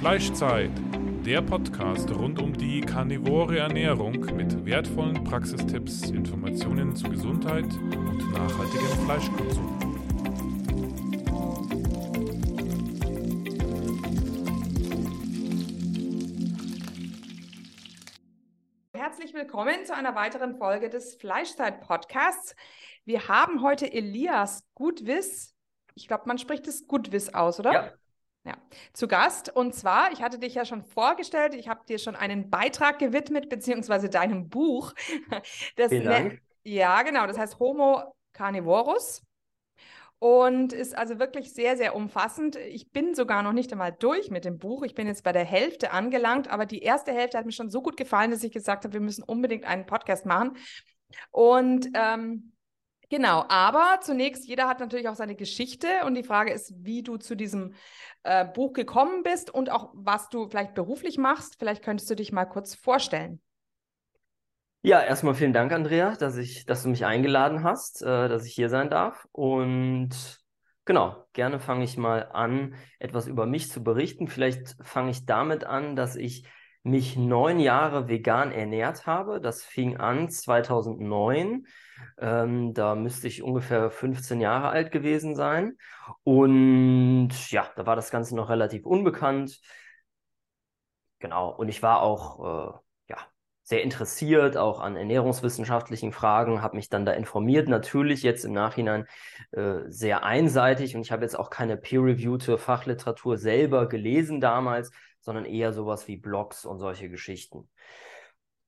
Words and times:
Fleischzeit, 0.00 0.70
der 1.24 1.40
Podcast 1.40 2.10
rund 2.10 2.40
um 2.40 2.52
die 2.52 2.82
karnivore 2.82 3.58
Ernährung 3.58 4.12
mit 4.36 4.66
wertvollen 4.66 5.24
Praxistipps, 5.24 6.10
Informationen 6.10 6.94
zu 6.94 7.08
Gesundheit 7.08 7.64
und 7.64 8.30
nachhaltigem 8.30 8.86
Fleischkonsum. 9.06 9.78
Herzlich 18.92 19.32
willkommen 19.32 19.86
zu 19.86 19.94
einer 19.94 20.14
weiteren 20.14 20.56
Folge 20.56 20.90
des 20.90 21.14
Fleischzeit-Podcasts. 21.14 22.54
Wir 23.06 23.28
haben 23.28 23.62
heute 23.62 23.90
Elias 23.90 24.62
Gutwiss. 24.74 25.54
Ich 25.94 26.06
glaube, 26.06 26.24
man 26.26 26.36
spricht 26.36 26.66
es 26.68 26.86
Gutwiss 26.86 27.32
aus, 27.32 27.58
oder? 27.58 27.72
Ja. 27.72 27.92
Ja, 28.46 28.56
zu 28.92 29.08
Gast. 29.08 29.54
Und 29.54 29.74
zwar, 29.74 30.12
ich 30.12 30.22
hatte 30.22 30.38
dich 30.38 30.54
ja 30.54 30.64
schon 30.64 30.84
vorgestellt, 30.84 31.54
ich 31.54 31.68
habe 31.68 31.84
dir 31.88 31.98
schon 31.98 32.14
einen 32.14 32.48
Beitrag 32.48 33.00
gewidmet, 33.00 33.48
beziehungsweise 33.48 34.08
deinem 34.08 34.48
Buch. 34.48 34.94
Das 35.76 35.88
Vielen 35.88 36.04
ne- 36.04 36.10
Dank. 36.10 36.42
Ja, 36.62 37.02
genau. 37.02 37.26
Das 37.26 37.38
heißt 37.38 37.58
Homo 37.58 38.14
carnivorus 38.32 39.22
und 40.18 40.72
ist 40.72 40.96
also 40.96 41.18
wirklich 41.18 41.52
sehr, 41.52 41.76
sehr 41.76 41.94
umfassend. 41.94 42.56
Ich 42.56 42.90
bin 42.90 43.14
sogar 43.14 43.42
noch 43.42 43.52
nicht 43.52 43.72
einmal 43.72 43.92
durch 43.92 44.30
mit 44.30 44.44
dem 44.44 44.58
Buch. 44.58 44.82
Ich 44.82 44.94
bin 44.94 45.06
jetzt 45.06 45.24
bei 45.24 45.32
der 45.32 45.44
Hälfte 45.44 45.90
angelangt, 45.90 46.48
aber 46.48 46.66
die 46.66 46.82
erste 46.82 47.12
Hälfte 47.12 47.38
hat 47.38 47.46
mir 47.46 47.52
schon 47.52 47.70
so 47.70 47.82
gut 47.82 47.96
gefallen, 47.96 48.30
dass 48.30 48.44
ich 48.44 48.52
gesagt 48.52 48.84
habe, 48.84 48.94
wir 48.94 49.00
müssen 49.00 49.22
unbedingt 49.24 49.64
einen 49.64 49.86
Podcast 49.86 50.24
machen. 50.24 50.56
Und 51.30 51.88
ähm, 51.94 52.52
genau, 53.08 53.44
aber 53.48 54.00
zunächst, 54.00 54.46
jeder 54.46 54.68
hat 54.68 54.80
natürlich 54.80 55.08
auch 55.08 55.14
seine 55.14 55.34
Geschichte 55.34 55.88
und 56.04 56.14
die 56.14 56.22
Frage 56.22 56.52
ist, 56.52 56.72
wie 56.78 57.02
du 57.02 57.16
zu 57.16 57.34
diesem 57.36 57.74
äh, 58.22 58.44
Buch 58.44 58.72
gekommen 58.72 59.22
bist 59.22 59.50
und 59.50 59.70
auch 59.70 59.90
was 59.94 60.28
du 60.28 60.48
vielleicht 60.48 60.74
beruflich 60.74 61.18
machst. 61.18 61.56
Vielleicht 61.58 61.82
könntest 61.82 62.10
du 62.10 62.16
dich 62.16 62.32
mal 62.32 62.46
kurz 62.46 62.74
vorstellen. 62.74 63.40
Ja, 64.82 65.02
erstmal 65.02 65.34
vielen 65.34 65.52
Dank, 65.52 65.72
Andrea, 65.72 66.14
dass 66.14 66.36
ich, 66.36 66.64
dass 66.64 66.84
du 66.84 66.88
mich 66.88 67.04
eingeladen 67.04 67.64
hast, 67.64 68.02
äh, 68.02 68.28
dass 68.28 68.46
ich 68.46 68.54
hier 68.54 68.68
sein 68.68 68.88
darf. 68.88 69.26
Und 69.32 70.40
genau, 70.84 71.24
gerne 71.32 71.58
fange 71.58 71.82
ich 71.82 71.96
mal 71.96 72.30
an, 72.32 72.74
etwas 73.00 73.26
über 73.26 73.46
mich 73.46 73.70
zu 73.70 73.82
berichten. 73.82 74.28
Vielleicht 74.28 74.76
fange 74.82 75.10
ich 75.10 75.26
damit 75.26 75.64
an, 75.64 75.96
dass 75.96 76.14
ich 76.14 76.46
mich 76.84 77.16
neun 77.16 77.58
Jahre 77.58 78.08
vegan 78.08 78.52
ernährt 78.52 79.06
habe. 79.06 79.40
Das 79.40 79.64
fing 79.64 79.96
an 79.96 80.30
2009. 80.30 81.66
Ähm, 82.18 82.74
da 82.74 82.94
müsste 82.94 83.28
ich 83.28 83.42
ungefähr 83.42 83.90
15 83.90 84.40
Jahre 84.40 84.68
alt 84.68 84.92
gewesen 84.92 85.34
sein. 85.34 85.76
Und 86.24 87.30
ja, 87.50 87.70
da 87.76 87.86
war 87.86 87.96
das 87.96 88.10
Ganze 88.10 88.36
noch 88.36 88.48
relativ 88.48 88.86
unbekannt. 88.86 89.60
Genau, 91.18 91.50
und 91.50 91.68
ich 91.68 91.82
war 91.82 92.02
auch 92.02 92.74
äh, 92.74 93.12
ja, 93.12 93.18
sehr 93.62 93.82
interessiert, 93.82 94.56
auch 94.56 94.80
an 94.80 94.96
ernährungswissenschaftlichen 94.96 96.12
Fragen, 96.12 96.62
habe 96.62 96.76
mich 96.76 96.88
dann 96.88 97.06
da 97.06 97.12
informiert, 97.12 97.68
natürlich 97.68 98.22
jetzt 98.22 98.44
im 98.44 98.52
Nachhinein 98.52 99.06
äh, 99.52 99.80
sehr 99.88 100.24
einseitig 100.24 100.94
und 100.94 101.02
ich 101.02 101.12
habe 101.12 101.22
jetzt 101.22 101.38
auch 101.38 101.50
keine 101.50 101.76
peer-reviewte 101.76 102.58
Fachliteratur 102.58 103.38
selber 103.38 103.88
gelesen 103.88 104.40
damals, 104.40 104.90
sondern 105.20 105.46
eher 105.46 105.72
sowas 105.72 106.06
wie 106.06 106.16
Blogs 106.16 106.64
und 106.66 106.78
solche 106.78 107.08
Geschichten. 107.08 107.68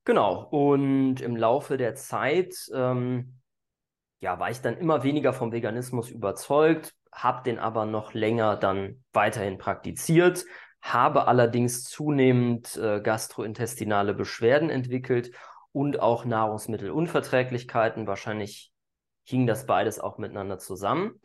Genau, 0.09 0.47
und 0.49 1.21
im 1.21 1.35
Laufe 1.35 1.77
der 1.77 1.93
Zeit 1.93 2.55
ähm, 2.73 3.39
ja, 4.19 4.39
war 4.39 4.49
ich 4.49 4.59
dann 4.59 4.75
immer 4.75 5.03
weniger 5.03 5.33
vom 5.33 5.51
Veganismus 5.51 6.09
überzeugt, 6.09 6.95
habe 7.11 7.43
den 7.43 7.59
aber 7.59 7.85
noch 7.85 8.15
länger 8.15 8.55
dann 8.55 9.03
weiterhin 9.13 9.59
praktiziert, 9.59 10.45
habe 10.81 11.27
allerdings 11.27 11.83
zunehmend 11.83 12.75
äh, 12.77 13.01
gastrointestinale 13.01 14.15
Beschwerden 14.15 14.71
entwickelt 14.71 15.29
und 15.73 15.99
auch 15.99 16.25
Nahrungsmittelunverträglichkeiten. 16.25 18.07
Wahrscheinlich 18.07 18.73
hing 19.25 19.45
das 19.45 19.67
beides 19.67 19.99
auch 19.99 20.17
miteinander 20.17 20.57
zusammen. 20.57 21.21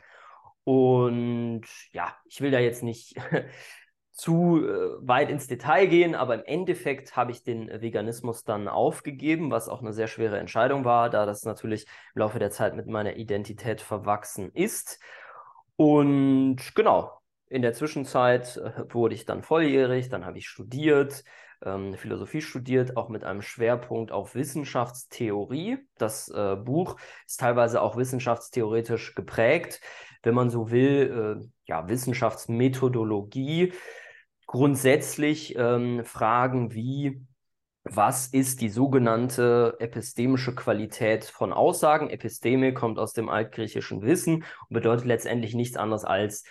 Und 0.64 1.64
ja, 1.92 2.14
ich 2.26 2.42
will 2.42 2.50
da 2.50 2.58
jetzt 2.58 2.82
nicht 2.82 3.14
zu 4.14 4.64
äh, 4.64 5.06
weit 5.06 5.28
ins 5.28 5.48
Detail 5.48 5.86
gehen, 5.86 6.14
aber 6.14 6.36
im 6.36 6.44
Endeffekt 6.44 7.16
habe 7.16 7.32
ich 7.32 7.42
den 7.42 7.68
Veganismus 7.68 8.44
dann 8.44 8.68
aufgegeben, 8.68 9.50
was 9.50 9.68
auch 9.68 9.80
eine 9.80 9.92
sehr 9.92 10.06
schwere 10.06 10.38
Entscheidung 10.38 10.84
war, 10.84 11.10
da 11.10 11.26
das 11.26 11.44
natürlich 11.44 11.86
im 12.14 12.20
Laufe 12.20 12.38
der 12.38 12.52
Zeit 12.52 12.76
mit 12.76 12.86
meiner 12.86 13.16
Identität 13.16 13.80
verwachsen 13.80 14.52
ist. 14.52 15.00
Und 15.76 16.74
genau, 16.76 17.10
in 17.48 17.62
der 17.62 17.72
Zwischenzeit 17.72 18.56
äh, 18.56 18.84
wurde 18.94 19.16
ich 19.16 19.24
dann 19.24 19.42
volljährig, 19.42 20.08
dann 20.10 20.24
habe 20.24 20.38
ich 20.38 20.46
studiert, 20.46 21.24
ähm, 21.64 21.94
Philosophie 21.94 22.40
studiert, 22.40 22.96
auch 22.96 23.08
mit 23.08 23.24
einem 23.24 23.42
Schwerpunkt 23.42 24.12
auf 24.12 24.36
Wissenschaftstheorie. 24.36 25.78
Das 25.98 26.28
äh, 26.28 26.54
Buch 26.56 26.96
ist 27.26 27.40
teilweise 27.40 27.82
auch 27.82 27.96
wissenschaftstheoretisch 27.96 29.16
geprägt, 29.16 29.80
wenn 30.22 30.34
man 30.34 30.50
so 30.50 30.70
will, 30.70 31.40
äh, 31.42 31.48
ja, 31.66 31.88
Wissenschaftsmethodologie. 31.88 33.72
Grundsätzlich 34.46 35.56
ähm, 35.56 36.04
Fragen 36.04 36.74
wie, 36.74 37.24
was 37.84 38.28
ist 38.28 38.60
die 38.60 38.70
sogenannte 38.70 39.76
epistemische 39.78 40.54
Qualität 40.54 41.24
von 41.24 41.52
Aussagen? 41.52 42.10
Episteme 42.10 42.72
kommt 42.72 42.98
aus 42.98 43.12
dem 43.12 43.28
altgriechischen 43.28 44.02
Wissen 44.02 44.44
und 44.68 44.74
bedeutet 44.74 45.06
letztendlich 45.06 45.54
nichts 45.54 45.76
anderes 45.76 46.04
als, 46.04 46.44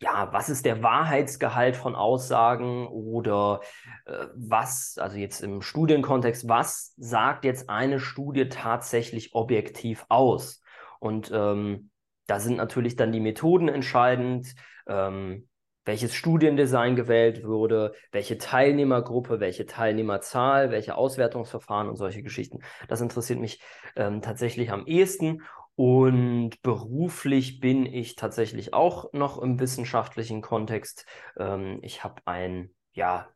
ja, 0.00 0.32
was 0.32 0.48
ist 0.48 0.64
der 0.64 0.82
Wahrheitsgehalt 0.82 1.76
von 1.76 1.94
Aussagen 1.94 2.86
oder 2.86 3.60
äh, 4.06 4.26
was, 4.34 4.96
also 4.98 5.16
jetzt 5.18 5.42
im 5.42 5.60
Studienkontext, 5.60 6.48
was 6.48 6.94
sagt 6.96 7.44
jetzt 7.44 7.68
eine 7.68 8.00
Studie 8.00 8.48
tatsächlich 8.48 9.34
objektiv 9.34 10.06
aus? 10.08 10.62
Und 11.00 11.30
ähm, 11.34 11.90
da 12.26 12.40
sind 12.40 12.56
natürlich 12.56 12.96
dann 12.96 13.12
die 13.12 13.20
Methoden 13.20 13.68
entscheidend. 13.68 14.54
Ähm, 14.86 15.48
welches 15.84 16.14
Studiendesign 16.14 16.96
gewählt 16.96 17.44
wurde, 17.44 17.92
welche 18.12 18.38
Teilnehmergruppe, 18.38 19.40
welche 19.40 19.66
Teilnehmerzahl, 19.66 20.70
welche 20.70 20.94
Auswertungsverfahren 20.96 21.88
und 21.88 21.96
solche 21.96 22.22
Geschichten. 22.22 22.60
Das 22.88 23.00
interessiert 23.00 23.40
mich 23.40 23.60
ähm, 23.96 24.22
tatsächlich 24.22 24.70
am 24.70 24.86
ehesten. 24.86 25.42
Und 25.76 26.60
beruflich 26.62 27.60
bin 27.60 27.86
ich 27.86 28.16
tatsächlich 28.16 28.74
auch 28.74 29.12
noch 29.14 29.40
im 29.40 29.60
wissenschaftlichen 29.60 30.42
Kontext. 30.42 31.06
Ähm, 31.38 31.78
ich 31.82 32.04
habe 32.04 32.20
ein, 32.26 32.74
ja, 32.92 33.28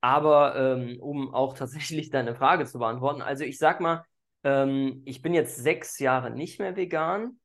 Aber 0.00 0.54
ähm, 0.56 1.00
um 1.00 1.34
auch 1.34 1.54
tatsächlich 1.58 2.10
deine 2.10 2.34
Frage 2.34 2.66
zu 2.66 2.78
beantworten, 2.78 3.22
also 3.22 3.44
ich 3.44 3.58
sag 3.58 3.80
mal, 3.80 4.04
ähm, 4.44 5.02
ich 5.04 5.22
bin 5.22 5.34
jetzt 5.34 5.56
sechs 5.56 5.98
Jahre 5.98 6.30
nicht 6.30 6.58
mehr 6.58 6.76
vegan, 6.76 7.38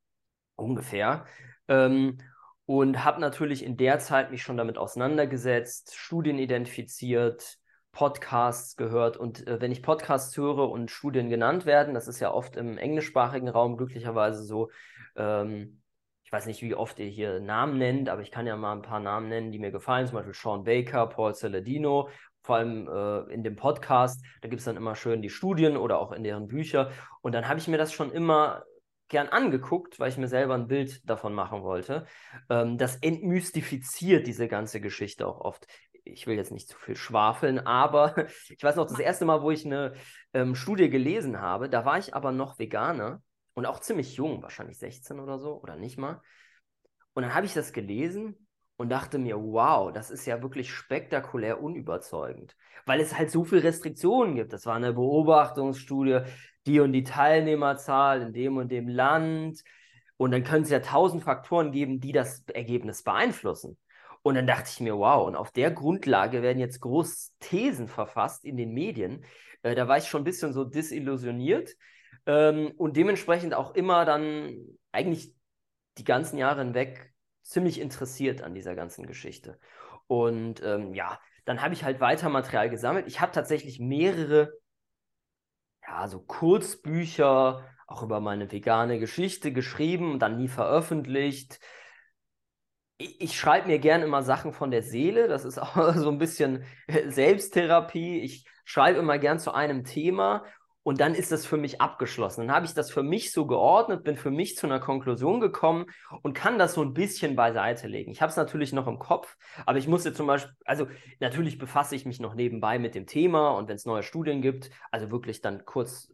ungefähr, 0.56 1.26
ähm, 1.68 2.20
und 2.66 3.04
habe 3.04 3.20
natürlich 3.20 3.64
in 3.64 3.78
der 3.78 4.00
Zeit 4.00 4.32
mich 4.32 4.42
schon 4.42 4.58
damit 4.58 4.78
auseinandergesetzt, 4.78 5.96
Studien 5.96 6.40
identifiziert, 6.40 7.58
Podcasts 7.92 8.76
gehört. 8.76 9.18
Und 9.18 9.48
äh, 9.48 9.62
wenn 9.62 9.72
ich 9.72 9.84
Podcasts 9.84 10.36
höre 10.38 10.70
und 10.70 10.90
Studien 10.92 11.30
genannt 11.30 11.66
werden, 11.66 11.94
das 11.94 12.08
ist 12.08 12.20
ja 12.20 12.32
oft 12.34 12.56
im 12.56 12.78
englischsprachigen 12.78 13.50
Raum 13.50 13.78
glücklicherweise 13.78 14.44
so, 14.44 14.70
ähm, 15.16 15.82
ich 16.24 16.32
weiß 16.32 16.48
nicht, 16.48 16.62
wie 16.64 16.74
oft 16.74 16.98
ihr 17.00 17.06
hier 17.06 17.40
Namen 17.40 17.78
nennt, 17.78 18.10
aber 18.10 18.24
ich 18.24 18.32
kann 18.32 18.48
ja 18.48 18.56
mal 18.58 18.74
ein 18.74 18.82
paar 18.82 19.00
Namen 19.00 19.30
nennen, 19.30 19.52
die 19.52 19.60
mir 19.60 19.72
gefallen, 19.72 20.08
zum 20.08 20.16
Beispiel 20.16 20.34
Sean 20.34 20.64
Baker, 20.64 21.06
Paul 21.08 21.36
Saladino 21.36 22.10
vor 22.44 22.58
allem 22.58 22.88
äh, 22.88 23.34
in 23.34 23.44
dem 23.44 23.56
Podcast, 23.56 24.24
da 24.42 24.50
gibt 24.50 24.60
es 24.60 24.66
dann 24.66 24.78
immer 24.78 24.96
schön 24.96 25.22
die 25.22 25.30
Studien 25.30 25.78
oder 25.78 26.00
auch 26.00 26.12
in 26.12 26.24
deren 26.24 26.48
Bücher. 26.48 26.92
Und 27.22 27.34
dann 27.34 27.48
habe 27.48 27.60
ich 27.60 27.68
mir 27.68 27.78
das 27.78 27.94
schon 27.94 28.12
immer 28.12 28.64
gern 29.08 29.30
angeguckt, 29.30 30.00
weil 30.00 30.10
ich 30.10 30.18
mir 30.18 30.28
selber 30.28 30.56
ein 30.56 30.68
Bild 30.68 31.08
davon 31.10 31.34
machen 31.34 31.64
wollte. 31.64 32.06
Ähm, 32.50 32.78
das 32.78 32.98
entmystifiziert 32.98 34.28
diese 34.28 34.48
ganze 34.48 34.82
Geschichte 34.82 35.26
auch 35.28 35.40
oft. 35.40 35.68
Ich 36.04 36.28
will 36.28 36.36
jetzt 36.36 36.52
nicht 36.52 36.68
zu 36.68 36.78
viel 36.78 36.98
schwafeln, 36.98 37.60
aber 37.60 38.14
ich 38.50 38.62
weiß 38.62 38.76
noch, 38.76 38.88
das 38.88 39.00
erste 39.00 39.26
Mal, 39.26 39.42
wo 39.42 39.52
ich 39.52 39.66
eine 39.66 39.94
ähm, 40.34 40.56
Studie 40.56 40.90
gelesen 40.90 41.40
habe, 41.40 41.70
da 41.70 41.86
war 41.86 41.98
ich 41.98 42.14
aber 42.14 42.32
noch 42.32 42.60
Veganer 42.60 43.22
und 43.54 43.66
auch 43.66 43.80
ziemlich 43.80 44.16
jung, 44.16 44.42
wahrscheinlich 44.42 44.80
16 44.80 45.20
oder 45.20 45.40
so 45.40 45.62
oder 45.62 45.78
nicht 45.78 45.98
mal. 45.98 46.22
Und 47.14 47.24
dann 47.24 47.36
habe 47.36 47.46
ich 47.46 47.54
das 47.54 47.72
gelesen 47.72 48.43
und 48.78 48.90
dachte 48.90 49.20
mir, 49.20 49.38
wow, 49.38 49.92
das 49.92 50.12
ist 50.12 50.26
ja 50.26 50.42
wirklich 50.42 50.72
spektakulär 50.72 51.62
unüberzeugend, 51.62 52.56
weil 52.86 53.00
es 53.00 53.18
halt 53.18 53.32
so 53.32 53.44
viele 53.44 53.64
Restriktionen 53.64 54.36
gibt. 54.36 54.54
Das 54.54 54.66
war 54.66 54.76
eine 54.76 54.94
Beobachtungsstudie, 54.94 56.22
die 56.66 56.80
und 56.80 56.94
die 56.94 57.04
Teilnehmerzahl 57.04 58.22
in 58.22 58.34
dem 58.34 58.58
und 58.58 58.72
dem 58.72 58.88
Land. 58.88 59.64
Und 60.18 60.32
dann 60.32 60.44
können 60.44 60.64
es 60.64 60.70
ja 60.70 60.80
tausend 60.80 61.24
Faktoren 61.24 61.72
geben, 61.72 62.00
die 62.00 62.12
das 62.12 62.44
Ergebnis 62.54 63.04
beeinflussen. 63.04 63.78
Und 64.22 64.36
dann 64.36 64.48
dachte 64.48 64.70
ich 64.72 64.80
mir, 64.80 64.98
wow, 64.98 65.28
und 65.28 65.36
auf 65.36 65.52
der 65.52 65.72
Grundlage 65.72 66.42
werden 66.42 66.60
jetzt 66.60 66.80
groß 66.80 67.36
Thesen 67.40 67.88
verfasst 67.88 68.46
in 68.46 68.56
den 68.56 68.74
Medien. 68.74 69.26
Äh, 69.64 69.76
da 69.76 69.88
war 69.88 69.98
ich 69.98 70.08
schon 70.08 70.22
ein 70.22 70.26
bisschen 70.26 70.54
so 70.54 70.64
disillusioniert 70.64 71.76
ähm, 72.26 72.72
und 72.78 72.96
dementsprechend 72.96 73.54
auch 73.54 73.76
immer 73.76 74.06
dann 74.06 74.56
eigentlich 74.92 75.34
die 75.98 76.06
ganzen 76.06 76.38
Jahre 76.38 76.64
hinweg 76.64 77.13
ziemlich 77.44 77.80
interessiert 77.80 78.42
an 78.42 78.54
dieser 78.54 78.76
ganzen 78.76 79.06
Geschichte. 79.06 79.60
Und 80.08 80.62
ähm, 80.64 80.94
ja, 80.94 81.20
dann 81.46 81.62
habe 81.62 81.74
ich 81.74 81.84
halt 81.84 82.00
weiter 82.00 82.30
Material 82.30 82.70
gesammelt. 82.70 83.08
Ich 83.08 83.22
habe 83.22 83.32
tatsächlich 83.32 83.80
mehrere, 83.80 84.54
ja, 85.86 86.08
so 86.08 86.20
Kurzbücher 86.20 87.70
auch 87.88 88.04
über 88.04 88.20
meine 88.20 88.52
vegane 88.52 89.00
Geschichte 89.00 89.52
geschrieben 89.52 90.14
und 90.14 90.20
dann 90.20 90.38
nie 90.38 90.48
veröffentlicht. 90.48 91.60
Ich, 92.98 93.22
ich 93.22 93.38
schreibe 93.38 93.68
mir 93.68 93.80
gerne 93.80 94.06
immer 94.06 94.24
Sachen 94.24 94.54
von 94.54 94.72
der 94.72 94.84
Seele. 94.84 95.28
Das 95.28 95.46
ist 95.46 95.58
auch 95.62 95.94
so 95.96 96.10
ein 96.10 96.18
bisschen 96.18 96.66
Selbsttherapie. 97.08 98.22
Ich 98.22 98.46
schreibe 98.66 99.00
immer 99.00 99.20
gern 99.20 99.40
zu 99.40 99.54
einem 99.54 99.84
Thema 99.84 100.46
und 100.84 101.00
dann 101.00 101.16
ist 101.16 101.32
das 101.32 101.46
für 101.46 101.58
mich 101.58 101.82
abgeschlossen. 101.82 102.48
Dann 102.48 102.56
habe 102.56 102.66
ich 102.66 102.74
das 102.74 102.92
für 102.92 103.04
mich 103.04 103.32
so 103.32 103.48
geordnet, 103.48 104.04
bin 104.04 104.18
für 104.18 104.32
mich 104.32 104.58
zu 104.58 104.68
einer 104.68 104.80
Konklusion 104.80 105.40
gekommen 105.40 105.86
und 106.22 106.34
kann 106.34 106.60
das 106.60 106.74
so 106.74 106.82
ein 106.82 106.94
bisschen 106.94 107.36
beiseite 107.36 107.88
legen. 107.88 108.12
Ich 108.12 108.22
habe 108.22 108.30
es 108.30 108.36
natürlich 108.36 108.74
noch 108.74 108.88
im 108.88 109.00
Kopf, 109.00 109.38
aber 109.66 109.78
ich 109.78 109.88
musste 109.88 110.14
zum 110.14 110.28
Beispiel, 110.28 110.54
also 110.66 110.88
natürlich 111.20 111.58
befasse 111.58 111.96
ich 111.96 112.06
mich 112.06 112.20
noch 112.20 112.36
nebenbei 112.36 112.80
mit 112.80 112.96
dem 112.96 113.08
Thema 113.08 113.52
und 113.52 113.70
wenn 113.70 113.78
es 113.78 113.86
neue 113.86 114.04
Studien 114.04 114.42
gibt, 114.42 114.70
also 114.92 115.10
wirklich 115.10 115.42
dann 115.42 115.66
kurz 115.66 116.14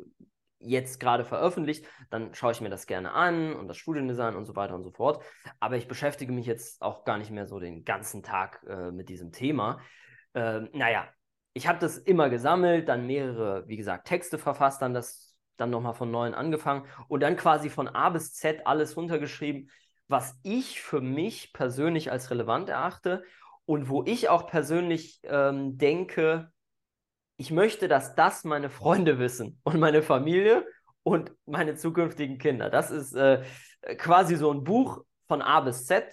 jetzt 0.60 1.00
gerade 1.00 1.24
veröffentlicht, 1.24 1.86
dann 2.10 2.34
schaue 2.34 2.52
ich 2.52 2.62
mir 2.62 2.70
das 2.70 2.86
gerne 2.86 3.14
an 3.14 3.54
und 3.54 3.68
das 3.68 3.78
Studiendesign 3.78 4.36
und 4.36 4.46
so 4.46 4.56
weiter 4.56 4.76
und 4.76 4.84
so 4.84 4.92
fort. 4.92 5.24
Aber 5.60 5.78
ich 5.78 5.88
beschäftige 5.88 6.34
mich 6.34 6.46
jetzt 6.46 6.82
auch 6.82 7.06
gar 7.06 7.18
nicht 7.18 7.32
mehr 7.32 7.48
so 7.48 7.60
den 7.60 7.86
ganzen 7.86 8.24
Tag 8.24 8.62
äh, 8.68 8.92
mit 8.92 9.10
diesem 9.10 9.32
Thema. 9.32 9.80
Äh, 10.34 10.62
naja, 10.74 11.08
ich 11.60 11.68
habe 11.68 11.78
das 11.78 11.98
immer 11.98 12.30
gesammelt, 12.30 12.88
dann 12.88 13.06
mehrere, 13.06 13.68
wie 13.68 13.76
gesagt, 13.76 14.08
Texte 14.08 14.38
verfasst, 14.38 14.82
dann 14.82 14.94
das 14.94 15.36
dann 15.58 15.70
nochmal 15.70 15.94
von 15.94 16.10
neuem 16.10 16.34
angefangen 16.34 16.86
und 17.10 17.20
dann 17.20 17.36
quasi 17.36 17.70
von 17.70 17.90
A 17.90 18.10
bis 18.12 18.34
Z 18.34 18.66
alles 18.66 18.96
runtergeschrieben, 18.96 19.70
was 20.08 20.40
ich 20.42 20.80
für 20.80 21.02
mich 21.02 21.52
persönlich 21.52 22.14
als 22.14 22.32
relevant 22.32 22.70
erachte 22.70 23.26
und 23.66 23.90
wo 23.90 24.04
ich 24.06 24.30
auch 24.30 24.48
persönlich 24.48 25.20
ähm, 25.24 25.78
denke, 25.78 26.50
ich 27.36 27.52
möchte, 27.52 27.90
dass 27.90 28.16
das 28.16 28.46
meine 28.46 28.70
Freunde 28.70 29.20
wissen 29.20 29.60
und 29.64 29.82
meine 29.82 30.02
Familie 30.02 30.66
und 31.04 31.34
meine 31.46 31.76
zukünftigen 31.76 32.38
Kinder. 32.38 32.70
Das 32.70 32.90
ist 32.90 33.14
äh, 33.16 33.44
quasi 33.98 34.38
so 34.38 34.50
ein 34.54 34.64
Buch 34.64 35.04
von 35.28 35.42
A 35.42 35.60
bis 35.60 35.86
Z. 35.88 36.10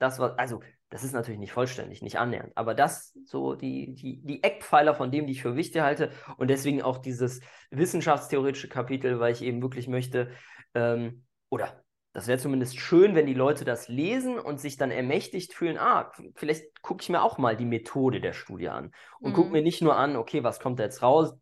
Das 0.00 0.18
war, 0.18 0.36
also 0.36 0.62
das 0.90 1.04
ist 1.04 1.12
natürlich 1.12 1.38
nicht 1.38 1.52
vollständig, 1.52 2.02
nicht 2.02 2.18
annähernd, 2.18 2.52
aber 2.56 2.74
das 2.74 3.16
so 3.24 3.54
die, 3.54 3.94
die, 3.94 4.20
die 4.22 4.42
Eckpfeiler 4.42 4.94
von 4.94 5.12
dem, 5.12 5.26
die 5.26 5.32
ich 5.32 5.42
für 5.42 5.56
wichtig 5.56 5.82
halte 5.82 6.10
und 6.36 6.48
deswegen 6.48 6.82
auch 6.82 6.98
dieses 6.98 7.40
wissenschaftstheoretische 7.70 8.68
Kapitel, 8.68 9.20
weil 9.20 9.32
ich 9.32 9.42
eben 9.42 9.62
wirklich 9.62 9.86
möchte, 9.86 10.30
ähm, 10.74 11.24
oder 11.48 11.84
das 12.12 12.26
wäre 12.26 12.38
zumindest 12.38 12.80
schön, 12.80 13.14
wenn 13.14 13.26
die 13.26 13.34
Leute 13.34 13.64
das 13.64 13.86
lesen 13.86 14.40
und 14.40 14.60
sich 14.60 14.76
dann 14.76 14.90
ermächtigt 14.90 15.54
fühlen, 15.54 15.78
ah, 15.78 16.10
vielleicht 16.34 16.82
gucke 16.82 17.02
ich 17.02 17.08
mir 17.08 17.22
auch 17.22 17.38
mal 17.38 17.56
die 17.56 17.64
Methode 17.64 18.20
der 18.20 18.32
Studie 18.32 18.68
an 18.68 18.90
und 19.20 19.30
mhm. 19.30 19.34
gucke 19.34 19.50
mir 19.50 19.62
nicht 19.62 19.80
nur 19.82 19.96
an, 19.96 20.16
okay, 20.16 20.42
was 20.42 20.58
kommt 20.58 20.80
da 20.80 20.84
jetzt 20.84 21.02
raus, 21.02 21.34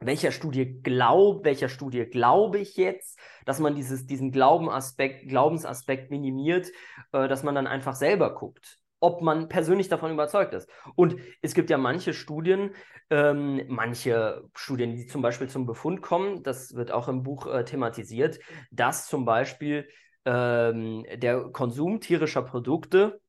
welcher 0.00 0.32
Studie 0.32 0.80
glaub, 0.82 1.46
welcher 1.46 1.70
Studie 1.70 2.04
glaube 2.04 2.58
ich 2.58 2.76
jetzt, 2.76 3.18
dass 3.46 3.58
man 3.58 3.74
dieses, 3.74 4.04
diesen 4.04 4.32
Glaubenaspekt, 4.32 5.28
Glaubensaspekt 5.28 6.10
minimiert, 6.10 6.68
äh, 7.12 7.26
dass 7.26 7.42
man 7.42 7.54
dann 7.54 7.66
einfach 7.66 7.94
selber 7.94 8.34
guckt 8.34 8.81
ob 9.02 9.20
man 9.20 9.48
persönlich 9.48 9.88
davon 9.88 10.12
überzeugt 10.12 10.54
ist. 10.54 10.70
Und 10.94 11.16
es 11.42 11.54
gibt 11.54 11.70
ja 11.70 11.76
manche 11.76 12.14
Studien, 12.14 12.70
ähm, 13.10 13.60
manche 13.66 14.44
Studien, 14.54 14.94
die 14.94 15.06
zum 15.06 15.22
Beispiel 15.22 15.48
zum 15.48 15.66
Befund 15.66 16.02
kommen, 16.02 16.44
das 16.44 16.76
wird 16.76 16.92
auch 16.92 17.08
im 17.08 17.24
Buch 17.24 17.48
äh, 17.48 17.64
thematisiert, 17.64 18.38
dass 18.70 19.08
zum 19.08 19.24
Beispiel 19.24 19.88
ähm, 20.24 21.04
der 21.16 21.50
Konsum 21.50 22.00
tierischer 22.00 22.42
Produkte, 22.42 23.20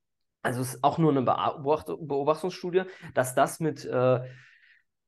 also 0.44 0.62
es 0.62 0.76
ist 0.76 0.84
auch 0.84 1.00
nur 1.00 1.10
eine 1.10 1.24
Beobacht 1.24 1.88
Beobachtungsstudie, 1.88 2.84
dass 3.16 3.34
das 3.34 3.60
mit 3.60 3.84
äh, 3.84 4.20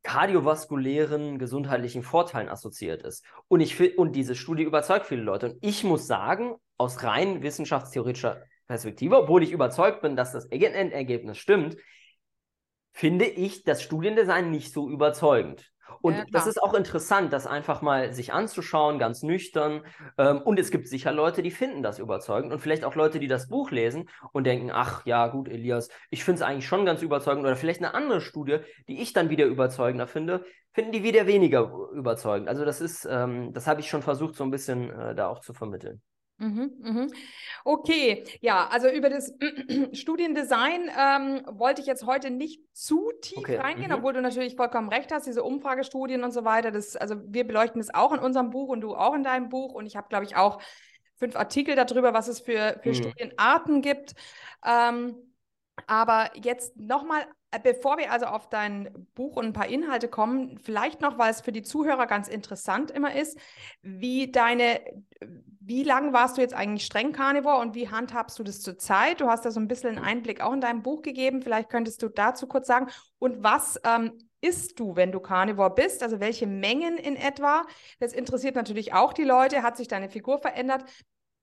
kardiovaskulären 0.02 1.38
gesundheitlichen 1.38 2.02
Vorteilen 2.02 2.50
assoziiert 2.50 3.04
ist. 3.04 3.24
Und, 3.48 3.60
ich, 3.60 4.00
und 4.00 4.16
diese 4.16 4.34
Studie 4.34 4.64
überzeugt 4.64 5.06
viele 5.06 5.22
Leute. 5.22 5.52
Und 5.52 5.58
ich 5.62 5.84
muss 5.84 6.08
sagen, 6.08 6.56
aus 6.78 7.04
rein 7.04 7.44
wissenschaftstheoretischer 7.44 8.42
Perspektive, 8.68 9.18
obwohl 9.18 9.44
ich 9.44 9.52
überzeugt 9.52 10.02
bin, 10.02 10.16
dass 10.16 10.32
das 10.32 10.46
Endergebnis 10.46 11.38
stimmt, 11.38 11.78
finde 12.92 13.26
ich 13.26 13.64
das 13.64 13.84
Studiendesign 13.84 14.50
nicht 14.52 14.74
so 14.74 14.90
überzeugend. 14.90 15.72
Und 16.02 16.16
ja, 16.16 16.26
das 16.32 16.48
ist 16.48 16.62
auch 16.62 16.74
interessant, 16.74 17.32
das 17.32 17.46
einfach 17.48 17.82
mal 17.82 18.14
sich 18.14 18.34
anzuschauen, 18.34 19.00
ganz 19.00 19.22
nüchtern. 19.22 19.84
Ähm, 20.18 20.42
und 20.42 20.60
es 20.60 20.72
gibt 20.72 20.88
sicher 20.88 21.12
Leute, 21.12 21.44
die 21.44 21.52
finden 21.52 21.84
das 21.84 22.00
überzeugend 22.00 22.52
und 22.54 22.60
vielleicht 22.60 22.84
auch 22.84 22.96
Leute, 22.96 23.20
die 23.20 23.28
das 23.28 23.48
Buch 23.48 23.72
lesen 23.72 24.10
und 24.32 24.46
denken, 24.46 24.72
ach 24.72 25.06
ja, 25.06 25.28
gut, 25.28 25.48
Elias, 25.48 25.90
ich 26.10 26.24
finde 26.24 26.42
es 26.42 26.48
eigentlich 26.48 26.68
schon 26.68 26.86
ganz 26.86 27.02
überzeugend. 27.02 27.46
Oder 27.46 27.56
vielleicht 27.56 27.82
eine 27.82 27.94
andere 27.94 28.22
Studie, 28.22 28.60
die 28.88 29.02
ich 29.02 29.14
dann 29.14 29.30
wieder 29.30 29.46
überzeugender 29.46 30.08
finde, 30.08 30.44
finden 30.74 30.92
die 30.92 31.04
wieder 31.04 31.28
weniger 31.28 31.72
überzeugend. 31.94 32.50
Also 32.50 32.66
das 32.66 32.82
ist, 32.82 33.08
ähm, 33.10 33.54
das 33.54 33.68
habe 33.68 33.82
ich 33.82 33.90
schon 33.90 34.02
versucht, 34.02 34.36
so 34.36 34.44
ein 34.44 34.52
bisschen 34.52 34.90
äh, 34.90 35.16
da 35.16 35.28
auch 35.28 35.40
zu 35.40 35.54
vermitteln. 35.54 36.02
Mhm, 36.38 36.72
mhm. 36.80 37.14
Okay, 37.64 38.26
ja, 38.42 38.68
also 38.68 38.90
über 38.90 39.10
das 39.10 39.34
Studiendesign 39.94 40.92
ähm, 40.98 41.42
wollte 41.48 41.82
ich 41.82 41.88
jetzt 41.88 42.06
heute 42.06 42.30
nicht 42.30 42.62
zu 42.74 43.12
tief 43.22 43.38
okay. 43.38 43.58
reingehen, 43.58 43.90
mhm. 43.90 43.98
obwohl 43.98 44.14
du 44.14 44.22
natürlich 44.22 44.56
vollkommen 44.56 44.90
recht 44.90 45.12
hast, 45.14 45.28
diese 45.28 45.44
Umfragestudien 45.44 46.24
und 46.24 46.32
so 46.32 46.44
weiter. 46.44 46.72
Das, 46.72 46.98
also 46.98 47.16
wir 47.28 47.48
beleuchten 47.48 47.80
das 47.80 47.94
auch 47.94 48.12
in 48.12 48.20
unserem 48.20 48.50
Buch 48.50 48.68
und 48.68 48.82
du 48.82 48.96
auch 48.96 49.14
in 49.14 49.24
deinem 49.24 49.48
Buch. 49.48 49.74
Und 49.74 49.86
ich 49.86 49.96
habe, 49.96 50.10
glaube 50.10 50.26
ich, 50.26 50.36
auch 50.36 50.62
fünf 51.16 51.38
Artikel 51.38 51.76
darüber, 51.76 52.14
was 52.14 52.28
es 52.28 52.42
für, 52.42 52.80
für 52.84 52.90
mhm. 52.90 52.96
Studienarten 52.96 53.82
gibt. 53.82 54.14
Ähm, 54.66 55.16
Aber 55.88 56.32
jetzt 56.36 56.76
nochmal, 56.78 57.26
äh, 57.52 57.60
bevor 57.62 57.98
wir 57.98 58.12
also 58.12 58.26
auf 58.26 58.50
dein 58.50 59.08
Buch 59.16 59.36
und 59.36 59.46
ein 59.46 59.54
paar 59.54 59.68
Inhalte 59.68 60.08
kommen, 60.08 60.58
vielleicht 60.60 61.02
noch, 61.02 61.18
weil 61.18 61.32
es 61.32 61.42
für 61.42 61.52
die 61.52 61.64
Zuhörer 61.64 62.08
ganz 62.08 62.28
interessant 62.28 62.92
immer 62.92 63.16
ist, 63.16 63.38
wie 63.82 64.32
deine, 64.32 64.82
wie 65.60 65.84
lange 65.84 66.14
warst 66.14 66.38
du 66.38 66.42
jetzt 66.42 66.54
eigentlich 66.54 66.86
streng 66.86 67.12
Carnivore 67.12 67.60
und 67.60 67.76
wie 67.76 67.90
handhabst 67.90 68.38
du 68.38 68.44
das 68.44 68.62
zurzeit? 68.62 69.22
Du 69.22 69.28
hast 69.28 69.46
da 69.46 69.52
so 69.52 69.60
ein 69.60 69.68
bisschen 69.68 69.98
einen 69.98 70.06
Einblick 70.06 70.42
auch 70.42 70.54
in 70.54 70.62
deinem 70.62 70.84
Buch 70.84 71.02
gegeben. 71.02 71.42
Vielleicht 71.42 71.70
könntest 71.70 72.02
du 72.04 72.10
dazu 72.10 72.48
kurz 72.48 72.68
sagen. 72.68 72.88
Und 73.18 73.44
was 73.44 73.80
ähm, 73.84 74.18
isst 74.42 74.80
du, 74.80 74.96
wenn 74.96 75.12
du 75.12 75.20
Carnivore 75.20 75.74
bist? 75.74 76.04
Also 76.04 76.20
welche 76.20 76.46
Mengen 76.46 76.98
in 76.98 77.16
etwa? 77.16 77.64
Das 78.00 78.14
interessiert 78.14 78.56
natürlich 78.56 78.94
auch 78.94 79.14
die 79.14 79.24
Leute. 79.24 79.64
Hat 79.64 79.78
sich 79.78 79.88
deine 79.88 80.10
Figur 80.10 80.40
verändert? 80.40 80.86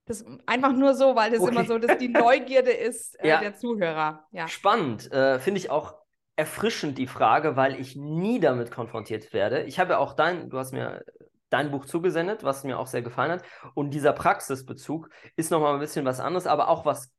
Das 0.05 0.25
einfach 0.45 0.73
nur 0.73 0.95
so, 0.95 1.15
weil 1.15 1.31
das 1.31 1.39
okay. 1.39 1.51
immer 1.51 1.65
so, 1.65 1.77
dass 1.77 1.97
die 1.97 2.09
Neugierde 2.09 2.71
ist 2.71 3.15
äh, 3.19 3.29
ja. 3.29 3.39
der 3.39 3.55
Zuhörer. 3.55 4.25
Ja. 4.31 4.47
Spannend. 4.47 5.11
Äh, 5.11 5.39
Finde 5.39 5.59
ich 5.59 5.69
auch 5.69 5.95
erfrischend 6.35 6.97
die 6.97 7.07
Frage, 7.07 7.55
weil 7.55 7.79
ich 7.79 7.95
nie 7.95 8.39
damit 8.39 8.71
konfrontiert 8.71 9.33
werde. 9.33 9.63
Ich 9.63 9.79
habe 9.79 9.93
ja 9.93 9.97
auch 9.99 10.13
dein, 10.13 10.49
du 10.49 10.57
hast 10.57 10.73
mir 10.73 11.03
dein 11.49 11.69
Buch 11.69 11.85
zugesendet, 11.85 12.43
was 12.43 12.63
mir 12.63 12.79
auch 12.79 12.87
sehr 12.87 13.03
gefallen 13.03 13.31
hat. 13.31 13.43
Und 13.75 13.91
dieser 13.91 14.11
Praxisbezug 14.11 15.09
ist 15.35 15.51
nochmal 15.51 15.75
ein 15.75 15.79
bisschen 15.79 16.03
was 16.03 16.19
anderes, 16.19 16.47
aber 16.47 16.67
auch 16.67 16.85
was, 16.85 17.13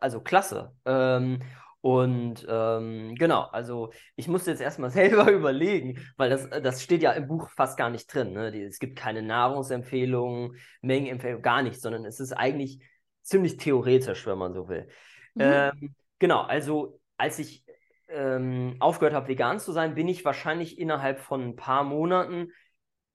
also 0.00 0.20
klasse. 0.20 0.72
Ähm, 0.84 1.40
und 1.82 2.46
ähm, 2.48 3.14
genau, 3.14 3.42
also 3.44 3.90
ich 4.16 4.28
musste 4.28 4.50
jetzt 4.50 4.60
erstmal 4.60 4.90
selber 4.90 5.30
überlegen, 5.30 5.98
weil 6.16 6.30
das, 6.30 6.48
das 6.48 6.82
steht 6.82 7.02
ja 7.02 7.12
im 7.12 7.26
Buch 7.26 7.48
fast 7.50 7.78
gar 7.78 7.90
nicht 7.90 8.12
drin. 8.12 8.32
Ne? 8.32 8.48
Es 8.64 8.78
gibt 8.78 8.98
keine 8.98 9.22
Nahrungsempfehlungen, 9.22 10.56
Mengenempfehlungen, 10.82 11.42
gar 11.42 11.62
nichts, 11.62 11.82
sondern 11.82 12.04
es 12.04 12.20
ist 12.20 12.32
eigentlich 12.32 12.82
ziemlich 13.22 13.56
theoretisch, 13.56 14.26
wenn 14.26 14.38
man 14.38 14.52
so 14.52 14.68
will. 14.68 14.88
Mhm. 15.34 15.42
Ähm, 15.42 15.94
genau, 16.18 16.42
also 16.42 17.00
als 17.16 17.38
ich 17.38 17.64
ähm, 18.08 18.76
aufgehört 18.80 19.14
habe, 19.14 19.28
vegan 19.28 19.58
zu 19.58 19.72
sein, 19.72 19.94
bin 19.94 20.08
ich 20.08 20.24
wahrscheinlich 20.24 20.78
innerhalb 20.78 21.20
von 21.20 21.42
ein 21.42 21.56
paar 21.56 21.84
Monaten 21.84 22.52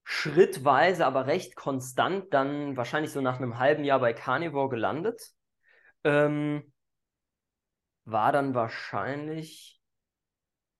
schrittweise, 0.03 1.05
aber 1.05 1.27
recht 1.27 1.55
konstant 1.55 2.33
dann 2.33 2.77
wahrscheinlich 2.77 3.11
so 3.11 3.21
nach 3.21 3.37
einem 3.37 3.59
halben 3.59 3.83
Jahr 3.83 3.99
bei 3.99 4.13
Carnivore 4.13 4.69
gelandet. 4.69 5.21
Ähm, 6.03 6.71
war 8.05 8.31
dann 8.31 8.53
wahrscheinlich 8.53 9.81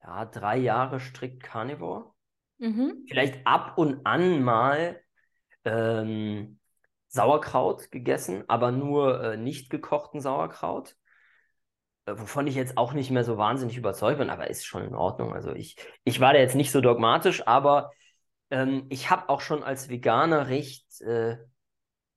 ja, 0.02 0.24
drei 0.24 0.56
Jahre 0.56 1.00
strikt 1.00 1.42
Carnivore. 1.42 2.12
Mhm. 2.58 3.04
Vielleicht 3.08 3.46
ab 3.46 3.76
und 3.76 4.06
an 4.06 4.42
mal 4.42 5.00
ähm, 5.64 6.58
Sauerkraut 7.08 7.90
gegessen, 7.90 8.44
aber 8.48 8.70
nur 8.70 9.22
äh, 9.22 9.36
nicht 9.36 9.68
gekochten 9.68 10.20
Sauerkraut. 10.20 10.96
Äh, 12.06 12.18
wovon 12.18 12.46
ich 12.46 12.54
jetzt 12.54 12.78
auch 12.78 12.92
nicht 12.92 13.10
mehr 13.10 13.24
so 13.24 13.36
wahnsinnig 13.36 13.76
überzeugt 13.76 14.18
bin, 14.18 14.30
aber 14.30 14.48
ist 14.48 14.64
schon 14.64 14.84
in 14.84 14.94
Ordnung. 14.94 15.34
Also 15.34 15.52
ich, 15.52 15.76
ich 16.04 16.20
war 16.20 16.32
da 16.32 16.38
jetzt 16.38 16.54
nicht 16.54 16.70
so 16.70 16.80
dogmatisch, 16.80 17.46
aber 17.46 17.90
ähm, 18.50 18.86
ich 18.88 19.10
habe 19.10 19.28
auch 19.28 19.40
schon 19.40 19.62
als 19.62 19.88
Veganer 19.88 20.48
recht 20.48 21.00
äh, 21.02 21.38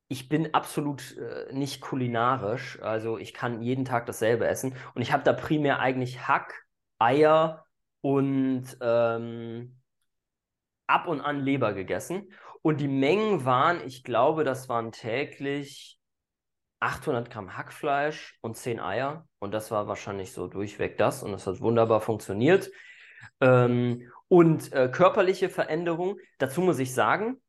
ich 0.09 0.27
bin 0.27 0.53
absolut 0.55 1.15
äh, 1.17 1.53
nicht 1.53 1.81
kulinarisch. 1.81 2.81
Also 2.81 3.17
ich 3.17 3.33
kann 3.33 3.61
jeden 3.61 3.85
Tag 3.85 4.07
dasselbe 4.07 4.47
essen. 4.47 4.75
Und 4.95 5.03
ich 5.03 5.13
habe 5.13 5.23
da 5.23 5.33
primär 5.33 5.79
eigentlich 5.79 6.27
Hack, 6.27 6.65
Eier 6.97 7.63
und 8.01 8.65
ähm, 8.81 9.79
ab 10.87 11.07
und 11.07 11.21
an 11.21 11.39
Leber 11.39 11.73
gegessen. 11.73 12.33
Und 12.63 12.81
die 12.81 12.87
Mengen 12.87 13.45
waren, 13.45 13.85
ich 13.85 14.03
glaube, 14.03 14.43
das 14.43 14.67
waren 14.67 14.91
täglich 14.91 15.99
800 16.79 17.29
Gramm 17.29 17.55
Hackfleisch 17.55 18.37
und 18.41 18.57
10 18.57 18.79
Eier. 18.79 19.27
Und 19.37 19.53
das 19.53 19.69
war 19.69 19.87
wahrscheinlich 19.87 20.33
so 20.33 20.47
durchweg 20.47 20.97
das. 20.97 21.21
Und 21.21 21.33
das 21.33 21.45
hat 21.45 21.61
wunderbar 21.61 22.01
funktioniert. 22.01 22.71
Ähm, 23.41 24.11
und 24.27 24.73
äh, 24.73 24.89
körperliche 24.89 25.49
Veränderung, 25.49 26.17
dazu 26.39 26.61
muss 26.61 26.79
ich 26.79 26.95
sagen, 26.95 27.39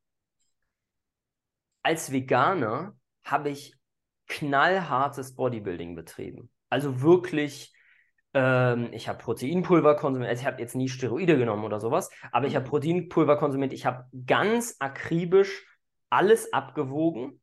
als 1.82 2.12
Veganer 2.12 2.94
habe 3.24 3.50
ich 3.50 3.74
knallhartes 4.28 5.34
Bodybuilding 5.34 5.94
betrieben. 5.94 6.50
Also 6.68 7.00
wirklich, 7.02 7.74
ähm, 8.32 8.90
ich 8.92 9.08
habe 9.08 9.18
Proteinpulver 9.18 9.96
konsumiert, 9.96 10.30
also 10.30 10.42
ich 10.42 10.46
habe 10.46 10.60
jetzt 10.60 10.76
nie 10.76 10.88
Steroide 10.88 11.36
genommen 11.36 11.64
oder 11.64 11.80
sowas, 11.80 12.10
aber 12.32 12.46
ich 12.46 12.54
habe. 12.56 12.66
Proteinpulver 12.66 13.36
konsumiert, 13.36 13.72
ich 13.72 13.86
habe 13.86 14.04
ganz 14.26 14.76
akribisch 14.78 15.66
alles 16.10 16.52
abgewogen, 16.52 17.40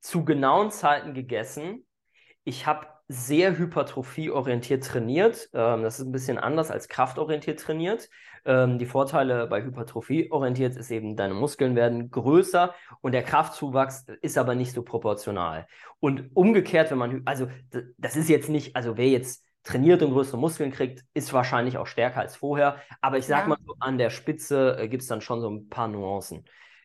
zu 0.00 0.24
genauen 0.24 0.70
Zeiten 0.70 1.14
gegessen. 1.14 1.86
Ich 2.44 2.66
habe 2.66 2.86
sehr 3.12 3.58
hypertrophieorientiert 3.58 4.84
trainiert. 4.84 5.50
Ähm, 5.52 5.82
das 5.82 5.98
ist 5.98 6.06
ein 6.06 6.12
bisschen 6.12 6.38
anders 6.38 6.70
als 6.70 6.88
kraftorientiert 6.88 7.60
trainiert. 7.60 8.08
Ähm, 8.44 8.78
die 8.78 8.86
Vorteile 8.86 9.46
bei 9.46 9.62
hypertrophieorientiert 9.62 10.76
ist 10.76 10.90
eben, 10.90 11.16
deine 11.16 11.34
Muskeln 11.34 11.76
werden 11.76 12.10
größer 12.10 12.74
und 13.00 13.12
der 13.12 13.22
Kraftzuwachs 13.22 14.06
ist 14.22 14.38
aber 14.38 14.54
nicht 14.54 14.72
so 14.72 14.82
proportional. 14.82 15.66
Und 16.00 16.30
umgekehrt, 16.34 16.90
wenn 16.90 16.98
man, 16.98 17.22
also 17.24 17.48
das 17.98 18.16
ist 18.16 18.28
jetzt 18.28 18.48
nicht, 18.48 18.74
also 18.74 18.96
wer 18.96 19.08
jetzt 19.08 19.44
trainiert 19.62 20.02
und 20.02 20.12
größere 20.12 20.38
Muskeln 20.38 20.72
kriegt, 20.72 21.04
ist 21.14 21.32
wahrscheinlich 21.32 21.78
auch 21.78 21.86
stärker 21.86 22.20
als 22.20 22.34
vorher. 22.34 22.76
Aber 23.00 23.18
ich 23.18 23.26
sag 23.26 23.42
ja. 23.42 23.48
mal, 23.48 23.58
so, 23.64 23.76
an 23.78 23.98
der 23.98 24.10
Spitze 24.10 24.76
äh, 24.78 24.88
gibt 24.88 25.02
es 25.02 25.08
dann 25.08 25.20
schon 25.20 25.40
so 25.40 25.50
ein 25.50 25.68
paar 25.68 25.86
Nuancen. 25.86 26.44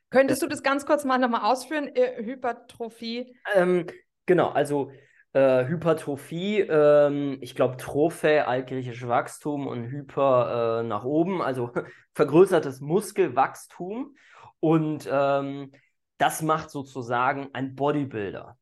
Könntest 0.10 0.42
du 0.42 0.48
das 0.48 0.62
ganz 0.62 0.86
kurz 0.86 1.04
mal 1.04 1.18
nochmal 1.18 1.42
ausführen? 1.42 1.88
Äh, 1.88 2.24
Hypertrophie? 2.24 3.36
Ähm, 3.56 3.88
genau, 4.26 4.50
also 4.50 4.92
äh, 5.34 5.66
Hypertrophie, 5.68 6.62
ähm, 6.62 7.38
ich 7.42 7.56
glaube 7.56 7.78
Trophe, 7.78 8.48
altgriechisch 8.48 9.08
Wachstum 9.08 9.68
und 9.68 9.86
Hyper 9.86 10.82
äh, 10.82 10.84
nach 10.84 11.04
oben, 11.04 11.42
also 11.42 11.72
vergrößertes 12.14 12.82
Muskelwachstum. 12.82 14.16
Und 14.60 15.08
ähm, 15.12 15.72
das 16.18 16.42
macht 16.42 16.72
sozusagen 16.72 17.50
ein 17.54 17.76
Bodybuilder, 17.76 18.58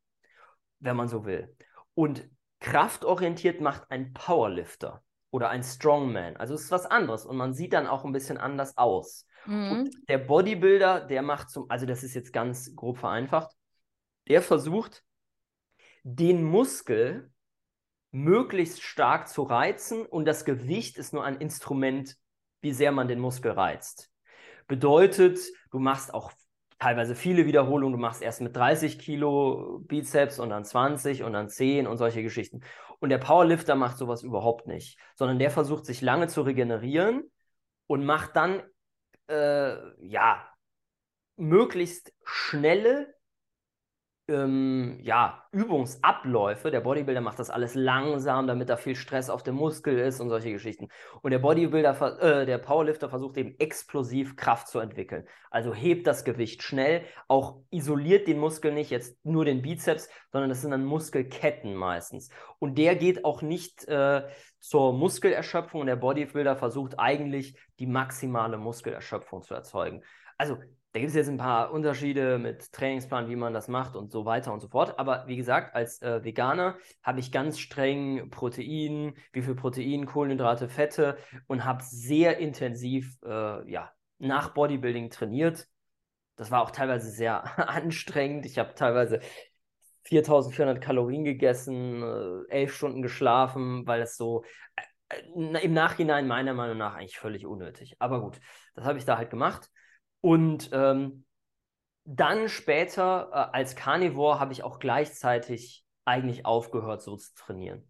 wenn 0.80 0.96
man 0.96 1.08
so 1.08 1.24
will. 1.24 1.54
Und 1.94 2.28
kraftorientiert 2.60 3.60
macht 3.60 3.90
ein 3.90 4.12
Powerlifter 4.12 5.02
oder 5.30 5.48
ein 5.48 5.62
Strongman. 5.62 6.36
Also 6.36 6.54
es 6.54 6.64
ist 6.64 6.70
was 6.70 6.86
anderes 6.86 7.24
und 7.24 7.36
man 7.36 7.54
sieht 7.54 7.72
dann 7.72 7.86
auch 7.86 8.04
ein 8.04 8.12
bisschen 8.12 8.38
anders 8.38 8.76
aus. 8.76 9.26
Mhm. 9.48 9.88
der 10.08 10.18
Bodybuilder, 10.18 11.02
der 11.02 11.22
macht 11.22 11.50
zum, 11.50 11.70
also 11.70 11.86
das 11.86 12.02
ist 12.02 12.14
jetzt 12.14 12.32
ganz 12.32 12.74
grob 12.74 12.98
vereinfacht, 12.98 13.52
der 14.28 14.42
versucht 14.42 15.04
den 16.08 16.44
Muskel 16.44 17.32
möglichst 18.12 18.80
stark 18.80 19.28
zu 19.28 19.42
reizen 19.42 20.06
und 20.06 20.24
das 20.24 20.44
Gewicht 20.44 20.98
ist 20.98 21.12
nur 21.12 21.24
ein 21.24 21.38
Instrument, 21.38 22.16
wie 22.60 22.72
sehr 22.72 22.92
man 22.92 23.08
den 23.08 23.18
Muskel 23.18 23.50
reizt. 23.50 24.08
Bedeutet, 24.68 25.40
du 25.72 25.80
machst 25.80 26.14
auch 26.14 26.30
teilweise 26.78 27.16
viele 27.16 27.46
Wiederholungen, 27.46 27.96
du 27.96 27.98
machst 27.98 28.22
erst 28.22 28.40
mit 28.40 28.54
30 28.54 29.00
Kilo 29.00 29.80
Bizeps 29.80 30.38
und 30.38 30.50
dann 30.50 30.64
20 30.64 31.24
und 31.24 31.32
dann 31.32 31.48
10 31.48 31.88
und 31.88 31.96
solche 31.96 32.22
Geschichten. 32.22 32.60
Und 33.00 33.08
der 33.08 33.18
Powerlifter 33.18 33.74
macht 33.74 33.98
sowas 33.98 34.22
überhaupt 34.22 34.68
nicht, 34.68 35.00
sondern 35.16 35.40
der 35.40 35.50
versucht 35.50 35.86
sich 35.86 36.02
lange 36.02 36.28
zu 36.28 36.42
regenerieren 36.42 37.24
und 37.88 38.04
macht 38.04 38.36
dann, 38.36 38.62
äh, 39.26 39.76
ja, 40.06 40.48
möglichst 41.34 42.14
schnelle, 42.24 43.15
ähm, 44.28 44.98
ja, 45.02 45.44
Übungsabläufe. 45.52 46.70
Der 46.70 46.80
Bodybuilder 46.80 47.20
macht 47.20 47.38
das 47.38 47.50
alles 47.50 47.74
langsam, 47.74 48.46
damit 48.46 48.68
da 48.68 48.76
viel 48.76 48.96
Stress 48.96 49.30
auf 49.30 49.42
dem 49.42 49.54
Muskel 49.54 49.98
ist 49.98 50.20
und 50.20 50.28
solche 50.28 50.52
Geschichten. 50.52 50.88
Und 51.22 51.30
der 51.30 51.38
Bodybuilder, 51.38 52.20
äh, 52.20 52.46
der 52.46 52.58
Powerlifter 52.58 53.08
versucht 53.08 53.36
eben 53.36 53.54
explosiv 53.58 54.36
Kraft 54.36 54.68
zu 54.68 54.80
entwickeln. 54.80 55.26
Also 55.50 55.74
hebt 55.74 56.06
das 56.06 56.24
Gewicht 56.24 56.62
schnell, 56.62 57.04
auch 57.28 57.60
isoliert 57.70 58.26
den 58.26 58.38
Muskel 58.38 58.72
nicht, 58.72 58.90
jetzt 58.90 59.24
nur 59.24 59.44
den 59.44 59.62
Bizeps, 59.62 60.08
sondern 60.32 60.48
das 60.48 60.60
sind 60.60 60.72
dann 60.72 60.84
Muskelketten 60.84 61.74
meistens. 61.74 62.30
Und 62.58 62.78
der 62.78 62.96
geht 62.96 63.24
auch 63.24 63.42
nicht 63.42 63.86
äh, 63.86 64.22
zur 64.58 64.92
Muskelerschöpfung 64.92 65.82
und 65.82 65.86
der 65.86 65.96
Bodybuilder 65.96 66.56
versucht 66.56 66.98
eigentlich 66.98 67.56
die 67.78 67.86
maximale 67.86 68.58
Muskelerschöpfung 68.58 69.42
zu 69.42 69.54
erzeugen. 69.54 70.02
Also 70.38 70.58
da 70.96 71.00
gibt 71.00 71.10
es 71.10 71.14
jetzt 71.14 71.28
ein 71.28 71.36
paar 71.36 71.72
Unterschiede 71.72 72.38
mit 72.38 72.72
Trainingsplan, 72.72 73.28
wie 73.28 73.36
man 73.36 73.52
das 73.52 73.68
macht 73.68 73.96
und 73.96 74.10
so 74.10 74.24
weiter 74.24 74.50
und 74.50 74.60
so 74.60 74.68
fort. 74.68 74.98
Aber 74.98 75.26
wie 75.26 75.36
gesagt, 75.36 75.74
als 75.74 76.00
äh, 76.00 76.24
Veganer 76.24 76.78
habe 77.02 77.20
ich 77.20 77.30
ganz 77.30 77.58
streng 77.58 78.30
Protein, 78.30 79.12
wie 79.34 79.42
viel 79.42 79.54
Protein, 79.54 80.06
Kohlenhydrate, 80.06 80.70
Fette 80.70 81.18
und 81.48 81.66
habe 81.66 81.82
sehr 81.82 82.38
intensiv 82.38 83.18
äh, 83.26 83.70
ja, 83.70 83.92
nach 84.16 84.54
Bodybuilding 84.54 85.10
trainiert. 85.10 85.68
Das 86.36 86.50
war 86.50 86.62
auch 86.62 86.70
teilweise 86.70 87.10
sehr 87.10 87.44
anstrengend. 87.68 88.46
Ich 88.46 88.58
habe 88.58 88.74
teilweise 88.74 89.20
4400 90.04 90.80
Kalorien 90.80 91.24
gegessen, 91.24 92.02
äh, 92.02 92.50
elf 92.50 92.74
Stunden 92.74 93.02
geschlafen, 93.02 93.86
weil 93.86 94.00
es 94.00 94.16
so 94.16 94.44
äh, 95.10 95.18
äh, 95.18 95.62
im 95.62 95.74
Nachhinein 95.74 96.26
meiner 96.26 96.54
Meinung 96.54 96.78
nach 96.78 96.94
eigentlich 96.94 97.18
völlig 97.18 97.44
unnötig. 97.44 97.96
Aber 97.98 98.22
gut, 98.22 98.40
das 98.74 98.86
habe 98.86 98.96
ich 98.96 99.04
da 99.04 99.18
halt 99.18 99.28
gemacht. 99.28 99.70
Und 100.26 100.70
ähm, 100.72 101.24
dann 102.04 102.48
später 102.48 103.28
äh, 103.30 103.56
als 103.56 103.76
Carnivore 103.76 104.40
habe 104.40 104.52
ich 104.52 104.64
auch 104.64 104.80
gleichzeitig 104.80 105.84
eigentlich 106.04 106.44
aufgehört, 106.44 107.00
so 107.00 107.16
zu 107.16 107.32
trainieren. 107.36 107.86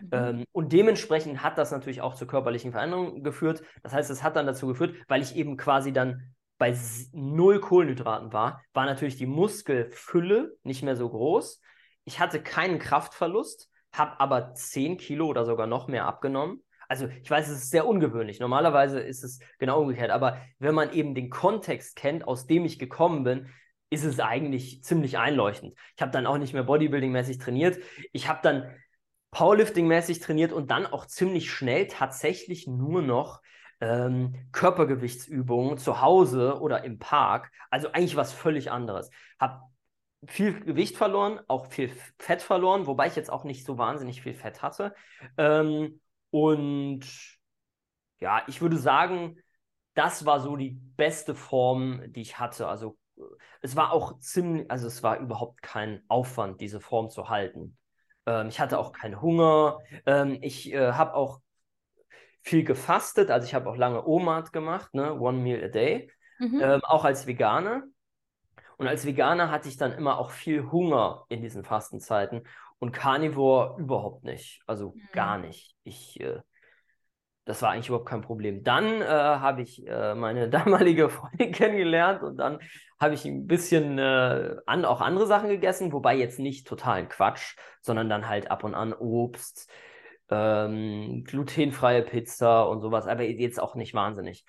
Mhm. 0.00 0.08
Ähm, 0.10 0.44
und 0.50 0.72
dementsprechend 0.72 1.44
hat 1.44 1.58
das 1.58 1.70
natürlich 1.70 2.00
auch 2.00 2.16
zu 2.16 2.26
körperlichen 2.26 2.72
Veränderungen 2.72 3.22
geführt. 3.22 3.62
Das 3.84 3.92
heißt, 3.92 4.10
es 4.10 4.24
hat 4.24 4.34
dann 4.34 4.46
dazu 4.46 4.66
geführt, 4.66 4.96
weil 5.06 5.22
ich 5.22 5.36
eben 5.36 5.56
quasi 5.56 5.92
dann 5.92 6.34
bei 6.58 6.76
null 7.12 7.60
Kohlenhydraten 7.60 8.32
war, 8.32 8.64
war 8.72 8.86
natürlich 8.86 9.16
die 9.16 9.26
Muskelfülle 9.26 10.56
nicht 10.64 10.82
mehr 10.82 10.96
so 10.96 11.08
groß. 11.08 11.60
Ich 12.02 12.18
hatte 12.18 12.42
keinen 12.42 12.80
Kraftverlust, 12.80 13.70
habe 13.92 14.18
aber 14.18 14.54
10 14.54 14.96
Kilo 14.96 15.28
oder 15.28 15.44
sogar 15.44 15.68
noch 15.68 15.86
mehr 15.86 16.06
abgenommen. 16.06 16.64
Also 16.88 17.08
ich 17.22 17.30
weiß, 17.30 17.48
es 17.48 17.64
ist 17.64 17.70
sehr 17.70 17.86
ungewöhnlich. 17.86 18.40
Normalerweise 18.40 19.00
ist 19.00 19.24
es 19.24 19.40
genau 19.58 19.80
umgekehrt. 19.80 20.10
Aber 20.10 20.40
wenn 20.58 20.74
man 20.74 20.92
eben 20.92 21.14
den 21.14 21.30
Kontext 21.30 21.96
kennt, 21.96 22.26
aus 22.26 22.46
dem 22.46 22.64
ich 22.64 22.78
gekommen 22.78 23.24
bin, 23.24 23.48
ist 23.90 24.04
es 24.04 24.20
eigentlich 24.20 24.82
ziemlich 24.82 25.18
einleuchtend. 25.18 25.74
Ich 25.94 26.02
habe 26.02 26.12
dann 26.12 26.26
auch 26.26 26.38
nicht 26.38 26.52
mehr 26.52 26.66
Bodybuilding-mäßig 26.66 27.38
trainiert. 27.38 27.78
Ich 28.12 28.28
habe 28.28 28.40
dann 28.42 28.74
Powerlifting-mäßig 29.32 30.20
trainiert 30.20 30.52
und 30.52 30.70
dann 30.70 30.86
auch 30.86 31.06
ziemlich 31.06 31.50
schnell 31.50 31.86
tatsächlich 31.86 32.66
nur 32.66 33.02
noch 33.02 33.42
ähm, 33.80 34.34
Körpergewichtsübungen 34.52 35.78
zu 35.78 36.00
Hause 36.00 36.60
oder 36.60 36.84
im 36.84 36.98
Park. 36.98 37.50
Also 37.70 37.92
eigentlich 37.92 38.16
was 38.16 38.32
völlig 38.32 38.70
anderes. 38.70 39.10
Habe 39.38 39.62
viel 40.26 40.58
Gewicht 40.60 40.96
verloren, 40.96 41.40
auch 41.46 41.66
viel 41.66 41.90
Fett 42.18 42.42
verloren, 42.42 42.86
wobei 42.86 43.06
ich 43.06 43.16
jetzt 43.16 43.30
auch 43.30 43.44
nicht 43.44 43.64
so 43.64 43.78
wahnsinnig 43.78 44.22
viel 44.22 44.34
Fett 44.34 44.62
hatte. 44.62 44.94
Ähm, 45.36 46.00
und 46.30 47.06
ja, 48.18 48.42
ich 48.46 48.60
würde 48.60 48.78
sagen, 48.78 49.38
das 49.94 50.26
war 50.26 50.40
so 50.40 50.56
die 50.56 50.70
beste 50.70 51.34
Form, 51.34 52.02
die 52.12 52.20
ich 52.20 52.38
hatte. 52.38 52.68
Also 52.68 52.98
es 53.62 53.76
war 53.76 53.92
auch 53.92 54.18
ziemlich, 54.18 54.70
also 54.70 54.86
es 54.86 55.02
war 55.02 55.18
überhaupt 55.18 55.62
kein 55.62 56.02
Aufwand, 56.08 56.60
diese 56.60 56.80
Form 56.80 57.08
zu 57.08 57.28
halten. 57.28 57.76
Ähm, 58.26 58.48
ich 58.48 58.60
hatte 58.60 58.78
auch 58.78 58.92
keinen 58.92 59.20
Hunger. 59.20 59.78
Ähm, 60.04 60.38
ich 60.42 60.72
äh, 60.72 60.92
habe 60.92 61.14
auch 61.14 61.40
viel 62.42 62.62
gefastet, 62.62 63.30
also 63.30 63.46
ich 63.46 63.54
habe 63.54 63.68
auch 63.68 63.76
lange 63.76 64.06
OMAD 64.06 64.52
gemacht, 64.52 64.94
ne? 64.94 65.18
One 65.18 65.38
Meal 65.38 65.64
a 65.64 65.68
Day, 65.68 66.12
mhm. 66.38 66.60
ähm, 66.62 66.80
auch 66.84 67.04
als 67.04 67.26
Veganer. 67.26 67.84
Und 68.76 68.86
als 68.86 69.06
Veganer 69.06 69.50
hatte 69.50 69.68
ich 69.68 69.78
dann 69.78 69.92
immer 69.92 70.18
auch 70.18 70.30
viel 70.30 70.70
Hunger 70.70 71.24
in 71.28 71.40
diesen 71.40 71.64
Fastenzeiten 71.64 72.46
und 72.78 72.92
Carnivore 72.92 73.80
überhaupt 73.80 74.24
nicht, 74.24 74.62
also 74.66 74.90
mhm. 74.90 75.00
gar 75.12 75.38
nicht. 75.38 75.76
Ich 75.84 76.20
äh, 76.20 76.40
das 77.46 77.62
war 77.62 77.70
eigentlich 77.70 77.88
überhaupt 77.88 78.08
kein 78.08 78.22
Problem. 78.22 78.64
Dann 78.64 79.00
äh, 79.00 79.06
habe 79.06 79.62
ich 79.62 79.86
äh, 79.86 80.14
meine 80.14 80.48
damalige 80.50 81.08
Freundin 81.08 81.52
kennengelernt 81.52 82.22
und 82.22 82.36
dann 82.36 82.58
habe 83.00 83.14
ich 83.14 83.24
ein 83.24 83.46
bisschen 83.46 83.98
äh, 83.98 84.56
an, 84.66 84.84
auch 84.84 85.00
andere 85.00 85.26
Sachen 85.26 85.48
gegessen, 85.48 85.92
wobei 85.92 86.16
jetzt 86.16 86.38
nicht 86.38 86.66
totalen 86.66 87.08
Quatsch, 87.08 87.56
sondern 87.80 88.10
dann 88.10 88.28
halt 88.28 88.50
ab 88.50 88.64
und 88.64 88.74
an 88.74 88.92
Obst, 88.92 89.70
ähm, 90.28 91.22
glutenfreie 91.24 92.02
Pizza 92.02 92.68
und 92.68 92.80
sowas, 92.80 93.06
aber 93.06 93.22
jetzt 93.22 93.60
auch 93.60 93.76
nicht 93.76 93.94
wahnsinnig. 93.94 94.44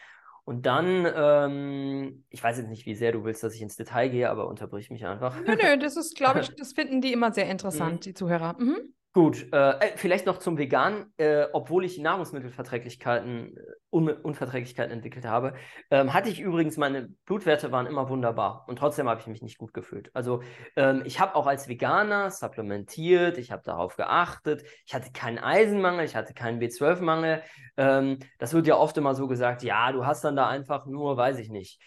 Und 0.48 0.66
dann, 0.66 1.06
ähm, 1.14 2.24
ich 2.30 2.42
weiß 2.42 2.58
jetzt 2.58 2.70
nicht, 2.70 2.86
wie 2.86 2.96
sehr 2.96 3.12
du 3.12 3.26
willst, 3.26 3.44
dass 3.44 3.54
ich 3.54 3.62
ins 3.62 3.76
Detail 3.76 4.08
gehe, 4.08 4.30
aber 4.30 4.48
unterbrich 4.48 4.90
mich 4.90 5.06
einfach. 5.06 5.36
Nö, 5.42 5.58
nö, 5.62 5.78
das 5.78 5.98
ist, 5.98 6.16
glaube 6.16 6.40
ich, 6.40 6.48
das 6.56 6.72
finden 6.72 7.02
die 7.02 7.12
immer 7.12 7.34
sehr 7.34 7.50
interessant, 7.50 7.96
mhm. 7.96 8.00
die 8.00 8.14
Zuhörer. 8.14 8.56
Mhm. 8.58 8.94
Gut, 9.18 9.52
äh, 9.52 9.72
äh, 9.80 9.94
vielleicht 9.96 10.28
noch 10.28 10.38
zum 10.38 10.60
Vegan. 10.60 11.12
Äh, 11.18 11.48
obwohl 11.52 11.84
ich 11.86 11.98
Nahrungsmittelverträglichkeiten, 11.98 13.58
äh, 13.58 13.62
Un 13.90 14.10
Unverträglichkeiten 14.10 14.92
entwickelt 14.92 15.26
habe, 15.26 15.56
ähm, 15.90 16.14
hatte 16.14 16.30
ich 16.30 16.40
übrigens, 16.40 16.78
meine 16.78 17.10
Blutwerte 17.26 17.72
waren 17.72 17.88
immer 17.88 18.10
wunderbar 18.10 18.66
und 18.68 18.78
trotzdem 18.78 19.10
habe 19.10 19.20
ich 19.20 19.26
mich 19.26 19.42
nicht 19.42 19.58
gut 19.58 19.74
gefühlt. 19.74 20.12
Also 20.14 20.44
ähm, 20.76 21.02
ich 21.04 21.20
habe 21.20 21.34
auch 21.34 21.48
als 21.48 21.68
Veganer 21.68 22.30
supplementiert, 22.30 23.40
ich 23.40 23.52
habe 23.52 23.64
darauf 23.66 23.96
geachtet, 23.96 24.64
ich 24.86 24.94
hatte 24.94 25.12
keinen 25.12 25.40
Eisenmangel, 25.40 26.06
ich 26.06 26.16
hatte 26.16 26.36
keinen 26.36 26.62
B12-Mangel. 26.62 27.42
Ähm, 27.76 28.20
das 28.38 28.54
wird 28.54 28.68
ja 28.68 28.78
oft 28.78 28.98
immer 28.98 29.16
so 29.16 29.28
gesagt, 29.28 29.64
ja, 29.64 29.92
du 29.94 30.06
hast 30.06 30.24
dann 30.26 30.36
da 30.36 30.48
einfach 30.48 30.86
nur, 30.86 31.18
weiß 31.18 31.40
ich 31.40 31.50
nicht, 31.50 31.82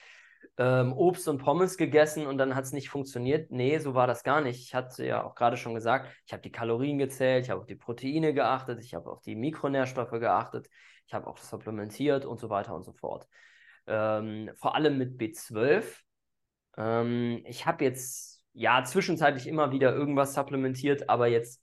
ähm, 0.60 0.92
Obst 0.92 1.26
und 1.26 1.38
Pommes 1.38 1.78
gegessen 1.78 2.26
und 2.26 2.36
dann 2.36 2.54
hat 2.54 2.64
es 2.64 2.72
nicht 2.72 2.90
funktioniert. 2.90 3.50
Nee, 3.50 3.78
so 3.78 3.94
war 3.94 4.06
das 4.06 4.22
gar 4.22 4.42
nicht. 4.42 4.60
Ich 4.60 4.74
hatte 4.74 5.06
ja 5.06 5.24
auch 5.24 5.34
gerade 5.34 5.56
schon 5.56 5.74
gesagt, 5.74 6.14
ich 6.26 6.34
habe 6.34 6.42
die 6.42 6.52
Kalorien 6.52 6.98
gezählt, 6.98 7.44
ich 7.46 7.50
habe 7.50 7.62
auf 7.62 7.66
die 7.66 7.76
Proteine 7.76 8.34
geachtet, 8.34 8.78
ich 8.82 8.92
habe 8.92 9.10
auf 9.10 9.22
die 9.22 9.36
Mikronährstoffe 9.36 10.10
geachtet, 10.10 10.68
ich 11.06 11.14
habe 11.14 11.28
auch 11.28 11.38
supplementiert 11.38 12.26
und 12.26 12.38
so 12.38 12.50
weiter 12.50 12.74
und 12.74 12.82
so 12.82 12.92
fort. 12.92 13.26
Ähm, 13.86 14.50
vor 14.54 14.74
allem 14.74 14.98
mit 14.98 15.18
B12. 15.18 16.02
Ähm, 16.76 17.42
ich 17.46 17.64
habe 17.64 17.82
jetzt 17.82 18.44
ja 18.52 18.84
zwischenzeitlich 18.84 19.46
immer 19.46 19.72
wieder 19.72 19.94
irgendwas 19.94 20.34
supplementiert, 20.34 21.08
aber 21.08 21.26
jetzt 21.26 21.62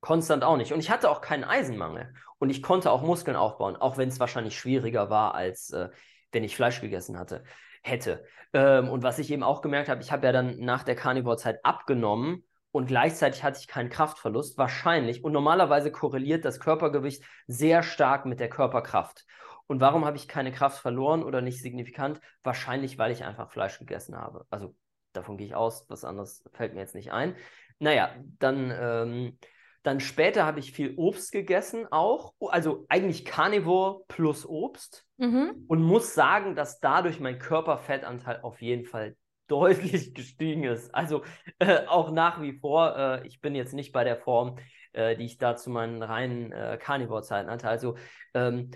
konstant 0.00 0.44
auch 0.44 0.56
nicht. 0.56 0.72
Und 0.72 0.80
ich 0.80 0.90
hatte 0.90 1.10
auch 1.10 1.20
keinen 1.20 1.44
Eisenmangel. 1.44 2.14
Und 2.38 2.48
ich 2.48 2.62
konnte 2.62 2.90
auch 2.90 3.02
Muskeln 3.02 3.36
aufbauen, 3.36 3.76
auch 3.76 3.98
wenn 3.98 4.08
es 4.08 4.18
wahrscheinlich 4.18 4.58
schwieriger 4.58 5.10
war, 5.10 5.34
als 5.34 5.70
äh, 5.72 5.90
wenn 6.32 6.44
ich 6.44 6.56
Fleisch 6.56 6.80
gegessen 6.80 7.18
hatte 7.18 7.44
hätte. 7.82 8.24
Ähm, 8.52 8.88
und 8.88 9.02
was 9.02 9.18
ich 9.18 9.30
eben 9.30 9.42
auch 9.42 9.62
gemerkt 9.62 9.88
habe, 9.88 10.02
ich 10.02 10.12
habe 10.12 10.26
ja 10.26 10.32
dann 10.32 10.58
nach 10.58 10.82
der 10.82 10.96
Carnivore-Zeit 10.96 11.64
abgenommen 11.64 12.44
und 12.70 12.86
gleichzeitig 12.86 13.42
hatte 13.42 13.58
ich 13.60 13.68
keinen 13.68 13.90
Kraftverlust, 13.90 14.58
wahrscheinlich. 14.58 15.24
Und 15.24 15.32
normalerweise 15.32 15.90
korreliert 15.90 16.44
das 16.44 16.60
Körpergewicht 16.60 17.24
sehr 17.46 17.82
stark 17.82 18.26
mit 18.26 18.40
der 18.40 18.50
Körperkraft. 18.50 19.24
Und 19.66 19.80
warum 19.80 20.04
habe 20.04 20.16
ich 20.16 20.28
keine 20.28 20.52
Kraft 20.52 20.80
verloren 20.80 21.22
oder 21.22 21.40
nicht 21.40 21.60
signifikant? 21.60 22.20
Wahrscheinlich, 22.42 22.98
weil 22.98 23.12
ich 23.12 23.24
einfach 23.24 23.50
Fleisch 23.50 23.78
gegessen 23.78 24.16
habe. 24.16 24.46
Also 24.50 24.74
davon 25.12 25.36
gehe 25.36 25.46
ich 25.46 25.54
aus, 25.54 25.88
was 25.88 26.04
anderes 26.04 26.42
fällt 26.52 26.74
mir 26.74 26.80
jetzt 26.80 26.94
nicht 26.94 27.12
ein. 27.12 27.36
Naja, 27.78 28.14
dann 28.38 28.70
ähm, 28.70 29.38
dann 29.82 30.00
später 30.00 30.44
habe 30.44 30.60
ich 30.60 30.72
viel 30.72 30.94
Obst 30.96 31.32
gegessen 31.32 31.86
auch, 31.90 32.34
also 32.40 32.84
eigentlich 32.88 33.24
Carnivore 33.24 34.02
plus 34.08 34.46
Obst 34.46 35.06
mhm. 35.16 35.64
und 35.68 35.82
muss 35.82 36.14
sagen, 36.14 36.54
dass 36.54 36.80
dadurch 36.80 37.20
mein 37.20 37.38
Körperfettanteil 37.38 38.40
auf 38.42 38.60
jeden 38.60 38.84
Fall 38.84 39.16
deutlich 39.48 40.14
gestiegen 40.14 40.64
ist. 40.64 40.94
Also 40.94 41.22
äh, 41.58 41.86
auch 41.86 42.10
nach 42.10 42.42
wie 42.42 42.58
vor, 42.58 42.96
äh, 42.96 43.26
ich 43.26 43.40
bin 43.40 43.54
jetzt 43.54 43.72
nicht 43.72 43.92
bei 43.92 44.04
der 44.04 44.18
Form, 44.18 44.58
äh, 44.92 45.16
die 45.16 45.24
ich 45.24 45.38
da 45.38 45.56
zu 45.56 45.70
meinen 45.70 46.02
reinen 46.02 46.52
äh, 46.52 46.78
Carnivore-Zeiten 46.78 47.50
hatte. 47.50 47.68
Also 47.68 47.96
ähm, 48.34 48.70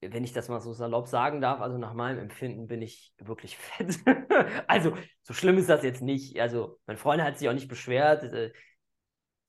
wenn 0.00 0.24
ich 0.24 0.32
das 0.32 0.48
mal 0.48 0.60
so 0.60 0.72
salopp 0.72 1.08
sagen 1.08 1.40
darf, 1.40 1.60
also 1.60 1.76
nach 1.76 1.92
meinem 1.92 2.18
Empfinden 2.18 2.68
bin 2.68 2.82
ich 2.82 3.12
wirklich 3.18 3.58
fett. 3.58 3.98
also 4.66 4.96
so 5.22 5.34
schlimm 5.34 5.58
ist 5.58 5.68
das 5.68 5.82
jetzt 5.82 6.02
nicht. 6.02 6.40
Also 6.40 6.78
mein 6.86 6.96
Freund 6.96 7.22
hat 7.22 7.38
sich 7.38 7.48
auch 7.48 7.54
nicht 7.54 7.68
beschwert. 7.68 8.22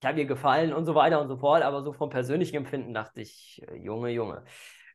Ich 0.02 0.08
habe 0.08 0.20
ihr 0.20 0.26
gefallen 0.26 0.72
und 0.72 0.86
so 0.86 0.96
weiter 0.96 1.20
und 1.20 1.28
so 1.28 1.38
fort, 1.38 1.62
aber 1.62 1.84
so 1.84 1.92
vom 1.92 2.10
persönlichen 2.10 2.56
Empfinden 2.56 2.94
dachte 2.94 3.22
ich, 3.22 3.62
äh, 3.68 3.76
Junge, 3.76 4.10
Junge. 4.10 4.44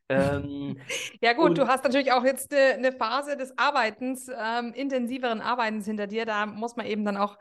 Ähm, 0.09 0.77
ja 1.21 1.33
gut, 1.33 1.49
und, 1.49 1.57
du 1.59 1.67
hast 1.67 1.83
natürlich 1.83 2.11
auch 2.11 2.23
jetzt 2.23 2.53
eine, 2.53 2.73
eine 2.73 2.91
Phase 2.91 3.37
des 3.37 3.55
Arbeitens, 3.57 4.27
ähm, 4.29 4.73
intensiveren 4.73 5.41
Arbeitens 5.41 5.85
hinter 5.85 6.07
dir. 6.07 6.25
Da 6.25 6.47
muss 6.47 6.75
man 6.75 6.87
eben 6.87 7.05
dann 7.05 7.17
auch 7.17 7.37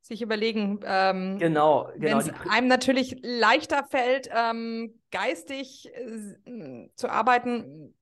sich 0.00 0.22
überlegen, 0.22 0.80
ähm, 0.84 1.38
genau, 1.38 1.90
genau, 1.96 2.02
wenn 2.02 2.18
es 2.18 2.30
einem 2.50 2.68
natürlich 2.68 3.16
leichter 3.22 3.84
fällt, 3.84 4.28
ähm, 4.34 5.00
geistig 5.10 5.90
äh, 5.94 6.88
zu 6.94 7.08
arbeiten. 7.08 7.94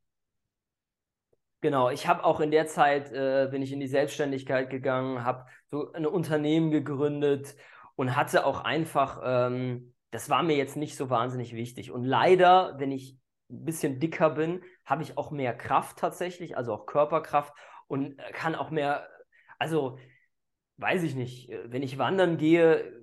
Genau, 1.61 1.91
ich 1.91 2.09
habe 2.09 2.25
auch 2.25 2.41
in 2.41 2.51
der 2.51 2.67
Zeit, 2.67 3.13
äh, 3.13 3.49
bin 3.51 3.63
ich 3.63 3.73
in 3.73 3.79
die 3.79 3.87
Selbstständigkeit 3.87 4.69
gegangen, 4.69 5.25
habe 5.25 5.47
so 5.71 5.93
ein 5.93 6.07
Unternehmen 6.07 6.73
gegründet 6.73 7.55
und 7.97 8.17
hatte 8.17 8.47
auch 8.47 8.65
einfach, 8.65 9.21
ähm, 9.25 9.95
das 10.11 10.31
war 10.31 10.43
mir 10.43 10.57
jetzt 10.57 10.77
nicht 10.77 10.97
so 10.97 11.11
wahnsinnig 11.11 11.55
wichtig. 11.55 11.91
Und 11.91 12.05
leider, 12.05 12.75
wenn 12.79 12.93
ich 12.93 13.19
ein 13.51 13.65
bisschen 13.65 14.01
dicker 14.01 14.31
bin, 14.31 14.63
habe 14.85 15.03
ich 15.03 15.19
auch 15.19 15.31
mehr 15.31 15.55
Kraft 15.55 15.99
tatsächlich, 15.99 16.57
also 16.57 16.73
auch 16.73 16.87
Körperkraft 16.87 17.53
und 17.87 18.17
kann 18.33 18.55
auch 18.55 18.71
mehr, 18.71 19.09
also 19.59 19.99
weiß 20.79 21.03
ich 21.03 21.15
nicht, 21.15 21.51
wenn 21.67 21.83
ich 21.83 21.99
wandern 21.99 22.39
gehe 22.39 23.03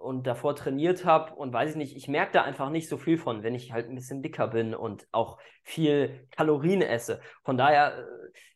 und 0.00 0.26
davor 0.26 0.56
trainiert 0.56 1.04
habe 1.04 1.34
und 1.34 1.52
weiß 1.52 1.70
ich 1.70 1.76
nicht, 1.76 1.96
ich 1.96 2.08
merke 2.08 2.32
da 2.32 2.42
einfach 2.42 2.70
nicht 2.70 2.88
so 2.88 2.96
viel 2.96 3.18
von, 3.18 3.42
wenn 3.42 3.54
ich 3.54 3.72
halt 3.72 3.88
ein 3.88 3.94
bisschen 3.94 4.22
dicker 4.22 4.48
bin 4.48 4.74
und 4.74 5.06
auch 5.12 5.38
viel 5.62 6.26
Kalorien 6.30 6.82
esse. 6.82 7.20
Von 7.42 7.56
daher 7.56 7.98
äh, 7.98 8.04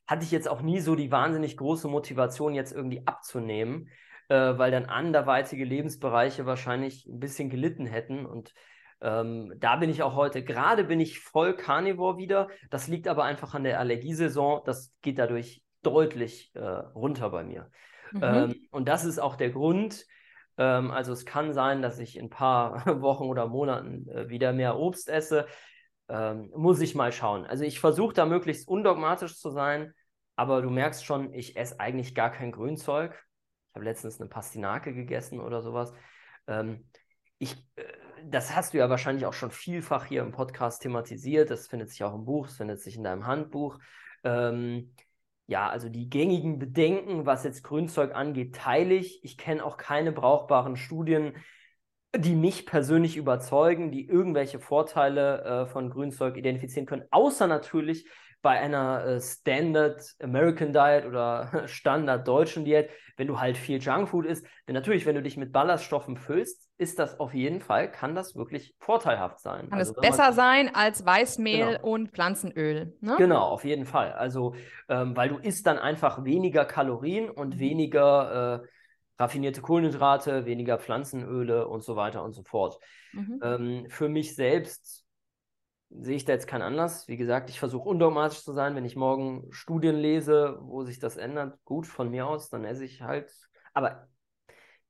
hatte 0.07 0.25
ich 0.25 0.31
jetzt 0.31 0.49
auch 0.49 0.63
nie 0.63 0.81
so 0.81 0.95
die 0.95 1.11
wahnsinnig 1.11 1.57
große 1.57 1.89
Motivation, 1.89 2.55
jetzt 2.55 2.73
irgendwie 2.73 3.07
abzunehmen 3.07 3.91
äh, 4.29 4.59
weil 4.59 4.71
dann 4.71 4.87
anderweitige 4.87 5.65
Lebensbereiche 5.65 6.47
wahrscheinlich 6.47 7.07
ein 7.07 7.19
bisschen 7.19 7.51
gelitten 7.51 7.87
hätten. 7.87 8.27
Und 8.27 8.53
ähm, 9.01 9.55
da 9.59 9.77
bin 9.77 9.91
ich 9.91 10.03
auch 10.03 10.15
heute, 10.15 10.45
gerade 10.45 10.85
bin 10.85 11.01
ich 11.01 11.21
voll 11.21 11.55
Carnivore 11.55 12.19
wieder. 12.19 12.49
Das 12.71 12.89
liegt 12.89 13.09
aber 13.09 13.25
einfach 13.25 13.55
an 13.55 13.65
der 13.65 13.81
Allergiesaison. 13.81 14.63
Das 14.65 14.93
geht 15.03 15.19
dadurch 15.19 15.63
deutlich 15.83 16.51
äh, 16.55 16.61
runter 16.61 17.31
bei 17.31 17.45
mir. 17.45 17.71
Mhm. 18.13 18.23
Ähm, 18.23 18.55
und 18.71 18.89
das 18.89 19.05
ist 19.05 19.19
auch 19.19 19.37
der 19.37 19.51
Grund. 19.51 20.05
Ähm, 20.59 20.91
also 20.91 21.13
es 21.13 21.25
kann 21.25 21.53
sein, 21.53 21.81
dass 21.83 21.99
ich 21.99 22.17
in 22.17 22.27
ein 22.27 22.31
paar 22.31 22.85
Wochen 23.01 23.25
oder 23.25 23.47
Monaten 23.47 24.09
äh, 24.09 24.29
wieder 24.29 24.53
mehr 24.53 24.79
Obst 24.79 25.09
esse. 25.09 25.47
Ähm, 26.11 26.51
muss 26.55 26.81
ich 26.81 26.95
mal 26.95 27.13
schauen. 27.13 27.45
Also 27.45 27.65
ich 27.65 27.81
versuche 27.81 28.15
da 28.15 28.27
möglichst 28.27 28.67
undogmatisch 28.67 29.39
zu 29.39 29.51
sein, 29.51 29.93
aber 30.37 30.63
du 30.63 30.71
merkst 30.71 31.05
schon, 31.05 31.35
ich 31.35 31.57
esse 31.57 31.81
eigentlich 31.81 32.15
gar 32.15 32.31
kein 32.31 32.51
Grünzeug 32.51 33.15
habe 33.79 33.85
letztens 33.85 34.21
eine 34.21 34.29
Pastinake 34.29 34.93
gegessen 34.93 35.41
oder 35.41 35.63
sowas. 35.63 35.93
Ähm, 36.49 36.85
ich, 37.39 37.53
äh, 37.77 37.85
das 38.25 38.55
hast 38.55 38.75
du 38.75 38.79
ja 38.79 38.91
wahrscheinlich 38.91 39.25
auch 39.25 39.33
schon 39.33 39.53
vielfach 39.53 40.05
hier 40.05 40.23
im 40.23 40.33
Podcast 40.33 40.83
thematisiert. 40.83 41.51
Das 41.51 41.69
findet 41.69 41.91
sich 41.91 42.03
auch 42.03 42.15
im 42.15 42.25
Buch, 42.25 42.47
das 42.47 42.57
findet 42.57 42.81
sich 42.81 42.97
in 42.97 43.05
deinem 43.05 43.27
Handbuch. 43.27 43.79
Ähm, 44.25 44.95
ja, 45.47 45.69
also 45.69 45.89
die 45.89 46.11
gängigen 46.11 46.59
Bedenken, 46.59 47.25
was 47.25 47.45
jetzt 47.45 47.63
Grünzeug 47.63 48.15
angeht, 48.15 48.57
teile 48.57 48.95
ich. 48.95 49.23
Ich 49.25 49.39
kenne 49.39 49.65
auch 49.65 49.77
keine 49.77 50.13
brauchbaren 50.13 50.77
Studien, 50.77 51.35
die 52.17 52.35
mich 52.35 52.67
persönlich 52.67 53.17
überzeugen, 53.17 53.93
die 53.93 54.07
irgendwelche 54.09 54.59
Vorteile 54.59 55.45
äh, 55.45 55.67
von 55.67 55.91
Grünzeug 55.91 56.37
identifizieren 56.37 56.87
können, 56.87 57.05
außer 57.11 57.47
natürlich 57.47 58.09
bei 58.41 58.61
einer 58.61 59.05
äh, 59.05 59.21
Standard 59.21 60.15
American 60.23 60.73
Diet 60.73 61.07
oder 61.07 61.63
Standard 61.67 62.27
deutschen 62.27 62.65
Diät, 62.65 62.91
wenn 63.17 63.27
du 63.27 63.41
halt 63.41 63.57
viel 63.57 63.79
Junkfood 63.79 64.27
isst. 64.27 64.47
Denn 64.67 64.75
natürlich, 64.75 65.07
wenn 65.07 65.17
du 65.17 65.23
dich 65.23 65.37
mit 65.37 65.53
Ballaststoffen 65.53 66.17
füllst, 66.17 66.69
ist 66.79 66.99
das 67.01 67.19
auf 67.19 67.35
jeden 67.35 67.61
Fall, 67.61 67.91
kann 67.91 68.15
das 68.15 68.37
wirklich 68.37 68.75
vorteilhaft 68.79 69.41
sein. 69.41 69.69
Kann 69.69 69.79
also, 69.79 69.93
es 69.93 70.01
besser 70.01 70.25
man, 70.25 70.33
sein 70.35 70.75
als 70.75 71.05
Weißmehl 71.05 71.77
genau. 71.79 71.89
und 71.89 72.11
Pflanzenöl. 72.11 72.97
Ne? 73.01 73.17
Genau, 73.19 73.43
auf 73.43 73.65
jeden 73.65 73.85
Fall. 73.85 74.13
Also, 74.13 74.55
ähm, 74.89 75.17
weil 75.17 75.31
du 75.31 75.39
isst 75.39 75.67
dann 75.67 75.79
einfach 75.79 76.25
weniger 76.25 76.65
Kalorien 76.65 77.29
und 77.29 77.57
mhm. 77.57 77.59
weniger 77.59 78.63
äh, 78.63 78.67
raffinierte 79.19 79.61
Kohlenhydrate, 79.61 80.47
weniger 80.47 80.79
Pflanzenöle 80.79 81.67
und 81.67 81.83
so 81.83 81.97
weiter 81.97 82.23
und 82.23 82.33
so 82.33 82.45
fort. 82.45 82.79
Mhm. 83.13 83.41
Ähm, 83.43 83.87
für 83.89 84.09
mich 84.09 84.37
selbst 84.37 85.05
sehe 85.91 86.17
ich 86.17 86.25
da 86.25 86.33
jetzt 86.33 86.47
keinen 86.47 86.63
Anlass. 86.63 87.09
Wie 87.09 87.17
gesagt, 87.17 87.51
ich 87.51 87.59
versuche 87.59 87.89
undogmatisch 87.89 88.43
zu 88.43 88.53
sein. 88.53 88.75
Wenn 88.75 88.85
ich 88.85 88.97
morgen 88.97 89.47
Studien 89.51 89.97
lese, 89.97 90.59
wo 90.61 90.85
sich 90.85 90.99
das 90.99 91.17
ändert, 91.17 91.59
gut, 91.65 91.87
von 91.87 92.11
mir 92.11 92.27
aus, 92.27 92.51
dann 92.51 92.65
esse 92.65 92.85
ich 92.85 93.03
halt. 93.03 93.33
Aber 93.75 94.09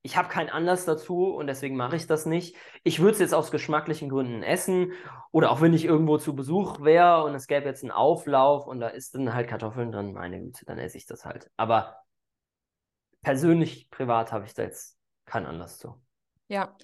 ich 0.02 0.16
habe 0.16 0.28
keinen 0.28 0.48
Anlass 0.48 0.84
dazu 0.84 1.26
und 1.26 1.46
deswegen 1.48 1.76
mache 1.76 1.96
ich 1.96 2.06
das 2.06 2.24
nicht. 2.24 2.56
Ich 2.84 3.00
würde 3.00 3.12
es 3.12 3.18
jetzt 3.18 3.34
aus 3.34 3.50
geschmacklichen 3.50 4.08
Gründen 4.08 4.42
essen 4.42 4.92
oder 5.32 5.50
auch 5.50 5.60
wenn 5.60 5.74
ich 5.74 5.84
irgendwo 5.84 6.18
zu 6.18 6.34
Besuch 6.34 6.80
wäre 6.80 7.24
und 7.24 7.34
es 7.34 7.46
gäbe 7.46 7.66
jetzt 7.66 7.82
einen 7.82 7.90
Auflauf 7.92 8.66
und 8.66 8.80
da 8.80 8.88
ist 8.88 9.14
dann 9.14 9.34
halt 9.34 9.48
Kartoffeln 9.48 9.92
drin, 9.92 10.12
meine 10.12 10.40
Güte, 10.40 10.64
dann 10.64 10.78
esse 10.78 10.96
ich 10.96 11.06
das 11.06 11.24
halt. 11.24 11.50
Aber 11.56 11.96
persönlich, 13.22 13.90
privat 13.90 14.32
habe 14.32 14.46
ich 14.46 14.54
da 14.54 14.62
jetzt 14.62 14.98
keinen 15.26 15.46
Anlass 15.46 15.78
zu. 15.78 16.00
Ja, 16.48 16.74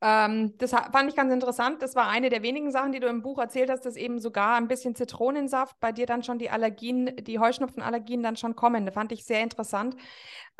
ähm, 0.00 0.58
das 0.58 0.72
fand 0.72 1.08
ich 1.08 1.14
ganz 1.14 1.32
interessant. 1.32 1.82
Das 1.82 1.94
war 1.94 2.08
eine 2.08 2.30
der 2.30 2.42
wenigen 2.42 2.72
Sachen, 2.72 2.90
die 2.90 2.98
du 2.98 3.06
im 3.06 3.22
Buch 3.22 3.38
erzählt 3.38 3.70
hast, 3.70 3.86
dass 3.86 3.96
eben 3.96 4.18
sogar 4.18 4.56
ein 4.56 4.66
bisschen 4.66 4.96
Zitronensaft 4.96 5.78
bei 5.78 5.92
dir 5.92 6.06
dann 6.06 6.24
schon 6.24 6.38
die 6.38 6.50
Allergien, 6.50 7.14
die 7.24 7.38
Heuschnupfenallergien 7.38 8.22
dann 8.24 8.36
schon 8.36 8.56
kommen. 8.56 8.86
Das 8.86 8.94
fand 8.94 9.12
ich 9.12 9.24
sehr 9.24 9.40
interessant, 9.40 9.96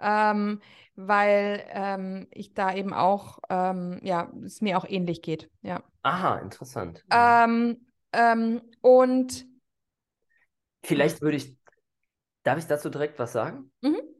ähm, 0.01 0.61
weil 0.95 1.65
ähm, 1.71 2.29
ich 2.31 2.55
da 2.55 2.73
eben 2.73 2.95
auch, 2.95 3.41
ähm, 3.51 3.99
ja, 4.05 4.31
es 4.45 4.61
mir 4.61 4.79
auch 4.79 4.87
ähnlich 4.89 5.21
geht. 5.21 5.51
Ja. 5.63 5.83
Aha, 6.03 6.37
interessant. 6.39 7.05
Ähm, 7.11 7.87
ähm, 8.13 8.63
und 8.83 9.47
vielleicht 10.85 11.21
würde 11.23 11.39
ich, 11.39 11.57
darf 12.45 12.59
ich 12.59 12.67
dazu 12.67 12.89
direkt 12.89 13.19
was 13.19 13.33
sagen? 13.33 13.73
Mhm 13.83 14.14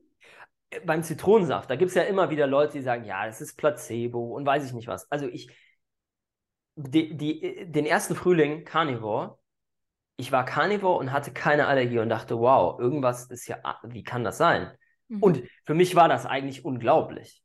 beim 0.85 1.03
Zitronensaft, 1.03 1.71
da 1.71 1.77
gibt 1.77 1.91
es 1.91 1.95
ja 1.95 2.03
immer 2.03 2.31
wieder 2.31 2.47
Leute, 2.47 2.75
die 2.75 2.83
sagen, 2.83 3.05
ja, 3.05 3.27
das 3.27 3.41
ist 3.41 3.57
Placebo 3.57 4.35
und 4.35 4.47
weiß 4.47 4.65
ich 4.65 4.73
nicht 4.73 4.89
was. 4.89 5.11
Also 5.11 5.27
ich, 5.27 5.51
die, 6.77 7.17
die, 7.17 7.67
den 7.71 7.87
ersten 7.87 8.15
Frühling 8.15 8.65
Carnivore, 8.65 9.39
ich 10.17 10.33
war 10.33 10.45
Carnivore 10.45 10.99
und 10.99 11.13
hatte 11.13 11.33
keine 11.33 11.67
Allergie 11.67 11.99
und 11.99 12.09
dachte, 12.09 12.39
wow, 12.39 12.79
irgendwas 12.79 13.27
ist 13.27 13.49
ja, 13.49 13.59
wie 13.83 14.05
kann 14.05 14.25
das 14.25 14.39
sein? 14.39 14.71
Mhm. 15.09 15.23
Und 15.23 15.43
für 15.65 15.75
mich 15.75 15.97
war 15.97 16.09
das 16.09 16.27
eigentlich 16.27 16.65
unglaublich. 16.65 17.43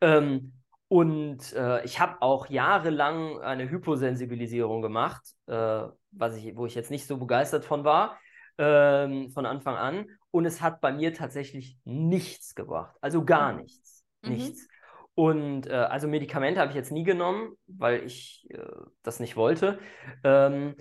Ähm, 0.00 0.54
und 0.88 1.52
äh, 1.54 1.84
ich 1.84 2.00
habe 2.00 2.20
auch 2.20 2.48
jahrelang 2.48 3.40
eine 3.40 3.68
Hyposensibilisierung 3.68 4.82
gemacht, 4.82 5.22
äh, 5.46 5.84
was 6.10 6.36
ich, 6.36 6.54
wo 6.56 6.66
ich 6.66 6.74
jetzt 6.74 6.90
nicht 6.90 7.06
so 7.06 7.16
begeistert 7.16 7.64
von 7.64 7.84
war, 7.84 8.18
ähm, 8.58 9.30
von 9.30 9.46
Anfang 9.46 9.76
an 9.76 10.06
und 10.32 10.46
es 10.46 10.60
hat 10.60 10.80
bei 10.80 10.92
mir 10.92 11.14
tatsächlich 11.14 11.78
nichts 11.84 12.56
gebracht. 12.56 12.96
Also 13.00 13.24
gar 13.24 13.52
nichts. 13.52 14.04
Mhm. 14.22 14.30
Nichts. 14.32 14.66
Und 15.14 15.66
äh, 15.66 15.74
also 15.74 16.08
Medikamente 16.08 16.58
habe 16.58 16.70
ich 16.70 16.76
jetzt 16.76 16.90
nie 16.90 17.04
genommen, 17.04 17.52
weil 17.66 18.02
ich 18.04 18.48
äh, 18.50 18.58
das 19.02 19.20
nicht 19.20 19.36
wollte. 19.36 19.78
Ähm, 20.24 20.74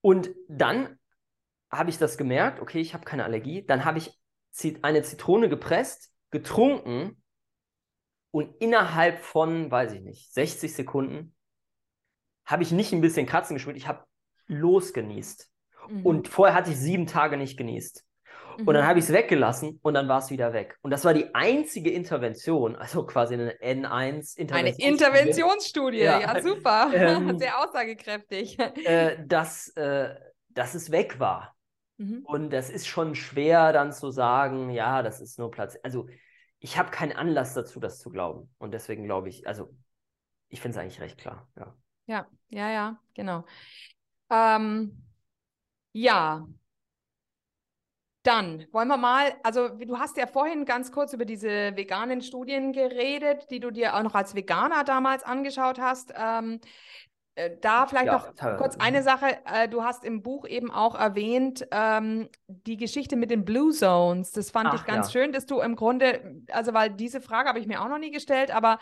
und 0.00 0.30
dann 0.48 0.98
habe 1.70 1.90
ich 1.90 1.98
das 1.98 2.16
gemerkt, 2.16 2.60
okay, 2.60 2.80
ich 2.80 2.94
habe 2.94 3.04
keine 3.04 3.24
Allergie. 3.24 3.66
Dann 3.66 3.84
habe 3.84 3.98
ich 3.98 4.18
eine 4.82 5.02
Zitrone 5.02 5.48
gepresst, 5.48 6.12
getrunken 6.30 7.22
und 8.30 8.54
innerhalb 8.60 9.20
von, 9.20 9.70
weiß 9.70 9.92
ich 9.92 10.02
nicht, 10.02 10.32
60 10.32 10.72
Sekunden 10.72 11.34
habe 12.44 12.62
ich 12.62 12.70
nicht 12.72 12.92
ein 12.92 13.00
bisschen 13.00 13.26
Kratzen 13.26 13.54
gespürt, 13.54 13.76
ich 13.76 13.88
habe 13.88 14.04
losgenießt. 14.46 15.50
Mhm. 15.88 16.06
Und 16.06 16.28
vorher 16.28 16.54
hatte 16.54 16.70
ich 16.70 16.76
sieben 16.76 17.06
Tage 17.06 17.36
nicht 17.36 17.56
genießt. 17.56 18.04
Und 18.58 18.74
dann 18.74 18.84
mhm. 18.84 18.88
habe 18.88 18.98
ich 18.98 19.04
es 19.06 19.12
weggelassen 19.12 19.78
und 19.82 19.94
dann 19.94 20.08
war 20.08 20.18
es 20.18 20.30
wieder 20.30 20.52
weg. 20.52 20.78
Und 20.82 20.90
das 20.90 21.04
war 21.04 21.14
die 21.14 21.34
einzige 21.34 21.90
Intervention, 21.90 22.76
also 22.76 23.04
quasi 23.04 23.34
eine 23.34 23.52
N1-Intervention. 23.54 24.50
Eine 24.50 24.70
Interventionsstudie, 24.70 25.98
ja, 25.98 26.20
ja 26.20 26.42
super. 26.42 26.90
Ähm, 27.00 27.38
Sehr 27.38 27.58
aussagekräftig. 27.58 28.58
Äh, 28.58 29.16
dass, 29.26 29.68
äh, 29.76 30.14
dass 30.50 30.74
es 30.74 30.90
weg 30.90 31.18
war. 31.18 31.56
Mhm. 31.96 32.24
Und 32.24 32.50
das 32.50 32.70
ist 32.70 32.86
schon 32.86 33.14
schwer 33.14 33.72
dann 33.72 33.92
zu 33.92 34.10
sagen, 34.10 34.70
ja, 34.70 35.02
das 35.02 35.20
ist 35.20 35.38
nur 35.38 35.50
Platz. 35.50 35.78
Also 35.82 36.08
ich 36.58 36.78
habe 36.78 36.90
keinen 36.90 37.12
Anlass 37.12 37.54
dazu, 37.54 37.80
das 37.80 37.98
zu 37.98 38.10
glauben. 38.10 38.54
Und 38.58 38.72
deswegen 38.72 39.04
glaube 39.04 39.28
ich, 39.28 39.46
also 39.46 39.70
ich 40.48 40.60
finde 40.60 40.76
es 40.78 40.82
eigentlich 40.82 41.00
recht 41.00 41.18
klar. 41.18 41.48
Ja, 41.56 41.74
ja, 42.06 42.26
ja, 42.48 42.70
ja 42.70 43.00
genau. 43.14 43.44
Ähm, 44.30 45.02
ja, 45.92 46.46
dann 48.22 48.66
wollen 48.72 48.88
wir 48.88 48.98
mal, 48.98 49.32
also 49.42 49.68
du 49.68 49.98
hast 49.98 50.16
ja 50.16 50.26
vorhin 50.26 50.64
ganz 50.64 50.92
kurz 50.92 51.12
über 51.12 51.24
diese 51.24 51.76
veganen 51.76 52.20
Studien 52.20 52.72
geredet, 52.72 53.50
die 53.50 53.60
du 53.60 53.70
dir 53.70 53.96
auch 53.96 54.02
noch 54.02 54.14
als 54.14 54.34
Veganer 54.34 54.84
damals 54.84 55.22
angeschaut 55.22 55.80
hast. 55.80 56.12
Ähm, 56.16 56.60
äh, 57.36 57.56
da 57.60 57.86
vielleicht 57.86 58.06
ja, 58.06 58.12
noch 58.12 58.34
toll. 58.34 58.56
kurz 58.58 58.76
eine 58.76 59.02
Sache. 59.02 59.38
Äh, 59.46 59.68
du 59.68 59.82
hast 59.82 60.04
im 60.04 60.22
Buch 60.22 60.46
eben 60.46 60.70
auch 60.70 60.94
erwähnt, 60.94 61.66
ähm, 61.70 62.28
die 62.46 62.76
Geschichte 62.76 63.16
mit 63.16 63.30
den 63.30 63.44
Blue 63.44 63.72
Zones. 63.72 64.32
Das 64.32 64.50
fand 64.50 64.68
Ach, 64.68 64.74
ich 64.74 64.84
ganz 64.84 65.12
ja. 65.12 65.20
schön, 65.20 65.32
dass 65.32 65.46
du 65.46 65.60
im 65.60 65.76
Grunde, 65.76 66.42
also 66.52 66.74
weil 66.74 66.90
diese 66.90 67.20
Frage 67.20 67.48
habe 67.48 67.58
ich 67.58 67.66
mir 67.66 67.80
auch 67.80 67.88
noch 67.88 67.98
nie 67.98 68.10
gestellt, 68.10 68.50
aber 68.50 68.78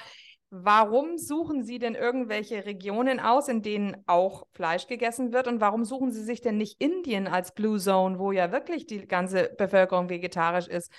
Warum 0.50 1.18
suchen 1.18 1.62
Sie 1.62 1.78
denn 1.78 1.94
irgendwelche 1.94 2.64
Regionen 2.64 3.20
aus, 3.20 3.48
in 3.48 3.60
denen 3.60 4.02
auch 4.06 4.46
Fleisch 4.52 4.86
gegessen 4.86 5.32
wird? 5.32 5.46
Und 5.46 5.60
warum 5.60 5.84
suchen 5.84 6.10
Sie 6.10 6.22
sich 6.22 6.40
denn 6.40 6.56
nicht 6.56 6.80
Indien 6.80 7.26
als 7.26 7.52
Blue 7.52 7.78
Zone, 7.78 8.18
wo 8.18 8.32
ja 8.32 8.50
wirklich 8.50 8.86
die 8.86 9.06
ganze 9.06 9.54
Bevölkerung 9.58 10.08
vegetarisch 10.08 10.66
ist? 10.66 10.90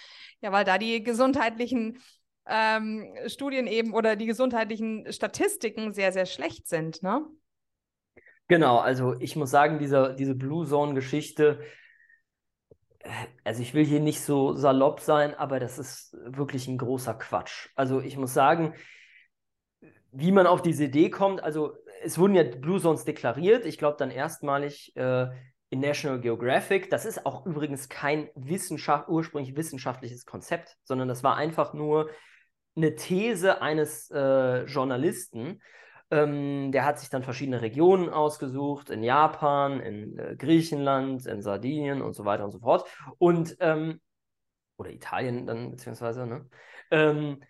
Ja, 0.42 0.52
weil 0.52 0.66
da 0.66 0.78
die 0.78 1.02
gesundheitlichen 1.02 1.98
ähm, 2.46 3.12
Studien 3.26 3.66
eben 3.66 3.94
oder 3.96 4.16
die 4.16 4.28
gesundheitlichen 4.28 5.12
Statistiken 5.12 5.94
sehr, 5.94 6.12
sehr 6.12 6.28
schlecht 6.28 6.68
sind, 6.68 7.02
ne? 7.02 7.26
Genau, 8.48 8.78
also 8.78 9.16
ich 9.20 9.36
muss 9.36 9.52
sagen, 9.52 9.78
diese, 9.80 10.16
diese 10.18 10.34
Blue 10.36 10.66
Zone-Geschichte, 10.68 11.64
äh, 13.00 13.10
also 13.44 13.62
ich 13.64 13.74
will 13.74 13.86
hier 13.86 14.00
nicht 14.00 14.22
so 14.22 14.54
salopp 14.54 15.00
sein, 15.00 15.34
aber 15.34 15.60
das 15.60 15.80
ist 15.80 16.16
wirklich 16.24 16.68
ein 16.68 16.78
großer 16.78 17.16
Quatsch. 17.16 17.70
Also 17.76 18.00
ich 18.02 18.18
muss 18.18 18.34
sagen, 18.34 18.74
wie 20.12 20.32
man 20.32 20.48
auf 20.48 20.62
diese 20.62 20.86
Idee 20.86 21.10
kommt, 21.10 21.44
also 21.44 21.74
es 22.04 22.18
wurden 22.18 22.36
ja 22.36 22.44
Blue 22.44 22.80
Zones 22.80 23.06
deklariert, 23.06 23.66
ich 23.66 23.78
glaube 23.78 23.98
dann 23.98 24.12
erstmalig 24.12 24.96
äh, 24.96 25.28
in 25.70 25.80
National 25.80 26.20
Geographic. 26.20 26.90
Das 26.90 27.06
ist 27.06 27.26
auch 27.26 27.46
übrigens 27.46 27.90
kein 27.90 28.30
Wissenschaft, 28.36 29.08
ursprünglich 29.08 29.56
wissenschaftliches 29.56 30.26
Konzept, 30.26 30.78
sondern 30.84 31.08
das 31.08 31.24
war 31.24 31.36
einfach 31.36 31.74
nur 31.74 32.10
eine 32.76 32.96
These 32.96 33.62
eines 33.62 34.10
äh, 34.12 34.64
Journalisten. 34.64 35.62
Ähm, 36.12 36.72
der 36.72 36.86
hat 36.86 37.00
sich 37.00 37.10
dann 37.10 37.24
verschiedene 37.24 37.62
Regionen 37.62 38.10
ausgesucht, 38.10 38.90
in 38.90 39.04
Japan, 39.04 39.80
in 39.80 40.18
äh, 40.18 40.36
Griechenland, 40.36 41.28
in 41.28 41.42
Sardinien 41.42 42.02
und 42.02 42.14
so 42.14 42.26
weiter 42.26 42.46
und 42.46 42.52
so 42.52 42.60
fort. 42.60 42.90
Und, 43.20 43.58
ähm, 43.60 44.00
oder 44.78 44.90
Italien 44.92 45.46
dann, 45.46 45.72
beziehungsweise, 45.72 46.26
ne? 46.26 46.50
Ähm, 46.90 47.44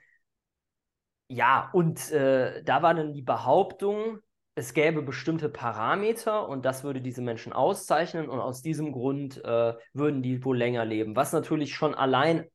ja, 1.29 1.69
und 1.73 2.11
äh, 2.11 2.63
da 2.63 2.81
war 2.81 2.95
dann 2.95 3.13
die 3.13 3.21
Behauptung, 3.21 4.19
es 4.55 4.73
gäbe 4.73 5.03
bestimmte 5.03 5.47
Parameter 5.47 6.49
und 6.49 6.65
das 6.65 6.83
würde 6.83 7.01
diese 7.01 7.21
Menschen 7.21 7.53
auszeichnen 7.53 8.29
und 8.29 8.39
aus 8.39 8.61
diesem 8.63 8.91
Grund 8.91 9.43
äh, 9.45 9.73
würden 9.93 10.23
die 10.23 10.43
wohl 10.43 10.57
länger 10.57 10.85
leben. 10.85 11.15
Was 11.15 11.31
natürlich 11.31 11.75
schon 11.75 11.93
allein 11.93 12.45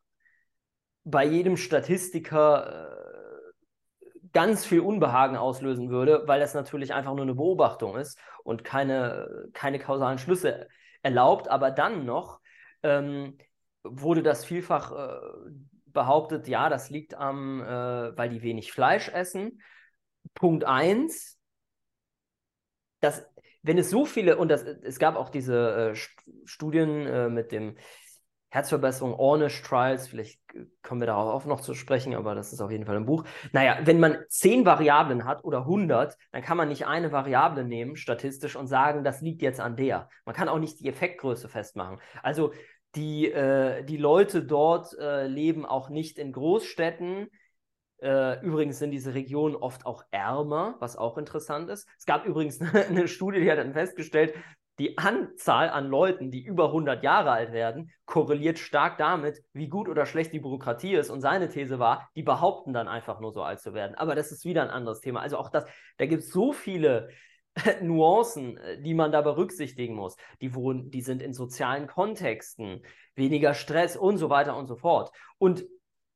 bei 1.04 1.24
jedem 1.24 1.56
Statistiker 1.56 2.90
äh, 2.90 4.24
ganz 4.32 4.66
viel 4.66 4.80
Unbehagen 4.80 5.36
auslösen 5.36 5.90
würde, 5.90 6.24
weil 6.26 6.40
das 6.40 6.54
natürlich 6.54 6.92
einfach 6.92 7.14
nur 7.14 7.22
eine 7.22 7.36
Beobachtung 7.36 7.96
ist 7.96 8.18
und 8.42 8.64
keine, 8.64 9.48
keine 9.52 9.78
kausalen 9.78 10.18
Schlüsse 10.18 10.66
erlaubt. 11.02 11.48
Aber 11.48 11.70
dann 11.70 12.04
noch 12.04 12.40
ähm, 12.82 13.38
wurde 13.84 14.24
das 14.24 14.44
vielfach 14.44 14.90
äh, 14.92 15.20
behauptet, 15.94 16.46
ja, 16.48 16.68
das 16.68 16.90
liegt 16.90 17.14
am, 17.14 17.62
äh, 17.62 18.16
weil 18.16 18.28
die 18.28 18.42
wenig 18.42 18.72
Fleisch 18.72 19.08
essen. 19.08 19.62
Punkt 20.34 20.64
1, 20.64 21.38
das, 23.00 23.26
wenn 23.62 23.78
es 23.78 23.90
so 23.90 24.04
viele, 24.04 24.36
und 24.36 24.48
das, 24.48 24.62
es 24.62 24.98
gab 24.98 25.16
auch 25.16 25.30
diese 25.30 25.92
äh, 25.92 25.94
Studien 26.44 27.06
äh, 27.06 27.28
mit 27.30 27.52
dem 27.52 27.76
Herzverbesserung, 28.54 29.14
Ornish 29.14 29.62
Trials, 29.62 30.06
vielleicht 30.06 30.40
kommen 30.82 31.00
wir 31.00 31.08
darauf 31.08 31.42
auch 31.42 31.46
noch 31.46 31.60
zu 31.60 31.74
sprechen, 31.74 32.14
aber 32.14 32.36
das 32.36 32.52
ist 32.52 32.60
auf 32.60 32.70
jeden 32.70 32.86
Fall 32.86 32.94
im 32.94 33.04
Buch. 33.04 33.24
Naja, 33.50 33.78
wenn 33.82 33.98
man 33.98 34.18
zehn 34.28 34.64
Variablen 34.64 35.24
hat 35.24 35.42
oder 35.42 35.62
100, 35.62 36.16
dann 36.30 36.42
kann 36.42 36.56
man 36.56 36.68
nicht 36.68 36.86
eine 36.86 37.10
Variable 37.10 37.64
nehmen, 37.64 37.96
statistisch, 37.96 38.54
und 38.54 38.68
sagen, 38.68 39.02
das 39.02 39.20
liegt 39.22 39.42
jetzt 39.42 39.58
an 39.58 39.74
der. 39.74 40.08
Man 40.24 40.36
kann 40.36 40.48
auch 40.48 40.60
nicht 40.60 40.78
die 40.78 40.88
Effektgröße 40.88 41.48
festmachen. 41.48 41.98
Also 42.22 42.52
die, 42.94 43.30
äh, 43.30 43.84
die 43.84 43.96
Leute 43.96 44.44
dort 44.44 44.96
äh, 44.98 45.26
leben 45.26 45.66
auch 45.66 45.88
nicht 45.88 46.18
in 46.18 46.32
Großstädten. 46.32 47.28
Äh, 48.00 48.44
übrigens 48.44 48.78
sind 48.78 48.90
diese 48.90 49.14
Regionen 49.14 49.56
oft 49.56 49.86
auch 49.86 50.04
ärmer, 50.10 50.76
was 50.80 50.96
auch 50.96 51.18
interessant 51.18 51.70
ist. 51.70 51.88
Es 51.98 52.06
gab 52.06 52.26
übrigens 52.26 52.60
eine 52.88 53.08
Studie, 53.08 53.40
die 53.40 53.50
hat 53.50 53.58
dann 53.58 53.72
festgestellt, 53.72 54.34
die 54.78 54.98
Anzahl 54.98 55.70
an 55.70 55.86
Leuten, 55.86 56.30
die 56.30 56.42
über 56.42 56.66
100 56.66 57.02
Jahre 57.04 57.30
alt 57.30 57.52
werden, 57.52 57.92
korreliert 58.06 58.58
stark 58.58 58.98
damit, 58.98 59.40
wie 59.52 59.68
gut 59.68 59.88
oder 59.88 60.04
schlecht 60.04 60.32
die 60.32 60.40
Bürokratie 60.40 60.94
ist. 60.94 61.10
Und 61.10 61.20
seine 61.20 61.48
These 61.48 61.78
war, 61.78 62.08
die 62.16 62.24
behaupten 62.24 62.72
dann 62.72 62.88
einfach 62.88 63.20
nur 63.20 63.32
so 63.32 63.42
alt 63.42 63.60
zu 63.60 63.72
werden. 63.72 63.94
Aber 63.94 64.16
das 64.16 64.32
ist 64.32 64.44
wieder 64.44 64.62
ein 64.62 64.70
anderes 64.70 65.00
Thema. 65.00 65.20
Also 65.20 65.38
auch 65.38 65.48
das, 65.48 65.64
da 65.98 66.06
gibt 66.06 66.24
es 66.24 66.30
so 66.30 66.52
viele 66.52 67.08
Nuancen, 67.82 68.56
äh, 68.58 68.80
die 68.82 68.94
man 68.94 69.12
da 69.12 69.20
berücksichtigen 69.20 69.94
muss. 69.94 70.16
Die, 70.40 70.54
wohnen, 70.54 70.90
die 70.90 71.02
sind 71.02 71.22
in 71.22 71.32
sozialen 71.32 71.86
Kontexten, 71.86 72.82
weniger 73.14 73.54
Stress 73.54 73.96
und 73.96 74.18
so 74.18 74.30
weiter 74.30 74.56
und 74.56 74.66
so 74.66 74.76
fort. 74.76 75.10
Und 75.38 75.64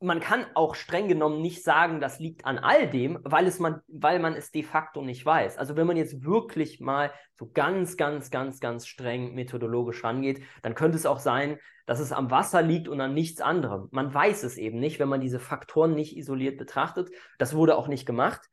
man 0.01 0.21
kann 0.21 0.47
auch 0.55 0.77
streng 0.77 1.09
genommen 1.09 1.43
nicht 1.43 1.65
sagen, 1.65 2.01
das 2.01 2.21
liegt 2.21 2.45
an 2.45 2.59
all 2.59 2.89
dem, 2.89 3.19
weil, 3.25 3.47
es 3.47 3.59
man, 3.59 3.81
weil 3.89 4.21
man 4.21 4.35
es 4.35 4.53
de 4.53 4.63
facto 4.63 5.03
nicht 5.03 5.27
weiß. 5.27 5.59
Also 5.59 5.77
wenn 5.77 5.89
man 5.89 5.97
jetzt 5.97 6.25
wirklich 6.25 6.79
mal 6.79 7.13
so 7.37 7.51
ganz, 7.53 7.97
ganz, 7.97 8.31
ganz, 8.31 8.61
ganz 8.61 8.87
streng 8.87 9.35
methodologisch 9.35 10.05
rangeht, 10.05 10.41
dann 10.63 10.77
könnte 10.77 10.97
es 10.97 11.07
auch 11.07 11.19
sein, 11.19 11.59
dass 11.87 11.99
es 11.99 12.13
am 12.13 12.31
Wasser 12.31 12.63
liegt 12.63 12.87
und 12.87 13.01
an 13.01 13.15
nichts 13.15 13.41
anderem. 13.41 13.89
Man 13.91 14.13
weiß 14.13 14.45
es 14.45 14.57
eben 14.57 14.79
nicht, 14.79 15.01
wenn 15.01 15.09
man 15.09 15.21
diese 15.21 15.41
Faktoren 15.41 15.95
nicht 15.95 16.17
isoliert 16.17 16.59
betrachtet. 16.59 17.11
Das 17.39 17.55
wurde 17.55 17.77
auch 17.77 17.89
nicht 17.89 18.07
gemacht. 18.07 18.49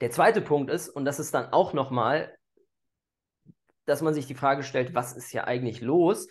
Der 0.00 0.10
zweite 0.10 0.40
Punkt 0.40 0.70
ist, 0.70 0.88
und 0.88 1.04
das 1.04 1.18
ist 1.18 1.34
dann 1.34 1.52
auch 1.52 1.72
nochmal, 1.72 2.36
dass 3.84 4.02
man 4.02 4.14
sich 4.14 4.26
die 4.26 4.34
Frage 4.34 4.62
stellt, 4.62 4.94
was 4.94 5.16
ist 5.16 5.30
hier 5.30 5.46
eigentlich 5.46 5.80
los? 5.80 6.28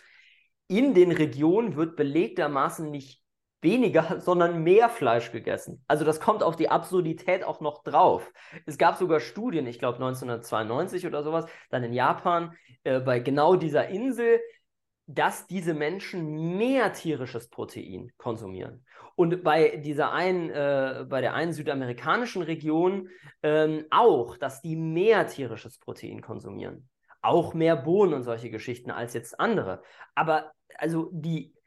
In 0.67 0.93
den 0.93 1.12
Regionen 1.12 1.75
wird 1.75 1.95
belegtermaßen 1.95 2.89
nicht 2.89 3.23
weniger, 3.62 4.19
sondern 4.21 4.63
mehr 4.63 4.89
Fleisch 4.89 5.32
gegessen. 5.32 5.84
Also 5.88 6.06
das 6.06 6.19
kommt 6.19 6.43
auf 6.43 6.56
die 6.56 6.69
Absurdität 6.69 7.43
auch 7.43 7.60
noch 7.60 7.84
drauf. 7.84 8.32
Es 8.65 8.77
gab 8.77 8.97
sogar 8.97 9.19
Studien, 9.19 9.67
ich 9.67 9.80
glaube 9.80 9.95
1992 9.95 11.06
oder 11.06 11.23
sowas, 11.23 11.45
dann 11.69 11.84
in 11.84 11.93
Japan, 11.93 12.56
äh, 12.84 12.99
bei 12.99 13.19
genau 13.19 13.56
dieser 13.56 13.88
Insel, 13.88 14.39
dass 15.08 15.47
diese 15.47 15.73
Menschen 15.73 16.58
mehr 16.58 16.93
tierisches 16.93 17.49
Protein 17.49 18.12
konsumieren. 18.17 18.86
Und 19.17 19.43
bei 19.43 19.77
dieser 19.77 20.13
einen, 20.13 20.49
äh, 20.51 21.06
bei 21.10 21.21
der 21.21 21.34
einen 21.34 21.51
südamerikanischen 21.51 22.43
Region 22.43 23.10
ähm, 23.41 23.86
auch, 23.89 24.38
dass 24.38 24.62
die 24.62 24.75
mehr 24.75 25.27
tierisches 25.27 25.80
Protein 25.80 26.21
konsumieren. 26.21 26.88
Auch 27.21 27.53
mehr 27.53 27.75
Bohnen 27.75 28.13
und 28.13 28.23
solche 28.23 28.51
Geschichten 28.51 28.91
als 28.91 29.13
jetzt 29.13 29.39
andere. 29.39 29.82
Aber 30.13 30.51
also 30.77 31.10
die 31.12 31.58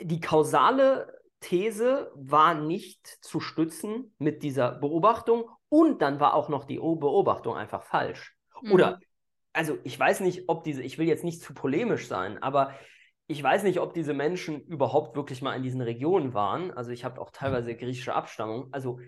die 0.00 0.20
kausale 0.20 1.18
These 1.40 2.10
war 2.14 2.54
nicht 2.54 3.06
zu 3.06 3.40
stützen 3.40 4.14
mit 4.18 4.42
dieser 4.42 4.72
Beobachtung 4.72 5.48
und 5.68 6.02
dann 6.02 6.20
war 6.20 6.34
auch 6.34 6.48
noch 6.48 6.64
die 6.64 6.78
Beobachtung 6.78 7.56
einfach 7.56 7.84
falsch. 7.84 8.36
Mhm. 8.62 8.72
Oder, 8.72 9.00
also 9.52 9.78
ich 9.84 9.98
weiß 9.98 10.20
nicht, 10.20 10.48
ob 10.48 10.64
diese, 10.64 10.82
ich 10.82 10.98
will 10.98 11.06
jetzt 11.06 11.24
nicht 11.24 11.42
zu 11.42 11.54
polemisch 11.54 12.06
sein, 12.06 12.42
aber 12.42 12.74
ich 13.28 13.42
weiß 13.42 13.62
nicht, 13.62 13.78
ob 13.78 13.92
diese 13.92 14.14
Menschen 14.14 14.62
überhaupt 14.62 15.14
wirklich 15.14 15.42
mal 15.42 15.54
in 15.54 15.62
diesen 15.62 15.82
Regionen 15.82 16.32
waren. 16.32 16.70
Also 16.72 16.90
ich 16.90 17.04
habe 17.04 17.20
auch 17.20 17.30
teilweise 17.30 17.76
griechische 17.76 18.14
Abstammung. 18.14 18.68
Also, 18.72 19.00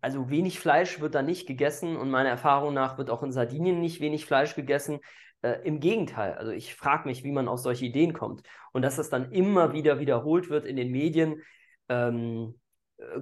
also 0.00 0.30
wenig 0.30 0.60
Fleisch 0.60 1.00
wird 1.00 1.16
da 1.16 1.22
nicht 1.22 1.48
gegessen 1.48 1.96
und 1.96 2.08
meiner 2.08 2.28
Erfahrung 2.30 2.72
nach 2.72 2.98
wird 2.98 3.10
auch 3.10 3.24
in 3.24 3.32
Sardinien 3.32 3.80
nicht 3.80 4.00
wenig 4.00 4.26
Fleisch 4.26 4.54
gegessen. 4.54 5.00
Äh, 5.42 5.60
Im 5.64 5.80
Gegenteil, 5.80 6.34
also 6.34 6.52
ich 6.52 6.76
frage 6.76 7.08
mich, 7.08 7.24
wie 7.24 7.32
man 7.32 7.48
auf 7.48 7.58
solche 7.58 7.84
Ideen 7.84 8.12
kommt. 8.12 8.44
Und 8.72 8.82
dass 8.82 8.94
das 8.96 9.10
dann 9.10 9.32
immer 9.32 9.72
wieder 9.72 9.98
wiederholt 9.98 10.48
wird 10.48 10.64
in 10.64 10.76
den 10.76 10.92
Medien. 10.92 11.42
Ähm, 11.88 12.54
äh, 12.54 12.61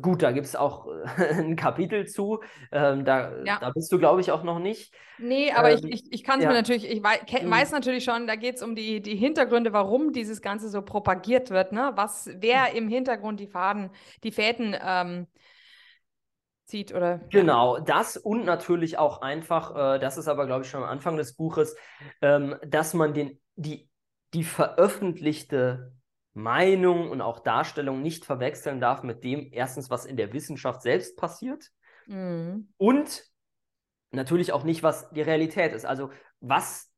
gut, 0.00 0.22
da 0.22 0.32
gibt 0.32 0.46
es 0.46 0.56
auch 0.56 0.86
ein 1.16 1.56
Kapitel 1.56 2.06
zu. 2.06 2.40
Ähm, 2.72 3.04
da, 3.04 3.32
ja. 3.44 3.58
da 3.60 3.70
bist 3.70 3.90
du, 3.92 3.98
glaube 3.98 4.20
ich, 4.20 4.30
auch 4.30 4.42
noch 4.42 4.58
nicht. 4.58 4.94
Nee, 5.18 5.52
aber 5.52 5.70
ähm, 5.70 5.78
ich, 5.84 6.04
ich, 6.04 6.12
ich 6.12 6.24
kann 6.24 6.38
es 6.38 6.44
ja. 6.44 6.50
mir 6.50 6.56
natürlich, 6.56 6.90
ich 6.90 7.02
weiß, 7.02 7.20
mhm. 7.42 7.50
weiß 7.50 7.72
natürlich 7.72 8.04
schon, 8.04 8.26
da 8.26 8.36
geht 8.36 8.56
es 8.56 8.62
um 8.62 8.74
die, 8.74 9.00
die 9.00 9.16
Hintergründe, 9.16 9.72
warum 9.72 10.12
dieses 10.12 10.42
Ganze 10.42 10.68
so 10.68 10.82
propagiert 10.82 11.50
wird, 11.50 11.72
ne? 11.72 11.92
Was, 11.94 12.30
wer 12.38 12.74
im 12.74 12.88
Hintergrund 12.88 13.40
die 13.40 13.46
Faden, 13.46 13.90
die 14.24 14.32
Fäden 14.32 14.76
ähm, 14.82 15.26
zieht 16.64 16.94
oder. 16.94 17.20
Genau, 17.30 17.78
das 17.78 18.16
und 18.16 18.44
natürlich 18.44 18.98
auch 18.98 19.20
einfach, 19.20 19.94
äh, 19.94 19.98
das 19.98 20.16
ist 20.16 20.28
aber, 20.28 20.46
glaube 20.46 20.64
ich, 20.64 20.70
schon 20.70 20.82
am 20.82 20.88
Anfang 20.88 21.16
des 21.16 21.34
Buches, 21.34 21.76
ähm, 22.22 22.56
dass 22.66 22.94
man 22.94 23.12
den, 23.12 23.38
die, 23.56 23.88
die 24.32 24.44
veröffentlichte 24.44 25.92
Meinung 26.34 27.10
und 27.10 27.20
auch 27.20 27.40
Darstellung 27.40 28.02
nicht 28.02 28.24
verwechseln 28.24 28.80
darf 28.80 29.02
mit 29.02 29.24
dem, 29.24 29.48
erstens, 29.52 29.90
was 29.90 30.06
in 30.06 30.16
der 30.16 30.32
Wissenschaft 30.32 30.82
selbst 30.82 31.16
passiert 31.16 31.70
mhm. 32.06 32.72
und 32.76 33.24
natürlich 34.12 34.52
auch 34.52 34.64
nicht, 34.64 34.82
was 34.82 35.10
die 35.10 35.22
Realität 35.22 35.72
ist. 35.72 35.84
Also 35.84 36.10
was 36.40 36.90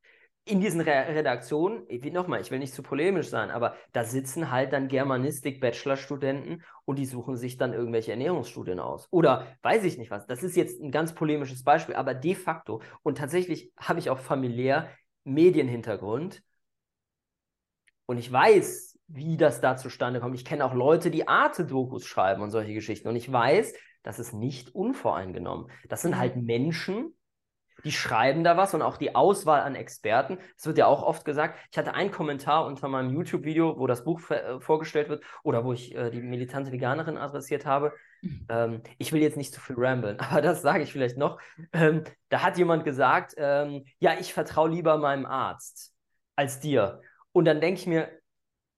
in 0.45 0.59
diesen 0.59 0.81
Re 0.81 0.91
Redaktionen, 0.91 1.85
wie 1.87 2.11
nochmal, 2.11 2.41
ich 2.41 2.51
will 2.51 2.59
nicht 2.59 2.73
zu 2.73 2.83
polemisch 2.83 3.29
sein, 3.29 3.49
aber 3.49 3.75
da 3.93 4.03
sitzen 4.03 4.51
halt 4.51 4.73
dann 4.73 4.89
Germanistik-Bachelorstudenten 4.89 6.63
und 6.85 6.99
die 6.99 7.05
suchen 7.05 7.37
sich 7.37 7.57
dann 7.57 7.73
irgendwelche 7.73 8.11
Ernährungsstudien 8.11 8.79
aus. 8.79 9.07
Oder 9.09 9.47
weiß 9.61 9.85
ich 9.85 9.97
nicht 9.97 10.11
was. 10.11 10.27
Das 10.27 10.43
ist 10.43 10.57
jetzt 10.57 10.81
ein 10.81 10.91
ganz 10.91 11.15
polemisches 11.15 11.63
Beispiel, 11.63 11.95
aber 11.95 12.13
de 12.13 12.35
facto 12.35 12.81
und 13.03 13.17
tatsächlich 13.17 13.71
habe 13.77 13.99
ich 13.99 14.09
auch 14.09 14.19
familiär 14.19 14.89
Medienhintergrund 15.23 16.43
und 18.05 18.17
ich 18.17 18.29
weiß, 18.29 18.92
wie 19.13 19.37
das 19.37 19.61
da 19.61 19.77
zustande 19.77 20.19
kommt. 20.19 20.35
Ich 20.35 20.45
kenne 20.45 20.65
auch 20.65 20.73
Leute, 20.73 21.11
die 21.11 21.27
Arte-Dokus 21.27 22.05
schreiben 22.05 22.41
und 22.41 22.49
solche 22.49 22.73
Geschichten 22.73 23.07
und 23.07 23.15
ich 23.15 23.31
weiß, 23.31 23.73
das 24.01 24.19
ist 24.19 24.33
nicht 24.33 24.73
unvoreingenommen. 24.75 25.67
Das 25.87 26.01
sind 26.01 26.11
mhm. 26.11 26.19
halt 26.19 26.35
Menschen, 26.35 27.13
die 27.83 27.91
schreiben 27.91 28.43
da 28.43 28.57
was 28.57 28.73
und 28.73 28.81
auch 28.81 28.97
die 28.97 29.15
Auswahl 29.15 29.61
an 29.61 29.75
Experten. 29.75 30.37
Es 30.57 30.65
wird 30.65 30.77
ja 30.77 30.87
auch 30.87 31.03
oft 31.03 31.25
gesagt, 31.25 31.59
ich 31.71 31.77
hatte 31.77 31.93
einen 31.93 32.11
Kommentar 32.11 32.65
unter 32.65 32.87
meinem 32.87 33.13
YouTube-Video, 33.13 33.77
wo 33.77 33.87
das 33.87 34.03
Buch 34.03 34.29
äh, 34.29 34.59
vorgestellt 34.59 35.09
wird 35.09 35.23
oder 35.43 35.63
wo 35.63 35.73
ich 35.73 35.95
äh, 35.95 36.09
die 36.09 36.21
militante 36.21 36.71
Veganerin 36.71 37.17
adressiert 37.17 37.65
habe. 37.65 37.93
Mhm. 38.21 38.45
Ähm, 38.49 38.81
ich 38.97 39.11
will 39.11 39.21
jetzt 39.21 39.37
nicht 39.37 39.53
zu 39.53 39.61
viel 39.61 39.75
ramblen, 39.77 40.19
aber 40.19 40.41
das 40.41 40.61
sage 40.61 40.83
ich 40.83 40.91
vielleicht 40.91 41.17
noch. 41.17 41.39
Ähm, 41.71 42.03
da 42.29 42.41
hat 42.41 42.57
jemand 42.57 42.83
gesagt, 42.83 43.35
ähm, 43.37 43.85
ja, 43.99 44.13
ich 44.19 44.33
vertraue 44.33 44.69
lieber 44.69 44.97
meinem 44.97 45.25
Arzt 45.25 45.93
als 46.35 46.59
dir. 46.59 47.01
Und 47.31 47.45
dann 47.45 47.61
denke 47.61 47.79
ich 47.79 47.87
mir, 47.87 48.09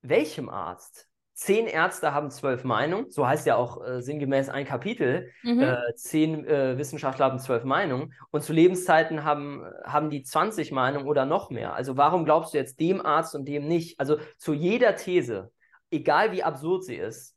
welchem 0.09 0.49
Arzt? 0.49 1.09
zehn 1.35 1.67
Ärzte 1.67 2.13
haben 2.13 2.31
zwölf 2.31 2.63
Meinungen, 2.63 3.11
so 3.11 3.27
heißt 3.27 3.45
ja 3.45 3.57
auch 3.57 3.85
äh, 3.85 4.01
sinngemäß 4.01 4.47
ein 4.47 4.65
Kapitel, 4.65 5.31
mhm. 5.43 5.59
äh, 5.59 5.93
zehn 5.95 6.45
äh, 6.45 6.77
Wissenschaftler 6.77 7.25
haben 7.25 7.39
zwölf 7.39 7.65
Meinungen 7.65 8.13
und 8.31 8.41
zu 8.41 8.53
Lebenszeiten 8.53 9.25
haben, 9.25 9.65
haben 9.83 10.09
die 10.09 10.23
20 10.23 10.71
Meinungen 10.71 11.05
oder 11.05 11.25
noch 11.25 11.49
mehr. 11.49 11.73
Also 11.73 11.97
warum 11.97 12.23
glaubst 12.23 12.53
du 12.53 12.57
jetzt 12.57 12.79
dem 12.79 13.05
Arzt 13.05 13.35
und 13.35 13.45
dem 13.45 13.67
nicht? 13.67 13.99
Also 13.99 14.17
zu 14.37 14.53
jeder 14.53 14.95
These, 14.95 15.51
egal 15.91 16.31
wie 16.31 16.41
absurd 16.41 16.85
sie 16.85 16.95
ist, 16.95 17.35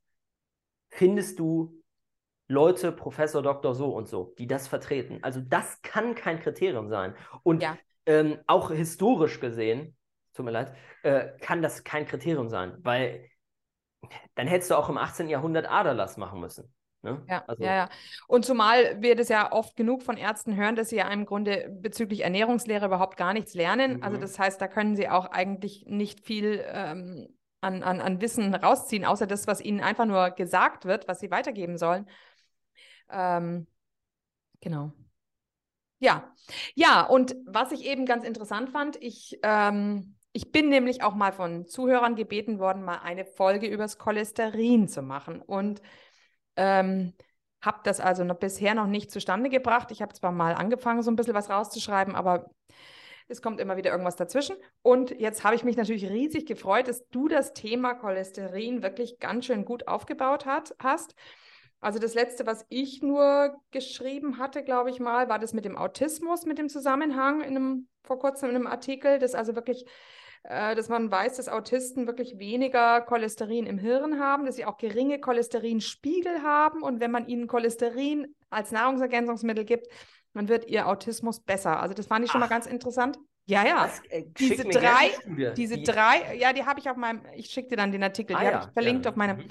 findest 0.91 1.41
du 1.41 1.83
Leute, 2.47 2.93
Professor, 2.93 3.43
Doktor 3.43 3.75
so 3.75 3.91
und 3.91 4.09
so, 4.09 4.33
die 4.39 4.47
das 4.47 4.69
vertreten. 4.69 5.19
Also 5.23 5.41
das 5.41 5.83
kann 5.83 6.15
kein 6.15 6.39
Kriterium 6.39 6.89
sein. 6.89 7.15
Und 7.43 7.65
ja. 7.65 7.77
ähm, 8.07 8.39
auch 8.47 8.71
historisch 8.71 9.41
gesehen, 9.41 9.98
tut 10.39 10.45
mir 10.45 10.53
leid, 10.53 10.73
äh, 11.03 11.37
kann 11.41 11.63
das 11.63 11.83
kein 11.83 12.07
Kriterium 12.07 12.49
sein, 12.49 12.79
weil 12.83 13.29
dann 14.37 14.47
hättest 14.47 14.71
du 14.71 14.77
auch 14.77 14.89
im 14.89 14.97
18. 14.97 15.29
Jahrhundert 15.29 15.69
Aderlass 15.69 16.17
machen 16.17 16.41
müssen. 16.41 16.73
Ne? 17.03 17.25
Ja, 17.29 17.45
also. 17.47 17.63
ja, 17.63 17.75
ja. 17.75 17.89
Und 18.29 18.45
zumal 18.45 19.03
wir 19.03 19.17
das 19.17 19.29
ja 19.29 19.51
oft 19.51 19.77
genug 19.77 20.05
von 20.05 20.17
Ärzten 20.17 20.55
hören, 20.55 20.77
dass 20.77 20.91
sie 20.91 20.97
ja 20.97 21.09
im 21.11 21.27
Grunde 21.27 21.69
bezüglich 21.81 22.23
Ernährungslehre 22.23 22.87
überhaupt 22.87 23.17
gar 23.17 23.33
nichts 23.33 23.55
lernen. 23.55 23.95
Also 23.95 23.97
mhm. 23.97 24.05
Also 24.05 24.21
das 24.21 24.39
heißt, 24.39 24.61
da 24.61 24.69
können 24.69 24.95
sie 24.95 25.09
auch 25.09 25.27
eigentlich 25.27 25.87
nicht 25.87 26.25
viel 26.25 26.65
ähm, 26.67 27.37
an, 27.61 27.83
an, 27.83 28.01
an 28.01 28.21
Wissen 28.21 28.55
rausziehen, 28.55 29.05
außer 29.05 29.27
das, 29.27 29.49
was 29.49 29.61
ihnen 29.61 29.81
einfach 29.81 30.07
nur 30.07 30.31
gesagt 30.31 30.85
wird, 30.85 31.09
was 31.09 31.19
sie 31.19 31.33
weitergeben 31.33 31.79
sollen. 31.79 32.09
Ähm, 33.11 33.67
genau. 34.61 34.93
Ja, 35.99 36.33
ja, 36.77 37.03
und 37.03 37.35
was 37.45 37.73
ich 37.73 37.85
eben 37.85 38.07
ganz 38.07 38.25
interessant 38.25 38.71
fand, 38.71 38.97
ich 39.03 39.39
ähm, 39.43 40.18
ich 40.39 40.53
bin 40.53 40.69
nämlich 40.69 41.03
auch 41.03 41.17
mal 41.17 41.33
von 41.33 41.67
Zuhörern 41.67 42.15
gebeten 42.15 42.61
worden, 42.61 42.85
mal 42.85 43.01
eine 43.03 43.25
Folge 43.25 43.67
übers 43.67 43.99
Cholesterin 43.99 44.87
zu 44.87 45.03
machen. 45.03 45.43
Und 45.43 45.83
ähm, 46.55 47.13
habe 47.61 47.81
das 47.83 47.99
also 47.99 48.23
noch 48.23 48.37
bisher 48.37 48.77
noch 48.77 48.87
nicht 48.87 49.11
zustande 49.11 49.51
gebracht. 49.51 49.91
Ich 49.91 50.01
habe 50.01 50.15
zwar 50.15 50.31
mal 50.31 50.55
angefangen, 50.55 51.03
so 51.03 51.11
ein 51.11 51.17
bisschen 51.17 51.35
was 51.35 51.51
rauszuschreiben, 51.51 52.15
aber 52.15 52.53
es 53.27 53.43
kommt 53.43 53.59
immer 53.59 53.77
wieder 53.77 53.91
irgendwas 53.91 54.15
dazwischen. 54.15 54.55
Und 54.81 55.11
jetzt 55.19 55.43
habe 55.43 55.57
ich 55.57 55.65
mich 55.65 55.77
natürlich 55.77 56.09
riesig 56.09 56.47
gefreut, 56.47 56.87
dass 56.87 57.09
du 57.09 57.27
das 57.27 57.53
Thema 57.53 57.95
Cholesterin 57.95 58.85
wirklich 58.85 59.19
ganz 59.19 59.45
schön 59.45 59.65
gut 59.65 59.89
aufgebaut 59.89 60.47
hat, 60.47 60.73
hast. 60.79 61.17
Also 61.81 61.99
das 61.99 62.15
letzte, 62.15 62.47
was 62.47 62.65
ich 62.69 63.03
nur 63.03 63.61
geschrieben 63.73 64.39
hatte, 64.39 64.63
glaube 64.63 64.91
ich 64.91 65.01
mal, 65.01 65.29
war 65.29 65.41
das 65.41 65.53
mit 65.53 65.65
dem 65.65 65.77
Autismus, 65.77 66.47
mit 66.47 66.59
dem 66.59 66.69
Zusammenhang 66.69 67.41
in 67.41 67.57
einem, 67.57 67.89
vor 68.05 68.21
kurzem 68.21 68.51
in 68.51 68.55
einem 68.55 68.69
Artikel, 68.69 69.19
das 69.19 69.35
also 69.35 69.57
wirklich, 69.57 69.85
äh, 70.45 70.75
dass 70.75 70.89
man 70.89 71.11
weiß, 71.11 71.37
dass 71.37 71.49
Autisten 71.49 72.07
wirklich 72.07 72.39
weniger 72.39 73.01
Cholesterin 73.03 73.67
im 73.67 73.79
Hirn 73.79 74.19
haben, 74.19 74.47
dass 74.47 74.57
sie 74.57 74.65
auch 74.65 74.77
geringe 74.77 75.21
Cholesterinspiegel 75.21 76.43
haben 76.43 76.83
und 76.83 77.01
wenn 77.01 77.11
man 77.11 77.27
ihnen 77.27 77.47
Cholesterin 77.47 78.35
als 78.51 78.71
Nahrungsergänzungsmittel 78.71 79.65
gibt, 79.65 79.89
dann 80.35 80.49
wird 80.49 80.69
ihr 80.69 80.87
Autismus 80.87 81.41
besser. 81.41 81.81
Also 81.81 81.95
das 81.95 82.07
fand 82.07 82.25
ich 82.25 82.31
schon 82.31 82.43
Ach. 82.43 82.49
mal 82.49 82.55
ganz 82.55 82.67
interessant. 82.67 83.19
Ja, 83.47 83.67
ja. 83.67 83.87
Das, 83.87 84.03
äh, 84.11 84.25
diese 84.39 84.65
drei, 84.65 85.11
diese 85.57 85.77
die... 85.77 85.83
drei, 85.83 86.37
ja, 86.37 86.53
die 86.53 86.65
habe 86.65 86.81
ich 86.81 86.91
auf 86.91 86.97
meinem, 86.97 87.23
ich 87.35 87.47
schicke 87.47 87.71
dir 87.71 87.77
dann 87.77 87.93
den 87.93 88.03
Artikel, 88.03 88.37
ah, 88.37 88.41
die 88.41 88.45
ja. 88.45 88.53
habe 88.53 88.67
ich 88.67 88.73
verlinkt 88.73 89.07
ja. 89.07 89.11
auf 89.11 89.17
meinem. 89.17 89.39
Mhm. 89.39 89.49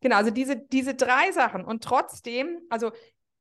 Genau, 0.00 0.16
also 0.16 0.30
diese, 0.30 0.56
diese 0.56 0.94
drei 0.94 1.30
Sachen. 1.32 1.64
Und 1.64 1.82
trotzdem, 1.82 2.60
also 2.70 2.92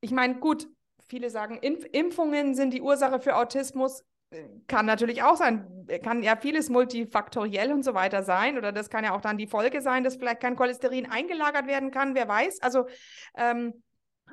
ich 0.02 0.12
meine, 0.12 0.36
gut, 0.36 0.68
viele 1.08 1.30
sagen, 1.30 1.58
Impf 1.58 1.86
Impfungen 1.92 2.56
sind 2.56 2.74
die 2.74 2.82
Ursache 2.82 3.20
für 3.20 3.36
Autismus. 3.36 4.04
Äh, 4.36 4.62
kann 4.68 4.86
natürlich 4.86 5.24
auch 5.24 5.36
sein, 5.36 5.88
kann 6.04 6.24
ja 6.24 6.36
vieles 6.36 6.70
multifaktoriell 6.70 7.72
und 7.72 7.84
so 7.84 7.94
weiter 7.94 8.24
sein. 8.24 8.58
Oder 8.58 8.72
das 8.72 8.90
kann 8.90 9.04
ja 9.04 9.16
auch 9.16 9.22
dann 9.22 9.38
die 9.38 9.48
Folge 9.48 9.82
sein, 9.82 10.04
dass 10.04 10.16
vielleicht 10.16 10.42
kein 10.42 10.56
Cholesterin 10.56 11.10
eingelagert 11.10 11.68
werden 11.68 11.92
kann, 11.92 12.16
wer 12.16 12.28
weiß. 12.28 12.62
Also, 12.62 12.88
ähm, 13.38 13.84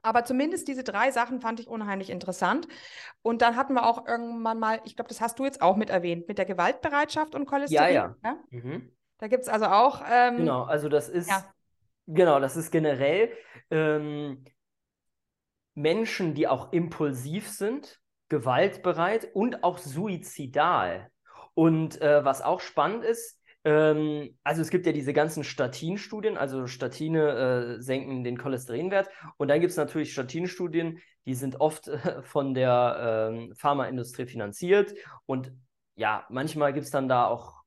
aber 0.03 0.25
zumindest 0.25 0.69
diese 0.69 0.85
drei 0.85 1.11
Sachen 1.11 1.41
fand 1.41 1.61
ich 1.61 1.69
unheimlich 1.69 2.11
interessant. 2.11 2.67
Und 3.23 3.43
dann 3.43 3.57
hatten 3.57 3.75
wir 3.75 3.87
auch 3.87 4.07
irgendwann 4.07 4.59
mal, 4.59 4.81
ich 4.85 4.97
glaube, 4.97 5.09
das 5.09 5.21
hast 5.21 5.39
du 5.39 5.45
jetzt 5.45 5.63
auch 5.63 5.77
mit 5.77 5.91
erwähnt, 5.91 6.29
mit 6.29 6.39
der 6.39 6.47
Gewaltbereitschaft 6.47 7.35
und 7.35 7.47
Cholesterin. 7.47 7.95
Ja, 7.95 8.15
ja. 8.15 8.17
ja? 8.25 8.39
Mhm. 8.51 8.93
Da 9.19 9.29
gibt 9.29 9.43
es 9.43 9.49
also 9.49 9.67
auch. 9.67 10.03
Ähm, 10.11 10.39
genau, 10.39 10.65
also 10.65 10.89
das 10.89 11.09
ist. 11.09 11.29
Ja 11.29 11.45
Genau, 12.07 12.41
das 12.41 12.57
ist 12.57 12.71
generell 12.71 13.31
ähm, 13.71 14.45
Menschen, 15.75 16.35
die 16.35 16.49
auch 16.49 16.73
impulsiv 16.73 17.49
sind, 17.49 18.01
gewaltbereit 18.33 19.29
und 19.35 19.63
auch 19.63 19.77
suizidal. 19.77 21.11
Und 21.53 22.01
äh, 22.01 22.25
was 22.25 22.41
auch 22.41 22.61
spannend 22.61 23.05
ist, 23.05 23.39
ähm, 23.65 24.39
also 24.43 24.63
es 24.63 24.71
gibt 24.71 24.87
ja 24.87 24.93
diese 24.93 25.13
ganzen 25.13 25.45
Statin-Studien, 25.45 26.39
also 26.39 26.67
Statine 26.67 27.77
äh, 27.77 27.83
senken 27.83 28.25
den 28.25 28.39
Cholesterinwert. 28.39 29.11
Und 29.37 29.49
dann 29.49 29.61
gibt 29.61 29.73
es 29.73 29.77
natürlich 29.77 30.15
Statin-Studien, 30.15 30.99
die 31.27 31.35
sind 31.35 31.61
oft 31.61 31.89
äh, 31.89 32.23
von 32.23 32.55
der 32.55 33.29
ähm, 33.31 33.55
Pharmaindustrie 33.55 34.25
finanziert. 34.25 34.95
Und 35.27 35.53
ja, 35.95 36.25
manchmal 36.31 36.73
gibt 36.73 36.87
es 36.87 36.91
dann 36.91 37.09
da 37.09 37.27
auch 37.27 37.61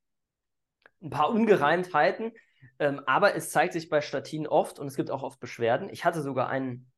ein 1.00 1.10
paar 1.10 1.30
Ungereimtheiten. 1.30 2.32
Ähm, 2.80 3.00
aber 3.06 3.36
es 3.36 3.50
zeigt 3.50 3.72
sich 3.72 3.88
bei 3.88 4.00
Statinen 4.00 4.48
oft 4.48 4.80
und 4.80 4.88
es 4.88 4.96
gibt 4.96 5.12
auch 5.12 5.22
oft 5.22 5.38
Beschwerden. 5.38 5.90
Ich 5.90 6.04
hatte 6.04 6.22
sogar 6.22 6.48
einen, 6.48 6.90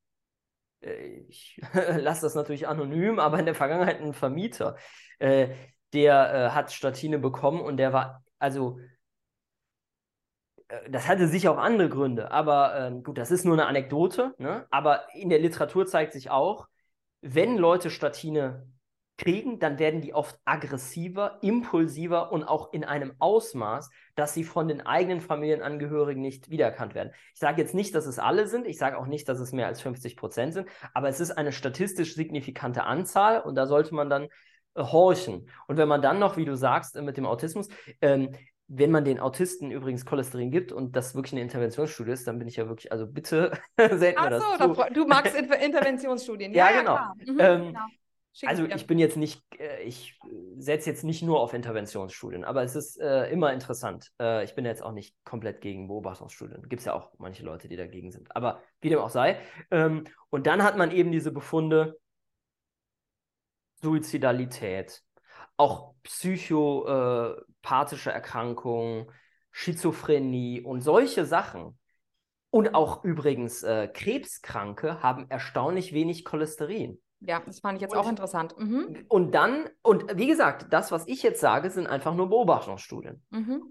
ich 0.81 1.61
lasse 1.73 2.23
das 2.23 2.35
natürlich 2.35 2.69
anonym, 2.69 3.19
aber 3.19 3.39
in 3.39 3.47
der 3.47 3.55
Vergangenheit 3.55 4.01
einen 4.01 4.15
Vermieter, 4.15 4.77
äh, 5.19 5.49
der 5.93 6.35
äh, 6.35 6.51
hat 6.51 6.73
Statine 6.73 7.19
bekommen 7.19 7.61
und 7.61 7.79
der 7.79 7.93
war, 7.93 8.25
also 8.39 8.79
äh, 10.69 10.91
das 10.91 11.09
hatte 11.09 11.29
sicher 11.29 11.53
auch 11.53 11.59
andere 11.59 11.89
Gründe, 11.89 12.31
aber 12.31 12.77
ähm, 12.79 13.03
gut, 13.03 13.19
das 13.19 13.31
ist 13.31 13.45
nur 13.45 13.55
eine 13.55 13.67
Anekdote, 13.67 14.35
ne? 14.39 14.67
aber 14.71 15.13
in 15.15 15.29
der 15.29 15.39
Literatur 15.41 15.87
zeigt 15.87 16.13
sich 16.13 16.31
auch, 16.31 16.69
wenn 17.21 17.57
Leute 17.57 17.91
Statine 17.91 18.67
kriegen, 19.19 19.59
dann 19.59 19.79
werden 19.79 20.01
die 20.01 20.15
oft 20.15 20.39
aggressiver, 20.45 21.39
impulsiver 21.43 22.33
und 22.33 22.45
auch 22.45 22.73
in 22.73 22.85
einem 22.85 23.13
Ausmaß, 23.19 23.91
dass 24.15 24.33
sie 24.33 24.45
von 24.45 24.69
den 24.69 24.81
eigenen 24.87 25.21
Familienangehörigen 25.21 26.23
nicht 26.23 26.49
wiedererkannt 26.51 26.95
werden. 26.95 27.13
Ich 27.35 27.41
sage 27.41 27.61
jetzt 27.61 27.75
nicht, 27.75 27.95
dass 27.95 28.07
es 28.07 28.19
alle 28.19 28.47
sind, 28.47 28.67
ich 28.67 28.79
sage 28.79 28.97
auch 28.97 29.07
nicht, 29.07 29.29
dass 29.29 29.41
es 29.41 29.53
mehr 29.53 29.67
als 29.67 29.83
50 29.83 30.17
Prozent 30.17 30.55
sind, 30.55 30.69
aber 30.95 31.09
es 31.09 31.21
ist 31.21 31.33
eine 31.33 31.53
statistisch 31.53 32.15
signifikante 32.15 32.85
Anzahl 32.85 33.41
und 33.41 33.57
da 33.57 33.67
sollte 33.67 33.95
man 33.95 34.09
dann 34.09 34.29
äh, 34.75 34.83
horchen. 34.83 35.51
Und 35.67 35.77
wenn 35.77 35.89
man 35.89 36.01
dann 36.01 36.19
noch, 36.21 36.37
wie 36.37 36.45
du 36.45 36.57
sagst, 36.57 36.97
äh, 36.97 37.03
mit 37.03 37.17
dem 37.17 37.27
Autismus, 37.27 37.69
ähm, 38.01 38.31
wenn 38.69 38.91
man 38.91 39.05
den 39.05 39.19
Autisten 39.19 39.71
übrigens 39.71 40.05
Cholesterin 40.05 40.51
gibt 40.51 40.73
und 40.73 40.95
das 40.95 41.15
wirklich 41.15 41.33
eine 41.33 41.41
Interventionsstudie 41.41 42.13
ist, 42.13 42.29
dann 42.29 42.39
bin 42.39 42.49
ich 42.49 42.57
ja 42.57 42.69
wirklich, 42.69 42.93
also 42.93 43.07
bitte 43.07 43.51
mir 43.77 43.89
das 43.89 44.43
so, 44.59 44.75
zu. 44.75 44.93
du 44.93 45.07
magst 45.07 45.35
Interventionsstudien. 45.61 46.53
ja, 46.53 46.71
ja, 46.71 46.79
genau. 46.79 46.95
Ja, 46.95 47.15
mhm, 47.27 47.41
ähm, 47.41 47.67
genau. 47.69 47.87
Schick 48.39 48.49
also 48.49 48.65
ich 48.67 48.87
bin 48.87 49.01
jetzt 49.01 49.17
nicht, 49.17 49.43
äh, 49.59 49.83
ich 49.83 50.17
setze 50.59 50.89
jetzt 50.89 51.03
nicht 51.03 51.23
nur 51.23 51.41
auf 51.41 51.55
Interventionsstudien, 51.55 52.45
aber 52.45 52.63
es 52.63 52.77
ist 52.77 53.01
äh, 53.01 53.29
immer 53.33 53.53
interessant. 53.53 54.13
Äh, 54.21 54.45
ich 54.45 54.55
bin 54.55 54.65
jetzt 54.65 54.81
auch 54.81 54.93
nicht 54.93 55.17
komplett 55.25 55.61
gegen 55.61 55.89
Beobachtungsstudien. 55.89 56.69
Gibt 56.69 56.79
es 56.79 56.87
ja 56.87 56.95
auch 56.95 57.11
manche 57.19 57.45
Leute, 57.45 57.67
die 57.67 57.75
dagegen 57.75 58.13
sind. 58.13 58.37
Aber 58.37 58.63
wie 58.81 58.91
dem 58.91 59.01
auch 59.01 59.11
sei. 59.11 59.41
Ähm, 59.73 60.05
und 60.31 60.47
dann 60.47 60.63
hat 60.63 60.77
man 60.77 60.93
eben 60.93 61.11
diese 61.11 61.33
Befunde 61.33 61.99
Suizidalität, 63.83 65.03
auch 65.57 65.95
psychopathische 66.05 68.13
Erkrankungen, 68.13 69.11
Schizophrenie 69.51 70.61
und 70.61 70.83
solche 70.83 71.25
Sachen. 71.25 71.77
Und 72.51 72.77
auch 72.77 73.03
übrigens 73.03 73.65
äh, 73.65 73.89
Krebskranke 73.89 75.03
haben 75.03 75.29
erstaunlich 75.29 75.93
wenig 75.93 76.25
Cholesterin. 76.25 77.01
Ja, 77.21 77.43
das 77.45 77.61
fand 77.61 77.77
ich 77.77 77.83
jetzt 77.83 77.93
und, 77.93 77.99
auch 77.99 78.09
interessant. 78.09 78.55
Mhm. 78.59 79.05
Und 79.09 79.35
dann, 79.35 79.69
und 79.83 80.17
wie 80.17 80.27
gesagt, 80.27 80.67
das, 80.71 80.93
was 80.93 81.07
ich 81.09 81.23
jetzt 81.23 81.41
sage, 81.41 81.71
sind 81.71 81.87
einfach 81.87 82.15
nur 82.15 82.29
Beobachtungsstudien. 82.29 83.23
Mhm. 83.31 83.63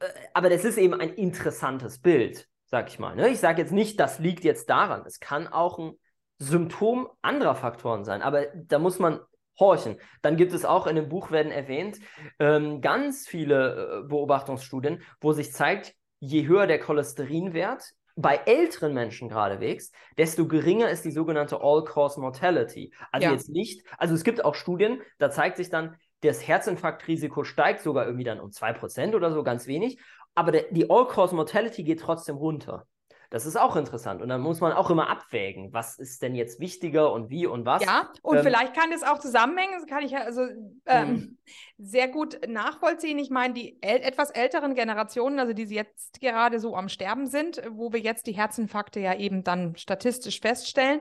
Äh, 0.00 0.06
aber 0.34 0.50
das 0.50 0.64
ist 0.64 0.76
eben 0.76 0.94
ein 0.94 1.10
interessantes 1.10 2.00
Bild, 2.00 2.48
sag 2.66 2.88
ich 2.88 2.98
mal. 2.98 3.16
Ne? 3.16 3.28
Ich 3.28 3.40
sage 3.40 3.62
jetzt 3.62 3.72
nicht, 3.72 3.98
das 3.98 4.18
liegt 4.18 4.44
jetzt 4.44 4.68
daran. 4.68 5.04
Es 5.06 5.20
kann 5.20 5.48
auch 5.48 5.78
ein 5.78 5.92
Symptom 6.38 7.08
anderer 7.22 7.54
Faktoren 7.54 8.04
sein, 8.04 8.22
aber 8.22 8.46
da 8.54 8.78
muss 8.78 8.98
man 8.98 9.20
horchen. 9.58 9.98
Dann 10.22 10.36
gibt 10.36 10.52
es 10.52 10.64
auch 10.64 10.86
in 10.86 10.96
dem 10.96 11.08
Buch 11.08 11.30
werden 11.30 11.52
erwähnt 11.52 11.98
ähm, 12.38 12.80
ganz 12.80 13.28
viele 13.28 14.02
äh, 14.04 14.08
Beobachtungsstudien, 14.08 15.02
wo 15.20 15.32
sich 15.32 15.52
zeigt, 15.52 15.94
je 16.18 16.46
höher 16.46 16.66
der 16.66 16.80
Cholesterinwert, 16.80 17.92
bei 18.16 18.36
älteren 18.46 18.94
Menschen 18.94 19.28
geradewegs, 19.28 19.92
desto 20.18 20.46
geringer 20.46 20.90
ist 20.90 21.04
die 21.04 21.10
sogenannte 21.10 21.60
All-Cause 21.60 22.20
Mortality. 22.20 22.92
Also 23.12 23.26
ja. 23.26 23.32
jetzt 23.32 23.48
nicht, 23.48 23.84
also 23.98 24.14
es 24.14 24.24
gibt 24.24 24.44
auch 24.44 24.54
Studien, 24.54 25.00
da 25.18 25.30
zeigt 25.30 25.56
sich 25.56 25.70
dann, 25.70 25.96
das 26.22 26.46
Herzinfarktrisiko 26.46 27.44
steigt 27.44 27.80
sogar 27.80 28.04
irgendwie 28.04 28.24
dann 28.24 28.40
um 28.40 28.50
2% 28.50 29.14
oder 29.14 29.32
so, 29.32 29.42
ganz 29.42 29.66
wenig, 29.66 29.98
aber 30.34 30.52
die 30.52 30.90
All-Cause 30.90 31.34
Mortality 31.34 31.82
geht 31.82 32.00
trotzdem 32.00 32.36
runter. 32.36 32.86
Das 33.30 33.46
ist 33.46 33.56
auch 33.56 33.76
interessant. 33.76 34.22
Und 34.22 34.28
dann 34.28 34.40
muss 34.40 34.60
man 34.60 34.72
auch 34.72 34.90
immer 34.90 35.08
abwägen, 35.08 35.72
was 35.72 36.00
ist 36.00 36.20
denn 36.20 36.34
jetzt 36.34 36.58
wichtiger 36.58 37.12
und 37.12 37.30
wie 37.30 37.46
und 37.46 37.64
was. 37.64 37.84
Ja, 37.84 38.10
und 38.22 38.38
ähm, 38.38 38.42
vielleicht 38.42 38.74
kann 38.74 38.90
es 38.90 39.04
auch 39.04 39.20
zusammenhängen, 39.20 39.74
das 39.78 39.86
kann 39.86 40.04
ich 40.04 40.16
also 40.16 40.42
ähm, 40.86 41.08
hm. 41.08 41.38
sehr 41.78 42.08
gut 42.08 42.40
nachvollziehen. 42.48 43.20
Ich 43.20 43.30
meine, 43.30 43.54
die 43.54 43.80
äl 43.82 44.02
etwas 44.02 44.30
älteren 44.30 44.74
Generationen, 44.74 45.38
also 45.38 45.52
die 45.52 45.62
jetzt 45.62 46.20
gerade 46.20 46.58
so 46.58 46.74
am 46.74 46.88
Sterben 46.88 47.28
sind, 47.28 47.62
wo 47.70 47.92
wir 47.92 48.00
jetzt 48.00 48.26
die 48.26 48.32
Herzinfarkte 48.32 48.98
ja 48.98 49.14
eben 49.14 49.44
dann 49.44 49.76
statistisch 49.76 50.40
feststellen, 50.40 51.00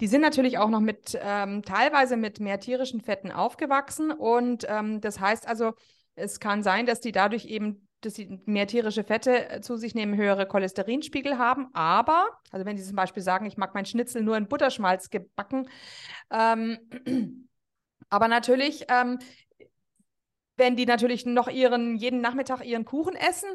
die 0.00 0.06
sind 0.06 0.22
natürlich 0.22 0.56
auch 0.56 0.70
noch 0.70 0.80
mit 0.80 1.18
ähm, 1.20 1.62
teilweise 1.62 2.16
mit 2.16 2.40
mehr 2.40 2.58
tierischen 2.58 3.02
Fetten 3.02 3.30
aufgewachsen. 3.30 4.12
Und 4.12 4.64
ähm, 4.66 5.02
das 5.02 5.20
heißt 5.20 5.46
also, 5.46 5.74
es 6.14 6.40
kann 6.40 6.62
sein, 6.62 6.86
dass 6.86 7.00
die 7.00 7.12
dadurch 7.12 7.44
eben 7.44 7.85
dass 8.00 8.14
sie 8.14 8.40
mehr 8.46 8.66
tierische 8.66 9.04
Fette 9.04 9.50
äh, 9.50 9.60
zu 9.60 9.76
sich 9.76 9.94
nehmen, 9.94 10.16
höhere 10.16 10.46
Cholesterinspiegel 10.46 11.38
haben. 11.38 11.68
Aber, 11.72 12.28
also 12.50 12.66
wenn 12.66 12.76
sie 12.76 12.84
zum 12.84 12.96
Beispiel 12.96 13.22
sagen, 13.22 13.46
ich 13.46 13.56
mag 13.56 13.74
mein 13.74 13.86
Schnitzel 13.86 14.22
nur 14.22 14.36
in 14.36 14.48
Butterschmalz 14.48 15.10
gebacken, 15.10 15.68
ähm, 16.30 16.78
aber 18.10 18.28
natürlich, 18.28 18.84
ähm, 18.88 19.18
wenn 20.56 20.76
die 20.76 20.86
natürlich 20.86 21.26
noch 21.26 21.48
ihren, 21.48 21.96
jeden 21.96 22.20
Nachmittag 22.20 22.64
ihren 22.64 22.84
Kuchen 22.84 23.14
essen, 23.14 23.48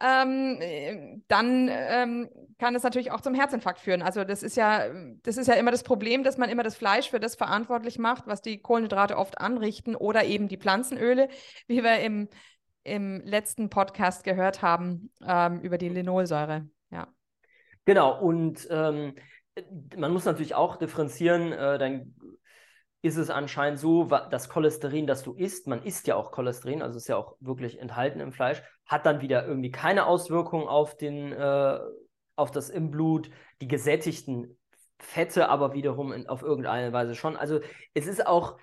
ähm, 0.00 1.22
dann 1.28 1.68
ähm, 1.70 2.28
kann 2.58 2.74
es 2.74 2.82
natürlich 2.82 3.12
auch 3.12 3.20
zum 3.20 3.34
Herzinfarkt 3.34 3.78
führen. 3.78 4.02
Also 4.02 4.24
das 4.24 4.42
ist 4.42 4.56
ja, 4.56 4.86
das 5.22 5.36
ist 5.36 5.46
ja 5.46 5.54
immer 5.54 5.70
das 5.70 5.84
Problem, 5.84 6.24
dass 6.24 6.38
man 6.38 6.50
immer 6.50 6.62
das 6.62 6.76
Fleisch 6.76 7.10
für 7.10 7.20
das 7.20 7.36
verantwortlich 7.36 7.98
macht, 7.98 8.26
was 8.26 8.42
die 8.42 8.58
Kohlenhydrate 8.58 9.16
oft 9.16 9.40
anrichten 9.40 9.94
oder 9.94 10.24
eben 10.24 10.48
die 10.48 10.58
Pflanzenöle, 10.58 11.28
wie 11.68 11.84
wir 11.84 12.00
im 12.00 12.28
im 12.82 13.20
letzten 13.24 13.70
Podcast 13.70 14.24
gehört 14.24 14.62
haben 14.62 15.10
ähm, 15.24 15.60
über 15.60 15.78
die 15.78 15.88
Linolsäure. 15.88 16.68
Ja. 16.90 17.08
Genau, 17.84 18.20
und 18.20 18.66
ähm, 18.70 19.14
man 19.96 20.12
muss 20.12 20.24
natürlich 20.24 20.54
auch 20.54 20.76
differenzieren, 20.76 21.52
äh, 21.52 21.78
dann 21.78 22.14
ist 23.02 23.16
es 23.16 23.30
anscheinend 23.30 23.78
so, 23.78 24.04
das 24.04 24.48
Cholesterin, 24.48 25.06
das 25.06 25.22
du 25.22 25.32
isst, 25.32 25.66
man 25.66 25.82
isst 25.82 26.06
ja 26.06 26.16
auch 26.16 26.32
Cholesterin, 26.32 26.82
also 26.82 26.98
ist 26.98 27.08
ja 27.08 27.16
auch 27.16 27.36
wirklich 27.40 27.78
enthalten 27.78 28.20
im 28.20 28.32
Fleisch, 28.32 28.62
hat 28.84 29.06
dann 29.06 29.22
wieder 29.22 29.46
irgendwie 29.46 29.70
keine 29.70 30.06
Auswirkung 30.06 30.68
auf, 30.68 30.96
den, 30.96 31.32
äh, 31.32 31.78
auf 32.36 32.50
das 32.50 32.68
im 32.68 32.90
Blut. 32.90 33.30
Die 33.62 33.68
gesättigten 33.68 34.58
Fette 34.98 35.48
aber 35.48 35.72
wiederum 35.72 36.12
in, 36.12 36.28
auf 36.28 36.42
irgendeine 36.42 36.92
Weise 36.92 37.14
schon. 37.14 37.36
Also 37.36 37.60
es 37.94 38.06
ist 38.06 38.26
auch, 38.26 38.58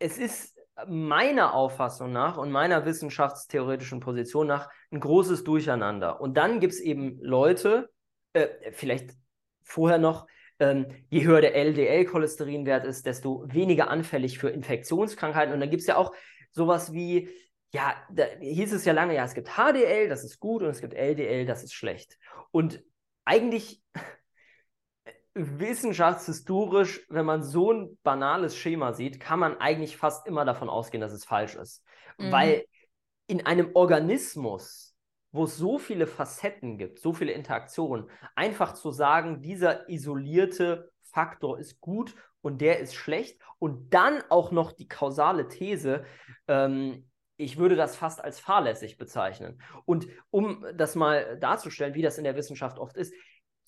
es 0.00 0.18
ist 0.18 0.59
meiner 0.88 1.54
Auffassung 1.54 2.12
nach 2.12 2.36
und 2.36 2.50
meiner 2.50 2.84
wissenschaftstheoretischen 2.84 4.00
Position 4.00 4.46
nach 4.46 4.68
ein 4.90 5.00
großes 5.00 5.44
Durcheinander. 5.44 6.20
Und 6.20 6.36
dann 6.36 6.60
gibt 6.60 6.72
es 6.72 6.80
eben 6.80 7.18
Leute, 7.20 7.90
äh, 8.32 8.48
vielleicht 8.72 9.10
vorher 9.62 9.98
noch, 9.98 10.26
ähm, 10.58 10.86
je 11.08 11.24
höher 11.24 11.40
der 11.40 11.54
LDL-Cholesterinwert 11.54 12.84
ist, 12.84 13.06
desto 13.06 13.44
weniger 13.46 13.88
anfällig 13.88 14.38
für 14.38 14.50
Infektionskrankheiten. 14.50 15.54
Und 15.54 15.60
dann 15.60 15.70
gibt 15.70 15.80
es 15.80 15.86
ja 15.86 15.96
auch 15.96 16.14
sowas 16.52 16.92
wie, 16.92 17.30
ja, 17.72 17.94
da 18.12 18.24
hieß 18.40 18.72
es 18.72 18.84
ja 18.84 18.92
lange, 18.92 19.14
ja, 19.14 19.24
es 19.24 19.34
gibt 19.34 19.56
HDL, 19.56 20.08
das 20.08 20.24
ist 20.24 20.40
gut, 20.40 20.62
und 20.62 20.68
es 20.68 20.80
gibt 20.80 20.94
LDL, 20.94 21.46
das 21.46 21.62
ist 21.62 21.72
schlecht. 21.72 22.18
Und 22.50 22.82
eigentlich 23.24 23.82
wissenschaftshistorisch, 25.34 27.06
wenn 27.08 27.24
man 27.24 27.42
so 27.42 27.72
ein 27.72 27.98
banales 28.02 28.56
Schema 28.56 28.92
sieht, 28.92 29.20
kann 29.20 29.38
man 29.38 29.58
eigentlich 29.58 29.96
fast 29.96 30.26
immer 30.26 30.44
davon 30.44 30.68
ausgehen, 30.68 31.00
dass 31.00 31.12
es 31.12 31.24
falsch 31.24 31.54
ist. 31.54 31.84
Mhm. 32.18 32.32
Weil 32.32 32.64
in 33.26 33.46
einem 33.46 33.70
Organismus, 33.74 34.96
wo 35.32 35.44
es 35.44 35.56
so 35.56 35.78
viele 35.78 36.06
Facetten 36.06 36.78
gibt, 36.78 36.98
so 36.98 37.12
viele 37.12 37.32
Interaktionen, 37.32 38.10
einfach 38.34 38.74
zu 38.74 38.90
sagen, 38.90 39.40
dieser 39.40 39.88
isolierte 39.88 40.90
Faktor 41.02 41.58
ist 41.58 41.80
gut 41.80 42.14
und 42.42 42.60
der 42.60 42.80
ist 42.80 42.94
schlecht 42.94 43.40
und 43.58 43.94
dann 43.94 44.22
auch 44.30 44.50
noch 44.50 44.72
die 44.72 44.88
kausale 44.88 45.46
These, 45.46 46.04
ähm, 46.48 47.06
ich 47.36 47.56
würde 47.56 47.76
das 47.76 47.96
fast 47.96 48.22
als 48.22 48.38
fahrlässig 48.38 48.98
bezeichnen. 48.98 49.62
Und 49.86 50.06
um 50.30 50.66
das 50.74 50.94
mal 50.94 51.38
darzustellen, 51.38 51.94
wie 51.94 52.02
das 52.02 52.18
in 52.18 52.24
der 52.24 52.36
Wissenschaft 52.36 52.78
oft 52.78 52.96
ist, 52.96 53.14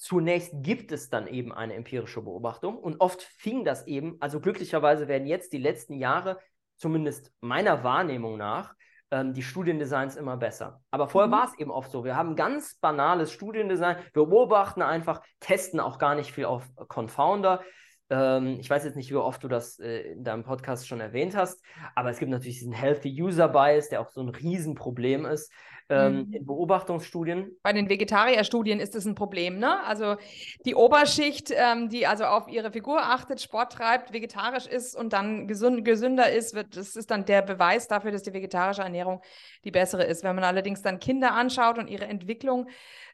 Zunächst 0.02 0.50
gibt 0.64 0.90
es 0.90 1.10
dann 1.10 1.28
eben 1.28 1.52
eine 1.52 1.74
empirische 1.74 2.22
Beobachtung 2.22 2.76
und 2.76 3.00
oft 3.00 3.22
fing 3.22 3.64
das 3.64 3.86
eben, 3.86 4.16
also 4.18 4.40
glücklicherweise 4.40 5.06
werden 5.06 5.28
jetzt 5.28 5.52
die 5.52 5.58
letzten 5.58 5.94
Jahre, 5.94 6.40
zumindest 6.74 7.30
meiner 7.40 7.84
Wahrnehmung 7.84 8.36
nach, 8.36 8.74
ähm, 9.12 9.32
die 9.32 9.44
Studiendesigns 9.44 10.16
immer 10.16 10.36
besser. 10.36 10.82
Aber 10.90 11.08
vorher 11.08 11.28
mhm. 11.28 11.32
war 11.34 11.44
es 11.44 11.56
eben 11.56 11.70
oft 11.70 11.92
so, 11.92 12.02
wir 12.02 12.16
haben 12.16 12.34
ganz 12.34 12.74
banales 12.80 13.30
Studiendesign, 13.30 13.94
wir 14.12 14.26
beobachten 14.26 14.82
einfach, 14.82 15.22
testen 15.38 15.78
auch 15.78 16.00
gar 16.00 16.16
nicht 16.16 16.32
viel 16.32 16.46
auf 16.46 16.68
Confounder. 16.88 17.62
Ähm, 18.10 18.56
ich 18.58 18.68
weiß 18.68 18.82
jetzt 18.82 18.96
nicht, 18.96 19.12
wie 19.12 19.14
oft 19.14 19.44
du 19.44 19.46
das 19.46 19.78
äh, 19.78 20.14
in 20.14 20.24
deinem 20.24 20.42
Podcast 20.42 20.88
schon 20.88 20.98
erwähnt 20.98 21.36
hast, 21.36 21.62
aber 21.94 22.10
es 22.10 22.18
gibt 22.18 22.32
natürlich 22.32 22.58
diesen 22.58 22.72
Healthy 22.72 23.22
User 23.22 23.46
Bias, 23.46 23.88
der 23.88 24.00
auch 24.00 24.10
so 24.10 24.20
ein 24.20 24.30
Riesenproblem 24.30 25.26
ist 25.26 25.52
ähm, 25.88 26.26
mhm. 26.26 26.32
in 26.32 26.46
Beobachtungsstudien. 26.46 27.56
Bei 27.62 27.72
den 27.72 27.88
Vegetarierstudien 27.88 28.80
ist 28.80 28.94
es 28.94 29.04
ein 29.04 29.14
Problem, 29.14 29.58
ne? 29.58 29.82
Also 29.84 30.16
die 30.64 30.74
Oberschicht, 30.74 31.52
ähm, 31.54 31.88
die 31.88 32.06
also 32.06 32.24
auf 32.24 32.48
ihre 32.48 32.72
Figur 32.72 33.02
achtet, 33.02 33.40
Sport 33.40 33.72
treibt, 33.72 34.12
vegetarisch 34.12 34.66
ist 34.66 34.94
und 34.94 35.12
dann 35.12 35.48
gesund, 35.48 35.84
gesünder 35.84 36.30
ist, 36.30 36.54
wird, 36.54 36.76
das 36.76 36.96
ist 36.96 37.10
dann 37.10 37.24
der 37.24 37.42
Beweis 37.42 37.88
dafür, 37.88 38.10
dass 38.10 38.22
die 38.22 38.32
vegetarische 38.32 38.82
Ernährung 38.82 39.20
die 39.64 39.70
bessere 39.70 40.04
ist. 40.04 40.24
Wenn 40.24 40.34
man 40.34 40.44
allerdings 40.44 40.82
dann 40.82 40.98
Kinder 40.98 41.32
anschaut 41.34 41.78
und 41.78 41.88
ihre 41.88 42.06
Entwicklung, 42.06 42.68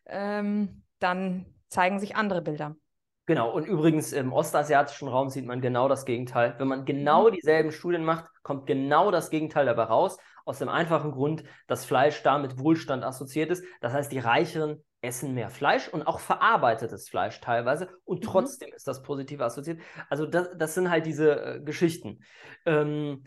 ähm, 0.06 0.82
dann 0.98 1.46
zeigen 1.68 1.98
sich 1.98 2.16
andere 2.16 2.42
Bilder. 2.42 2.76
Genau, 3.28 3.50
und 3.50 3.66
übrigens 3.66 4.14
im 4.14 4.32
ostasiatischen 4.32 5.06
Raum 5.06 5.28
sieht 5.28 5.44
man 5.44 5.60
genau 5.60 5.86
das 5.86 6.06
Gegenteil. 6.06 6.54
Wenn 6.56 6.66
man 6.66 6.86
genau 6.86 7.28
mhm. 7.28 7.34
dieselben 7.34 7.72
Studien 7.72 8.02
macht, 8.02 8.24
kommt 8.42 8.66
genau 8.66 9.10
das 9.10 9.28
Gegenteil 9.28 9.66
dabei 9.66 9.82
raus. 9.82 10.16
Aus 10.46 10.60
dem 10.60 10.70
einfachen 10.70 11.12
Grund, 11.12 11.44
dass 11.66 11.84
Fleisch 11.84 12.22
da 12.22 12.38
mit 12.38 12.58
Wohlstand 12.58 13.04
assoziiert 13.04 13.50
ist. 13.50 13.62
Das 13.82 13.92
heißt, 13.92 14.10
die 14.10 14.18
Reicheren 14.18 14.82
essen 15.02 15.34
mehr 15.34 15.50
Fleisch 15.50 15.88
und 15.88 16.06
auch 16.06 16.20
verarbeitetes 16.20 17.10
Fleisch 17.10 17.38
teilweise 17.42 17.90
und 18.06 18.20
mhm. 18.20 18.28
trotzdem 18.28 18.72
ist 18.72 18.88
das 18.88 19.02
positiv 19.02 19.42
assoziiert. 19.42 19.82
Also 20.08 20.24
das, 20.24 20.48
das 20.56 20.72
sind 20.72 20.88
halt 20.88 21.04
diese 21.04 21.38
äh, 21.38 21.60
Geschichten. 21.60 22.20
Ähm, 22.64 23.24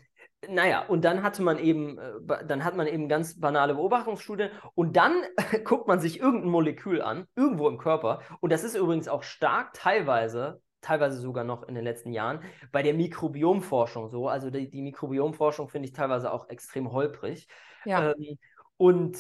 naja, 0.47 0.85
und 0.87 1.05
dann 1.05 1.21
hatte 1.23 1.41
man 1.43 1.59
eben, 1.59 1.97
äh, 1.99 2.45
dann 2.45 2.63
hat 2.63 2.75
man 2.75 2.87
eben 2.87 3.07
ganz 3.07 3.39
banale 3.39 3.75
Beobachtungsstudien 3.75 4.49
und 4.73 4.95
dann 4.97 5.13
guckt 5.63 5.87
man 5.87 5.99
sich 5.99 6.19
irgendein 6.19 6.49
Molekül 6.49 7.01
an, 7.01 7.27
irgendwo 7.35 7.67
im 7.67 7.77
Körper. 7.77 8.21
Und 8.39 8.51
das 8.51 8.63
ist 8.63 8.75
übrigens 8.75 9.07
auch 9.07 9.23
stark 9.23 9.73
teilweise 9.73 10.61
teilweise 10.81 11.19
sogar 11.19 11.43
noch 11.43 11.63
in 11.63 11.75
den 11.75 11.83
letzten 11.83 12.11
Jahren, 12.11 12.43
bei 12.71 12.83
der 12.83 12.93
Mikrobiomforschung 12.93 14.09
so. 14.09 14.27
Also 14.27 14.49
die, 14.49 14.69
die 14.69 14.81
Mikrobiomforschung 14.81 15.69
finde 15.69 15.87
ich 15.87 15.93
teilweise 15.93 16.31
auch 16.31 16.49
extrem 16.49 16.91
holprig. 16.91 17.47
Ja. 17.85 18.11
Ähm, 18.11 18.37
und 18.77 19.17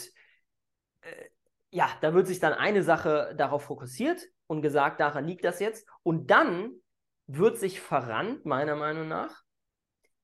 äh, 1.01 1.29
ja, 1.69 1.87
da 2.01 2.13
wird 2.13 2.27
sich 2.27 2.39
dann 2.39 2.53
eine 2.53 2.83
Sache 2.83 3.33
darauf 3.37 3.63
fokussiert 3.63 4.27
und 4.47 4.61
gesagt, 4.61 4.99
daran 4.99 5.25
liegt 5.25 5.45
das 5.45 5.59
jetzt. 5.59 5.87
Und 6.03 6.31
dann 6.31 6.71
wird 7.27 7.57
sich 7.57 7.79
verrannt, 7.79 8.45
meiner 8.45 8.75
Meinung 8.75 9.07
nach, 9.07 9.43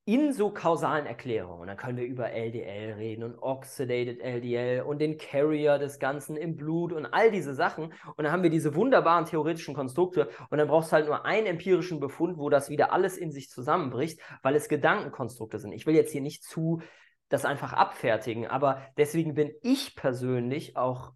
in 0.07 0.31
so 0.31 0.51
kausalen 0.51 1.05
Erklärungen, 1.05 1.59
und 1.59 1.67
dann 1.67 1.75
können 1.75 1.97
wir 1.97 2.05
über 2.05 2.31
LDL 2.31 2.93
reden 2.93 3.23
und 3.23 3.37
Oxidated 3.39 4.21
LDL 4.21 4.83
und 4.83 4.99
den 4.99 5.17
Carrier 5.17 5.77
des 5.79 5.99
Ganzen 5.99 6.37
im 6.37 6.55
Blut 6.55 6.93
und 6.93 7.05
all 7.05 7.29
diese 7.29 7.53
Sachen. 7.53 7.93
Und 8.15 8.23
dann 8.23 8.31
haben 8.31 8.41
wir 8.41 8.49
diese 8.49 8.73
wunderbaren 8.73 9.25
theoretischen 9.25 9.75
Konstrukte 9.75 10.29
und 10.49 10.59
dann 10.59 10.69
brauchst 10.69 10.91
du 10.91 10.93
halt 10.93 11.07
nur 11.07 11.25
einen 11.25 11.45
empirischen 11.45 11.99
Befund, 11.99 12.37
wo 12.37 12.49
das 12.49 12.69
wieder 12.69 12.93
alles 12.93 13.17
in 13.17 13.33
sich 13.33 13.49
zusammenbricht, 13.49 14.21
weil 14.43 14.55
es 14.55 14.69
Gedankenkonstrukte 14.69 15.59
sind. 15.59 15.73
Ich 15.73 15.85
will 15.85 15.95
jetzt 15.95 16.13
hier 16.13 16.21
nicht 16.21 16.45
zu 16.45 16.81
das 17.27 17.43
einfach 17.43 17.73
abfertigen, 17.73 18.47
aber 18.47 18.81
deswegen 18.95 19.33
bin 19.33 19.51
ich 19.61 19.97
persönlich 19.97 20.77
auch 20.77 21.11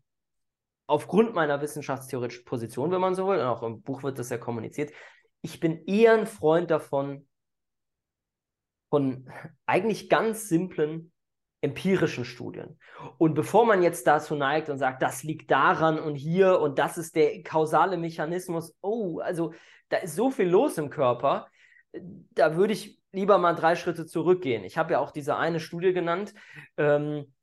aufgrund 0.85 1.33
meiner 1.33 1.61
wissenschaftstheoretischen 1.61 2.43
Position, 2.43 2.91
wenn 2.91 2.99
man 2.99 3.15
so 3.15 3.25
will, 3.25 3.39
und 3.39 3.45
auch 3.45 3.63
im 3.63 3.83
Buch 3.83 4.03
wird 4.03 4.19
das 4.19 4.29
ja 4.29 4.37
kommuniziert, 4.37 4.91
ich 5.41 5.61
bin 5.61 5.85
eher 5.85 6.15
ein 6.15 6.27
Freund 6.27 6.69
davon, 6.69 7.25
von 8.91 9.27
eigentlich 9.65 10.09
ganz 10.09 10.47
simplen 10.47 11.11
empirischen 11.61 12.25
Studien. 12.25 12.77
Und 13.17 13.33
bevor 13.33 13.65
man 13.65 13.81
jetzt 13.81 14.05
dazu 14.05 14.35
neigt 14.35 14.69
und 14.69 14.77
sagt, 14.77 15.01
das 15.01 15.23
liegt 15.23 15.49
daran 15.49 15.99
und 15.99 16.15
hier 16.15 16.59
und 16.59 16.77
das 16.77 16.97
ist 16.97 17.15
der 17.15 17.41
kausale 17.41 17.97
Mechanismus, 17.97 18.75
oh, 18.81 19.19
also 19.19 19.53
da 19.89 19.97
ist 19.97 20.15
so 20.15 20.29
viel 20.29 20.49
los 20.49 20.77
im 20.77 20.89
Körper, 20.89 21.47
da 21.93 22.55
würde 22.55 22.73
ich 22.73 22.99
lieber 23.11 23.37
mal 23.37 23.53
drei 23.53 23.75
Schritte 23.75 24.05
zurückgehen. 24.05 24.63
Ich 24.63 24.77
habe 24.77 24.93
ja 24.93 24.99
auch 24.99 25.11
diese 25.11 25.35
eine 25.35 25.59
Studie 25.59 25.93
genannt. 25.93 26.33
Ähm, 26.77 27.33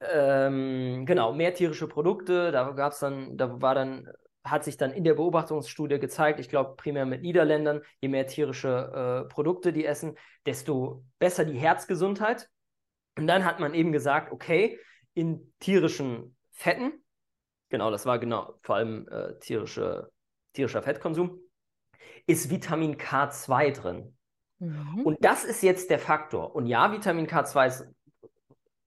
ähm, 0.00 1.04
genau, 1.06 1.32
mehr 1.34 1.54
tierische 1.54 1.86
Produkte, 1.86 2.52
da 2.52 2.70
gab 2.70 2.92
es 2.92 3.00
dann, 3.00 3.36
da 3.36 3.60
war 3.60 3.74
dann 3.74 4.08
hat 4.44 4.64
sich 4.64 4.76
dann 4.76 4.92
in 4.92 5.04
der 5.04 5.14
Beobachtungsstudie 5.14 5.98
gezeigt, 5.98 6.40
ich 6.40 6.48
glaube 6.48 6.76
primär 6.76 7.06
mit 7.06 7.22
Niederländern, 7.22 7.82
je 8.00 8.08
mehr 8.08 8.26
tierische 8.26 9.24
äh, 9.26 9.28
Produkte 9.28 9.72
die 9.72 9.84
essen, 9.84 10.16
desto 10.46 11.04
besser 11.18 11.44
die 11.44 11.58
Herzgesundheit. 11.58 12.48
Und 13.16 13.26
dann 13.26 13.44
hat 13.44 13.60
man 13.60 13.74
eben 13.74 13.92
gesagt, 13.92 14.32
okay, 14.32 14.78
in 15.14 15.52
tierischen 15.60 16.36
Fetten, 16.52 16.92
genau, 17.68 17.90
das 17.90 18.06
war 18.06 18.18
genau 18.18 18.54
vor 18.62 18.76
allem 18.76 19.06
äh, 19.08 19.38
tierische, 19.40 20.10
tierischer 20.54 20.82
Fettkonsum, 20.82 21.38
ist 22.26 22.50
Vitamin 22.50 22.96
K2 22.96 23.72
drin. 23.72 24.16
Mhm. 24.58 25.02
Und 25.04 25.24
das 25.24 25.44
ist 25.44 25.62
jetzt 25.62 25.90
der 25.90 25.98
Faktor. 25.98 26.54
Und 26.54 26.66
ja, 26.66 26.92
Vitamin 26.92 27.26
K2 27.26 27.66
ist 27.66 27.88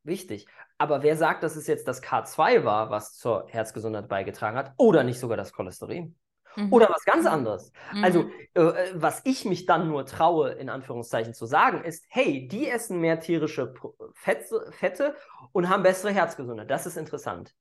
wichig, 0.04 0.48
aber 0.78 1.04
wer 1.04 1.16
sagt, 1.16 1.44
dass 1.44 1.56
es 1.56 1.68
jetzt 1.68 1.88
das 1.88 2.02
K2 2.02 2.64
war, 2.64 2.90
was 2.90 3.16
zur 3.16 3.48
Herzgesundheit 3.50 4.08
beigetragen 4.08 4.58
hat, 4.58 4.74
oder 4.78 5.04
nicht 5.04 5.20
sogar 5.20 5.38
das 5.38 5.54
Cholesterin? 5.54 6.16
Mhm. 6.56 6.72
Oder 6.72 6.90
was 6.90 7.04
ganz 7.06 7.26
anderes. 7.26 7.72
Mhm. 7.94 8.04
Also, 8.04 8.26
äh, 8.54 8.92
was 8.94 9.22
ich 9.24 9.46
mich 9.46 9.66
dann 9.66 9.88
nur 9.88 10.06
traue, 10.06 10.52
in 10.52 10.70
Anführungszeichen 10.70 11.34
zu 11.34 11.46
sagen, 11.46 11.84
ist, 11.84 12.06
hey, 12.10 12.48
die 12.48 12.70
essen 12.70 13.00
mehr 13.00 13.20
tierische 13.20 13.74
Fette, 14.14 14.72
Fette 14.72 15.16
und 15.52 15.70
haben 15.70 15.84
bessere 15.84 16.12
Herzgesundheit. 16.12 16.70
Das 16.70 16.86
ist 16.86 16.98
interessant. 16.98 17.56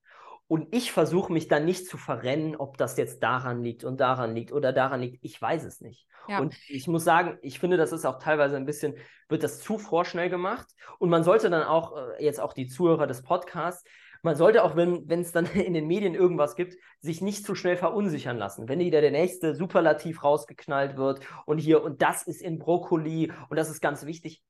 Und 0.53 0.67
ich 0.69 0.91
versuche 0.91 1.33
mich 1.33 1.47
dann 1.47 1.65
nicht 1.65 1.87
zu 1.87 1.97
verrennen, 1.97 2.55
ob 2.55 2.77
das 2.77 2.95
jetzt 2.95 3.23
daran 3.23 3.63
liegt 3.63 3.83
und 3.83 3.99
daran 3.99 4.35
liegt 4.35 4.51
oder 4.51 4.71
daran 4.71 5.01
liegt. 5.01 5.17
Ich 5.25 5.41
weiß 5.41 5.63
es 5.63 5.81
nicht. 5.81 6.05
Ja. 6.27 6.37
Und 6.41 6.55
ich 6.69 6.87
muss 6.87 7.03
sagen, 7.03 7.39
ich 7.41 7.57
finde, 7.57 7.75
das 7.75 7.91
ist 7.91 8.05
auch 8.05 8.19
teilweise 8.19 8.55
ein 8.55 8.67
bisschen, 8.67 8.93
wird 9.29 9.41
das 9.41 9.61
zu 9.61 9.79
vorschnell 9.79 10.29
gemacht. 10.29 10.67
Und 10.99 11.09
man 11.09 11.23
sollte 11.23 11.49
dann 11.49 11.63
auch, 11.63 11.97
äh, 11.97 12.23
jetzt 12.23 12.39
auch 12.39 12.53
die 12.53 12.67
Zuhörer 12.67 13.07
des 13.07 13.23
Podcasts, 13.23 13.83
man 14.21 14.35
sollte 14.35 14.63
auch, 14.63 14.75
wenn 14.75 15.09
es 15.09 15.31
dann 15.31 15.47
in 15.55 15.73
den 15.73 15.87
Medien 15.87 16.13
irgendwas 16.13 16.55
gibt, 16.55 16.77
sich 16.99 17.19
nicht 17.19 17.47
zu 17.47 17.55
schnell 17.55 17.75
verunsichern 17.75 18.37
lassen. 18.37 18.69
Wenn 18.69 18.77
wieder 18.77 19.01
der 19.01 19.09
nächste 19.09 19.55
Superlativ 19.55 20.23
rausgeknallt 20.23 20.97
wird 20.97 21.21
und 21.47 21.57
hier 21.57 21.81
und 21.81 22.03
das 22.03 22.27
ist 22.27 22.43
in 22.43 22.59
Brokkoli 22.59 23.31
und 23.49 23.57
das 23.57 23.71
ist 23.71 23.81
ganz 23.81 24.05
wichtig, 24.05 24.43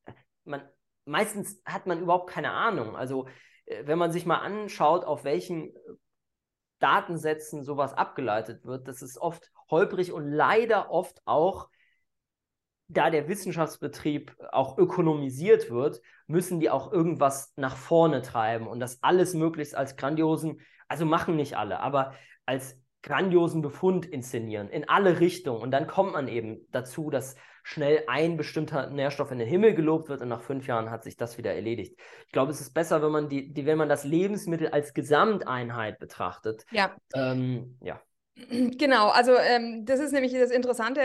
man, 0.43 0.63
meistens 1.05 1.61
hat 1.63 1.87
man 1.87 2.01
überhaupt 2.01 2.29
keine 2.29 2.51
Ahnung. 2.51 2.97
Also 2.97 3.25
äh, 3.27 3.31
wenn 3.83 3.97
man 3.97 4.11
sich 4.11 4.25
mal 4.25 4.39
anschaut, 4.39 5.05
auf 5.05 5.23
welchen 5.23 5.75
äh, 5.75 5.79
Datensätzen 6.79 7.63
sowas 7.63 7.93
abgeleitet 7.93 8.65
wird, 8.65 8.87
das 8.87 9.01
ist 9.01 9.17
oft 9.17 9.51
holprig 9.69 10.11
und 10.11 10.29
leider 10.29 10.91
oft 10.91 11.21
auch, 11.25 11.69
da 12.89 13.09
der 13.09 13.27
Wissenschaftsbetrieb 13.27 14.35
auch 14.51 14.77
ökonomisiert 14.77 15.71
wird, 15.71 16.01
müssen 16.27 16.59
die 16.59 16.69
auch 16.69 16.91
irgendwas 16.91 17.53
nach 17.55 17.77
vorne 17.77 18.21
treiben 18.21 18.67
und 18.67 18.79
das 18.79 19.01
alles 19.01 19.33
möglichst 19.33 19.75
als 19.75 19.95
grandiosen, 19.95 20.59
also 20.87 21.05
machen 21.05 21.35
nicht 21.35 21.57
alle, 21.57 21.79
aber 21.79 22.13
als 22.45 22.77
grandiosen 23.01 23.61
Befund 23.61 24.05
inszenieren, 24.05 24.69
in 24.69 24.87
alle 24.87 25.19
Richtungen. 25.19 25.61
Und 25.61 25.71
dann 25.71 25.87
kommt 25.87 26.13
man 26.13 26.27
eben 26.27 26.67
dazu, 26.71 27.09
dass 27.09 27.35
schnell 27.63 28.03
ein 28.07 28.37
bestimmter 28.37 28.89
Nährstoff 28.89 29.31
in 29.31 29.39
den 29.39 29.47
Himmel 29.47 29.73
gelobt 29.73 30.09
wird 30.09 30.21
und 30.21 30.27
nach 30.27 30.41
fünf 30.41 30.67
Jahren 30.67 30.91
hat 30.91 31.03
sich 31.03 31.17
das 31.17 31.37
wieder 31.37 31.53
erledigt. 31.53 31.97
Ich 32.27 32.31
glaube, 32.31 32.51
es 32.51 32.61
ist 32.61 32.73
besser, 32.73 33.01
wenn 33.01 33.11
man 33.11 33.29
die, 33.29 33.53
die 33.53 33.65
wenn 33.65 33.77
man 33.77 33.89
das 33.89 34.03
Lebensmittel 34.03 34.67
als 34.67 34.93
Gesamteinheit 34.93 35.97
betrachtet. 35.99 36.65
Ja. 36.71 36.95
Ähm, 37.15 37.77
ja. 37.81 37.99
Genau, 38.77 39.09
also 39.09 39.35
ähm, 39.37 39.85
das 39.85 39.99
ist 39.99 40.11
nämlich 40.11 40.33
das 40.33 40.51
Interessante, 40.51 41.01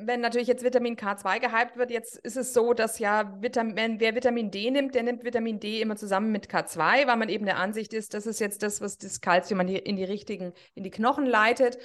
wenn 0.00 0.20
natürlich 0.20 0.48
jetzt 0.48 0.64
Vitamin 0.64 0.96
K2 0.96 1.40
gehypt 1.40 1.76
wird, 1.76 1.90
jetzt 1.90 2.16
ist 2.18 2.36
es 2.36 2.52
so, 2.52 2.72
dass 2.72 2.98
ja 2.98 3.36
Vitamin, 3.40 4.00
wer 4.00 4.14
Vitamin 4.14 4.50
D 4.50 4.70
nimmt, 4.70 4.94
der 4.94 5.02
nimmt 5.02 5.24
Vitamin 5.24 5.60
D 5.60 5.80
immer 5.80 5.96
zusammen 5.96 6.30
mit 6.30 6.46
K2, 6.46 7.06
weil 7.06 7.16
man 7.16 7.28
eben 7.28 7.46
der 7.46 7.58
Ansicht 7.58 7.92
ist, 7.92 8.14
das 8.14 8.26
ist 8.26 8.38
jetzt 8.38 8.62
das, 8.62 8.80
was 8.80 8.96
das 8.96 9.20
Kalzium 9.20 9.60
in 9.60 9.66
die, 9.66 9.76
in 9.76 9.96
die 9.96 10.04
richtigen, 10.04 10.52
in 10.74 10.84
die 10.84 10.90
Knochen 10.90 11.26
leitet. 11.26 11.78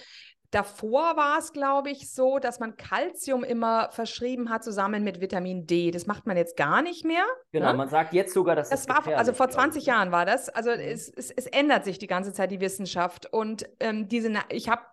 Davor 0.53 1.17
war 1.17 1.39
es, 1.39 1.51
glaube 1.51 1.89
ich, 1.89 2.11
so, 2.11 2.37
dass 2.37 2.59
man 2.59 2.77
Kalzium 2.77 3.43
immer 3.43 3.89
verschrieben 3.89 4.51
hat 4.51 4.63
zusammen 4.63 5.03
mit 5.03 5.19
Vitamin 5.19 5.65
D. 5.65 5.89
Das 5.89 6.05
macht 6.05 6.27
man 6.27 6.37
jetzt 6.37 6.55
gar 6.57 6.83
nicht 6.83 7.03
mehr. 7.03 7.23
Genau, 7.51 7.71
ne? 7.71 7.73
man 7.73 7.89
sagt 7.89 8.13
jetzt 8.13 8.35
sogar, 8.35 8.55
dass 8.55 8.69
das, 8.69 8.85
das 8.85 9.07
war, 9.07 9.17
also 9.17 9.33
vor 9.33 9.49
20 9.49 9.87
Jahren 9.87 10.11
war 10.11 10.27
das. 10.27 10.49
Also 10.49 10.69
mhm. 10.69 10.77
es, 10.77 11.09
es, 11.09 11.31
es, 11.31 11.47
ändert 11.47 11.85
sich 11.85 11.97
die 11.97 12.05
ganze 12.05 12.33
Zeit 12.33 12.51
die 12.51 12.61
Wissenschaft. 12.61 13.25
Und 13.33 13.67
ähm, 13.79 14.07
diese, 14.07 14.31
ich 14.49 14.69
habe 14.69 14.83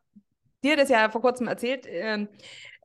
dir 0.64 0.78
das 0.78 0.88
ja 0.88 1.10
vor 1.10 1.20
kurzem 1.20 1.46
erzählt, 1.46 1.86
ähm, 1.86 2.30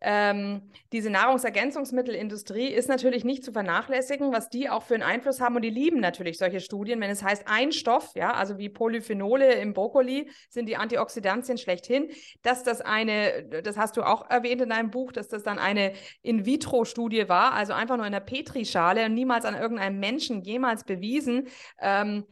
ähm, 0.08 0.62
diese 0.94 1.10
Nahrungsergänzungsmittelindustrie 1.10 2.68
ist 2.68 2.88
natürlich 2.88 3.24
nicht 3.26 3.44
zu 3.44 3.52
vernachlässigen, 3.52 4.32
was 4.32 4.50
die 4.50 4.70
auch 4.70 4.84
für 4.84 4.94
einen 4.94 5.02
Einfluss 5.02 5.42
haben. 5.42 5.56
Und 5.56 5.64
die 5.64 5.72
lieben 5.72 6.00
natürlich 6.00 6.38
solche 6.38 6.60
Studien, 6.60 7.02
wenn 7.02 7.10
es 7.10 7.24
heißt, 7.24 7.46
ein 7.48 7.72
Stoff, 7.72 8.12
ja, 8.14 8.32
also 8.32 8.60
wie 8.60 8.70
Polyphenole 8.70 9.54
im 9.54 9.74
Brokkoli 9.74 10.30
sind 10.48 10.70
die 10.70 10.78
Antioxidantien 10.78 11.58
schlechthin, 11.58 12.12
dass 12.44 12.62
das 12.62 12.82
eine, 12.82 13.46
das 13.64 13.78
hast 13.78 13.98
du 13.98 14.04
auch 14.04 14.30
erwähnt 14.30 14.62
in 14.62 14.70
deinem 14.70 14.92
Buch, 14.92 15.12
dass 15.12 15.28
das 15.28 15.42
dann 15.42 15.58
eine 15.58 15.94
In-vitro-Studie 16.22 17.28
war, 17.28 17.54
also 17.54 17.74
einfach 17.74 17.98
nur 17.98 18.06
in 18.06 18.14
einer 18.14 18.24
Petrischale 18.24 19.06
und 19.06 19.16
niemals 19.16 19.44
an 19.44 19.56
irgendeinem 19.56 20.00
Menschen 20.00 20.44
jemals 20.44 20.84
bewiesen. 20.84 21.48
Ähm, 21.82 22.26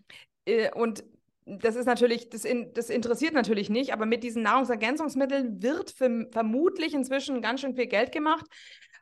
äh, 0.46 0.70
und 0.72 1.04
das 1.46 1.76
ist 1.76 1.86
natürlich, 1.86 2.30
das, 2.30 2.46
in, 2.46 2.74
das, 2.74 2.90
interessiert 2.90 3.34
natürlich 3.34 3.70
nicht, 3.70 3.94
aber 3.94 4.06
mit 4.06 4.24
diesen 4.24 4.44
Nahrungsergänzungsmitteln 4.44 5.62
wird 5.62 5.92
für, 5.92 6.28
vermutlich 6.32 6.94
inzwischen 6.94 7.42
ganz 7.42 7.62
schön 7.62 7.76
viel 7.76 7.88
Geld 7.88 8.12
gemacht. 8.12 8.46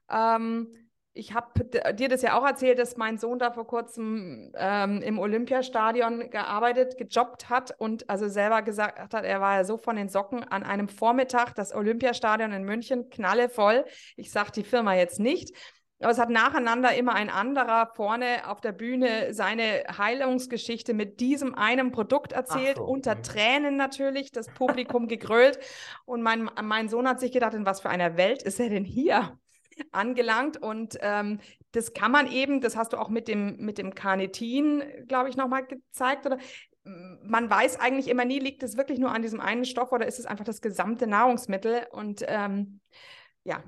Ähm, 0.10 0.74
ich 1.14 1.34
habe 1.34 1.66
dir 1.94 2.08
das 2.08 2.22
ja 2.22 2.40
auch 2.40 2.46
erzählt, 2.46 2.80
dass 2.80 2.96
mein 2.96 3.18
Sohn 3.18 3.38
da 3.38 3.52
vor 3.52 3.68
kurzem 3.68 4.54
ähm, 4.56 5.02
im 5.02 5.20
Olympiastadion 5.20 6.30
gearbeitet, 6.30 6.98
gejobbt 6.98 7.50
hat 7.50 7.76
und 7.78 8.10
also 8.10 8.30
selber 8.30 8.62
gesagt 8.62 9.14
hat, 9.14 9.26
er 9.26 9.42
war 9.42 9.58
ja 9.58 9.64
so 9.66 9.78
von 9.78 9.98
den 9.98 10.08
Socken 10.08 10.44
an 10.44 10.64
einem 10.64 10.88
Vormittag, 10.88 11.54
das 11.56 11.76
Olympiastadion 11.76 12.54
in 12.54 12.64
München, 12.64 13.10
knallevoll. 13.10 13.84
Ich 14.16 14.32
sage 14.32 14.52
die 14.56 14.64
Firma 14.64 14.96
jetzt 14.96 15.20
nicht. 15.20 15.54
Aber 16.02 16.12
es 16.12 16.18
hat 16.18 16.30
nacheinander 16.30 16.96
immer 16.96 17.14
ein 17.14 17.30
anderer 17.30 17.92
vorne 17.96 18.50
auf 18.50 18.60
der 18.62 18.72
Bühne 18.72 19.34
seine 19.34 19.84
Heilungsgeschichte 19.98 20.94
mit 20.94 21.20
diesem 21.20 21.56
einen 21.56 21.92
Produkt 21.92 22.32
erzählt, 22.32 22.78
so. 22.78 22.84
unter 22.84 23.16
mhm. 23.16 23.24
Tränen 23.24 23.78
natürlich, 23.78 24.32
das 24.32 24.48
Publikum 24.48 25.08
gegrölt. 25.08 25.60
Und 26.06 26.22
mein, 26.22 26.50
mein 26.64 26.90
Sohn 26.90 27.08
hat 27.08 27.20
sich 27.20 27.32
gedacht, 27.32 27.54
in 27.54 27.66
was 27.66 27.82
für 27.82 27.90
einer 27.90 28.18
Welt 28.18 28.42
ist 28.44 28.60
er 28.60 28.70
denn 28.70 28.86
hier? 28.86 29.38
angelangt 29.92 30.62
und 30.62 30.98
ähm, 31.02 31.40
das 31.72 31.94
kann 31.94 32.12
man 32.12 32.30
eben, 32.30 32.60
das 32.62 32.76
hast 32.76 32.94
du 32.94 32.98
auch 32.98 33.10
mit 33.10 33.28
dem, 33.28 33.58
mit 33.58 33.78
dem 33.78 33.96
Carnitin, 33.96 34.84
glaube 35.08 35.30
ich, 35.30 35.38
nochmal 35.38 35.66
gezeigt, 35.66 36.26
oder 36.26 36.38
man 36.84 37.50
weiß 37.50 37.80
eigentlich 37.80 38.08
immer 38.08 38.26
nie, 38.26 38.40
liegt 38.40 38.64
es 38.64 38.76
wirklich 38.76 39.00
nur 39.00 39.12
an 39.12 39.22
diesem 39.22 39.40
einen 39.40 39.66
Stoff 39.66 39.92
oder 39.92 40.08
ist 40.08 40.20
es 40.20 40.26
einfach 40.26 40.46
das 40.46 40.62
gesamte 40.62 41.08
Nahrungsmittel 41.08 41.86
und 41.92 42.24
ähm, 42.28 42.80
ja, 43.44 43.64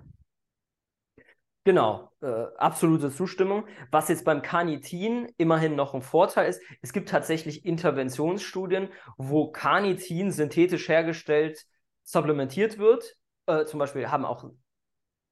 Genau, 1.66 2.11
äh, 2.22 2.45
absolute 2.57 3.09
Zustimmung. 3.09 3.66
Was 3.89 4.09
jetzt 4.09 4.26
beim 4.26 4.41
Carnitin 4.41 5.32
immerhin 5.38 5.76
noch 5.76 5.93
ein 5.93 6.01
Vorteil 6.01 6.49
ist, 6.49 6.61
es 6.82 6.91
gibt 6.91 7.07
tatsächlich 7.07 7.66
Interventionsstudien, 7.66 8.89
wo 9.18 9.49
Carnitin 9.49 10.32
synthetisch 10.32 10.89
hergestellt 10.89 11.66
supplementiert 12.03 12.80
wird. 12.80 13.16
Äh, 13.45 13.64
zum 13.64 13.80
Beispiel 13.80 14.11
haben 14.11 14.26
auch 14.26 14.51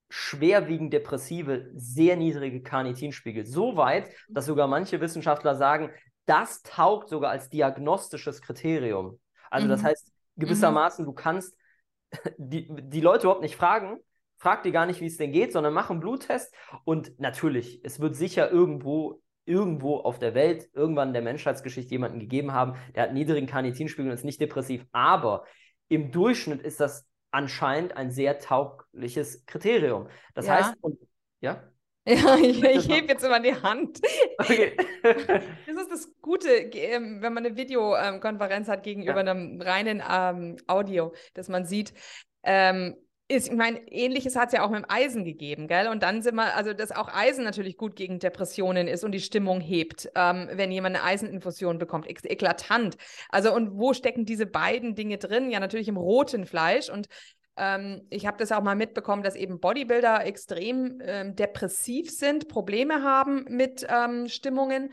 schwerwiegend 0.10 0.94
Depressive 0.94 1.70
sehr 1.74 2.16
niedrige 2.16 2.62
Carnitinspiegel. 2.62 3.46
So 3.46 3.76
weit, 3.76 4.10
dass 4.30 4.46
sogar 4.46 4.68
manche 4.68 5.02
Wissenschaftler 5.02 5.56
sagen, 5.56 5.92
das 6.26 6.62
taugt 6.62 7.10
sogar 7.10 7.32
als 7.32 7.50
diagnostisches 7.50 8.42
Kriterium. 8.42 9.20
Also 9.50 9.68
mhm. 9.68 9.72
das 9.72 9.84
heißt, 9.84 10.12
gewissermaßen, 10.38 11.04
mhm. 11.04 11.10
du 11.10 11.14
kannst 11.14 11.58
die, 12.38 12.70
die 12.70 13.02
Leute 13.02 13.24
überhaupt 13.24 13.42
nicht 13.42 13.58
fragen, 13.58 14.00
frag 14.42 14.64
dir 14.64 14.72
gar 14.72 14.88
nicht, 14.88 15.02
wie 15.02 15.06
es 15.06 15.18
denn 15.18 15.32
geht, 15.32 15.54
sondern 15.54 15.74
mach 15.74 15.92
einen 15.92 16.00
Bluttest. 16.00 16.52
Und 16.84 17.20
natürlich, 17.20 17.80
es 17.84 18.00
wird 18.00 18.16
sicher 18.16 18.50
irgendwo, 18.50 19.22
irgendwo 19.46 19.98
auf 19.98 20.18
der 20.18 20.34
Welt, 20.34 20.68
irgendwann 20.74 21.10
in 21.10 21.14
der 21.14 21.22
Menschheitsgeschichte 21.22 21.92
jemanden 21.92 22.20
gegeben 22.20 22.52
haben, 22.52 22.74
der 22.96 23.04
hat 23.04 23.14
niedrigen 23.14 23.46
Carnitinspiegel 23.46 24.10
und 24.10 24.16
ist 24.16 24.26
nicht 24.26 24.42
depressiv. 24.42 24.84
Aber 24.92 25.46
im 25.90 26.12
Durchschnitt 26.12 26.64
ist 26.64 26.80
das 26.80 27.08
anscheinend 27.30 27.96
ein 27.96 28.10
sehr 28.10 28.40
taugliches 28.40 29.46
Kriterium. 29.46 30.10
Das 30.34 30.48
ja. 30.48 30.56
heißt, 30.56 30.74
und, 30.82 30.98
ja? 31.40 31.64
Ja, 32.08 32.36
ich, 32.36 32.64
ich 32.64 32.90
hebe 32.90 33.10
jetzt 33.10 33.24
immer 33.24 33.40
die 33.40 33.54
Hand. 33.54 34.00
Okay. 34.40 34.76
das 35.04 35.76
ist 35.84 35.92
das 35.92 36.12
Gute, 36.20 36.50
ähm, 36.50 37.22
wenn 37.22 37.32
man 37.32 37.46
eine 37.46 37.56
Videokonferenz 37.56 38.68
hat 38.70 38.82
gegenüber 38.82 39.24
ja. 39.24 39.32
einem 39.32 39.62
reinen 39.62 40.02
ähm, 40.10 40.58
Audio, 40.66 41.14
dass 41.36 41.48
man 41.48 41.66
sieht, 41.66 41.94
ähm, 42.42 42.96
ist, 43.32 43.48
ich 43.48 43.56
meine, 43.56 43.80
ähnliches 43.88 44.36
hat 44.36 44.48
es 44.48 44.54
ja 44.54 44.64
auch 44.64 44.70
mit 44.70 44.84
dem 44.84 44.90
Eisen 44.90 45.24
gegeben, 45.24 45.68
gell? 45.68 45.88
Und 45.88 46.04
dann 46.04 46.22
sind 46.22 46.36
wir, 46.36 46.56
also 46.56 46.74
dass 46.74 46.92
auch 46.92 47.08
Eisen 47.08 47.44
natürlich 47.44 47.78
gut 47.78 47.96
gegen 47.96 48.20
Depressionen 48.20 48.88
ist 48.88 49.04
und 49.04 49.14
die 49.14 49.22
Stimmung 49.22 49.62
hebt, 49.62 50.10
ähm, 50.16 50.50
wenn 50.52 50.72
jemand 50.72 50.96
eine 50.96 51.06
Eiseninfusion 51.06 51.78
bekommt. 51.78 52.08
Ek 52.08 52.24
eklatant. 52.24 52.98
Also, 53.30 53.54
und 53.54 53.78
wo 53.78 53.94
stecken 53.94 54.26
diese 54.26 54.46
beiden 54.46 54.96
Dinge 54.96 55.18
drin? 55.18 55.50
Ja, 55.50 55.60
natürlich 55.60 55.88
im 55.88 55.98
roten 55.98 56.46
Fleisch. 56.46 56.90
Und 56.90 57.08
ähm, 57.58 58.02
ich 58.10 58.26
habe 58.26 58.38
das 58.38 58.52
auch 58.52 58.62
mal 58.62 58.76
mitbekommen, 58.76 59.24
dass 59.24 59.36
eben 59.36 59.60
Bodybuilder 59.60 60.26
extrem 60.26 61.00
ähm, 61.02 61.36
depressiv 61.36 62.12
sind, 62.12 62.50
Probleme 62.50 63.04
haben 63.04 63.46
mit 63.48 63.86
ähm, 63.90 64.28
Stimmungen. 64.28 64.92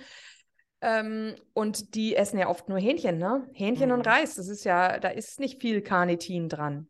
Ähm, 0.81 1.35
und 1.55 1.97
die 1.97 2.15
essen 2.15 2.39
ja 2.39 2.49
oft 2.49 2.69
nur 2.69 2.79
Hähnchen, 2.79 3.19
ne? 3.19 3.49
Hähnchen 3.53 3.89
mhm. 3.89 3.97
und 3.97 4.07
Reis. 4.07 4.37
Das 4.37 4.49
ist 4.49 4.65
ja, 4.65 5.01
da 5.01 5.09
ist 5.09 5.41
nicht 5.41 5.61
viel 5.61 5.83
Carnitin 5.83 6.49
dran. 6.49 6.89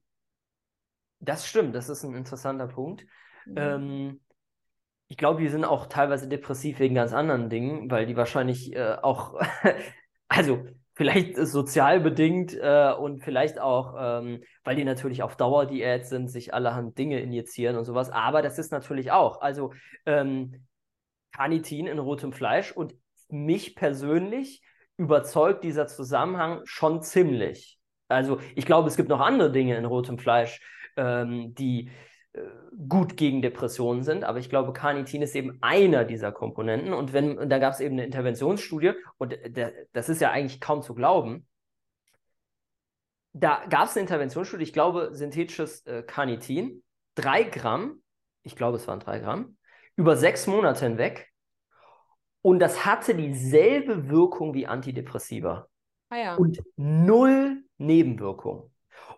Das 1.21 1.47
stimmt, 1.47 1.75
das 1.75 1.89
ist 1.89 2.05
ein 2.05 2.15
interessanter 2.15 2.69
Punkt. 2.69 3.05
Mhm. 3.47 3.55
Ähm, 3.57 4.21
ich 5.09 5.17
glaube, 5.17 5.41
die 5.41 5.49
sind 5.49 5.65
auch 5.65 5.87
teilweise 5.87 6.29
depressiv 6.29 6.79
wegen 6.79 6.95
ganz 6.95 7.13
anderen 7.13 7.49
Dingen, 7.49 7.91
weil 7.91 8.07
die 8.07 8.17
wahrscheinlich 8.17 8.75
äh, 8.75 8.97
auch, 9.03 9.41
also 10.29 10.65
vielleicht 10.95 11.37
sozial 11.37 12.01
bedingt 12.01 12.55
äh, 12.61 12.93
und 12.93 13.23
vielleicht 13.23 13.59
auch, 13.61 13.95
ähm, 13.99 14.43
weil 14.65 14.77
die 14.77 14.85
natürlich 14.85 15.23
auf 15.23 15.37
Dauerdiät 15.37 16.07
sind, 16.07 16.29
sich 16.29 16.53
allerhand 16.53 16.99
Dinge 16.99 17.21
injizieren 17.21 17.77
und 17.77 17.85
sowas. 17.85 18.11
Aber 18.11 18.43
das 18.43 18.59
ist 18.59 18.73
natürlich 18.73 19.13
auch, 19.13 19.41
also 19.41 19.73
ähm, 20.07 20.67
Carnitin 21.33 21.87
in 21.87 21.99
rotem 21.99 22.33
Fleisch 22.33 22.73
und 22.73 22.95
mich 23.29 23.77
persönlich 23.77 24.63
überzeugt 24.97 25.63
dieser 25.63 25.87
Zusammenhang 25.87 26.63
schon 26.65 27.01
ziemlich. 27.03 27.79
Also 28.09 28.41
ich 28.57 28.67
glaube, 28.67 28.89
es 28.89 28.97
gibt 28.97 29.09
noch 29.09 29.21
andere 29.21 29.53
Dinge 29.53 29.77
in 29.77 29.85
rotem 29.85 30.19
Fleisch, 30.19 30.61
ähm, 30.99 31.55
die 31.55 31.91
äh, 32.35 32.41
gut 32.89 33.17
gegen 33.17 33.41
Depressionen 33.41 34.03
sind, 34.03 34.25
aber 34.25 34.39
ich 34.39 34.51
glaube, 34.51 34.73
Carnitin 34.73 35.23
ist 35.23 35.35
eben 35.35 35.59
einer 35.63 36.05
dieser 36.05 36.33
Komponenten. 36.33 36.93
Und 36.93 37.13
wenn, 37.13 37.49
da 37.49 37.59
gab 37.59 37.73
es 37.73 37.81
eben 37.81 37.95
eine 37.95 38.05
Interventionsstudie, 38.05 38.93
und 39.17 39.39
der, 39.47 39.73
das 39.93 40.09
ist 40.09 40.21
ja 40.21 40.31
eigentlich 40.31 40.61
kaum 40.61 40.83
zu 40.83 40.95
glauben. 40.95 41.47
Da 43.33 43.65
gab 43.71 43.85
es 43.85 43.93
eine 43.93 44.03
Interventionsstudie, 44.03 44.65
ich 44.65 44.73
glaube, 44.73 45.11
synthetisches 45.13 45.87
äh, 45.87 46.03
Carnitin, 46.03 46.83
drei 47.15 47.45
Gramm, 47.45 48.03
ich 48.43 48.57
glaube, 48.57 48.77
es 48.77 48.87
waren 48.87 49.01
drei 49.01 49.21
Gramm, 49.21 49.57
über 49.97 50.17
sechs 50.17 50.47
Monate 50.47 50.85
hinweg. 50.85 51.33
Und 52.43 52.61
das 52.61 52.85
hatte 52.87 53.15
dieselbe 53.15 54.09
Wirkung 54.09 54.55
wie 54.55 54.67
Antidepressiva. 54.67 55.69
Ah 56.11 56.17
ja. 56.17 56.37
Und 56.37 56.63
null 56.77 57.65
Nebenwirkungen. 57.79 58.71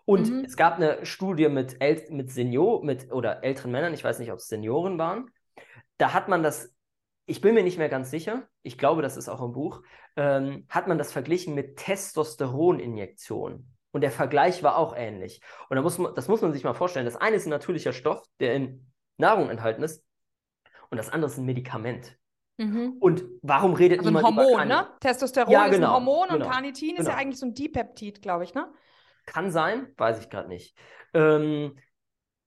Und 0.05 0.29
mhm. 0.29 0.45
es 0.45 0.57
gab 0.57 0.75
eine 0.75 1.05
Studie 1.05 1.49
mit, 1.49 1.81
El 1.81 2.05
mit 2.09 2.31
Senior, 2.31 2.83
mit 2.83 3.11
oder 3.11 3.43
älteren 3.43 3.71
Männern, 3.71 3.93
ich 3.93 4.03
weiß 4.03 4.19
nicht, 4.19 4.31
ob 4.31 4.39
es 4.39 4.47
Senioren 4.47 4.97
waren. 4.97 5.29
Da 5.97 6.13
hat 6.13 6.27
man 6.27 6.43
das, 6.43 6.73
ich 7.25 7.41
bin 7.41 7.53
mir 7.53 7.63
nicht 7.63 7.77
mehr 7.77 7.89
ganz 7.89 8.09
sicher, 8.09 8.47
ich 8.63 8.77
glaube, 8.77 9.01
das 9.01 9.17
ist 9.17 9.29
auch 9.29 9.41
im 9.41 9.51
Buch, 9.51 9.83
ähm, 10.15 10.65
hat 10.69 10.87
man 10.87 10.97
das 10.97 11.11
verglichen 11.11 11.53
mit 11.53 11.77
Testosteroninjektionen. 11.77 13.75
Und 13.91 14.01
der 14.01 14.11
Vergleich 14.11 14.63
war 14.63 14.77
auch 14.77 14.95
ähnlich. 14.95 15.41
Und 15.69 15.75
da 15.75 15.81
muss 15.81 15.97
man, 15.97 16.15
das 16.15 16.27
muss 16.27 16.41
man 16.41 16.53
sich 16.53 16.63
mal 16.63 16.73
vorstellen. 16.73 17.05
Das 17.05 17.17
eine 17.17 17.35
ist 17.35 17.45
ein 17.45 17.49
natürlicher 17.49 17.91
Stoff, 17.91 18.23
der 18.39 18.55
in 18.55 18.91
Nahrung 19.17 19.49
enthalten 19.49 19.83
ist. 19.83 20.03
Und 20.89 20.97
das 20.97 21.09
andere 21.09 21.29
ist 21.29 21.37
ein 21.37 21.45
Medikament. 21.45 22.17
Mhm. 22.57 22.97
Und 22.99 23.25
warum 23.41 23.73
redet 23.73 23.99
also 23.99 24.09
niemand 24.09 24.25
ein 24.25 24.35
Hormon, 24.35 24.53
über 24.53 24.65
ne? 24.65 24.87
Testosteron 24.99 25.51
ja, 25.51 25.67
genau, 25.67 25.75
ist 25.75 25.83
ein 25.83 25.91
Hormon 25.91 26.27
genau, 26.29 26.45
und 26.45 26.51
Carnitin 26.51 26.89
genau. 26.89 27.01
ist 27.01 27.07
ja 27.07 27.13
genau. 27.13 27.21
eigentlich 27.21 27.39
so 27.39 27.45
ein 27.47 27.53
Dipeptid, 27.53 28.21
glaube 28.21 28.43
ich, 28.43 28.53
ne? 28.53 28.71
Kann 29.25 29.51
sein, 29.51 29.87
weiß 29.97 30.19
ich 30.19 30.29
gerade 30.29 30.49
nicht. 30.49 30.75
Ähm, 31.13 31.77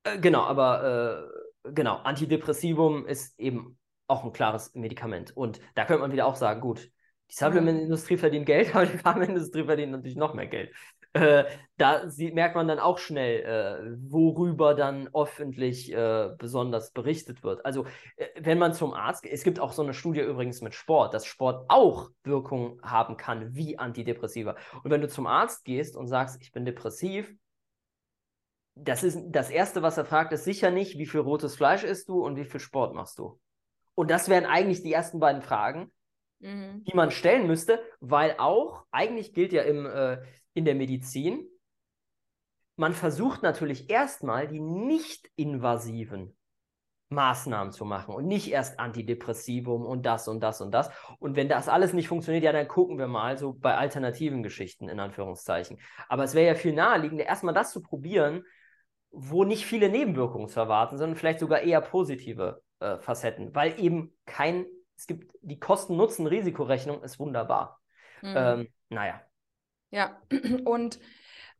äh, 0.04 0.18
genau, 0.18 0.42
aber 0.42 1.30
äh, 1.64 1.72
genau, 1.72 1.96
Antidepressivum 1.96 3.06
ist 3.06 3.38
eben 3.38 3.78
auch 4.06 4.24
ein 4.24 4.32
klares 4.32 4.74
Medikament. 4.74 5.36
Und 5.36 5.60
da 5.74 5.84
könnte 5.84 6.02
man 6.02 6.12
wieder 6.12 6.26
auch 6.26 6.36
sagen, 6.36 6.60
gut, 6.60 6.90
die 7.30 7.34
Supplement-Industrie 7.34 8.16
verdient 8.18 8.46
Geld, 8.46 8.74
aber 8.74 8.86
die 8.86 8.98
Pharmaindustrie 8.98 9.64
verdient 9.64 9.92
natürlich 9.92 10.16
noch 10.16 10.34
mehr 10.34 10.46
Geld. 10.46 10.74
Äh, 11.14 11.44
da 11.76 12.08
sieht, 12.08 12.34
merkt 12.34 12.56
man 12.56 12.66
dann 12.66 12.80
auch 12.80 12.98
schnell, 12.98 13.42
äh, 13.42 13.96
worüber 14.10 14.74
dann 14.74 15.08
öffentlich 15.14 15.92
äh, 15.92 16.30
besonders 16.38 16.90
berichtet 16.90 17.44
wird. 17.44 17.64
Also, 17.64 17.86
äh, 18.16 18.26
wenn 18.40 18.58
man 18.58 18.74
zum 18.74 18.92
Arzt 18.92 19.22
geht, 19.22 19.32
es 19.32 19.44
gibt 19.44 19.60
auch 19.60 19.72
so 19.72 19.82
eine 19.82 19.94
Studie 19.94 20.20
übrigens 20.20 20.60
mit 20.60 20.74
Sport, 20.74 21.14
dass 21.14 21.24
Sport 21.24 21.66
auch 21.68 22.10
Wirkung 22.24 22.80
haben 22.82 23.16
kann 23.16 23.54
wie 23.54 23.78
Antidepressiva. 23.78 24.56
Und 24.82 24.90
wenn 24.90 25.00
du 25.00 25.08
zum 25.08 25.26
Arzt 25.28 25.64
gehst 25.64 25.96
und 25.96 26.08
sagst, 26.08 26.42
ich 26.42 26.50
bin 26.50 26.64
depressiv, 26.64 27.32
das 28.74 29.04
ist 29.04 29.20
das 29.26 29.50
Erste, 29.50 29.82
was 29.82 29.96
er 29.96 30.04
fragt, 30.04 30.32
ist 30.32 30.44
sicher 30.44 30.72
nicht, 30.72 30.98
wie 30.98 31.06
viel 31.06 31.20
rotes 31.20 31.54
Fleisch 31.54 31.84
isst 31.84 32.08
du 32.08 32.24
und 32.24 32.36
wie 32.36 32.44
viel 32.44 32.60
Sport 32.60 32.94
machst 32.94 33.20
du. 33.20 33.38
Und 33.94 34.10
das 34.10 34.28
wären 34.28 34.46
eigentlich 34.46 34.82
die 34.82 34.92
ersten 34.92 35.20
beiden 35.20 35.42
Fragen, 35.42 35.92
mhm. 36.40 36.82
die 36.84 36.96
man 36.96 37.12
stellen 37.12 37.46
müsste, 37.46 37.80
weil 38.00 38.34
auch, 38.38 38.84
eigentlich 38.90 39.32
gilt 39.32 39.52
ja 39.52 39.62
im, 39.62 39.86
äh, 39.86 40.18
in 40.54 40.64
der 40.64 40.74
Medizin, 40.74 41.46
man 42.76 42.92
versucht 42.92 43.42
natürlich 43.42 43.90
erstmal 43.90 44.48
die 44.48 44.60
nicht 44.60 45.30
invasiven 45.36 46.36
Maßnahmen 47.10 47.72
zu 47.72 47.84
machen 47.84 48.14
und 48.14 48.26
nicht 48.26 48.50
erst 48.50 48.78
Antidepressivum 48.80 49.86
und 49.86 50.04
das 50.04 50.26
und 50.26 50.40
das 50.40 50.60
und 50.60 50.72
das. 50.72 50.90
Und 51.18 51.36
wenn 51.36 51.48
das 51.48 51.68
alles 51.68 51.92
nicht 51.92 52.08
funktioniert, 52.08 52.44
ja, 52.44 52.52
dann 52.52 52.66
gucken 52.66 52.98
wir 52.98 53.06
mal 53.06 53.38
so 53.38 53.52
bei 53.52 53.76
alternativen 53.76 54.42
Geschichten 54.42 54.88
in 54.88 54.98
Anführungszeichen. 55.00 55.78
Aber 56.08 56.24
es 56.24 56.34
wäre 56.34 56.46
ja 56.48 56.54
viel 56.54 56.72
naheliegender, 56.72 57.24
erstmal 57.24 57.54
das 57.54 57.72
zu 57.72 57.82
probieren, 57.82 58.44
wo 59.10 59.44
nicht 59.44 59.64
viele 59.64 59.88
Nebenwirkungen 59.88 60.48
zu 60.48 60.58
erwarten, 60.58 60.98
sondern 60.98 61.16
vielleicht 61.16 61.38
sogar 61.38 61.60
eher 61.60 61.80
positive 61.80 62.62
äh, 62.80 62.98
Facetten, 62.98 63.54
weil 63.54 63.78
eben 63.78 64.12
kein, 64.26 64.66
es 64.96 65.06
gibt 65.06 65.32
die 65.42 65.60
Kosten-Nutzen-Risikorechnung 65.60 67.02
ist 67.02 67.20
wunderbar. 67.20 67.80
Mhm. 68.22 68.34
Ähm, 68.36 68.68
naja. 68.88 69.20
Ja, 69.94 70.20
und 70.64 70.98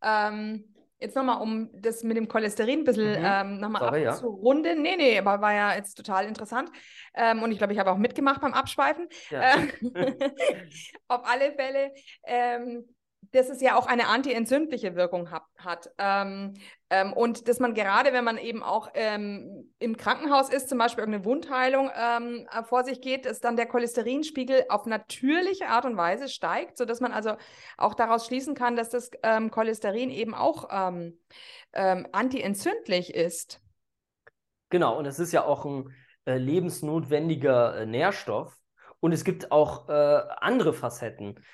ähm, 0.03 0.75
jetzt 0.99 1.15
nochmal, 1.15 1.41
um 1.41 1.71
das 1.73 2.03
mit 2.03 2.17
dem 2.17 2.27
Cholesterin 2.27 2.81
ein 2.81 2.85
bisschen 2.85 3.21
mhm. 3.21 3.25
ähm, 3.25 3.59
nochmal 3.59 4.03
ja. 4.03 4.11
abzurunden. 4.11 4.83
Nee, 4.83 4.97
nee, 4.97 5.19
aber 5.19 5.41
war 5.41 5.53
ja 5.53 5.75
jetzt 5.75 5.95
total 5.95 6.27
interessant. 6.27 6.71
Ähm, 7.15 7.43
und 7.43 7.53
ich 7.53 7.59
glaube, 7.59 7.73
ich 7.73 7.79
habe 7.79 7.93
auch 7.93 7.97
mitgemacht 7.97 8.41
beim 8.41 8.53
Abschweifen. 8.55 9.09
Ja. 9.31 9.55
Ähm, 9.55 9.71
auf 11.09 11.21
alle 11.25 11.53
Fälle 11.53 11.93
ähm, 12.25 12.85
dass 13.33 13.49
es 13.49 13.61
ja 13.61 13.77
auch 13.77 13.87
eine 13.87 14.07
antientzündliche 14.07 14.95
Wirkung 14.95 15.31
hat. 15.31 15.45
hat. 15.59 15.91
Ähm, 16.95 17.05
ähm, 17.05 17.13
und 17.13 17.49
dass 17.49 17.61
man 17.61 17.75
gerade, 17.75 18.13
wenn 18.13 18.25
man 18.25 18.39
eben 18.39 18.63
auch 18.63 18.91
ähm, 18.95 19.73
im 19.79 19.97
Krankenhaus 19.97 20.49
ist, 20.49 20.69
zum 20.69 20.79
Beispiel 20.79 21.03
irgendeine 21.03 21.25
Wundheilung 21.25 21.91
ähm, 21.95 22.47
äh, 22.51 22.63
vor 22.63 22.85
sich 22.85 23.01
geht, 23.01 23.27
dass 23.27 23.41
dann 23.41 23.57
der 23.57 23.67
Cholesterinspiegel 23.67 24.67
auf 24.69 24.87
natürliche 24.87 25.69
Art 25.69 25.85
und 25.85 25.97
Weise 25.97 26.29
steigt, 26.29 26.79
sodass 26.79 27.01
man 27.01 27.13
also 27.13 27.37
auch 27.77 27.95
daraus 27.95 28.27
schließen 28.27 28.55
kann, 28.55 28.77
dass 28.77 28.91
das 28.91 29.11
ähm, 29.23 29.51
Cholesterin 29.51 30.11
eben 30.11 30.35
auch 30.35 30.69
ähm, 30.71 31.19
antientzündlich 31.73 33.15
ist. 33.15 33.61
Genau, 34.71 34.97
und 34.97 35.07
es 35.07 35.19
ist 35.19 35.33
ja 35.33 35.45
auch 35.45 35.65
ein 35.65 35.93
äh, 36.25 36.37
lebensnotwendiger 36.37 37.79
äh, 37.79 37.87
Nährstoff. 37.87 38.57
Und 39.01 39.13
es 39.13 39.25
gibt 39.25 39.51
auch 39.53 39.89
äh, 39.89 40.23
andere 40.41 40.73
Facetten. 40.73 41.45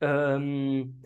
Ähm, 0.00 1.04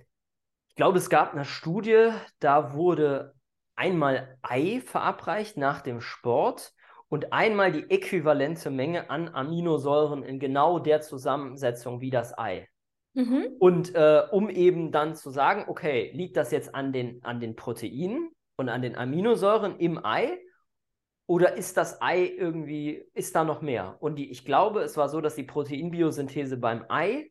glaube, 0.81 0.97
es 0.97 1.11
gab 1.11 1.35
eine 1.35 1.45
Studie, 1.45 2.11
da 2.39 2.73
wurde 2.73 3.35
einmal 3.81 4.37
Ei 4.43 4.83
verabreicht 4.85 5.57
nach 5.57 5.81
dem 5.81 6.03
Sport 6.03 6.73
und 7.09 7.33
einmal 7.33 7.73
die 7.73 7.91
äquivalente 7.91 8.71
Menge 8.71 9.09
an 9.09 9.29
Aminosäuren 9.29 10.23
in 10.23 10.39
genau 10.39 10.79
der 10.79 11.01
Zusammensetzung 11.01 12.01
wie 12.01 12.11
das 12.11 12.37
Ei. 12.39 12.69
Mhm. 13.15 13.47
Und 13.59 13.95
äh, 13.95 14.23
um 14.31 14.51
eben 14.51 14.93
dann 14.93 15.17
zu 15.17 15.31
sagen, 15.31 15.65
okay, 15.67 16.11
liegt 16.13 16.37
das 16.37 16.53
jetzt 16.53 16.75
an 16.75 16.93
den, 16.93 17.25
an 17.25 17.41
den 17.41 17.57
Proteinen 17.57 18.31
und 18.57 18.69
an 18.69 18.83
den 18.83 18.97
Aminosäuren 18.97 19.79
im 19.79 20.05
Ei 20.05 20.39
oder 21.27 21.57
ist 21.57 21.77
das 21.77 22.03
Ei 22.03 22.27
irgendwie, 22.27 23.03
ist 23.15 23.35
da 23.35 23.45
noch 23.45 23.63
mehr? 23.63 23.97
Und 24.01 24.17
die, 24.17 24.31
ich 24.31 24.45
glaube, 24.45 24.83
es 24.83 24.97
war 24.97 25.09
so, 25.09 25.21
dass 25.21 25.37
die 25.37 25.45
Proteinbiosynthese 25.45 26.59
beim 26.59 26.85
Ei 26.89 27.31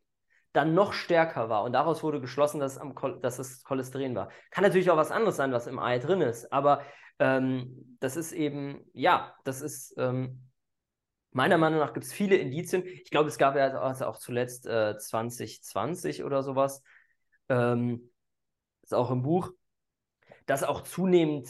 dann 0.54 0.74
noch 0.74 0.94
stärker 0.94 1.50
war. 1.50 1.64
Und 1.64 1.74
daraus 1.74 2.04
wurde 2.04 2.22
geschlossen, 2.22 2.60
dass 2.60 2.74
es, 2.74 2.78
am, 2.80 2.96
dass 3.22 3.40
es 3.40 3.64
Cholesterin 3.64 4.16
war. 4.16 4.30
Kann 4.52 4.64
natürlich 4.64 4.90
auch 4.90 4.98
was 4.98 5.12
anderes 5.12 5.36
sein, 5.36 5.52
was 5.52 5.68
im 5.68 5.80
Ei 5.80 6.00
drin 6.00 6.22
ist. 6.22 6.52
Aber 6.52 6.84
ähm, 7.20 7.98
das 8.00 8.16
ist 8.16 8.32
eben, 8.32 8.84
ja, 8.94 9.36
das 9.44 9.62
ist, 9.62 9.94
ähm, 9.98 10.50
meiner 11.32 11.58
Meinung 11.58 11.80
nach 11.80 11.94
gibt 11.94 12.06
es 12.06 12.14
viele 12.14 12.38
Indizien. 12.38 12.86
Ich 12.86 13.12
glaube, 13.12 13.30
es 13.30 13.38
gab 13.38 13.56
ja 13.56 13.68
also 13.80 14.06
auch 14.06 14.18
zuletzt 14.18 14.66
äh, 14.66 14.98
2020 14.98 16.24
oder 16.24 16.42
sowas, 16.42 16.82
ähm, 17.50 18.12
ist 18.82 18.94
auch 18.94 19.12
im 19.12 19.22
Buch, 19.22 19.52
dass 20.48 20.64
auch 20.64 20.82
zunehmend 20.82 21.48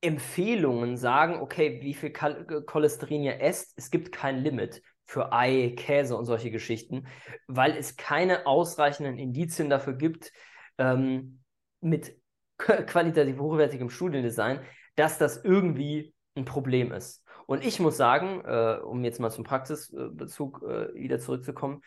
Empfehlungen 0.00 0.96
sagen, 0.96 1.40
okay, 1.40 1.82
wie 1.82 1.92
viel 1.92 2.10
Cholesterin 2.10 3.22
ihr 3.22 3.40
esst, 3.42 3.74
es 3.76 3.90
gibt 3.90 4.12
kein 4.12 4.38
Limit 4.38 4.82
für 5.10 5.32
Ei, 5.32 5.74
Käse 5.76 6.16
und 6.16 6.24
solche 6.24 6.52
Geschichten, 6.52 7.08
weil 7.48 7.76
es 7.76 7.96
keine 7.96 8.46
ausreichenden 8.46 9.18
Indizien 9.18 9.68
dafür 9.68 9.94
gibt, 9.94 10.32
ähm, 10.78 11.42
mit 11.80 12.16
qualitativ 12.58 13.40
hochwertigem 13.40 13.90
Studiendesign, 13.90 14.60
dass 14.94 15.18
das 15.18 15.42
irgendwie 15.42 16.14
ein 16.36 16.44
Problem 16.44 16.92
ist. 16.92 17.24
Und 17.46 17.64
ich 17.64 17.80
muss 17.80 17.96
sagen, 17.96 18.44
äh, 18.44 18.78
um 18.84 19.02
jetzt 19.02 19.18
mal 19.18 19.30
zum 19.30 19.42
Praxisbezug 19.42 20.62
äh, 20.62 20.94
wieder 20.94 21.18
zurückzukommen, 21.18 21.82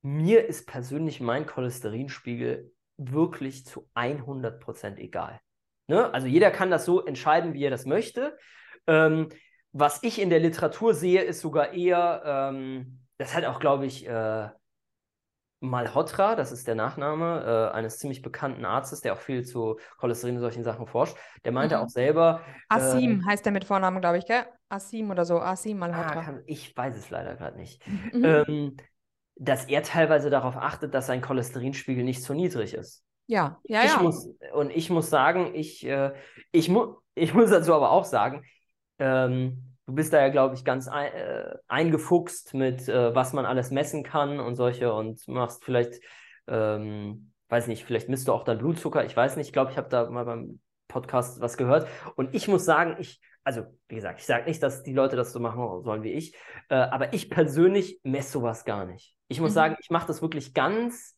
mir 0.00 0.46
ist 0.46 0.66
persönlich 0.66 1.20
mein 1.20 1.44
Cholesterinspiegel 1.44 2.72
wirklich 2.96 3.66
zu 3.66 3.90
100% 3.94 4.96
egal. 4.96 5.38
Ne? 5.86 6.10
Also 6.14 6.26
jeder 6.26 6.50
kann 6.50 6.70
das 6.70 6.86
so 6.86 7.04
entscheiden, 7.04 7.52
wie 7.52 7.64
er 7.64 7.70
das 7.70 7.84
möchte. 7.84 8.38
Ähm, 8.86 9.28
was 9.72 10.02
ich 10.02 10.20
in 10.20 10.30
der 10.30 10.40
Literatur 10.40 10.94
sehe, 10.94 11.22
ist 11.22 11.40
sogar 11.40 11.72
eher, 11.72 12.22
ähm, 12.24 13.00
das 13.18 13.34
hat 13.34 13.44
auch, 13.44 13.60
glaube 13.60 13.86
ich, 13.86 14.08
äh, 14.08 14.48
Malhotra, 15.60 16.36
das 16.36 16.52
ist 16.52 16.68
der 16.68 16.76
Nachname 16.76 17.70
äh, 17.72 17.76
eines 17.76 17.98
ziemlich 17.98 18.22
bekannten 18.22 18.64
Arztes, 18.64 19.00
der 19.00 19.14
auch 19.14 19.18
viel 19.18 19.44
zu 19.44 19.78
Cholesterin 19.98 20.36
und 20.36 20.40
solchen 20.40 20.62
Sachen 20.62 20.86
forscht. 20.86 21.16
Der 21.44 21.52
meinte 21.52 21.76
mhm. 21.76 21.82
auch 21.82 21.88
selber. 21.88 22.42
Asim 22.68 23.20
äh, 23.20 23.30
heißt 23.30 23.44
der 23.44 23.52
mit 23.52 23.64
Vornamen, 23.64 24.00
glaube 24.00 24.18
ich, 24.18 24.26
gell? 24.26 24.46
Asim 24.68 25.10
oder 25.10 25.24
so. 25.24 25.40
Asim 25.40 25.78
Malhotra. 25.78 26.20
Ah, 26.20 26.22
kann, 26.22 26.42
ich 26.46 26.76
weiß 26.76 26.96
es 26.96 27.10
leider 27.10 27.34
gerade 27.34 27.56
nicht. 27.56 27.82
Mhm. 28.12 28.24
Ähm, 28.24 28.76
dass 29.34 29.64
er 29.66 29.82
teilweise 29.82 30.30
darauf 30.30 30.56
achtet, 30.56 30.94
dass 30.94 31.06
sein 31.06 31.20
Cholesterinspiegel 31.20 32.04
nicht 32.04 32.22
zu 32.22 32.34
niedrig 32.34 32.74
ist. 32.74 33.04
Ja, 33.26 33.60
ja, 33.64 33.84
ich 33.84 33.92
ja. 33.92 34.02
Muss, 34.02 34.28
und 34.54 34.70
ich 34.70 34.90
muss 34.90 35.10
sagen, 35.10 35.54
ich, 35.54 35.84
äh, 35.84 36.12
ich, 36.50 36.68
mu 36.68 36.96
ich 37.14 37.34
muss 37.34 37.50
dazu 37.50 37.74
aber 37.74 37.90
auch 37.90 38.04
sagen, 38.04 38.44
ähm, 38.98 39.76
du 39.86 39.94
bist 39.94 40.12
da 40.12 40.20
ja, 40.20 40.28
glaube 40.28 40.54
ich, 40.54 40.64
ganz 40.64 40.86
ein, 40.86 41.12
äh, 41.12 41.56
eingefuchst 41.66 42.54
mit, 42.54 42.88
äh, 42.88 43.14
was 43.14 43.32
man 43.32 43.46
alles 43.46 43.70
messen 43.70 44.02
kann 44.02 44.38
und 44.38 44.54
solche 44.54 44.92
und 44.92 45.26
machst 45.28 45.64
vielleicht, 45.64 46.00
ähm, 46.46 47.32
weiß 47.48 47.68
nicht, 47.68 47.84
vielleicht 47.84 48.08
misst 48.08 48.28
du 48.28 48.32
auch 48.32 48.44
deinen 48.44 48.58
Blutzucker. 48.58 49.04
Ich 49.04 49.16
weiß 49.16 49.36
nicht, 49.36 49.46
ich 49.46 49.52
glaube, 49.52 49.70
ich 49.70 49.78
habe 49.78 49.88
da 49.88 50.10
mal 50.10 50.24
beim 50.24 50.60
Podcast 50.88 51.40
was 51.40 51.56
gehört. 51.56 51.88
Und 52.16 52.34
ich 52.34 52.48
muss 52.48 52.66
sagen, 52.66 52.96
ich, 52.98 53.20
also 53.44 53.62
wie 53.88 53.94
gesagt, 53.94 54.20
ich 54.20 54.26
sage 54.26 54.44
nicht, 54.44 54.62
dass 54.62 54.82
die 54.82 54.92
Leute 54.92 55.16
das 55.16 55.32
so 55.32 55.40
machen 55.40 55.82
sollen 55.82 56.02
wie 56.02 56.12
ich, 56.12 56.34
äh, 56.68 56.74
aber 56.74 57.14
ich 57.14 57.30
persönlich 57.30 58.00
messe 58.02 58.32
sowas 58.32 58.66
gar 58.66 58.84
nicht. 58.84 59.16
Ich 59.28 59.40
muss 59.40 59.52
mhm. 59.52 59.54
sagen, 59.54 59.76
ich 59.80 59.90
mache 59.90 60.06
das 60.06 60.20
wirklich 60.20 60.52
ganz 60.52 61.16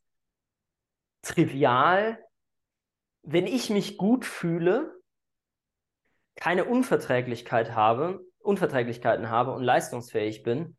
trivial. 1.22 2.18
Wenn 3.22 3.46
ich 3.46 3.68
mich 3.70 3.98
gut 3.98 4.24
fühle, 4.24 4.99
keine 6.36 6.64
Unverträglichkeit 6.64 7.74
habe, 7.74 8.20
Unverträglichkeiten 8.38 9.28
habe 9.28 9.52
und 9.52 9.62
leistungsfähig 9.62 10.42
bin, 10.42 10.76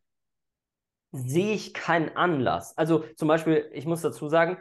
sehe 1.12 1.54
ich 1.54 1.74
keinen 1.74 2.16
Anlass. 2.16 2.78
Also 2.78 3.04
zum 3.16 3.28
Beispiel, 3.28 3.70
ich 3.74 3.86
muss 3.86 4.02
dazu 4.02 4.28
sagen, 4.30 4.58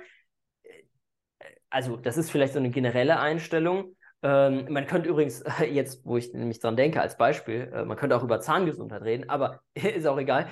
also 1.71 1.97
das 1.97 2.17
ist 2.17 2.31
vielleicht 2.31 2.53
so 2.53 2.59
eine 2.59 2.71
generelle 2.71 3.19
Einstellung. 3.21 3.97
Ähm, 4.23 4.67
man 4.69 4.87
könnte 4.87 5.09
übrigens 5.09 5.43
jetzt, 5.71 6.05
wo 6.05 6.17
ich 6.17 6.33
nämlich 6.35 6.61
dran 6.61 6.77
denke, 6.77 7.01
als 7.01 7.17
Beispiel, 7.17 7.71
äh, 7.73 7.85
man 7.85 7.97
könnte 7.97 8.17
auch 8.17 8.25
über 8.25 8.41
Zahngesundheit 8.41 9.03
reden, 9.03 9.31
aber 9.31 9.61
ist 9.75 10.07
auch 10.07 10.19
egal. 10.19 10.49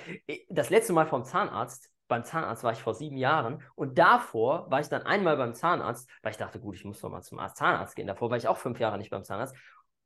Das 0.48 0.70
letzte 0.70 0.92
Mal 0.92 1.06
vom 1.06 1.24
Zahnarzt, 1.24 1.90
beim 2.06 2.24
Zahnarzt 2.24 2.64
war 2.64 2.72
ich 2.72 2.82
vor 2.82 2.94
sieben 2.94 3.18
Jahren 3.18 3.62
und 3.74 3.98
davor 3.98 4.70
war 4.70 4.80
ich 4.80 4.88
dann 4.88 5.02
einmal 5.02 5.36
beim 5.36 5.52
Zahnarzt, 5.52 6.08
weil 6.22 6.30
ich 6.30 6.38
dachte, 6.38 6.58
gut, 6.58 6.76
ich 6.76 6.84
muss 6.84 7.00
doch 7.00 7.10
mal 7.10 7.20
zum 7.20 7.38
Zahnarzt 7.52 7.96
gehen. 7.96 8.06
Davor 8.06 8.30
war 8.30 8.38
ich 8.38 8.48
auch 8.48 8.56
fünf 8.56 8.80
Jahre 8.80 8.96
nicht 8.96 9.10
beim 9.10 9.24
Zahnarzt 9.24 9.54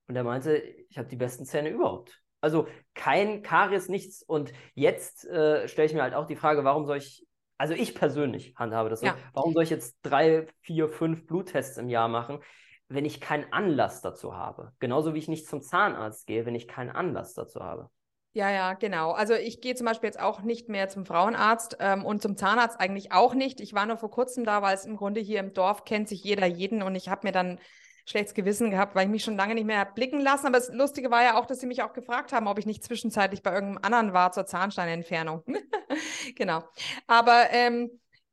und 0.09 0.16
er 0.16 0.24
meinte, 0.24 0.57
ich 0.57 0.98
habe 0.98 1.09
die 1.09 1.16
besten 1.16 1.44
Zähne 1.44 1.70
überhaupt. 1.70 2.20
Also 2.40 2.66
kein 2.94 3.42
Karies, 3.42 3.88
nichts. 3.88 4.22
Und 4.22 4.53
jetzt 4.74 5.24
äh, 5.26 5.68
stelle 5.68 5.86
ich 5.86 5.94
mir 5.94 6.03
halt 6.03 6.14
auch 6.14 6.26
die 6.26 6.36
Frage, 6.36 6.64
warum 6.64 6.86
soll 6.86 6.96
ich 6.96 7.26
Also 7.57 7.74
ich 7.74 7.94
persönlich 7.94 8.55
handhabe 8.57 8.90
das 8.90 9.00
so. 9.00 9.07
Ja. 9.07 9.16
Warum 9.32 9.53
soll 9.53 9.62
ich 9.62 9.70
jetzt 9.70 9.98
drei, 10.03 10.46
vier, 10.61 10.88
fünf 10.88 11.26
Bluttests 11.26 11.78
im 11.78 11.88
Jahr 11.88 12.09
machen, 12.09 12.40
wenn 12.88 13.05
ich 13.05 13.20
keinen 13.20 13.53
Anlass 13.53 14.03
dazu 14.03 14.34
habe? 14.34 14.72
Genauso 14.80 15.14
wie 15.14 15.18
ich 15.18 15.28
nicht 15.28 15.46
zum 15.46 15.62
Zahnarzt 15.62 16.26
gehe, 16.26 16.44
wenn 16.44 16.57
ich 16.57 16.66
keinen 16.66 16.90
Anlass 16.90 17.34
dazu 17.34 17.61
habe. 17.61 17.88
Ja, 18.34 18.50
ja, 18.50 18.72
genau. 18.72 19.12
Also 19.12 19.34
ich 19.34 19.61
gehe 19.61 19.74
zum 19.74 19.84
Beispiel 19.84 20.09
jetzt 20.09 20.18
auch 20.18 20.40
nicht 20.40 20.68
mehr 20.68 20.88
zum 20.88 21.05
Frauenarzt 21.05 21.76
ähm, 21.80 22.05
und 22.05 22.22
zum 22.22 22.36
Zahnarzt 22.36 22.80
eigentlich 22.80 23.12
auch 23.12 23.34
nicht. 23.34 23.61
Ich 23.61 23.74
war 23.74 23.86
nur 23.86 23.98
vor 23.98 24.11
kurzem 24.11 24.44
da, 24.44 24.62
weil 24.62 24.74
es 24.74 24.86
im 24.86 24.96
Grunde 24.96 25.20
hier 25.20 25.38
im 25.38 25.53
Dorf 25.53 25.84
kennt 25.84 26.09
sich 26.09 26.24
jeder 26.24 26.46
jeden 26.46 26.82
und 26.82 26.94
ich 26.94 27.09
habe 27.11 27.26
mir 27.26 27.32
dann 27.32 27.61
schlechtes 28.05 28.34
Gewissen 28.34 28.70
gehabt, 28.70 28.94
weil 28.94 29.05
ich 29.05 29.11
mich 29.11 29.24
schon 29.24 29.36
lange 29.36 29.55
nicht 29.55 29.66
mehr 29.66 29.84
blicken 29.84 30.20
lassen. 30.20 30.46
Aber 30.46 30.59
das 30.59 30.72
Lustige 30.72 31.11
war 31.11 31.22
ja 31.22 31.38
auch, 31.38 31.46
dass 31.46 31.61
sie 31.61 31.66
mich 31.66 31.82
auch 31.82 31.92
gefragt 31.92 32.32
haben, 32.32 32.46
ob 32.46 32.59
ich 32.59 32.66
nicht 32.66 32.84
zwischenzeitlich 32.84 33.42
bei 33.42 33.53
irgendeinem 33.53 33.84
anderen 33.84 34.12
war 34.12 34.32
zur 34.32 34.46
Zahnsteinentfernung. 34.46 35.44
genau. 36.36 36.64
Aber 37.07 37.50
ähm, 37.50 37.90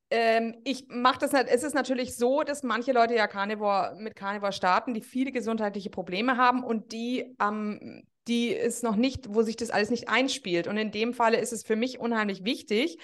ähm, 0.09 0.55
ich 0.63 0.88
mache 0.89 1.20
das. 1.20 1.34
Es 1.34 1.63
ist 1.63 1.76
natürlich 1.76 2.15
so, 2.15 2.43
dass 2.43 2.63
manche 2.63 2.91
Leute 2.91 3.15
ja 3.15 3.28
Carnivore 3.28 3.95
mit 3.99 4.15
Carnivore 4.15 4.53
starten, 4.53 4.93
die 4.93 5.01
viele 5.01 5.32
gesundheitliche 5.32 5.89
Probleme 5.89 6.38
haben 6.38 6.63
und 6.63 6.91
die 6.91 7.36
ähm, 7.39 8.03
die 8.30 8.49
ist 8.49 8.84
noch 8.84 8.95
nicht, 8.95 9.34
wo 9.34 9.41
sich 9.41 9.57
das 9.57 9.72
alles 9.72 9.89
nicht 9.89 10.07
einspielt. 10.07 10.67
Und 10.67 10.78
in 10.78 10.91
dem 10.91 11.13
Falle 11.13 11.39
ist 11.39 11.51
es 11.51 11.63
für 11.63 11.76
mich 11.76 11.99
unheimlich 11.99 12.45
wichtig, 12.45 12.99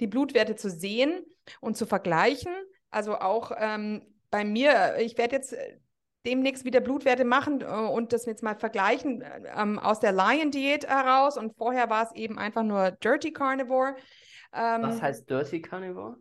die 0.00 0.06
Blutwerte 0.06 0.56
zu 0.56 0.70
sehen 0.70 1.24
und 1.60 1.76
zu 1.76 1.86
vergleichen. 1.86 2.52
Also 2.90 3.16
auch 3.18 3.52
ähm, 3.56 4.02
bei 4.30 4.44
mir, 4.44 4.96
ich 4.98 5.18
werde 5.18 5.36
jetzt 5.36 5.52
äh, 5.52 5.78
demnächst 6.26 6.64
wieder 6.64 6.80
Blutwerte 6.80 7.24
machen 7.24 7.60
äh, 7.60 7.64
und 7.66 8.12
das 8.12 8.26
jetzt 8.26 8.42
mal 8.42 8.56
vergleichen 8.56 9.24
ähm, 9.56 9.78
aus 9.78 10.00
der 10.00 10.12
Lion-Diät 10.12 10.86
heraus. 10.86 11.36
Und 11.36 11.56
vorher 11.56 11.90
war 11.90 12.04
es 12.04 12.12
eben 12.14 12.38
einfach 12.38 12.62
nur 12.62 12.92
Dirty 12.92 13.32
Carnivore. 13.32 13.96
Ähm, 14.52 14.82
Was 14.82 15.02
heißt 15.02 15.28
Dirty 15.28 15.60
Carnivore? 15.60 16.16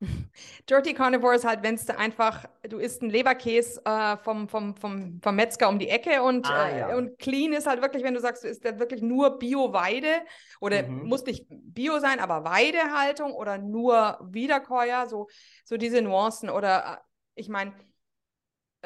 Dirty 0.68 0.94
Carnivore 0.94 1.36
ist 1.36 1.44
halt, 1.44 1.62
wenn 1.62 1.76
es 1.76 1.88
einfach, 1.88 2.44
du 2.68 2.78
isst 2.78 3.02
einen 3.02 3.10
Leberkäse 3.10 3.80
äh, 3.84 4.16
vom, 4.18 4.48
vom, 4.48 4.76
vom, 4.76 5.20
vom 5.22 5.36
Metzger 5.36 5.68
um 5.68 5.78
die 5.78 5.88
Ecke 5.88 6.22
und, 6.22 6.50
ah, 6.50 6.68
äh, 6.68 6.78
ja. 6.80 6.96
und 6.96 7.18
clean 7.18 7.52
ist 7.52 7.66
halt 7.66 7.80
wirklich, 7.80 8.02
wenn 8.02 8.14
du 8.14 8.20
sagst, 8.20 8.44
du 8.44 8.48
isst 8.48 8.64
wirklich 8.64 9.02
nur 9.02 9.38
Bio-Weide 9.38 10.22
oder 10.60 10.82
mhm. 10.82 11.06
muss 11.06 11.24
nicht 11.24 11.46
Bio 11.48 11.98
sein, 12.00 12.18
aber 12.20 12.44
Weidehaltung 12.44 13.32
oder 13.32 13.58
nur 13.58 14.18
Wiederkäuer, 14.30 15.06
so, 15.06 15.28
so 15.64 15.76
diese 15.76 16.02
Nuancen 16.02 16.50
oder 16.50 16.84
äh, 16.84 16.96
ich 17.36 17.48
meine, 17.48 17.72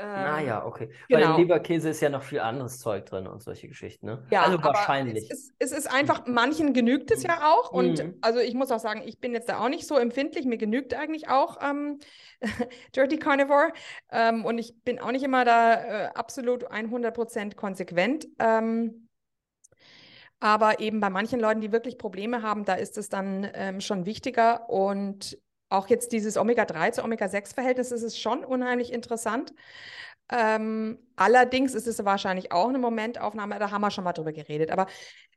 Ah 0.00 0.40
ja, 0.40 0.64
okay. 0.64 0.90
Genau. 1.08 1.20
Weil 1.20 1.30
im 1.30 1.36
Leberkäse 1.38 1.90
ist 1.90 2.00
ja 2.00 2.08
noch 2.08 2.22
viel 2.22 2.40
anderes 2.40 2.78
Zeug 2.78 3.06
drin 3.06 3.26
und 3.26 3.42
solche 3.42 3.68
Geschichten, 3.68 4.06
ne? 4.06 4.24
Ja, 4.30 4.42
also 4.42 4.62
wahrscheinlich. 4.62 5.30
Es 5.30 5.38
ist, 5.38 5.54
es 5.58 5.72
ist, 5.72 5.92
einfach, 5.92 6.26
manchen 6.26 6.72
genügt 6.72 7.10
es 7.10 7.22
ja 7.22 7.50
auch. 7.52 7.72
Und 7.72 8.02
mhm. 8.02 8.18
also 8.20 8.38
ich 8.38 8.54
muss 8.54 8.70
auch 8.70 8.78
sagen, 8.78 9.02
ich 9.04 9.18
bin 9.18 9.32
jetzt 9.32 9.48
da 9.48 9.58
auch 9.58 9.68
nicht 9.68 9.86
so 9.86 9.96
empfindlich. 9.96 10.46
Mir 10.46 10.58
genügt 10.58 10.94
eigentlich 10.94 11.28
auch 11.28 11.58
ähm, 11.62 11.98
Dirty 12.96 13.18
Carnivore. 13.18 13.72
Ähm, 14.10 14.44
und 14.44 14.58
ich 14.58 14.74
bin 14.84 15.00
auch 15.00 15.10
nicht 15.10 15.24
immer 15.24 15.44
da 15.44 15.74
äh, 15.74 16.06
absolut 16.14 16.70
100% 16.70 17.56
konsequent. 17.56 18.28
Ähm, 18.38 19.08
aber 20.40 20.78
eben 20.78 21.00
bei 21.00 21.10
manchen 21.10 21.40
Leuten, 21.40 21.60
die 21.60 21.72
wirklich 21.72 21.98
Probleme 21.98 22.42
haben, 22.42 22.64
da 22.64 22.74
ist 22.74 22.96
es 22.96 23.08
dann 23.08 23.48
ähm, 23.54 23.80
schon 23.80 24.06
wichtiger. 24.06 24.70
Und 24.70 25.36
auch 25.68 25.88
jetzt 25.88 26.12
dieses 26.12 26.36
Omega-3 26.36 26.92
zu 26.92 27.04
Omega-6-Verhältnis 27.04 27.92
ist 27.92 28.02
es 28.02 28.18
schon 28.18 28.44
unheimlich 28.44 28.92
interessant. 28.92 29.52
Ähm, 30.30 30.98
allerdings 31.16 31.74
ist 31.74 31.86
es 31.86 32.04
wahrscheinlich 32.04 32.52
auch 32.52 32.68
eine 32.68 32.78
Momentaufnahme, 32.78 33.58
da 33.58 33.70
haben 33.70 33.80
wir 33.80 33.90
schon 33.90 34.04
mal 34.04 34.12
drüber 34.12 34.32
geredet. 34.32 34.70
Aber 34.70 34.86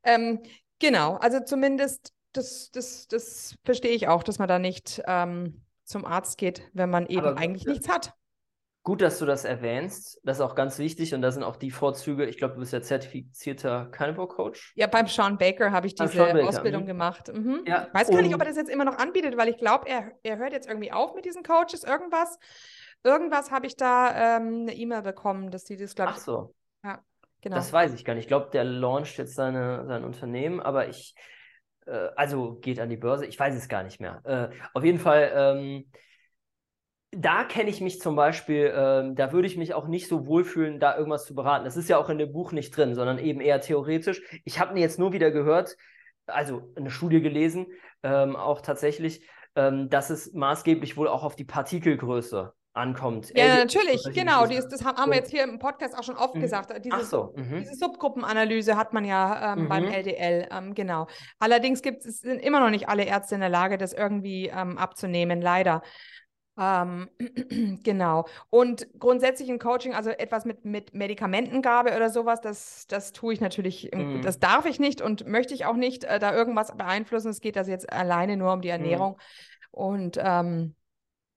ähm, 0.04 0.42
genau, 0.80 1.16
also 1.16 1.40
zumindest 1.40 2.14
das, 2.34 2.72
das, 2.72 3.08
das 3.08 3.56
verstehe 3.64 3.92
ich 3.92 4.08
auch, 4.08 4.24
dass 4.24 4.40
man 4.40 4.48
da 4.48 4.60
nicht 4.60 5.02
ähm, 5.06 5.62
zum 5.84 6.06
Arzt 6.06 6.38
geht, 6.38 6.70
wenn 6.74 6.90
man 6.90 7.08
eben 7.08 7.26
Aber, 7.26 7.38
eigentlich 7.38 7.66
nichts 7.66 7.88
hat. 7.90 8.14
Gut, 8.84 9.04
dass 9.04 9.20
du 9.20 9.28
das 9.28 9.46
erwähnst. 9.46 10.20
Das 10.24 10.38
ist 10.38 10.42
auch 10.42 10.56
ganz 10.56 10.80
wichtig 10.80 11.14
und 11.14 11.22
da 11.22 11.32
sind 11.32 11.44
auch 11.44 11.56
die 11.56 11.70
Vorzüge. 11.70 12.26
Ich 12.26 12.38
glaube, 12.38 12.56
du 12.56 12.62
bist 12.62 12.74
ja 12.74 12.82
zertifizierter 12.82 13.86
Carnivore-Coach. 13.92 14.74
Ja, 14.76 14.88
beim 14.88 15.06
Sean 15.06 15.38
Baker 15.38 15.72
habe 15.72 15.86
ich 15.86 15.94
diese 15.94 16.18
Baker, 16.18 16.48
Ausbildung 16.48 16.82
mh. 16.82 16.88
gemacht. 16.88 17.32
Mhm. 17.32 17.64
Ja, 17.68 17.88
Weiß 17.94 18.10
gar 18.10 18.24
nicht, 18.24 18.34
ob 18.34 18.42
er 18.42 18.48
das 18.48 18.58
jetzt 18.58 18.72
immer 18.72 18.86
noch 18.86 18.98
anbietet, 18.98 19.38
weil 19.38 19.50
ich 19.50 19.58
glaube, 19.58 19.88
er, 19.88 20.14
er 20.24 20.38
hört 20.38 20.52
jetzt 20.52 20.68
irgendwie 20.68 20.92
auf 20.92 21.14
mit 21.14 21.26
diesen 21.26 21.44
Coaches. 21.44 21.84
Irgendwas, 21.84 22.40
irgendwas 23.04 23.52
habe 23.52 23.68
ich 23.68 23.76
da 23.76 24.38
ähm, 24.38 24.62
eine 24.62 24.74
E-Mail 24.74 25.04
bekommen, 25.04 25.52
dass 25.52 25.64
die 25.64 25.78
das, 25.78 25.94
glaube 25.94 26.14
ich. 26.14 26.18
Ach 26.18 26.24
so. 26.24 26.56
Ja, 26.84 27.04
genau. 27.42 27.58
Das 27.58 27.72
weiß 27.72 27.94
ich 27.94 28.04
gar 28.04 28.16
nicht. 28.16 28.24
Ich 28.24 28.30
glaube, 28.30 28.50
der 28.52 28.64
launcht 28.64 29.16
jetzt 29.20 29.36
seine, 29.36 29.86
sein 29.86 30.04
Unternehmen, 30.04 30.60
aber 30.60 30.90
ich, 30.90 31.14
äh, 31.86 32.08
also 32.16 32.56
geht 32.56 32.80
an 32.80 32.90
die 32.90 32.98
Börse. 32.98 33.28
Ich 33.28 33.40
weiß 33.40 33.54
es 33.54 33.70
gar 33.70 33.84
nicht 33.84 34.02
mehr. 34.02 34.22
Äh, 34.24 34.56
auf 34.74 34.84
jeden 34.84 35.00
Fall. 35.00 35.32
Ähm, 35.36 35.92
da 37.12 37.44
kenne 37.44 37.70
ich 37.70 37.82
mich 37.82 38.00
zum 38.00 38.16
Beispiel, 38.16 38.74
ähm, 38.76 39.16
da 39.16 39.34
würde 39.34 39.48
ich 39.48 39.58
mich 39.58 39.74
auch 39.74 39.88
nicht 39.88 40.08
so 40.08 40.26
wohlfühlen, 40.26 40.80
da 40.80 40.98
irgendwas 40.98 41.26
zu 41.26 41.36
beraten. 41.36 41.66
Das 41.66 41.76
ist 41.76 41.90
ja 41.90 41.98
auch 41.98 42.10
in 42.10 42.18
dem 42.18 42.32
Buch 42.32 42.54
nicht 42.54 42.76
drin, 42.76 42.96
sondern 42.96 43.20
eben 43.20 43.42
eher 43.42 43.60
theoretisch. 43.60 44.22
Ich 44.46 44.60
habe 44.60 44.74
mir 44.74 44.80
jetzt 44.80 44.98
nur 44.98 45.12
wieder 45.12 45.32
gehört, 45.32 45.76
also 46.26 46.72
eine 46.76 46.90
Studie 46.90 47.22
gelesen, 47.22 47.68
ähm, 48.04 48.36
auch 48.36 48.62
tatsächlich, 48.62 49.28
ähm, 49.56 49.90
dass 49.90 50.10
es 50.10 50.34
maßgeblich 50.34 50.96
wohl 50.96 51.10
auch 51.10 51.24
auf 51.24 51.36
die 51.36 51.44
Partikelgröße 51.44 52.54
ankommt. 52.74 53.30
Ja, 53.36 53.44
LDL 53.44 53.58
natürlich, 53.58 54.04
genau. 54.14 54.46
Dies, 54.46 54.68
das 54.70 54.86
haben 54.86 55.12
wir 55.12 55.18
jetzt 55.18 55.32
hier 55.32 55.44
im 55.44 55.60
Podcast 55.60 55.98
auch 55.98 56.04
schon 56.04 56.16
oft 56.16 56.36
mhm. 56.36 56.42
gesagt. 56.42 56.74
Diese, 56.84 56.96
Ach 56.96 57.04
so, 57.04 57.34
mhm. 57.36 57.60
diese 57.60 57.76
Subgruppenanalyse 57.76 58.78
hat 58.78 58.94
man 58.94 59.04
ja 59.04 59.54
ähm, 59.54 59.64
mhm. 59.64 59.70
beim 59.70 59.84
LDL, 59.86 60.48
ähm, 60.50 60.74
genau. 60.74 61.08
Allerdings 61.40 61.82
gibt 61.82 62.06
es 62.06 62.22
sind 62.22 62.40
immer 62.40 62.62
noch 62.62 62.70
nicht 62.70 62.88
alle 62.88 63.04
Ärzte 63.04 63.36
in 63.36 63.42
der 63.42 63.50
Lage, 63.50 63.78
das 63.78 63.92
irgendwie 63.92 64.48
ähm, 64.48 64.78
abzunehmen, 64.78 65.42
leider. 65.42 65.82
Ähm, 66.62 67.10
genau. 67.84 68.26
Und 68.52 68.88
grundsätzlich 69.00 69.50
im 69.50 69.58
Coaching, 69.58 69.96
also 69.96 70.12
etwas 70.12 70.46
mit, 70.46 70.64
mit 70.64 70.94
Medikamentengabe 70.94 71.96
oder 71.96 72.12
sowas, 72.12 72.40
das, 72.40 72.86
das 72.88 73.14
tue 73.14 73.34
ich 73.34 73.42
natürlich, 73.42 73.90
mhm. 73.94 74.22
das 74.22 74.40
darf 74.40 74.66
ich 74.68 74.80
nicht 74.80 75.02
und 75.02 75.26
möchte 75.28 75.56
ich 75.56 75.66
auch 75.66 75.76
nicht 75.76 76.04
äh, 76.04 76.20
da 76.20 76.36
irgendwas 76.36 76.78
beeinflussen. 76.78 77.30
Es 77.30 77.42
geht 77.42 77.58
also 77.58 77.72
jetzt 77.72 77.92
alleine 77.92 78.38
nur 78.38 78.54
um 78.54 78.62
die 78.62 78.68
mhm. 78.68 78.74
Ernährung 78.74 79.14
mhm. 79.14 79.18
und 79.72 80.20
ähm, 80.22 80.76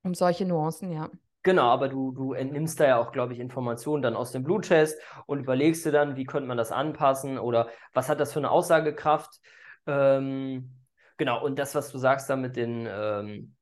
um 0.03 0.13
solche 0.13 0.45
Nuancen, 0.45 0.93
ja. 0.93 1.09
Genau, 1.43 1.69
aber 1.69 1.89
du, 1.89 2.13
du 2.13 2.33
entnimmst 2.33 2.81
da 2.81 2.87
ja 2.87 2.99
auch, 2.99 3.13
glaube 3.13 3.35
ich, 3.35 3.39
Informationen 3.39 4.03
dann 4.03 4.17
aus 4.17 4.33
dem 4.33 4.45
Bluttest 4.45 4.99
und 5.27 5.41
überlegst 5.41 5.85
dir 5.85 5.93
dann, 5.93 6.17
wie 6.17 6.25
könnte 6.25 6.49
man 6.49 6.57
das 6.57 6.73
anpassen 6.73 7.39
oder 7.39 7.69
was 7.93 8.09
hat 8.09 8.21
das 8.21 8.33
für 8.33 8.41
eine 8.41 8.51
Aussagekraft. 8.51 9.41
Ähm, 9.87 10.71
genau, 11.19 11.45
und 11.45 11.59
das, 11.59 11.75
was 11.75 11.91
du 11.93 11.99
sagst 11.99 12.31
da 12.31 12.37
mit 12.37 12.57
den 12.57 12.89
ähm, 12.91 13.55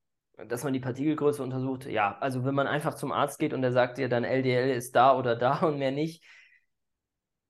dass 0.49 0.65
man 0.65 0.73
die 0.73 0.81
Partikelgröße 0.81 1.43
untersucht. 1.43 1.87
Ja, 1.87 2.19
also 2.21 2.45
wenn 2.45 2.55
man 2.55 2.67
einfach 2.67 2.95
zum 2.95 3.13
Arzt 3.13 3.39
geht 3.39 3.53
und 3.55 3.63
der 3.63 3.73
sagt 3.73 3.99
dir 3.99 4.09
dann 4.09 4.25
LDL 4.25 4.71
ist 4.71 4.97
da 4.97 5.17
oder 5.17 5.37
da 5.37 5.59
und 5.61 5.79
mehr 5.79 5.93
nicht, 5.93 6.23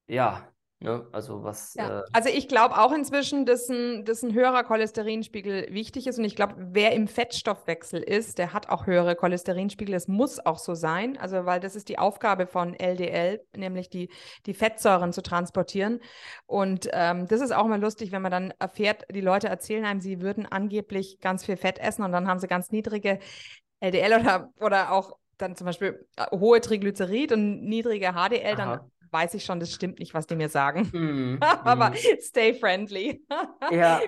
ja, 0.07 0.52
Ne? 0.83 1.07
Also 1.13 1.45
was. 1.45 1.75
Ja. 1.75 2.01
Äh, 2.01 2.03
also 2.13 2.29
ich 2.29 2.49
glaube 2.49 2.77
auch 2.77 2.93
inzwischen, 2.93 3.47
dass 3.47 3.69
ein, 3.69 4.05
dass 4.05 4.23
ein 4.23 4.35
höherer 4.35 4.65
Cholesterinspiegel 4.65 5.69
wichtig 5.71 6.09
ist. 6.09 6.19
Und 6.19 6.25
ich 6.25 6.35
glaube, 6.35 6.55
wer 6.59 6.93
im 6.93 7.07
Fettstoffwechsel 7.07 8.03
ist, 8.03 8.39
der 8.39 8.53
hat 8.53 8.69
auch 8.69 8.87
höhere 8.87 9.15
Cholesterinspiegel. 9.15 9.93
Das 9.93 10.09
muss 10.09 10.45
auch 10.45 10.59
so 10.59 10.75
sein. 10.75 11.17
Also 11.19 11.47
weil 11.47 11.61
das 11.61 11.77
ist 11.77 11.89
die 11.89 11.99
Aufgabe 11.99 12.47
von 12.47 12.75
LDL, 12.75 13.45
nämlich 13.57 13.91
die, 13.91 14.09
die 14.47 14.55
Fettsäuren 14.55 15.13
zu 15.13 15.23
transportieren. 15.23 16.01
Und 16.47 16.89
ähm, 16.93 17.29
das 17.29 17.41
ist 17.41 17.53
auch 17.53 17.67
mal 17.67 17.81
lustig, 17.81 18.11
wenn 18.11 18.23
man 18.23 18.33
dann 18.33 18.55
erfährt, 18.59 19.05
die 19.13 19.21
Leute 19.21 19.49
erzählen 19.49 19.85
einem, 19.85 20.01
sie 20.01 20.21
würden 20.21 20.47
angeblich 20.47 21.21
ganz 21.21 21.45
viel 21.45 21.57
Fett 21.57 21.79
essen 21.79 22.03
und 22.03 22.11
dann 22.11 22.27
haben 22.27 22.41
sie 22.41 22.49
ganz 22.49 22.73
niedrige 22.73 23.21
LDL 23.79 24.21
oder, 24.21 24.53
oder 24.61 24.93
auch 24.93 25.17
dann 25.39 25.57
zum 25.57 25.67
Beispiel 25.67 26.07
äh, 26.17 26.27
hohe 26.37 26.61
Triglycerid 26.61 27.33
und 27.33 27.63
niedrige 27.63 28.13
HDL, 28.13 28.55
Aha. 28.55 28.57
dann 28.57 28.92
weiß 29.13 29.35
ich 29.35 29.45
schon, 29.45 29.61
das 29.61 29.73
stimmt 29.73 29.99
nicht, 29.99 30.15
was 30.15 30.27
die 30.27 30.37
mir 30.37 30.49
sagen. 30.49 30.89
Mm, 30.93 31.39
Aber 31.65 31.91
mm. 31.91 32.21
stay 32.21 32.55
friendly. 32.55 33.25
ja. 33.71 34.01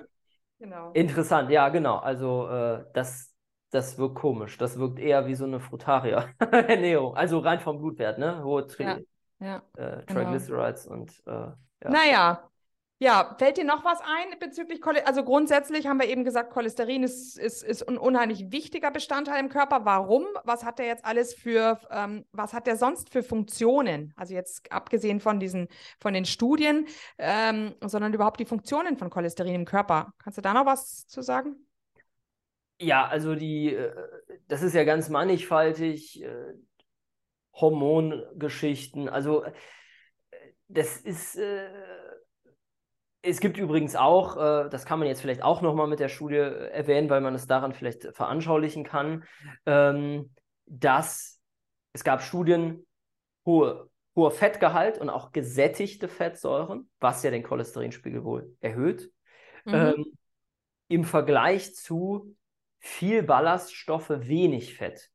Genau. 0.59 0.92
Interessant, 0.92 1.50
ja, 1.50 1.68
genau. 1.68 1.96
Also 1.96 2.48
äh, 2.48 2.84
das, 2.94 3.34
das 3.70 3.98
wirkt 3.98 4.14
komisch. 4.16 4.57
Das 4.57 4.78
wirkt 4.78 4.98
eher 4.98 5.26
wie 5.26 5.34
so 5.34 5.44
eine 5.44 5.61
Frutaria-Ernährung. 5.61 7.16
Also 7.16 7.40
rein 7.40 7.61
vom 7.61 7.78
Blutwert, 7.78 8.18
ne? 8.18 8.42
Hohe 8.42 8.66
Tri 8.66 8.84
ja. 8.84 8.98
Ja. 9.40 9.62
Äh, 9.76 10.02
genau. 10.07 10.20
Triglycerides 10.20 10.84
genau. 10.84 10.94
und 10.94 11.22
äh, 11.26 11.30
ja. 11.30 11.90
Naja, 11.90 12.50
ja, 13.05 13.36
fällt 13.38 13.59
dir 13.59 13.64
noch 13.64 13.84
was 13.84 14.00
ein 14.00 14.38
bezüglich 14.40 14.80
Cholesterin? 14.80 15.07
Also 15.07 15.24
grundsätzlich 15.24 15.86
haben 15.86 16.00
wir 16.00 16.09
eben 16.09 16.24
gesagt, 16.24 16.50
Cholesterin 16.55 17.02
ist, 17.02 17.38
ist, 17.38 17.62
ist 17.62 17.86
ein 17.86 17.98
unheimlich 17.98 18.50
wichtiger 18.50 18.90
Bestandteil 18.90 19.40
im 19.40 19.50
Körper. 19.50 19.84
Warum? 19.84 20.24
Was 20.44 20.64
hat 20.64 20.78
der 20.78 20.86
jetzt 20.86 21.05
alles 21.05 21.34
für, 21.34 21.78
ähm, 21.90 22.24
was 22.32 22.55
hat 22.55 22.66
der 22.66 22.76
sonst 22.76 23.11
für 23.11 23.22
Funktionen? 23.22 24.14
Also 24.16 24.32
jetzt 24.32 24.72
abgesehen 24.72 25.20
von 25.20 25.38
diesen, 25.38 25.68
von 26.00 26.14
den 26.14 26.24
Studien, 26.24 26.86
ähm, 27.18 27.74
sondern 27.82 28.14
überhaupt 28.14 28.40
die 28.40 28.46
Funktionen 28.46 28.96
von 28.96 29.11
Cholesterin 29.11 29.55
im 29.55 29.64
Körper. 29.66 30.14
Kannst 30.18 30.38
du 30.38 30.42
da 30.42 30.55
noch 30.55 30.64
was 30.64 31.07
zu 31.07 31.20
sagen? 31.20 31.57
Ja, 32.80 33.07
also 33.07 33.34
die, 33.34 33.74
äh, 33.74 33.92
das 34.48 34.62
ist 34.62 34.74
ja 34.74 34.84
ganz 34.84 35.11
mannigfaltig, 35.11 36.22
äh, 36.22 36.55
Hormongeschichten, 37.52 39.11
also 39.11 39.44
äh, 39.44 39.52
das 40.68 40.96
ist 40.96 41.38
es 43.25 43.41
gibt 43.41 43.57
übrigens 43.57 43.97
auch, 43.97 44.37
äh, 44.37 44.68
das 44.68 44.85
kann 44.85 44.99
man 44.99 45.09
jetzt 45.09 45.22
vielleicht 45.22 45.43
auch 45.43 45.62
nochmal 45.62 45.87
mit 45.87 45.99
der 45.99 46.09
Studie 46.09 46.37
äh, 46.37 46.70
erwähnen, 46.70 47.09
weil 47.09 47.22
man 47.22 47.35
es 47.35 47.47
daran 47.47 47.72
vielleicht 47.72 48.14
veranschaulichen 48.14 48.85
kann, 48.85 49.25
ähm, 49.64 50.35
dass 50.66 51.41
es 51.95 52.05
gab 52.05 52.22
Studien, 52.22 52.87
hohe, 53.47 53.89
hoher 54.14 54.31
Fettgehalt 54.31 54.99
und 54.99 55.09
auch 55.09 55.33
gesättigte 55.33 56.09
Fettsäuren, 56.09 56.91
was 57.01 57.22
ja 57.22 57.31
den 57.31 57.43
Cholesterinspiegel 57.43 58.25
wohl 58.25 58.55
erhöht, 58.61 59.11
mhm. 59.64 59.75
ähm, 59.75 60.05
im 60.89 61.05
Vergleich 61.05 61.75
zu 61.75 62.37
viel 62.79 63.22
Ballaststoffe, 63.22 64.11
wenig 64.11 64.77
Fett. 64.77 65.11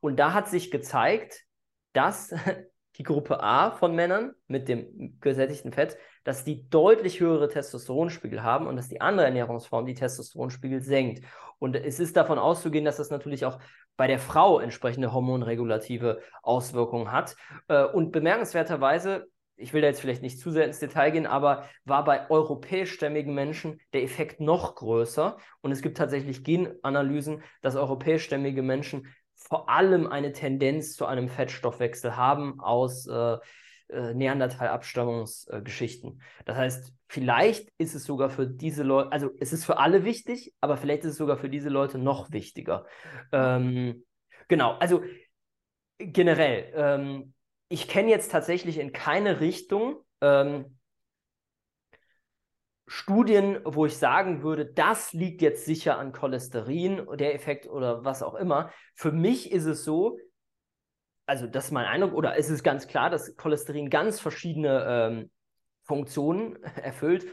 Und 0.00 0.16
da 0.16 0.32
hat 0.32 0.48
sich 0.48 0.70
gezeigt, 0.70 1.44
dass 1.92 2.32
die 2.96 3.02
Gruppe 3.02 3.42
A 3.42 3.72
von 3.72 3.94
Männern 3.94 4.34
mit 4.46 4.68
dem 4.68 5.18
gesättigten 5.20 5.72
Fett, 5.72 5.96
dass 6.28 6.44
die 6.44 6.68
deutlich 6.68 7.20
höhere 7.20 7.48
Testosteronspiegel 7.48 8.42
haben 8.42 8.66
und 8.66 8.76
dass 8.76 8.90
die 8.90 9.00
andere 9.00 9.24
Ernährungsform 9.24 9.86
die 9.86 9.94
Testosteronspiegel 9.94 10.82
senkt. 10.82 11.24
Und 11.58 11.74
es 11.74 11.98
ist 12.00 12.18
davon 12.18 12.38
auszugehen, 12.38 12.84
dass 12.84 12.98
das 12.98 13.08
natürlich 13.08 13.46
auch 13.46 13.58
bei 13.96 14.08
der 14.08 14.18
Frau 14.18 14.60
entsprechende 14.60 15.14
hormonregulative 15.14 16.20
Auswirkungen 16.42 17.12
hat. 17.12 17.34
Äh, 17.68 17.82
und 17.84 18.12
bemerkenswerterweise, 18.12 19.28
ich 19.56 19.72
will 19.72 19.80
da 19.80 19.86
jetzt 19.86 20.02
vielleicht 20.02 20.20
nicht 20.20 20.38
zu 20.38 20.50
sehr 20.50 20.66
ins 20.66 20.80
Detail 20.80 21.12
gehen, 21.12 21.26
aber 21.26 21.64
war 21.86 22.04
bei 22.04 22.28
europäischstämmigen 22.28 23.34
Menschen 23.34 23.80
der 23.94 24.02
Effekt 24.02 24.38
noch 24.38 24.74
größer. 24.74 25.38
Und 25.62 25.72
es 25.72 25.80
gibt 25.80 25.96
tatsächlich 25.96 26.44
Genanalysen, 26.44 27.42
dass 27.62 27.74
europäischstämmige 27.74 28.60
Menschen 28.60 29.06
vor 29.34 29.70
allem 29.70 30.06
eine 30.06 30.32
Tendenz 30.32 30.94
zu 30.94 31.06
einem 31.06 31.30
Fettstoffwechsel 31.30 32.18
haben 32.18 32.60
aus 32.60 33.06
äh, 33.06 33.38
äh, 33.88 34.14
Neandertal-Abstammungsgeschichten. 34.14 36.22
das 36.44 36.56
heißt, 36.56 36.92
vielleicht 37.08 37.72
ist 37.78 37.94
es 37.94 38.04
sogar 38.04 38.30
für 38.30 38.46
diese 38.46 38.82
Leute, 38.82 39.12
also 39.12 39.30
es 39.40 39.52
ist 39.52 39.64
für 39.64 39.78
alle 39.78 40.04
wichtig, 40.04 40.54
aber 40.60 40.76
vielleicht 40.76 41.04
ist 41.04 41.12
es 41.12 41.16
sogar 41.16 41.38
für 41.38 41.48
diese 41.48 41.68
Leute 41.68 41.98
noch 41.98 42.30
wichtiger. 42.30 42.86
Ähm, 43.32 44.04
genau, 44.48 44.76
also 44.78 45.02
generell, 45.98 46.72
ähm, 46.74 47.34
ich 47.68 47.88
kenne 47.88 48.10
jetzt 48.10 48.30
tatsächlich 48.30 48.78
in 48.78 48.92
keine 48.92 49.40
Richtung 49.40 49.96
ähm, 50.20 50.78
Studien, 52.86 53.58
wo 53.64 53.84
ich 53.84 53.98
sagen 53.98 54.42
würde, 54.42 54.64
das 54.64 55.12
liegt 55.12 55.42
jetzt 55.42 55.66
sicher 55.66 55.98
an 55.98 56.12
Cholesterin, 56.12 57.06
der 57.18 57.34
Effekt 57.34 57.68
oder 57.68 58.04
was 58.04 58.22
auch 58.22 58.34
immer. 58.34 58.70
Für 58.94 59.12
mich 59.12 59.52
ist 59.52 59.66
es 59.66 59.84
so, 59.84 60.18
also 61.28 61.46
das 61.46 61.66
ist 61.66 61.70
mein 61.72 61.84
Eindruck, 61.84 62.14
oder 62.14 62.36
ist 62.36 62.48
es 62.48 62.62
ganz 62.62 62.88
klar, 62.88 63.10
dass 63.10 63.36
Cholesterin 63.36 63.90
ganz 63.90 64.18
verschiedene 64.18 64.84
ähm, 64.88 65.30
Funktionen 65.84 66.62
erfüllt. 66.62 67.26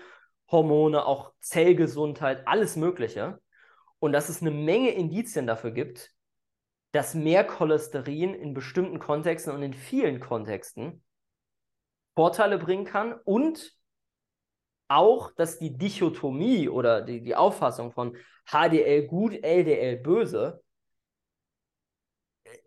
Hormone, 0.51 1.05
auch 1.05 1.31
Zellgesundheit, 1.39 2.45
alles 2.45 2.75
Mögliche. 2.75 3.39
Und 3.99 4.11
dass 4.11 4.27
es 4.27 4.41
eine 4.41 4.51
Menge 4.51 4.91
Indizien 4.91 5.47
dafür 5.47 5.71
gibt, 5.71 6.11
dass 6.91 7.15
mehr 7.15 7.45
Cholesterin 7.45 8.33
in 8.33 8.53
bestimmten 8.53 8.99
Kontexten 8.99 9.53
und 9.53 9.63
in 9.63 9.73
vielen 9.73 10.19
Kontexten 10.19 11.01
Vorteile 12.15 12.57
bringen 12.57 12.85
kann 12.85 13.13
und 13.23 13.75
auch, 14.89 15.31
dass 15.35 15.57
die 15.57 15.77
Dichotomie 15.77 16.67
oder 16.67 17.01
die, 17.01 17.21
die 17.21 17.35
Auffassung 17.35 17.91
von 17.91 18.17
HDL 18.45 19.07
gut, 19.07 19.33
LDL 19.41 19.97
böse 19.97 20.61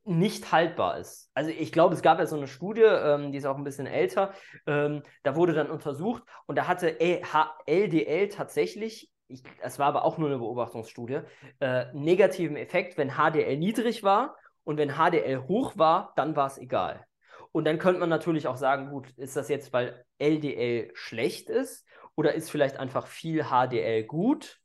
nicht 0.09 0.53
haltbar 0.53 0.99
ist. 0.99 1.31
Also 1.35 1.51
ich 1.51 1.71
glaube, 1.71 1.95
es 1.95 2.03
gab 2.03 2.19
ja 2.19 2.27
so 2.27 2.37
eine 2.37 2.47
Studie, 2.47 2.83
ähm, 2.83 3.31
die 3.31 3.39
ist 3.39 3.45
auch 3.45 3.57
ein 3.57 3.65
bisschen 3.65 3.87
älter, 3.87 4.33
ähm, 4.67 5.03
da 5.23 5.37
wurde 5.37 5.53
dann 5.53 5.71
untersucht 5.71 6.23
und 6.47 6.57
da 6.57 6.67
hatte 6.67 6.99
LDL 7.01 8.29
tatsächlich, 8.29 9.11
ich, 9.29 9.43
das 9.63 9.79
war 9.79 9.87
aber 9.87 10.05
auch 10.05 10.17
nur 10.17 10.29
eine 10.29 10.39
Beobachtungsstudie, 10.39 11.21
äh, 11.61 11.93
negativen 11.93 12.57
Effekt, 12.57 12.97
wenn 12.97 13.11
HDL 13.11 13.59
niedrig 13.59 14.03
war 14.03 14.37
und 14.65 14.79
wenn 14.79 14.95
HDL 14.95 15.47
hoch 15.47 15.77
war, 15.77 16.13
dann 16.17 16.35
war 16.35 16.47
es 16.47 16.59
egal. 16.59 17.05
Und 17.53 17.65
dann 17.65 17.79
könnte 17.79 18.01
man 18.01 18.09
natürlich 18.09 18.47
auch 18.47 18.57
sagen, 18.57 18.91
gut, 18.91 19.11
ist 19.17 19.37
das 19.37 19.49
jetzt, 19.49 19.73
weil 19.73 20.05
LDL 20.19 20.91
schlecht 20.95 21.51
ist 21.51 21.87
oder 22.15 22.35
ist 22.35 22.51
vielleicht 22.51 22.79
einfach 22.79 23.07
viel 23.07 23.45
HDL 23.45 24.05
gut? 24.05 24.58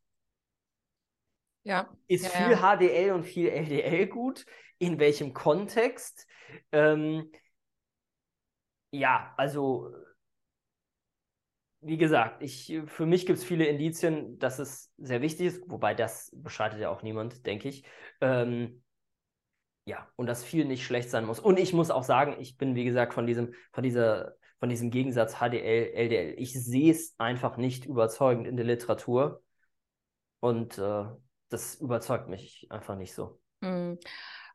Ja. 1.63 1.89
Ist 2.07 2.25
ja, 2.25 2.29
viel 2.29 2.51
ja. 2.51 2.75
HDL 2.77 3.11
und 3.13 3.23
viel 3.23 3.49
LDL 3.49 4.07
gut? 4.07 4.45
In 4.79 4.99
welchem 4.99 5.33
Kontext? 5.33 6.27
Ähm, 6.71 7.31
ja, 8.91 9.33
also 9.37 9.91
wie 11.81 11.97
gesagt, 11.97 12.41
ich, 12.41 12.79
für 12.85 13.05
mich 13.05 13.25
gibt 13.25 13.39
es 13.39 13.45
viele 13.45 13.65
Indizien, 13.65 14.39
dass 14.39 14.59
es 14.59 14.93
sehr 14.97 15.21
wichtig 15.21 15.47
ist, 15.47 15.69
wobei 15.69 15.93
das 15.93 16.31
beschreitet 16.33 16.79
ja 16.79 16.89
auch 16.89 17.01
niemand, 17.01 17.45
denke 17.45 17.67
ich. 17.67 17.83
Ähm, 18.21 18.83
ja, 19.85 20.07
und 20.15 20.27
dass 20.27 20.45
viel 20.45 20.63
nicht 20.63 20.85
schlecht 20.85 21.09
sein 21.09 21.25
muss. 21.25 21.41
Und 21.41 21.59
ich 21.59 21.73
muss 21.73 21.91
auch 21.91 22.03
sagen, 22.03 22.37
ich 22.39 22.57
bin, 22.57 22.75
wie 22.75 22.85
gesagt, 22.85 23.13
von 23.13 23.27
diesem, 23.27 23.53
von 23.73 23.83
dieser 23.83 24.35
von 24.63 24.69
diesem 24.69 24.91
Gegensatz 24.91 25.39
HDL, 25.39 25.93
LDL. 25.93 26.35
Ich 26.37 26.53
sehe 26.53 26.89
es 26.89 27.15
einfach 27.17 27.57
nicht 27.57 27.83
überzeugend 27.83 28.47
in 28.47 28.55
der 28.55 28.65
Literatur. 28.65 29.43
Und 30.39 30.77
äh, 30.77 31.03
das 31.53 31.75
überzeugt 31.75 32.27
mich 32.27 32.67
einfach 32.69 32.95
nicht 32.95 33.13
so. 33.13 33.39
Mhm. 33.61 33.99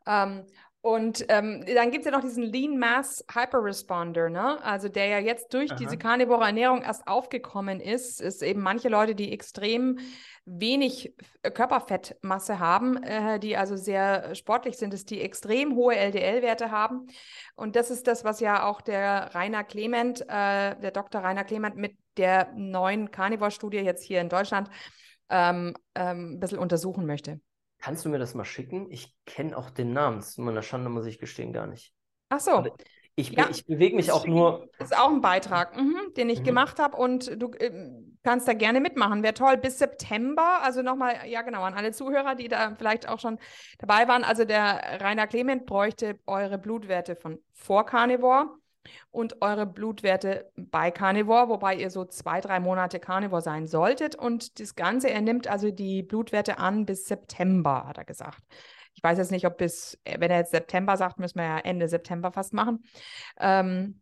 Ähm, 0.07 0.47
und 0.81 1.25
ähm, 1.29 1.65
dann 1.75 1.91
gibt 1.91 2.05
es 2.05 2.11
ja 2.11 2.17
noch 2.17 2.23
diesen 2.23 2.45
Lean 2.45 2.79
Mass 2.79 3.25
Hyperresponder, 3.33 4.31
ne? 4.31 4.63
Also 4.63 4.89
der 4.89 5.07
ja 5.07 5.19
jetzt 5.19 5.53
durch 5.53 5.73
Aha. 5.73 5.79
diese 5.79 5.99
karnivore 5.99 6.45
Ernährung 6.45 6.83
erst 6.83 7.09
aufgekommen 7.09 7.81
ist, 7.81 8.21
ist 8.21 8.43
eben 8.43 8.61
manche 8.63 8.89
Leute, 8.89 9.17
die 9.17 9.33
extrem 9.33 9.99
wenig 10.45 11.15
Körperfettmasse 11.43 12.61
haben, 12.61 13.03
äh, 13.03 13.41
die 13.41 13.57
also 13.57 13.77
sehr 13.77 14.37
sportlich 14.37 14.79
sind, 14.79 14.95
ist 14.95 15.11
die 15.11 15.21
extrem 15.21 15.75
hohe 15.75 15.97
LDL-Werte 15.97 16.71
haben. 16.71 17.09
Und 17.57 17.75
das 17.75 17.91
ist 17.91 18.07
das, 18.07 18.25
was 18.25 18.39
ja 18.39 18.65
auch 18.65 18.81
der 18.81 19.35
Rainer 19.35 19.65
Clement, 19.65 20.21
äh, 20.23 20.77
der 20.79 20.93
Dr. 20.93 21.23
Rainer 21.23 21.45
Clement 21.45 21.77
mit 21.77 21.99
der 22.17 22.53
neuen 22.55 23.11
Carnivore-Studie 23.11 23.79
jetzt 23.79 24.05
hier 24.05 24.21
in 24.21 24.29
Deutschland 24.29 24.71
ähm, 25.31 25.75
ähm, 25.95 26.35
ein 26.35 26.41
bisschen 26.41 26.59
untersuchen 26.59 27.07
möchte. 27.07 27.41
Kannst 27.79 28.05
du 28.05 28.09
mir 28.09 28.19
das 28.19 28.35
mal 28.35 28.45
schicken? 28.45 28.91
Ich 28.91 29.15
kenne 29.25 29.57
auch 29.57 29.71
den 29.71 29.93
Namen. 29.93 30.21
Zu 30.21 30.43
meiner 30.43 30.63
Schande 30.63 30.91
muss 30.91 31.07
ich 31.07 31.19
gestehen, 31.19 31.53
gar 31.53 31.67
nicht. 31.67 31.93
Ach 32.29 32.41
so. 32.41 32.67
Ich, 33.15 33.31
ja, 33.31 33.49
ich 33.51 33.67
bewege 33.67 33.97
mich 33.97 34.13
auch 34.13 34.27
nur. 34.27 34.69
Das 34.79 34.93
ist 34.93 34.97
auch 34.97 35.11
ein 35.11 35.21
Beitrag, 35.21 35.77
mhm, 35.77 36.15
den 36.17 36.31
ich 36.31 36.41
mhm. 36.41 36.45
gemacht 36.45 36.79
habe 36.79 36.97
und 36.97 37.43
du 37.43 37.51
äh, 37.53 37.91
kannst 38.23 38.47
da 38.47 38.53
gerne 38.53 38.81
mitmachen. 38.81 39.25
Wäre 39.25 39.35
toll. 39.35 39.57
Bis 39.57 39.79
September, 39.79 40.61
also 40.63 40.83
nochmal, 40.83 41.17
ja 41.27 41.43
genau, 41.43 41.63
an 41.63 41.75
alle 41.75 41.91
Zuhörer, 41.91 42.37
die 42.37 42.47
da 42.47 42.77
vielleicht 42.77 43.09
auch 43.09 43.19
schon 43.19 43.39
dabei 43.79 44.07
waren. 44.07 44.23
Also 44.23 44.45
der 44.45 45.01
Rainer 45.01 45.27
Clement 45.27 45.67
bräuchte 45.67 46.21
eure 46.27 46.59
Blutwerte 46.59 47.17
von 47.17 47.41
vor 47.55 47.87
Carnivore 47.87 48.51
und 49.11 49.43
eure 49.43 49.67
Blutwerte 49.67 50.51
bei 50.57 50.91
Carnivore, 50.91 51.49
wobei 51.49 51.77
ihr 51.77 51.91
so 51.91 52.05
zwei, 52.05 52.41
drei 52.41 52.61
Monate 52.61 53.01
Carnivore 53.01 53.43
sein 53.43 53.67
solltet. 53.67 54.15
Und 54.15 54.61
das 54.61 54.75
Ganze, 54.75 55.11
er 55.11 55.21
nimmt 55.21 55.49
also 55.49 55.71
die 55.71 56.03
Blutwerte 56.03 56.59
an 56.59 56.87
bis 56.87 57.07
September, 57.07 57.87
hat 57.87 57.99
er 57.99 58.05
gesagt. 58.05 58.43
Ich 58.95 59.03
weiß 59.03 59.19
jetzt 59.19 59.31
nicht, 59.31 59.47
ob 59.47 59.59
bis, 59.59 59.99
wenn 60.05 60.31
er 60.31 60.39
jetzt 60.39 60.51
September 60.51 60.97
sagt, 60.97 61.19
müssen 61.19 61.39
wir 61.39 61.45
ja 61.45 61.59
Ende 61.59 61.89
September 61.89 62.33
fast 62.33 62.53
machen. 62.53 62.83
Ähm, 63.39 64.01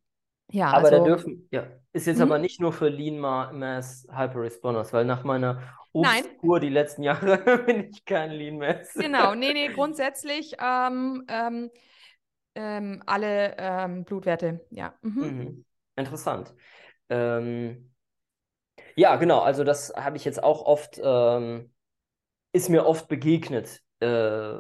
ja, 0.51 0.69
aber 0.69 0.89
also, 0.89 0.99
da 0.99 1.05
dürfen, 1.05 1.49
ja, 1.51 1.67
ist 1.93 2.07
jetzt 2.07 2.21
aber 2.21 2.37
mhm. 2.37 2.43
nicht 2.43 2.61
nur 2.61 2.73
für 2.73 2.89
Lean 2.89 3.19
Mass 3.19 4.07
Hyperresponders, 4.11 4.93
weil 4.93 5.05
nach 5.05 5.25
meiner 5.25 5.61
Obstkur 5.93 6.61
die 6.61 6.69
letzten 6.69 7.03
Jahre 7.03 7.39
bin 7.67 7.91
ich 7.91 8.05
kein 8.05 8.31
Lean 8.31 8.59
Mass. 8.59 8.93
Genau, 8.95 9.35
nee, 9.35 9.53
nee, 9.53 9.69
grundsätzlich 9.69 10.55
ähm, 10.63 11.25
ähm, 11.29 11.71
ähm, 12.57 13.03
alle 13.07 13.55
ähm, 13.59 14.05
Blutwerte, 14.05 14.67
ja. 14.71 14.95
Mhm. 15.03 15.23
Mhm. 15.23 15.65
Interessant. 15.97 16.55
Ähm, 17.09 17.93
ja, 18.97 19.17
genau, 19.17 19.41
also 19.41 19.63
das 19.63 19.93
habe 19.95 20.17
ich 20.17 20.25
jetzt 20.25 20.43
auch 20.43 20.63
oft, 20.65 21.01
ähm, 21.03 21.73
ist 22.53 22.69
mir 22.71 22.87
oft 22.87 23.09
begegnet, 23.09 23.83
äh, 24.01 24.57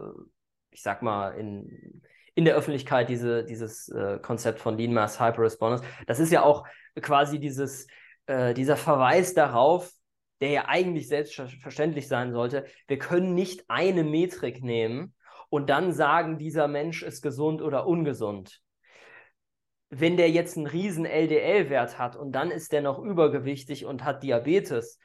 ich 0.70 0.82
sag 0.82 1.02
mal, 1.02 1.30
in, 1.30 2.02
in 2.34 2.44
der 2.44 2.54
Öffentlichkeit, 2.54 3.08
diese, 3.08 3.44
dieses 3.44 3.88
äh, 3.88 4.18
Konzept 4.20 4.60
von 4.60 4.76
Lean 4.76 4.92
Mass 4.92 5.18
Hyper 5.18 5.42
Responders. 5.42 5.80
Das 6.06 6.20
ist 6.20 6.30
ja 6.30 6.42
auch 6.42 6.66
quasi 7.00 7.40
dieses, 7.40 7.86
äh, 8.26 8.52
dieser 8.52 8.76
Verweis 8.76 9.32
darauf, 9.32 9.90
der 10.42 10.50
ja 10.50 10.64
eigentlich 10.68 11.08
selbstverständlich 11.08 12.08
sein 12.08 12.32
sollte. 12.32 12.66
Wir 12.88 12.98
können 12.98 13.34
nicht 13.34 13.64
eine 13.68 14.04
Metrik 14.04 14.62
nehmen 14.62 15.14
und 15.48 15.70
dann 15.70 15.92
sagen, 15.92 16.38
dieser 16.38 16.68
Mensch 16.68 17.02
ist 17.02 17.22
gesund 17.22 17.62
oder 17.62 17.86
ungesund. 17.86 18.60
Wenn 19.90 20.16
der 20.16 20.30
jetzt 20.30 20.56
einen 20.56 20.66
riesen 20.66 21.04
LDL-Wert 21.04 21.98
hat 21.98 22.16
und 22.16 22.32
dann 22.32 22.50
ist 22.50 22.72
der 22.72 22.82
noch 22.82 22.98
übergewichtig 22.98 23.86
und 23.86 24.04
hat 24.04 24.22
Diabetes, 24.22 24.98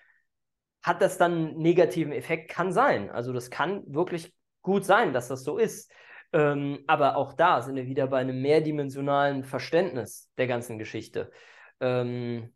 hat 0.81 1.01
das 1.01 1.17
dann 1.17 1.33
einen 1.33 1.57
negativen 1.57 2.11
Effekt? 2.11 2.49
Kann 2.49 2.71
sein. 2.71 3.11
Also 3.11 3.33
das 3.33 3.51
kann 3.51 3.83
wirklich 3.85 4.33
gut 4.63 4.83
sein, 4.83 5.13
dass 5.13 5.27
das 5.27 5.43
so 5.43 5.57
ist. 5.57 5.91
Ähm, 6.33 6.83
aber 6.87 7.17
auch 7.17 7.33
da 7.33 7.61
sind 7.61 7.75
wir 7.75 7.85
wieder 7.85 8.07
bei 8.07 8.19
einem 8.19 8.41
mehrdimensionalen 8.41 9.43
Verständnis 9.43 10.31
der 10.37 10.47
ganzen 10.47 10.79
Geschichte. 10.79 11.31
Ähm, 11.79 12.51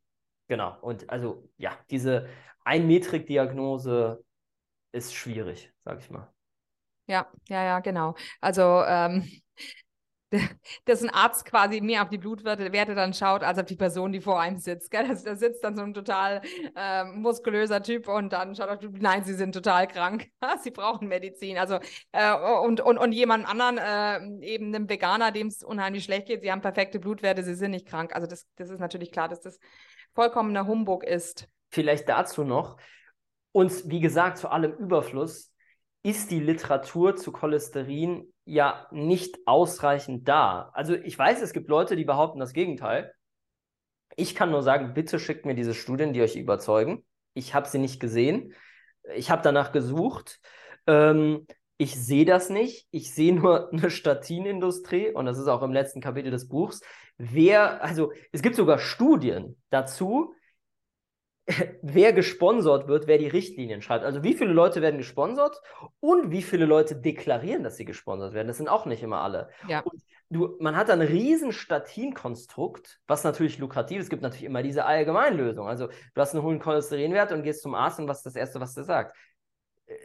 Genau. 0.47 0.77
Und 0.81 1.09
also, 1.09 1.49
ja, 1.57 1.77
diese 1.89 2.27
Einmetrik-Diagnose 2.63 4.23
ist 4.91 5.13
schwierig, 5.13 5.73
sag 5.83 5.99
ich 5.99 6.09
mal. 6.09 6.34
Ja, 7.07 7.27
ja, 7.49 7.63
ja, 7.63 7.79
genau. 7.79 8.15
Also, 8.41 8.83
ähm, 8.85 9.29
dass 10.85 11.03
ein 11.03 11.09
Arzt 11.09 11.45
quasi 11.45 11.81
mehr 11.81 12.01
auf 12.03 12.09
die 12.09 12.17
Blutwerte 12.17 12.71
Werte 12.71 12.95
dann 12.95 13.13
schaut, 13.13 13.43
als 13.43 13.59
auf 13.59 13.65
die 13.65 13.75
Person, 13.75 14.11
die 14.11 14.21
vor 14.21 14.39
einem 14.39 14.57
sitzt. 14.57 14.91
Gell? 14.91 15.07
Da, 15.07 15.13
da 15.13 15.35
sitzt 15.35 15.63
dann 15.63 15.75
so 15.75 15.83
ein 15.83 15.93
total 15.93 16.41
äh, 16.75 17.03
muskulöser 17.05 17.81
Typ 17.81 18.07
und 18.07 18.33
dann 18.33 18.55
schaut 18.55 18.69
auf 18.69 18.79
nein, 18.81 19.23
sie 19.23 19.33
sind 19.33 19.53
total 19.53 19.87
krank. 19.87 20.27
sie 20.63 20.71
brauchen 20.71 21.07
Medizin. 21.07 21.57
Also 21.57 21.79
äh, 22.11 22.33
und, 22.63 22.81
und, 22.81 22.97
und 22.97 23.11
jemand 23.11 23.47
anderen, 23.47 23.77
äh, 23.77 24.45
eben 24.45 24.73
einem 24.73 24.89
Veganer, 24.89 25.31
dem 25.31 25.47
es 25.47 25.63
unheimlich 25.63 26.03
schlecht 26.03 26.27
geht, 26.27 26.41
sie 26.41 26.51
haben 26.51 26.61
perfekte 26.61 26.99
Blutwerte, 26.99 27.43
sie 27.43 27.55
sind 27.55 27.71
nicht 27.71 27.87
krank. 27.87 28.13
Also 28.15 28.27
das, 28.27 28.47
das 28.55 28.69
ist 28.69 28.79
natürlich 28.79 29.11
klar, 29.11 29.29
dass 29.29 29.41
das 29.41 29.59
vollkommener 30.13 30.65
Humbug 30.65 31.03
ist. 31.03 31.47
Vielleicht 31.69 32.09
dazu 32.09 32.43
noch. 32.43 32.77
Und 33.51 33.89
wie 33.89 33.99
gesagt, 33.99 34.37
zu 34.37 34.49
allem 34.49 34.73
Überfluss 34.73 35.54
ist 36.05 36.29
die 36.29 36.39
Literatur 36.39 37.15
zu 37.15 37.31
Cholesterin 37.31 38.31
ja 38.45 38.85
nicht 38.91 39.39
ausreichend 39.47 40.27
da. 40.27 40.69
Also 40.73 40.93
ich 40.93 41.17
weiß, 41.17 41.41
es 41.41 41.51
gibt 41.51 41.67
Leute, 41.67 41.95
die 41.95 42.05
behaupten 42.05 42.39
das 42.39 42.53
Gegenteil. 42.53 43.11
Ich 44.15 44.35
kann 44.35 44.51
nur 44.51 44.61
sagen, 44.61 44.93
bitte 44.93 45.17
schickt 45.17 45.47
mir 45.47 45.55
diese 45.55 45.73
Studien, 45.73 46.13
die 46.13 46.21
euch 46.21 46.35
überzeugen. 46.35 47.03
Ich 47.33 47.55
habe 47.55 47.67
sie 47.67 47.79
nicht 47.79 47.99
gesehen. 47.99 48.53
Ich 49.15 49.31
habe 49.31 49.41
danach 49.41 49.71
gesucht. 49.71 50.39
Ähm, 50.85 51.47
ich 51.77 51.95
sehe 51.95 52.25
das 52.25 52.51
nicht. 52.51 52.87
Ich 52.91 53.11
sehe 53.11 53.33
nur 53.33 53.71
eine 53.73 53.89
Statinindustrie 53.89 55.09
und 55.11 55.25
das 55.25 55.39
ist 55.39 55.47
auch 55.47 55.63
im 55.63 55.73
letzten 55.73 56.01
Kapitel 56.01 56.29
des 56.29 56.47
Buchs. 56.47 56.81
Wer, 57.17 57.83
also 57.83 58.11
es 58.31 58.43
gibt 58.43 58.57
sogar 58.57 58.77
Studien 58.77 59.59
dazu, 59.71 60.35
wer 61.81 62.13
gesponsert 62.13 62.87
wird, 62.87 63.07
wer 63.07 63.17
die 63.17 63.27
Richtlinien 63.27 63.81
schreibt. 63.81 64.03
Also 64.03 64.23
wie 64.23 64.33
viele 64.33 64.51
Leute 64.51 64.81
werden 64.81 64.97
gesponsert 64.97 65.61
und 65.99 66.31
wie 66.31 66.41
viele 66.41 66.65
Leute 66.65 66.95
deklarieren, 66.95 67.63
dass 67.63 67.77
sie 67.77 67.85
gesponsert 67.85 68.33
werden. 68.33 68.47
Das 68.47 68.57
sind 68.57 68.67
auch 68.67 68.85
nicht 68.85 69.03
immer 69.03 69.21
alle. 69.21 69.49
Ja. 69.67 69.81
Und 69.81 70.01
du, 70.29 70.57
man 70.59 70.75
hat 70.75 70.89
ein 70.89 71.01
riesen 71.01 71.51
Statinkonstrukt, 71.51 72.99
was 73.05 73.23
natürlich 73.23 73.59
lukrativ 73.59 73.99
ist. 73.99 74.05
Es 74.05 74.09
gibt 74.09 74.23
natürlich 74.23 74.45
immer 74.45 74.63
diese 74.63 74.85
Allgemeinlösung. 74.85 75.67
Also 75.67 75.87
du 75.87 76.21
hast 76.21 76.33
einen 76.33 76.43
hohen 76.43 76.59
Cholesterinwert 76.59 77.31
und 77.31 77.43
gehst 77.43 77.61
zum 77.61 77.75
Arzt 77.75 77.99
und 77.99 78.07
was 78.07 78.17
ist 78.17 78.25
das 78.25 78.35
Erste, 78.35 78.59
was 78.59 78.73
der 78.73 78.83
sagt? 78.83 79.15
Äh, 79.85 79.95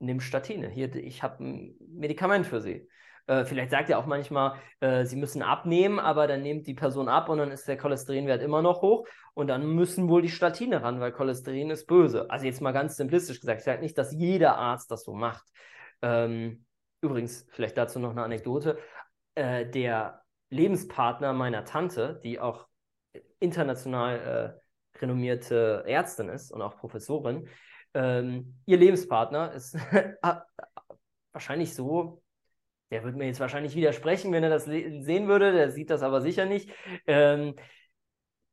nimm 0.00 0.20
Statine. 0.20 0.68
Hier, 0.68 0.92
ich 0.96 1.22
habe 1.22 1.44
ein 1.44 1.76
Medikament 1.88 2.46
für 2.46 2.60
sie. 2.60 2.88
Äh, 3.28 3.44
vielleicht 3.44 3.70
sagt 3.70 3.90
er 3.90 3.98
auch 3.98 4.06
manchmal, 4.06 4.58
äh, 4.80 5.04
sie 5.04 5.16
müssen 5.16 5.42
abnehmen, 5.42 5.98
aber 5.98 6.26
dann 6.26 6.42
nimmt 6.42 6.66
die 6.66 6.74
Person 6.74 7.08
ab 7.08 7.28
und 7.28 7.38
dann 7.38 7.50
ist 7.50 7.68
der 7.68 7.76
Cholesterinwert 7.76 8.42
immer 8.42 8.62
noch 8.62 8.80
hoch 8.80 9.06
und 9.34 9.48
dann 9.48 9.66
müssen 9.66 10.08
wohl 10.08 10.22
die 10.22 10.30
Statine 10.30 10.82
ran, 10.82 10.98
weil 10.98 11.12
Cholesterin 11.12 11.68
ist 11.70 11.86
böse. 11.86 12.30
Also 12.30 12.46
jetzt 12.46 12.62
mal 12.62 12.72
ganz 12.72 12.96
simplistisch 12.96 13.40
gesagt, 13.40 13.60
ich 13.60 13.64
sage 13.64 13.82
nicht, 13.82 13.98
dass 13.98 14.12
jeder 14.12 14.56
Arzt 14.56 14.90
das 14.90 15.04
so 15.04 15.12
macht. 15.12 15.44
Ähm, 16.00 16.64
übrigens, 17.02 17.46
vielleicht 17.50 17.76
dazu 17.76 17.98
noch 17.98 18.12
eine 18.12 18.22
Anekdote. 18.22 18.78
Äh, 19.34 19.66
der 19.66 20.22
Lebenspartner 20.48 21.34
meiner 21.34 21.66
Tante, 21.66 22.18
die 22.24 22.40
auch 22.40 22.66
international 23.40 24.56
äh, 24.96 24.98
renommierte 25.00 25.84
Ärztin 25.86 26.30
ist 26.30 26.50
und 26.50 26.62
auch 26.62 26.78
Professorin, 26.78 27.46
ähm, 27.92 28.58
ihr 28.64 28.78
Lebenspartner 28.78 29.52
ist 29.52 29.76
wahrscheinlich 31.32 31.74
so 31.74 32.22
der 32.90 33.04
wird 33.04 33.16
mir 33.16 33.26
jetzt 33.26 33.40
wahrscheinlich 33.40 33.74
widersprechen, 33.74 34.32
wenn 34.32 34.44
er 34.44 34.50
das 34.50 34.64
sehen 34.64 35.28
würde, 35.28 35.52
der 35.52 35.70
sieht 35.70 35.90
das 35.90 36.02
aber 36.02 36.20
sicher 36.20 36.46
nicht, 36.46 36.70
ähm, 37.06 37.54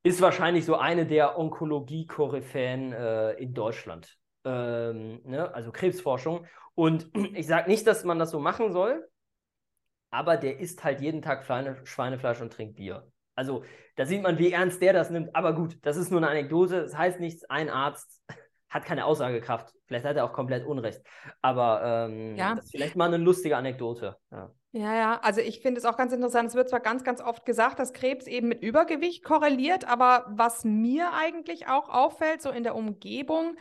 ist 0.03 0.21
wahrscheinlich 0.21 0.65
so 0.65 0.75
eine 0.75 1.05
der 1.05 1.37
Onkologie-Koryphäen 1.37 2.93
äh, 2.93 3.31
in 3.33 3.53
Deutschland. 3.53 4.17
Ähm, 4.43 5.21
ne? 5.23 5.53
Also 5.53 5.71
Krebsforschung. 5.71 6.45
Und 6.75 7.09
ich 7.33 7.47
sage 7.47 7.69
nicht, 7.69 7.87
dass 7.87 8.03
man 8.03 8.19
das 8.19 8.31
so 8.31 8.39
machen 8.39 8.71
soll, 8.71 9.07
aber 10.11 10.37
der 10.37 10.59
isst 10.59 10.83
halt 10.83 11.01
jeden 11.01 11.21
Tag 11.21 11.45
Schweine, 11.45 11.85
Schweinefleisch 11.85 12.41
und 12.41 12.53
trinkt 12.53 12.75
Bier. 12.75 13.11
Also 13.33 13.63
da 13.95 14.05
sieht 14.05 14.21
man, 14.21 14.37
wie 14.37 14.51
ernst 14.51 14.81
der 14.81 14.93
das 14.93 15.09
nimmt. 15.09 15.35
Aber 15.35 15.53
gut, 15.53 15.77
das 15.81 15.97
ist 15.97 16.11
nur 16.11 16.19
eine 16.19 16.29
Anekdote. 16.29 16.81
Das 16.83 16.97
heißt 16.97 17.19
nichts, 17.19 17.43
ein 17.45 17.69
Arzt 17.69 18.23
hat 18.75 18.85
keine 18.85 19.05
Aussagekraft. 19.05 19.73
Vielleicht 19.85 20.05
hat 20.05 20.17
er 20.17 20.25
auch 20.25 20.33
komplett 20.33 20.65
Unrecht. 20.65 21.01
Aber 21.41 22.07
ähm, 22.09 22.35
ja. 22.35 22.55
das 22.55 22.65
ist 22.65 22.71
vielleicht 22.71 22.97
mal 22.97 23.07
eine 23.07 23.23
lustige 23.23 23.55
Anekdote. 23.55 24.17
Ja. 24.31 24.51
Ja, 24.73 24.93
ja, 24.93 25.19
also 25.21 25.39
ich 25.39 25.61
finde 25.61 25.79
es 25.79 25.85
auch 25.85 25.95
ganz 25.95 26.11
interessant. 26.11 26.49
Es 26.49 26.55
wird 26.55 26.67
zwar 26.67 26.81
ganz, 26.81 27.05
ganz 27.05 27.21
oft 27.21 27.45
gesagt, 27.45 27.79
dass 27.79 27.93
Krebs 27.93 28.27
eben 28.27 28.49
mit 28.49 28.61
Übergewicht 28.61 29.23
korreliert, 29.23 29.87
aber 29.87 30.25
was 30.27 30.65
mir 30.65 31.13
eigentlich 31.13 31.69
auch 31.69 31.87
auffällt, 31.87 32.41
so 32.41 32.49
in 32.49 32.63
der 32.63 32.75
Umgebung, 32.75 33.55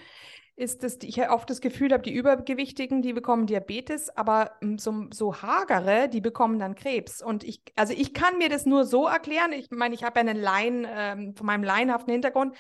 ist, 0.57 0.83
dass 0.83 0.99
ich 1.03 1.29
oft 1.31 1.51
das 1.51 1.61
Gefühl 1.61 1.93
habe, 1.93 2.03
die 2.03 2.13
Übergewichtigen, 2.13 3.03
die 3.03 3.13
bekommen 3.13 3.47
Diabetes, 3.47 4.09
aber 4.17 4.53
hm, 4.61 4.79
so, 4.79 5.07
so 5.13 5.43
hagere, 5.43 6.09
die 6.09 6.21
bekommen 6.21 6.59
dann 6.59 6.75
Krebs. 6.75 7.23
Und 7.23 7.45
ich, 7.45 7.61
also 7.77 7.93
ich 7.93 8.15
kann 8.15 8.39
mir 8.39 8.49
das 8.49 8.67
nur 8.67 8.85
so 8.85 9.07
erklären. 9.07 9.53
Ich 9.53 9.71
meine, 9.71 9.95
ich 9.95 10.05
habe 10.05 10.19
ja 10.19 10.27
einen 10.27 10.41
Laien, 10.41 10.87
ähm, 10.89 11.35
von 11.37 11.47
meinem 11.47 11.65
laienhaften 11.65 12.13
Hintergrund. 12.13 12.57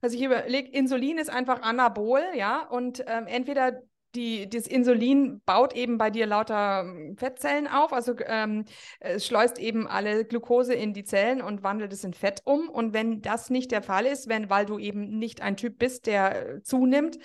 Also 0.00 0.16
ich 0.16 0.22
überlege, 0.22 0.70
Insulin 0.70 1.18
ist 1.18 1.30
einfach 1.30 1.62
Anabol, 1.62 2.22
ja, 2.34 2.62
und 2.62 3.04
ähm, 3.06 3.26
entweder 3.26 3.82
die, 4.14 4.48
das 4.48 4.66
Insulin 4.66 5.42
baut 5.44 5.74
eben 5.74 5.98
bei 5.98 6.10
dir 6.10 6.26
lauter 6.26 6.80
ähm, 6.80 7.16
Fettzellen 7.16 7.68
auf, 7.68 7.92
also 7.92 8.14
ähm, 8.26 8.64
es 9.00 9.26
schleust 9.26 9.58
eben 9.58 9.86
alle 9.86 10.24
Glucose 10.24 10.74
in 10.74 10.94
die 10.94 11.04
Zellen 11.04 11.42
und 11.42 11.62
wandelt 11.62 11.92
es 11.92 12.04
in 12.04 12.14
Fett 12.14 12.40
um. 12.44 12.68
Und 12.68 12.94
wenn 12.94 13.20
das 13.20 13.50
nicht 13.50 13.70
der 13.70 13.82
Fall 13.82 14.06
ist, 14.06 14.28
wenn, 14.28 14.48
weil 14.48 14.66
du 14.66 14.78
eben 14.78 15.18
nicht 15.18 15.42
ein 15.42 15.56
Typ 15.56 15.78
bist, 15.78 16.06
der 16.06 16.54
äh, 16.56 16.62
zunimmt, 16.62 17.18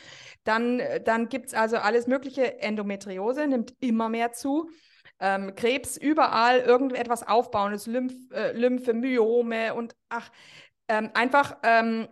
dann, 0.44 0.80
äh, 0.80 1.02
dann 1.02 1.30
gibt 1.30 1.48
es 1.48 1.54
also 1.54 1.78
alles 1.78 2.08
mögliche. 2.08 2.60
Endometriose 2.60 3.48
nimmt 3.48 3.74
immer 3.80 4.10
mehr 4.10 4.34
zu. 4.34 4.70
Ähm, 5.20 5.56
Krebs 5.56 5.96
überall 5.96 6.60
irgendetwas 6.60 7.26
aufbauendes, 7.26 7.88
Lymph, 7.88 8.14
äh, 8.34 8.52
Lymphe, 8.52 8.94
Myome 8.94 9.74
und 9.74 9.96
ach, 10.10 10.30
ähm, 10.90 11.12
einfach 11.14 11.58
ähm, 11.64 12.08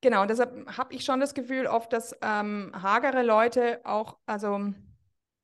Genau, 0.00 0.22
und 0.22 0.30
deshalb 0.30 0.52
habe 0.76 0.94
ich 0.94 1.04
schon 1.04 1.20
das 1.20 1.34
Gefühl 1.34 1.66
oft, 1.66 1.92
dass 1.92 2.16
ähm, 2.22 2.72
hagere 2.74 3.22
Leute 3.22 3.80
auch 3.84 4.16
also 4.26 4.72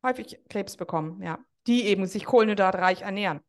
häufig 0.04 0.38
Krebs 0.48 0.76
bekommen, 0.76 1.20
ja, 1.22 1.38
die 1.66 1.86
eben 1.86 2.06
sich 2.06 2.24
kohlenhydratreich 2.24 3.02
ernähren. 3.02 3.40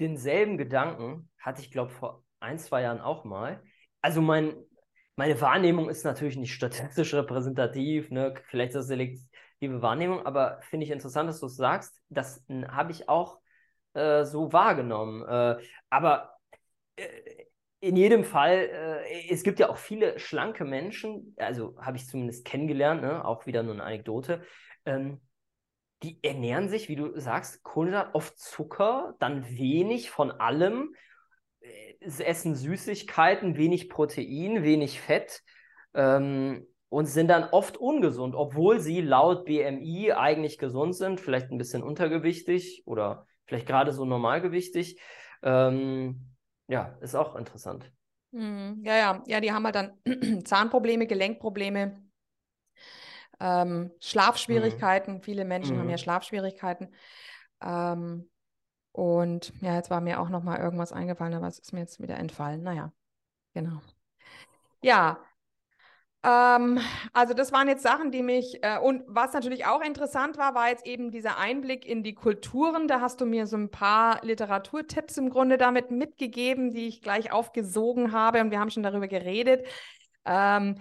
Denselben 0.00 0.58
Gedanken 0.58 1.28
hatte 1.38 1.62
ich, 1.62 1.70
glaube 1.70 1.90
vor 1.90 2.24
ein, 2.40 2.58
zwei 2.58 2.82
Jahren 2.82 3.00
auch 3.00 3.24
mal. 3.24 3.62
Also 4.00 4.20
mein, 4.20 4.54
meine 5.16 5.40
Wahrnehmung 5.40 5.88
ist 5.88 6.04
natürlich 6.04 6.36
nicht 6.36 6.54
statistisch 6.54 7.14
repräsentativ, 7.14 8.10
ne? 8.10 8.34
vielleicht 8.48 8.70
ist 8.70 8.76
das 8.76 8.86
selektive 8.88 9.80
Wahrnehmung, 9.80 10.26
aber 10.26 10.60
finde 10.62 10.86
ich 10.86 10.90
interessant, 10.90 11.28
dass 11.28 11.40
du 11.40 11.46
es 11.46 11.56
sagst. 11.56 12.00
Das 12.08 12.44
habe 12.68 12.90
ich 12.90 13.08
auch 13.08 13.38
äh, 13.94 14.24
so 14.24 14.52
wahrgenommen. 14.52 15.22
Äh, 15.22 15.62
aber 15.90 16.36
äh, 16.96 17.41
in 17.82 17.96
jedem 17.96 18.22
Fall, 18.22 19.02
äh, 19.04 19.28
es 19.28 19.42
gibt 19.42 19.58
ja 19.58 19.68
auch 19.68 19.76
viele 19.76 20.16
schlanke 20.20 20.64
Menschen, 20.64 21.34
also 21.36 21.76
habe 21.80 21.96
ich 21.96 22.06
zumindest 22.06 22.44
kennengelernt, 22.44 23.02
ne? 23.02 23.24
auch 23.24 23.44
wieder 23.44 23.64
nur 23.64 23.74
eine 23.74 23.82
Anekdote, 23.82 24.42
ähm, 24.86 25.20
die 26.04 26.22
ernähren 26.22 26.68
sich, 26.68 26.88
wie 26.88 26.94
du 26.94 27.18
sagst, 27.18 27.64
Kohlenhydrat, 27.64 28.14
oft 28.14 28.38
Zucker, 28.38 29.16
dann 29.18 29.48
wenig 29.48 30.10
von 30.10 30.30
allem, 30.30 30.94
äh, 31.60 31.94
essen 32.00 32.54
Süßigkeiten, 32.54 33.56
wenig 33.56 33.88
Protein, 33.88 34.62
wenig 34.62 35.00
Fett 35.00 35.42
ähm, 35.94 36.64
und 36.88 37.06
sind 37.06 37.26
dann 37.26 37.48
oft 37.50 37.78
ungesund, 37.78 38.36
obwohl 38.36 38.78
sie 38.78 39.00
laut 39.00 39.44
BMI 39.44 40.12
eigentlich 40.12 40.56
gesund 40.56 40.94
sind, 40.94 41.20
vielleicht 41.20 41.50
ein 41.50 41.58
bisschen 41.58 41.82
untergewichtig 41.82 42.84
oder 42.86 43.26
vielleicht 43.46 43.66
gerade 43.66 43.92
so 43.92 44.04
normalgewichtig. 44.04 45.00
Ähm, 45.42 46.31
ja, 46.72 46.96
ist 47.02 47.14
auch 47.14 47.36
interessant. 47.36 47.92
Mhm. 48.30 48.80
Ja, 48.82 48.96
ja, 48.96 49.22
ja, 49.26 49.40
die 49.40 49.52
haben 49.52 49.64
halt 49.66 49.74
dann 49.74 49.98
Zahnprobleme, 50.46 51.06
Gelenkprobleme, 51.06 52.02
ähm, 53.38 53.90
Schlafschwierigkeiten. 54.00 55.16
Mhm. 55.16 55.22
Viele 55.22 55.44
Menschen 55.44 55.76
mhm. 55.76 55.80
haben 55.80 55.90
ja 55.90 55.96
mhm. 55.96 56.00
Schlafschwierigkeiten. 56.00 56.94
Ähm, 57.60 58.30
und 58.92 59.52
ja, 59.60 59.74
jetzt 59.74 59.90
war 59.90 60.00
mir 60.00 60.18
auch 60.18 60.30
noch 60.30 60.42
mal 60.42 60.58
irgendwas 60.58 60.92
eingefallen, 60.92 61.34
aber 61.34 61.46
es 61.46 61.58
ist 61.58 61.72
mir 61.72 61.80
jetzt 61.80 62.00
wieder 62.00 62.16
entfallen. 62.16 62.62
Naja, 62.62 62.90
genau. 63.52 63.82
Ja, 64.80 65.20
ähm, 66.24 66.78
also 67.12 67.34
das 67.34 67.52
waren 67.52 67.66
jetzt 67.68 67.82
Sachen, 67.82 68.10
die 68.10 68.22
mich, 68.22 68.62
äh, 68.62 68.78
und 68.78 69.02
was 69.06 69.32
natürlich 69.32 69.66
auch 69.66 69.80
interessant 69.80 70.38
war, 70.38 70.54
war 70.54 70.68
jetzt 70.68 70.86
eben 70.86 71.10
dieser 71.10 71.38
Einblick 71.38 71.84
in 71.84 72.02
die 72.02 72.14
Kulturen. 72.14 72.86
Da 72.86 73.00
hast 73.00 73.20
du 73.20 73.26
mir 73.26 73.46
so 73.46 73.56
ein 73.56 73.70
paar 73.70 74.24
Literaturtipps 74.24 75.16
im 75.18 75.30
Grunde 75.30 75.58
damit 75.58 75.90
mitgegeben, 75.90 76.70
die 76.70 76.86
ich 76.86 77.02
gleich 77.02 77.32
aufgesogen 77.32 78.12
habe 78.12 78.40
und 78.40 78.50
wir 78.50 78.60
haben 78.60 78.70
schon 78.70 78.84
darüber 78.84 79.08
geredet. 79.08 79.66
Ähm, 80.24 80.76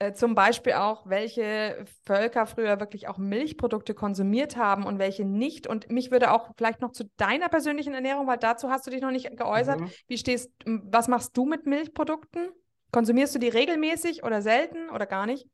äh, 0.00 0.12
zum 0.12 0.34
Beispiel 0.34 0.72
auch, 0.72 1.06
welche 1.06 1.84
Völker 2.04 2.46
früher 2.46 2.80
wirklich 2.80 3.06
auch 3.06 3.16
Milchprodukte 3.16 3.94
konsumiert 3.94 4.56
haben 4.56 4.84
und 4.84 4.98
welche 4.98 5.24
nicht. 5.24 5.68
Und 5.68 5.88
mich 5.90 6.10
würde 6.10 6.32
auch 6.32 6.50
vielleicht 6.56 6.80
noch 6.80 6.90
zu 6.90 7.04
deiner 7.16 7.48
persönlichen 7.48 7.94
Ernährung, 7.94 8.26
weil 8.26 8.38
dazu 8.38 8.70
hast 8.70 8.86
du 8.86 8.90
dich 8.90 9.02
noch 9.02 9.12
nicht 9.12 9.36
geäußert. 9.36 9.80
Mhm. 9.80 9.90
Wie 10.08 10.18
stehst, 10.18 10.50
was 10.66 11.06
machst 11.06 11.36
du 11.36 11.44
mit 11.44 11.66
Milchprodukten? 11.66 12.48
Konsumierst 12.94 13.34
du 13.34 13.40
die 13.40 13.48
regelmäßig 13.48 14.22
oder 14.22 14.40
selten 14.40 14.88
oder 14.90 15.06
gar 15.06 15.26
nicht? 15.26 15.48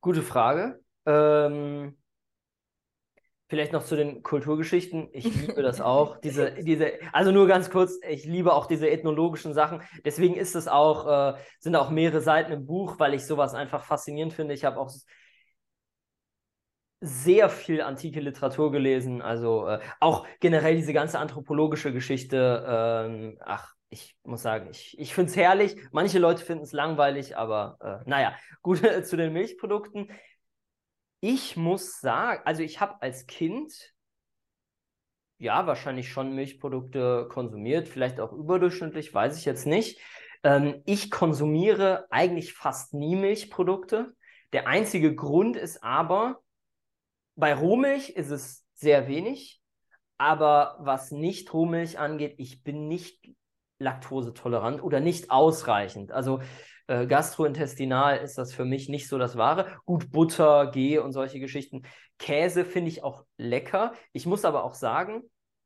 Gute 0.00 0.22
Frage. 0.22 0.80
Ähm, 1.06 1.96
Vielleicht 3.48 3.72
noch 3.72 3.84
zu 3.84 3.94
den 3.94 4.24
Kulturgeschichten. 4.24 5.08
Ich 5.12 5.24
liebe 5.24 5.62
das 5.62 5.80
auch. 5.80 6.18
Diese, 6.24 6.50
diese, 6.54 6.94
also 7.12 7.30
nur 7.30 7.46
ganz 7.46 7.70
kurz, 7.70 7.96
ich 8.08 8.24
liebe 8.24 8.52
auch 8.52 8.66
diese 8.66 8.90
ethnologischen 8.90 9.54
Sachen. 9.54 9.82
Deswegen 10.04 10.34
ist 10.34 10.56
es 10.56 10.66
auch, 10.66 11.34
äh, 11.34 11.38
sind 11.60 11.76
auch 11.76 11.90
mehrere 11.90 12.20
Seiten 12.20 12.50
im 12.50 12.66
Buch, 12.66 12.98
weil 12.98 13.14
ich 13.14 13.24
sowas 13.24 13.54
einfach 13.54 13.84
faszinierend 13.84 14.32
finde. 14.32 14.52
Ich 14.54 14.64
habe 14.64 14.80
auch 14.80 14.90
sehr 17.00 17.48
viel 17.50 17.82
antike 17.82 18.18
Literatur 18.18 18.72
gelesen, 18.72 19.22
also 19.22 19.68
äh, 19.68 19.78
auch 20.00 20.26
generell 20.40 20.74
diese 20.74 20.92
ganze 20.92 21.20
anthropologische 21.20 21.92
Geschichte. 21.92 22.64
Ähm, 22.68 23.38
ach, 23.44 23.75
ich 23.96 24.14
muss 24.24 24.42
sagen, 24.42 24.68
ich, 24.70 24.98
ich 24.98 25.14
finde 25.14 25.30
es 25.30 25.36
herrlich. 25.36 25.76
Manche 25.90 26.18
Leute 26.18 26.44
finden 26.44 26.64
es 26.64 26.72
langweilig, 26.72 27.36
aber 27.36 27.78
äh, 27.80 28.08
naja, 28.08 28.36
gut 28.62 28.78
zu 29.04 29.16
den 29.16 29.32
Milchprodukten. 29.32 30.10
Ich 31.20 31.56
muss 31.56 32.00
sagen, 32.00 32.42
also 32.44 32.62
ich 32.62 32.80
habe 32.80 33.00
als 33.00 33.26
Kind 33.26 33.72
ja 35.38 35.66
wahrscheinlich 35.66 36.10
schon 36.10 36.34
Milchprodukte 36.34 37.26
konsumiert, 37.30 37.88
vielleicht 37.88 38.20
auch 38.20 38.32
überdurchschnittlich, 38.32 39.12
weiß 39.12 39.38
ich 39.38 39.44
jetzt 39.44 39.66
nicht. 39.66 40.00
Ähm, 40.42 40.82
ich 40.84 41.10
konsumiere 41.10 42.06
eigentlich 42.10 42.52
fast 42.52 42.92
nie 42.92 43.16
Milchprodukte. 43.16 44.14
Der 44.52 44.66
einzige 44.66 45.14
Grund 45.14 45.56
ist 45.56 45.82
aber, 45.82 46.40
bei 47.34 47.54
Rohmilch 47.54 48.10
ist 48.10 48.30
es 48.30 48.64
sehr 48.74 49.08
wenig, 49.08 49.60
aber 50.18 50.76
was 50.80 51.10
nicht 51.10 51.52
Rohmilch 51.52 51.98
angeht, 51.98 52.34
ich 52.38 52.62
bin 52.62 52.88
nicht 52.88 53.26
laktosetolerant 53.78 54.82
oder 54.82 55.00
nicht 55.00 55.30
ausreichend. 55.30 56.12
Also 56.12 56.40
äh, 56.88 57.06
gastrointestinal 57.06 58.18
ist 58.18 58.38
das 58.38 58.54
für 58.54 58.64
mich 58.64 58.88
nicht 58.88 59.08
so 59.08 59.18
das 59.18 59.36
Wahre. 59.36 59.66
Gut, 59.84 60.10
Butter, 60.10 60.70
G 60.70 60.98
und 60.98 61.12
solche 61.12 61.40
Geschichten. 61.40 61.82
Käse 62.18 62.64
finde 62.64 62.90
ich 62.90 63.02
auch 63.02 63.24
lecker. 63.36 63.92
Ich 64.12 64.26
muss 64.26 64.44
aber 64.44 64.64
auch 64.64 64.74
sagen, 64.74 65.22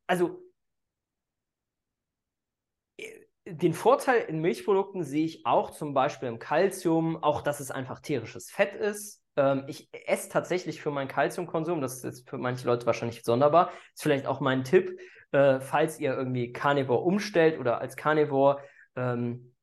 also 0.06 0.42
äh, 2.96 3.26
den 3.46 3.74
Vorteil 3.74 4.22
in 4.22 4.40
Milchprodukten 4.40 5.04
sehe 5.04 5.24
ich 5.24 5.46
auch 5.46 5.70
zum 5.70 5.94
Beispiel 5.94 6.28
im 6.28 6.38
Kalzium, 6.38 7.22
auch 7.22 7.42
dass 7.42 7.60
es 7.60 7.70
einfach 7.70 8.00
tierisches 8.00 8.50
Fett 8.50 8.74
ist. 8.74 9.22
Ähm, 9.36 9.64
ich 9.68 9.88
esse 9.92 10.30
tatsächlich 10.30 10.80
für 10.80 10.90
meinen 10.90 11.08
Kalziumkonsum, 11.08 11.80
das 11.80 12.02
ist 12.02 12.28
für 12.28 12.38
manche 12.38 12.66
Leute 12.66 12.86
wahrscheinlich 12.86 13.22
sonderbar, 13.22 13.70
ist 13.94 14.02
vielleicht 14.02 14.26
auch 14.26 14.40
mein 14.40 14.64
Tipp, 14.64 14.98
äh, 15.32 15.60
falls 15.60 16.00
ihr 16.00 16.14
irgendwie 16.14 16.52
Carnivore 16.52 17.02
umstellt 17.02 17.58
oder 17.58 17.80
als 17.80 17.96
Carnivore 17.96 18.62
ähm, 18.96 19.54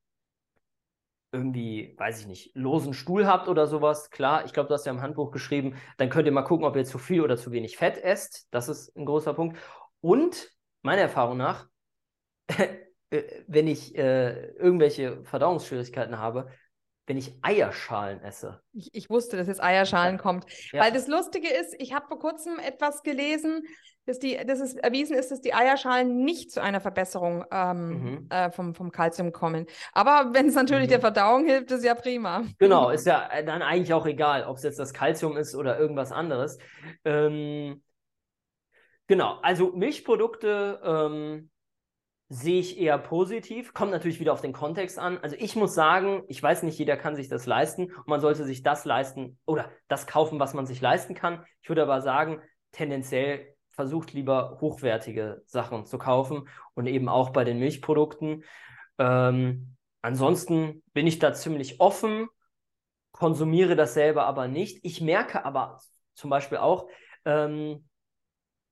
irgendwie, 1.32 1.94
weiß 1.98 2.22
ich 2.22 2.28
nicht, 2.28 2.56
losen 2.56 2.94
Stuhl 2.94 3.28
habt 3.28 3.48
oder 3.48 3.68
sowas, 3.68 4.10
klar, 4.10 4.46
ich 4.46 4.54
glaube, 4.54 4.70
du 4.70 4.74
hast 4.74 4.86
ja 4.86 4.92
im 4.92 5.02
Handbuch 5.02 5.32
geschrieben, 5.32 5.76
dann 5.98 6.10
könnt 6.10 6.26
ihr 6.26 6.32
mal 6.32 6.44
gucken, 6.44 6.66
ob 6.66 6.76
ihr 6.76 6.86
zu 6.86 6.98
viel 6.98 7.22
oder 7.22 7.38
zu 7.38 7.52
wenig 7.52 7.78
Fett 7.78 7.98
esst. 7.98 8.48
Das 8.52 8.70
ist 8.70 8.96
ein 8.96 9.06
großer 9.06 9.34
Punkt. 9.34 9.58
Und 10.00 10.52
meiner 10.84 11.02
Erfahrung 11.02 11.38
nach, 11.38 11.68
äh, 13.10 13.24
wenn 13.48 13.68
ich 13.68 13.96
äh, 13.98 14.52
irgendwelche 14.52 15.24
Verdauungsschwierigkeiten 15.26 16.18
habe, 16.18 16.48
wenn 17.08 17.18
ich 17.18 17.38
Eierschalen 17.42 18.22
esse. 18.22 18.62
Ich, 18.74 18.94
ich 18.94 19.10
wusste, 19.10 19.38
dass 19.38 19.48
jetzt 19.48 19.64
Eierschalen 19.64 20.18
ja. 20.18 20.22
kommt. 20.22 20.46
Ja. 20.72 20.84
Weil 20.84 20.92
das 20.92 21.08
Lustige 21.08 21.50
ist, 21.50 21.76
ich 21.80 21.94
habe 21.94 22.08
vor 22.08 22.20
kurzem 22.20 22.60
etwas 22.60 23.02
gelesen, 23.02 23.64
dass, 24.08 24.20
die, 24.20 24.38
dass 24.46 24.62
es 24.62 24.76
erwiesen 24.76 25.18
ist, 25.18 25.32
dass 25.32 25.42
die 25.42 25.54
Eierschalen 25.54 26.24
nicht 26.24 26.52
zu 26.52 26.62
einer 26.62 26.80
Verbesserung 26.80 27.46
ähm, 27.52 27.90
mhm. 27.90 28.28
äh, 28.30 28.50
vom, 28.52 28.74
vom 28.74 28.92
Kalzium 28.92 29.34
kommen. 29.34 29.66
Aber 29.92 30.34
wenn 30.34 30.48
es 30.48 30.56
natürlich 30.56 30.86
mhm. 30.86 30.92
der 30.92 31.00
Verdauung 31.02 31.46
hilft, 31.46 31.72
ist 31.72 31.84
ja 31.84 31.94
prima. 31.94 32.44
Genau, 32.58 32.90
ist 32.90 33.06
ja 33.06 33.30
dann 33.46 33.62
eigentlich 33.62 33.94
auch 33.94 34.06
egal, 34.06 34.46
ob 34.46 34.58
es 34.58 34.64
jetzt 34.64 34.80
das 34.80 34.94
Kalzium 34.94 35.36
ist 35.36 35.56
oder 35.56 35.78
irgendwas 35.78 36.14
anderes. 36.14 36.58
Ähm, 37.04 37.84
genau, 39.08 39.40
also 39.42 39.74
Milchprodukte 39.74 40.80
ähm, 40.84 41.50
sehe 42.30 42.62
ich 42.62 42.80
eher 42.80 42.98
positiv. 42.98 43.74
Kommt 43.74 43.92
natürlich 43.92 44.22
wieder 44.22 44.32
auf 44.32 44.42
den 44.42 44.54
Kontext 44.54 45.00
an. 45.00 45.18
Also 45.18 45.36
ich 45.38 45.58
muss 45.58 45.76
sagen, 45.76 46.24
ich 46.30 46.42
weiß 46.42 46.64
nicht, 46.64 46.80
jeder 46.80 46.96
kann 46.96 47.18
sich 47.18 47.28
das 47.28 47.46
leisten 47.46 47.92
und 47.92 48.08
man 48.08 48.22
sollte 48.22 48.46
sich 48.46 48.64
das 48.64 48.86
leisten 48.86 49.38
oder 49.46 49.70
das 49.90 50.08
kaufen, 50.08 50.40
was 50.40 50.54
man 50.54 50.66
sich 50.66 50.80
leisten 50.80 51.14
kann. 51.14 51.46
Ich 51.62 51.68
würde 51.68 51.84
aber 51.84 52.00
sagen, 52.02 52.42
tendenziell 52.72 53.57
versucht 53.78 54.12
lieber 54.12 54.58
hochwertige 54.60 55.44
Sachen 55.46 55.86
zu 55.86 56.00
kaufen 56.00 56.50
und 56.74 56.88
eben 56.88 57.08
auch 57.08 57.30
bei 57.30 57.44
den 57.44 57.60
Milchprodukten. 57.60 58.44
Ähm, 58.98 59.78
ansonsten 60.02 60.82
bin 60.94 61.06
ich 61.06 61.20
da 61.20 61.34
ziemlich 61.34 61.80
offen, 61.80 62.28
konsumiere 63.12 63.76
dasselbe 63.76 64.24
aber 64.24 64.48
nicht. 64.48 64.80
Ich 64.84 65.00
merke 65.00 65.46
aber 65.46 65.80
zum 66.16 66.32
Beispiel 66.32 66.58
auch, 66.58 66.88
ähm, 67.24 67.88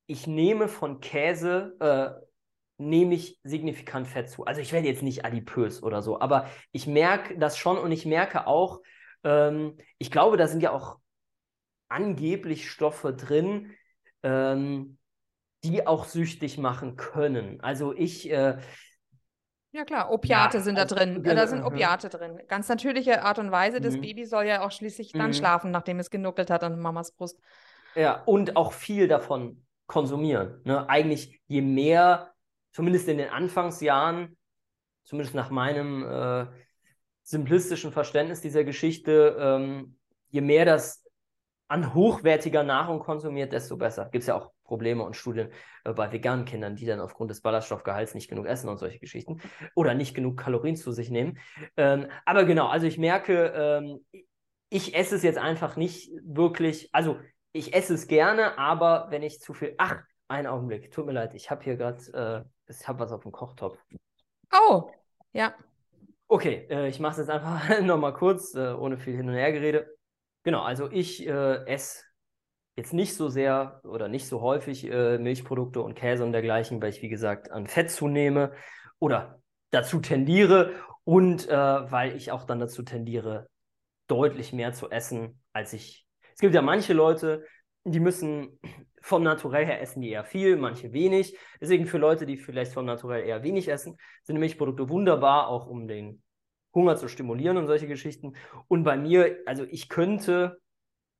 ich 0.07 0.25
nehme 0.25 0.67
von 0.67 1.01
Käse 1.01 1.75
äh, 1.79 2.25
nehme 2.77 3.13
ich 3.13 3.39
signifikant 3.43 4.07
Fett 4.07 4.29
zu. 4.29 4.45
Also 4.45 4.59
ich 4.59 4.73
werde 4.73 4.87
jetzt 4.87 5.03
nicht 5.03 5.23
adipös 5.23 5.83
oder 5.83 6.01
so, 6.01 6.19
aber 6.19 6.49
ich 6.71 6.87
merke 6.87 7.37
das 7.37 7.59
schon 7.59 7.77
und 7.77 7.91
ich 7.91 8.07
merke 8.07 8.47
auch, 8.47 8.81
ähm, 9.23 9.77
ich 9.99 10.09
glaube, 10.09 10.35
da 10.35 10.47
sind 10.47 10.63
ja 10.63 10.71
auch 10.71 10.97
angeblich 11.89 12.69
Stoffe 12.69 13.13
drin, 13.13 13.71
ähm, 14.25 14.97
die 15.63 15.87
auch 15.87 16.05
süchtig 16.05 16.57
machen 16.57 16.95
können. 16.95 17.61
Also 17.61 17.93
ich. 17.93 18.29
Äh, 18.29 18.57
ja 19.71 19.83
klar, 19.83 20.09
Opiate 20.11 20.57
ja, 20.57 20.63
sind 20.63 20.77
da 20.77 20.83
also, 20.83 20.95
drin. 20.95 21.21
Genau, 21.21 21.35
da 21.35 21.47
sind 21.47 21.63
Opiate 21.63 22.09
drin. 22.09 22.39
Ganz 22.47 22.69
natürliche 22.69 23.23
Art 23.23 23.39
und 23.39 23.51
Weise. 23.51 23.81
Das 23.81 23.95
mhm. 23.95 24.01
Baby 24.01 24.25
soll 24.25 24.45
ja 24.45 24.65
auch 24.65 24.71
schließlich 24.71 25.11
dann 25.11 25.27
mhm. 25.27 25.33
schlafen, 25.33 25.71
nachdem 25.71 25.99
es 25.99 26.09
genuckelt 26.09 26.49
hat 26.49 26.63
an 26.63 26.79
Mamas 26.79 27.11
Brust. 27.11 27.39
Ja, 27.93 28.23
und 28.23 28.55
auch 28.55 28.73
viel 28.73 29.07
davon 29.07 29.65
konsumieren. 29.85 30.61
Ne? 30.63 30.89
Eigentlich 30.89 31.41
je 31.47 31.61
mehr 31.61 32.33
zumindest 32.71 33.07
in 33.07 33.17
den 33.17 33.29
Anfangsjahren, 33.29 34.37
zumindest 35.03 35.35
nach 35.35 35.49
meinem 35.49 36.03
äh, 36.03 36.47
simplistischen 37.23 37.91
Verständnis 37.91 38.41
dieser 38.41 38.63
Geschichte, 38.63 39.35
ähm, 39.39 39.97
je 40.29 40.41
mehr 40.41 40.65
das 40.65 41.04
an 41.67 41.93
hochwertiger 41.93 42.63
Nahrung 42.63 42.99
konsumiert, 42.99 43.51
desto 43.51 43.77
besser. 43.77 44.09
Gibt 44.11 44.23
es 44.23 44.27
ja 44.27 44.35
auch 44.35 44.51
Probleme 44.63 45.03
und 45.03 45.15
Studien 45.15 45.49
äh, 45.83 45.93
bei 45.93 46.11
veganen 46.11 46.45
Kindern, 46.45 46.75
die 46.75 46.85
dann 46.85 46.99
aufgrund 46.99 47.31
des 47.31 47.41
Ballaststoffgehalts 47.41 48.13
nicht 48.13 48.29
genug 48.29 48.45
essen 48.45 48.69
und 48.69 48.77
solche 48.77 48.99
Geschichten 48.99 49.41
oder 49.75 49.93
nicht 49.93 50.13
genug 50.13 50.37
Kalorien 50.37 50.75
zu 50.75 50.91
sich 50.91 51.09
nehmen. 51.09 51.39
Ähm, 51.77 52.07
aber 52.25 52.45
genau, 52.45 52.67
also 52.67 52.85
ich 52.85 52.97
merke, 52.97 53.53
ähm, 53.55 54.05
ich 54.69 54.95
esse 54.95 55.15
es 55.15 55.23
jetzt 55.23 55.37
einfach 55.37 55.75
nicht 55.75 56.11
wirklich, 56.23 56.89
also 56.91 57.17
ich 57.51 57.73
esse 57.73 57.93
es 57.93 58.07
gerne, 58.07 58.57
aber 58.57 59.07
wenn 59.09 59.23
ich 59.23 59.39
zu 59.39 59.53
viel, 59.53 59.75
ach, 59.77 60.03
einen 60.27 60.47
Augenblick, 60.47 60.91
tut 60.91 61.05
mir 61.05 61.13
leid, 61.13 61.33
ich 61.33 61.49
habe 61.49 61.63
hier 61.63 61.77
gerade, 61.77 62.45
äh, 62.67 62.71
ich 62.71 62.87
habe 62.87 62.99
was 62.99 63.11
auf 63.11 63.23
dem 63.23 63.31
Kochtopf. 63.31 63.77
Oh, 64.51 64.89
ja. 65.33 65.53
Okay, 66.27 66.65
äh, 66.69 66.87
ich 66.89 66.99
mache 66.99 67.13
es 67.13 67.17
jetzt 67.19 67.29
einfach 67.29 67.79
nochmal 67.81 68.13
kurz, 68.13 68.55
äh, 68.55 68.73
ohne 68.73 68.97
viel 68.97 69.15
Hin- 69.15 69.29
und 69.29 69.35
Hergerede. 69.35 69.94
Genau, 70.45 70.61
also 70.61 70.91
ich 70.91 71.25
äh, 71.27 71.65
esse 71.65 72.03
jetzt 72.75 72.93
nicht 72.93 73.15
so 73.15 73.29
sehr 73.29 73.81
oder 73.83 74.07
nicht 74.07 74.27
so 74.27 74.41
häufig 74.41 74.85
äh, 74.85 75.17
Milchprodukte 75.17 75.81
und 75.81 75.95
Käse 75.95 76.23
und 76.23 76.33
dergleichen, 76.33 76.79
weil 76.81 76.91
ich, 76.91 77.01
wie 77.01 77.09
gesagt, 77.09 77.49
an 77.51 77.65
Fett 77.65 77.89
zunehme 77.89 78.51
oder 78.99 79.41
dazu 79.71 79.99
tendiere 79.99 80.73
und 81.03 81.49
äh, 81.49 81.51
weil 81.91 82.15
ich 82.15 82.31
auch 82.31 82.43
dann 82.45 82.59
dazu 82.59 82.83
tendiere, 82.83 83.49
deutlich 84.07 84.53
mehr 84.53 84.71
zu 84.71 84.91
essen, 84.91 85.41
als 85.51 85.73
ich. 85.73 86.05
Es 86.35 86.41
gibt 86.41 86.53
ja 86.53 86.61
manche 86.61 86.93
Leute, 86.93 87.43
die 87.83 87.99
müssen 87.99 88.59
vom 89.01 89.23
Naturell 89.23 89.65
her 89.65 89.81
essen 89.81 90.01
die 90.01 90.11
eher 90.11 90.25
viel, 90.25 90.57
manche 90.57 90.93
wenig. 90.93 91.35
Deswegen 91.59 91.87
für 91.87 91.97
Leute, 91.97 92.27
die 92.27 92.37
vielleicht 92.37 92.73
vom 92.73 92.85
Naturell 92.85 93.23
eher 93.23 93.41
wenig 93.41 93.67
essen, 93.67 93.97
sind 94.23 94.37
Milchprodukte 94.37 94.89
wunderbar, 94.89 95.47
auch 95.47 95.65
um 95.65 95.87
den 95.87 96.21
Hunger 96.75 96.97
zu 96.97 97.07
stimulieren 97.07 97.57
und 97.57 97.67
solche 97.67 97.87
Geschichten. 97.87 98.33
Und 98.67 98.83
bei 98.83 98.97
mir, 98.97 99.37
also 99.45 99.63
ich 99.63 99.89
könnte, 99.89 100.59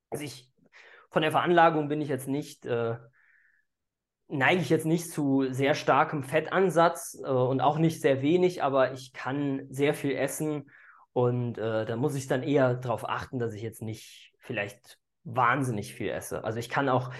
also 0.10 0.24
ich, 0.24 0.52
von 1.10 1.22
der 1.22 1.32
Veranlagung 1.32 1.88
bin 1.88 2.02
ich 2.02 2.10
jetzt 2.10 2.28
nicht, 2.28 2.66
äh, 2.66 2.98
neige 4.28 4.62
ich 4.62 4.70
jetzt 4.70 4.86
nicht 4.86 5.10
zu 5.10 5.46
sehr 5.52 5.74
starkem 5.74 6.24
Fettansatz 6.24 7.18
äh, 7.24 7.30
und 7.30 7.62
auch 7.62 7.78
nicht 7.78 8.02
sehr 8.02 8.22
wenig, 8.22 8.62
aber 8.62 8.94
ich 8.94 9.14
kann 9.14 9.66
sehr 9.70 9.94
viel 9.94 10.16
essen 10.16 10.70
und 11.14 11.58
äh, 11.58 11.86
da 11.86 11.96
muss 11.96 12.16
ich 12.16 12.28
dann 12.28 12.44
eher 12.44 12.76
darauf 12.76 13.08
achten, 13.08 13.40
dass 13.40 13.54
ich 13.54 13.62
jetzt 13.62 13.82
nicht 13.82 14.34
vielleicht 14.40 15.00
wahnsinnig 15.24 15.94
viel 15.94 16.10
esse. 16.10 16.44
Also 16.44 16.60
ich 16.60 16.70
kann 16.70 16.90
auch 16.90 17.12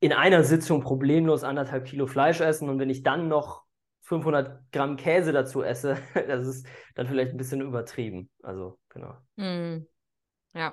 in 0.00 0.12
einer 0.12 0.42
Sitzung 0.42 0.82
problemlos 0.82 1.44
anderthalb 1.44 1.86
Kilo 1.86 2.06
Fleisch 2.06 2.40
essen 2.40 2.68
und 2.68 2.78
wenn 2.78 2.90
ich 2.90 3.02
dann 3.02 3.28
noch 3.28 3.65
500 4.06 4.70
Gramm 4.70 4.96
Käse 4.96 5.32
dazu 5.32 5.62
esse, 5.62 5.98
das 6.14 6.46
ist 6.46 6.66
dann 6.94 7.08
vielleicht 7.08 7.32
ein 7.32 7.36
bisschen 7.36 7.60
übertrieben. 7.60 8.30
Also, 8.42 8.78
genau. 8.88 9.16
Mm. 9.36 9.86
Ja. 10.54 10.72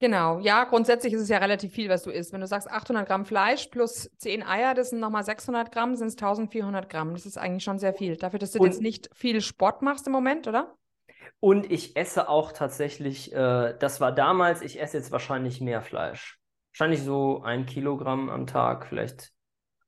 Genau, 0.00 0.38
ja, 0.40 0.64
grundsätzlich 0.64 1.12
ist 1.12 1.22
es 1.22 1.28
ja 1.28 1.38
relativ 1.38 1.72
viel, 1.72 1.88
was 1.88 2.02
du 2.02 2.10
isst. 2.10 2.32
Wenn 2.32 2.40
du 2.40 2.46
sagst 2.46 2.70
800 2.70 3.06
Gramm 3.06 3.24
Fleisch 3.24 3.68
plus 3.68 4.10
10 4.18 4.42
Eier, 4.42 4.74
das 4.74 4.90
sind 4.90 5.00
nochmal 5.00 5.24
600 5.24 5.70
Gramm, 5.72 5.94
sind 5.94 6.08
es 6.08 6.14
1400 6.14 6.88
Gramm. 6.88 7.12
Das 7.12 7.26
ist 7.26 7.38
eigentlich 7.38 7.64
schon 7.64 7.78
sehr 7.78 7.94
viel. 7.94 8.16
Dafür, 8.16 8.38
dass 8.38 8.52
du 8.52 8.58
Und- 8.58 8.66
jetzt 8.66 8.80
nicht 8.80 9.08
viel 9.14 9.40
Sport 9.40 9.82
machst 9.82 10.06
im 10.06 10.12
Moment, 10.12 10.48
oder? 10.48 10.74
Und 11.38 11.70
ich 11.70 11.96
esse 11.96 12.28
auch 12.28 12.52
tatsächlich, 12.52 13.32
äh, 13.32 13.74
das 13.78 14.00
war 14.00 14.12
damals, 14.12 14.62
ich 14.62 14.80
esse 14.80 14.96
jetzt 14.96 15.12
wahrscheinlich 15.12 15.60
mehr 15.60 15.82
Fleisch. 15.82 16.38
Wahrscheinlich 16.72 17.02
so 17.02 17.42
ein 17.42 17.66
Kilogramm 17.66 18.30
am 18.30 18.46
Tag, 18.46 18.86
vielleicht 18.86 19.33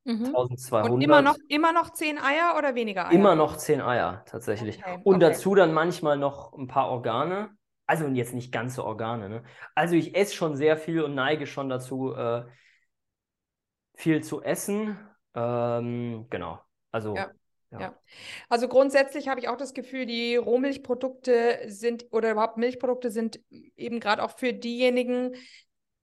Mhm. 0.07 0.27
1200. 0.27 0.91
Und 0.93 1.01
immer 1.03 1.21
noch, 1.21 1.37
immer 1.49 1.73
noch 1.73 1.91
10 1.91 2.19
Eier 2.19 2.55
oder 2.57 2.77
weniger 2.77 3.07
Eier? 3.07 3.13
Immer 3.13 3.35
noch 3.35 3.57
zehn 3.57 3.81
Eier, 3.81 4.25
tatsächlich. 4.27 4.79
Okay, 4.79 5.01
Und 5.03 5.17
okay. 5.17 5.33
dazu 5.33 5.55
dann 5.57 5.75
manchmal 5.75 6.17
noch 6.17 6.53
ein 6.57 6.69
paar 6.69 6.91
Organe. 6.91 7.51
Also 7.87 8.07
jetzt 8.07 8.33
nicht 8.33 8.53
ganze 8.53 8.85
Organe, 8.85 9.29
ne? 9.29 9.43
Also 9.75 9.95
ich 9.97 10.17
esse 10.17 10.35
schon 10.35 10.57
sehr 10.57 10.77
viel 10.77 11.03
und 11.03 11.15
neige 11.15 11.47
schon 11.47 11.69
dazu, 11.69 12.15
äh, 12.15 12.45
viel 13.95 14.23
zu 14.23 14.43
essen. 14.43 14.97
Ähm, 15.35 16.27
genau. 16.31 16.61
Also, 16.93 17.17
Ja. 17.17 17.31
ja. 17.73 17.81
Ja. 17.81 17.95
Also 18.49 18.69
grundsätzlich 18.69 19.29
habe 19.29 19.41
ich 19.41 19.49
auch 19.49 19.57
das 19.57 19.75
Gefühl, 19.75 20.07
die 20.07 20.37
Rohmilchprodukte 20.37 21.61
sind 21.67 22.07
oder 22.11 22.31
überhaupt 22.31 22.59
Milchprodukte 22.59 23.11
sind 23.11 23.41
eben 23.51 23.99
gerade 24.01 24.23
auch 24.23 24.39
für 24.39 24.53
diejenigen 24.53 25.35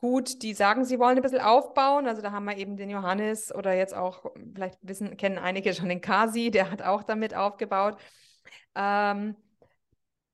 gut, 0.04 0.42
die 0.44 0.54
sagen, 0.54 0.84
sie 0.84 1.00
wollen 1.00 1.16
ein 1.18 1.22
bisschen 1.24 1.40
aufbauen. 1.40 2.08
Also 2.08 2.22
da 2.22 2.34
haben 2.34 2.44
wir 2.46 2.58
eben 2.58 2.76
den 2.76 2.90
Johannes 2.90 3.56
oder 3.56 3.74
jetzt 3.74 3.96
auch, 3.96 4.26
vielleicht 4.54 4.78
wissen, 4.82 5.16
kennen 5.16 5.38
einige 5.38 5.74
schon 5.74 5.88
den 5.90 6.02
Kasi, 6.02 6.52
der 6.52 6.70
hat 6.72 6.82
auch 6.82 7.04
damit 7.04 7.34
aufgebaut. 7.34 7.98
Ähm, 8.76 9.38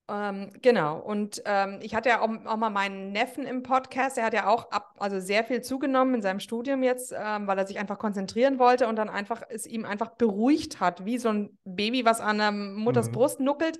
ähm, 0.07 0.51
genau. 0.63 0.97
Und 0.99 1.43
ähm, 1.45 1.79
ich 1.83 1.93
hatte 1.93 2.09
ja 2.09 2.21
auch, 2.21 2.29
auch 2.45 2.57
mal 2.57 2.71
meinen 2.71 3.11
Neffen 3.11 3.45
im 3.45 3.61
Podcast, 3.61 4.17
der 4.17 4.25
hat 4.25 4.33
ja 4.33 4.47
auch 4.47 4.71
ab, 4.71 4.95
also 4.97 5.19
sehr 5.19 5.43
viel 5.43 5.61
zugenommen 5.61 6.15
in 6.15 6.21
seinem 6.23 6.39
Studium 6.39 6.81
jetzt, 6.81 7.13
ähm, 7.15 7.45
weil 7.45 7.59
er 7.59 7.67
sich 7.67 7.77
einfach 7.77 7.99
konzentrieren 7.99 8.57
wollte 8.57 8.87
und 8.87 8.95
dann 8.95 9.09
einfach 9.09 9.43
es 9.49 9.67
ihm 9.67 9.85
einfach 9.85 10.09
beruhigt 10.11 10.79
hat, 10.79 11.05
wie 11.05 11.19
so 11.19 11.29
ein 11.29 11.59
Baby, 11.63 12.05
was 12.05 12.21
an 12.21 12.39
der 12.39 12.51
Mutters 12.51 13.09
Mhm. 13.09 13.11
Brust 13.11 13.39
nuckelt, 13.39 13.77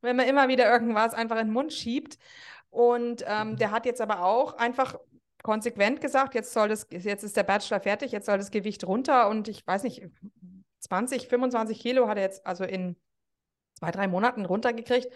wenn 0.00 0.16
man 0.16 0.26
immer 0.26 0.48
wieder 0.48 0.70
irgendwas 0.70 1.12
einfach 1.12 1.36
in 1.36 1.48
den 1.48 1.52
Mund 1.52 1.74
schiebt. 1.74 2.16
Und 2.70 3.22
ähm, 3.26 3.52
Mhm. 3.52 3.56
der 3.56 3.70
hat 3.70 3.84
jetzt 3.86 4.00
aber 4.00 4.24
auch 4.24 4.54
einfach 4.56 4.96
konsequent 5.46 6.00
gesagt, 6.00 6.34
jetzt 6.34 6.52
soll 6.52 6.68
das, 6.68 6.88
jetzt 6.90 7.22
ist 7.22 7.36
der 7.36 7.44
Bachelor 7.44 7.78
fertig, 7.80 8.10
jetzt 8.10 8.26
soll 8.26 8.36
das 8.36 8.50
Gewicht 8.50 8.84
runter 8.84 9.28
und 9.28 9.46
ich 9.46 9.64
weiß 9.64 9.84
nicht, 9.84 10.02
20, 10.80 11.28
25 11.28 11.78
Kilo 11.78 12.08
hat 12.08 12.16
er 12.16 12.24
jetzt 12.24 12.44
also 12.44 12.64
in 12.64 12.96
zwei, 13.74 13.92
drei 13.92 14.08
Monaten 14.08 14.44
runtergekriegt. 14.44 15.06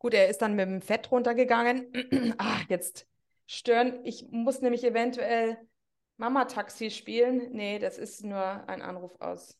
Gut, 0.00 0.14
er 0.14 0.28
ist 0.28 0.42
dann 0.42 0.54
mit 0.54 0.66
dem 0.68 0.82
Fett 0.82 1.12
runtergegangen. 1.12 1.92
ah, 2.38 2.58
jetzt 2.68 3.06
stören. 3.46 4.00
Ich 4.04 4.26
muss 4.32 4.60
nämlich 4.62 4.82
eventuell 4.82 5.56
Mama-Taxi 6.16 6.90
spielen. 6.90 7.52
Nee, 7.52 7.78
das 7.78 7.98
ist 7.98 8.24
nur 8.24 8.42
ein 8.68 8.82
Anruf 8.82 9.12
aus 9.20 9.56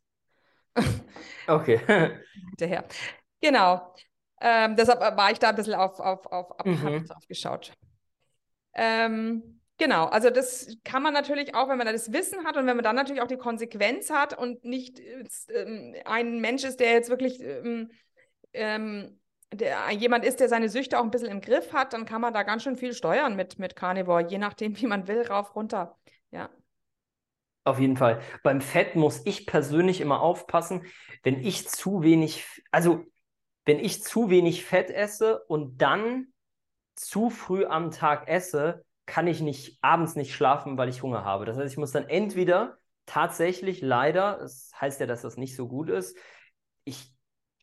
Okay. 1.47 1.81
hinterher. 2.51 2.85
Genau. 3.41 3.95
Ähm, 4.41 4.75
deshalb 4.75 5.01
war 5.01 5.31
ich 5.31 5.39
da 5.39 5.51
ein 5.51 5.57
bisschen 5.57 5.75
auf, 5.75 6.01
auf, 6.01 6.27
auf, 6.27 6.59
ab, 6.59 6.67
Mhm. 6.67 7.07
drauf 7.07 7.27
geschaut. 7.29 7.73
Ähm, 8.75 9.58
genau, 9.79 10.07
also 10.07 10.31
das 10.31 10.77
kann 10.85 11.03
man 11.03 11.13
natürlich 11.15 11.55
auch, 11.55 11.69
wenn 11.69 11.79
man 11.79 11.87
das 11.87 12.13
Wissen 12.13 12.45
hat 12.45 12.57
und 12.57 12.67
wenn 12.67 12.77
man 12.77 12.85
dann 12.85 12.97
natürlich 12.97 13.23
auch 13.23 13.29
die 13.29 13.37
Konsequenz 13.37 14.11
hat 14.11 14.37
und 14.37 14.65
nicht 14.65 15.01
äh, 15.01 15.25
ähm, 15.55 15.95
ein 16.05 16.41
Mensch 16.41 16.65
ist, 16.65 16.81
der 16.81 16.93
jetzt 16.93 17.11
wirklich 17.11 17.41
ähm, 17.41 17.91
ähm, 18.53 19.19
der, 19.53 19.91
jemand 19.93 20.25
ist, 20.25 20.41
der 20.41 20.49
seine 20.49 20.69
Süchte 20.69 20.99
auch 20.99 21.05
ein 21.05 21.11
bisschen 21.11 21.31
im 21.31 21.41
Griff 21.41 21.73
hat, 21.73 21.93
dann 21.93 22.05
kann 22.05 22.21
man 22.21 22.35
da 22.35 22.43
ganz 22.43 22.63
schön 22.63 22.77
viel 22.77 22.93
steuern 22.93 23.37
mit, 23.37 23.59
mit 23.59 23.77
Carnivore, 23.77 24.27
je 24.29 24.39
nachdem, 24.39 24.79
wie 24.79 24.87
man 24.87 25.09
will, 25.09 25.23
rauf, 25.23 25.55
runter. 25.57 25.99
Ja. 26.31 26.51
Auf 27.65 27.81
jeden 27.81 27.97
Fall. 27.97 28.21
Beim 28.43 28.61
Fett 28.61 28.95
muss 28.95 29.25
ich 29.27 29.47
persönlich 29.47 30.01
immer 30.01 30.21
aufpassen, 30.21 30.87
wenn 31.23 31.41
ich 31.41 31.69
zu 31.69 32.03
wenig, 32.03 32.45
also 32.71 33.05
wenn 33.65 33.79
ich 33.79 34.03
zu 34.03 34.31
wenig 34.31 34.65
Fett 34.65 34.91
esse 34.91 35.45
und 35.45 35.81
dann 35.81 36.33
zu 36.95 37.31
früh 37.31 37.65
am 37.65 37.91
Tag 37.91 38.29
esse, 38.29 38.85
kann 39.09 39.27
ich 39.27 39.41
nicht 39.41 39.79
abends 39.81 40.17
nicht 40.17 40.35
schlafen, 40.35 40.77
weil 40.77 40.91
ich 40.91 41.03
Hunger 41.03 41.25
habe. 41.25 41.47
Das 41.47 41.57
heißt, 41.57 41.73
ich 41.73 41.79
muss 41.79 41.93
dann 41.93 42.09
entweder 42.09 42.77
tatsächlich 43.07 43.81
leider, 43.81 44.39
das 44.39 44.71
heißt 44.79 45.01
ja, 45.01 45.07
dass 45.07 45.23
das 45.23 45.39
nicht 45.39 45.57
so 45.57 45.67
gut 45.67 45.89
ist, 45.89 46.17
ich 46.85 47.15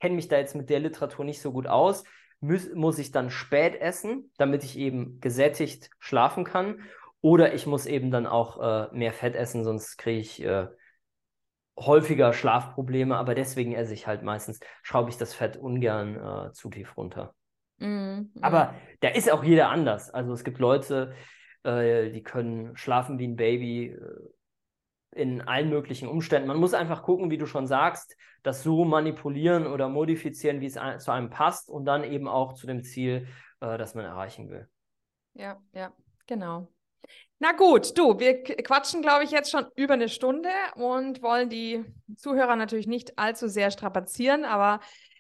kenne 0.01 0.15
mich 0.15 0.27
da 0.27 0.37
jetzt 0.37 0.55
mit 0.55 0.71
der 0.71 0.79
Literatur 0.79 1.23
nicht 1.23 1.41
so 1.41 1.51
gut 1.51 1.67
aus, 1.67 2.03
muss, 2.39 2.73
muss 2.73 2.97
ich 2.97 3.11
dann 3.11 3.29
spät 3.29 3.75
essen, 3.79 4.31
damit 4.37 4.63
ich 4.63 4.77
eben 4.77 5.19
gesättigt 5.19 5.91
schlafen 5.99 6.45
kann. 6.45 6.81
Oder 7.21 7.53
ich 7.53 7.67
muss 7.67 7.85
eben 7.85 8.09
dann 8.09 8.25
auch 8.25 8.59
äh, 8.61 8.95
mehr 8.95 9.13
Fett 9.13 9.35
essen, 9.35 9.63
sonst 9.63 9.97
kriege 9.97 10.19
ich 10.19 10.43
äh, 10.43 10.67
häufiger 11.77 12.33
Schlafprobleme. 12.33 13.15
Aber 13.15 13.35
deswegen 13.35 13.73
esse 13.73 13.93
ich 13.93 14.07
halt 14.07 14.23
meistens, 14.23 14.59
schraube 14.81 15.11
ich 15.11 15.17
das 15.17 15.35
Fett 15.35 15.57
ungern 15.57 16.15
äh, 16.49 16.51
zu 16.53 16.69
tief 16.69 16.97
runter. 16.97 17.35
Mhm, 17.77 18.31
Aber 18.41 18.73
da 19.01 19.09
ist 19.09 19.31
auch 19.31 19.43
jeder 19.43 19.69
anders. 19.69 20.09
Also 20.09 20.33
es 20.33 20.43
gibt 20.43 20.59
Leute, 20.59 21.13
äh, 21.65 22.11
die 22.11 22.23
können 22.23 22.77
schlafen 22.77 23.19
wie 23.19 23.27
ein 23.27 23.35
Baby 23.35 23.87
äh, 23.87 25.19
in 25.19 25.41
allen 25.41 25.69
möglichen 25.69 26.07
Umständen. 26.07 26.47
Man 26.47 26.57
muss 26.57 26.73
einfach 26.73 27.03
gucken, 27.03 27.31
wie 27.31 27.37
du 27.37 27.45
schon 27.45 27.67
sagst, 27.67 28.15
das 28.43 28.63
so 28.63 28.85
manipulieren 28.85 29.65
oder 29.65 29.89
modifizieren, 29.89 30.61
wie 30.61 30.67
es 30.67 30.77
zu 31.03 31.11
einem 31.11 31.29
passt 31.29 31.69
und 31.69 31.85
dann 31.85 32.03
eben 32.03 32.27
auch 32.27 32.53
zu 32.53 32.67
dem 32.67 32.83
Ziel, 32.83 33.27
äh, 33.61 33.77
das 33.77 33.95
man 33.95 34.05
erreichen 34.05 34.49
will. 34.49 34.67
Ja, 35.33 35.59
ja, 35.73 35.93
genau. 36.27 36.67
Na 37.39 37.51
gut, 37.51 37.97
du, 37.97 38.19
wir 38.19 38.43
quatschen, 38.43 39.01
glaube 39.01 39.23
ich, 39.23 39.31
jetzt 39.31 39.51
schon 39.51 39.65
über 39.75 39.93
eine 39.93 40.09
Stunde 40.09 40.49
und 40.75 41.21
wollen 41.21 41.49
die 41.49 41.83
Zuhörer 42.15 42.55
natürlich 42.55 42.87
nicht 42.87 43.17
allzu 43.17 43.47
sehr 43.47 43.71
strapazieren, 43.71 44.45
aber 44.45 44.79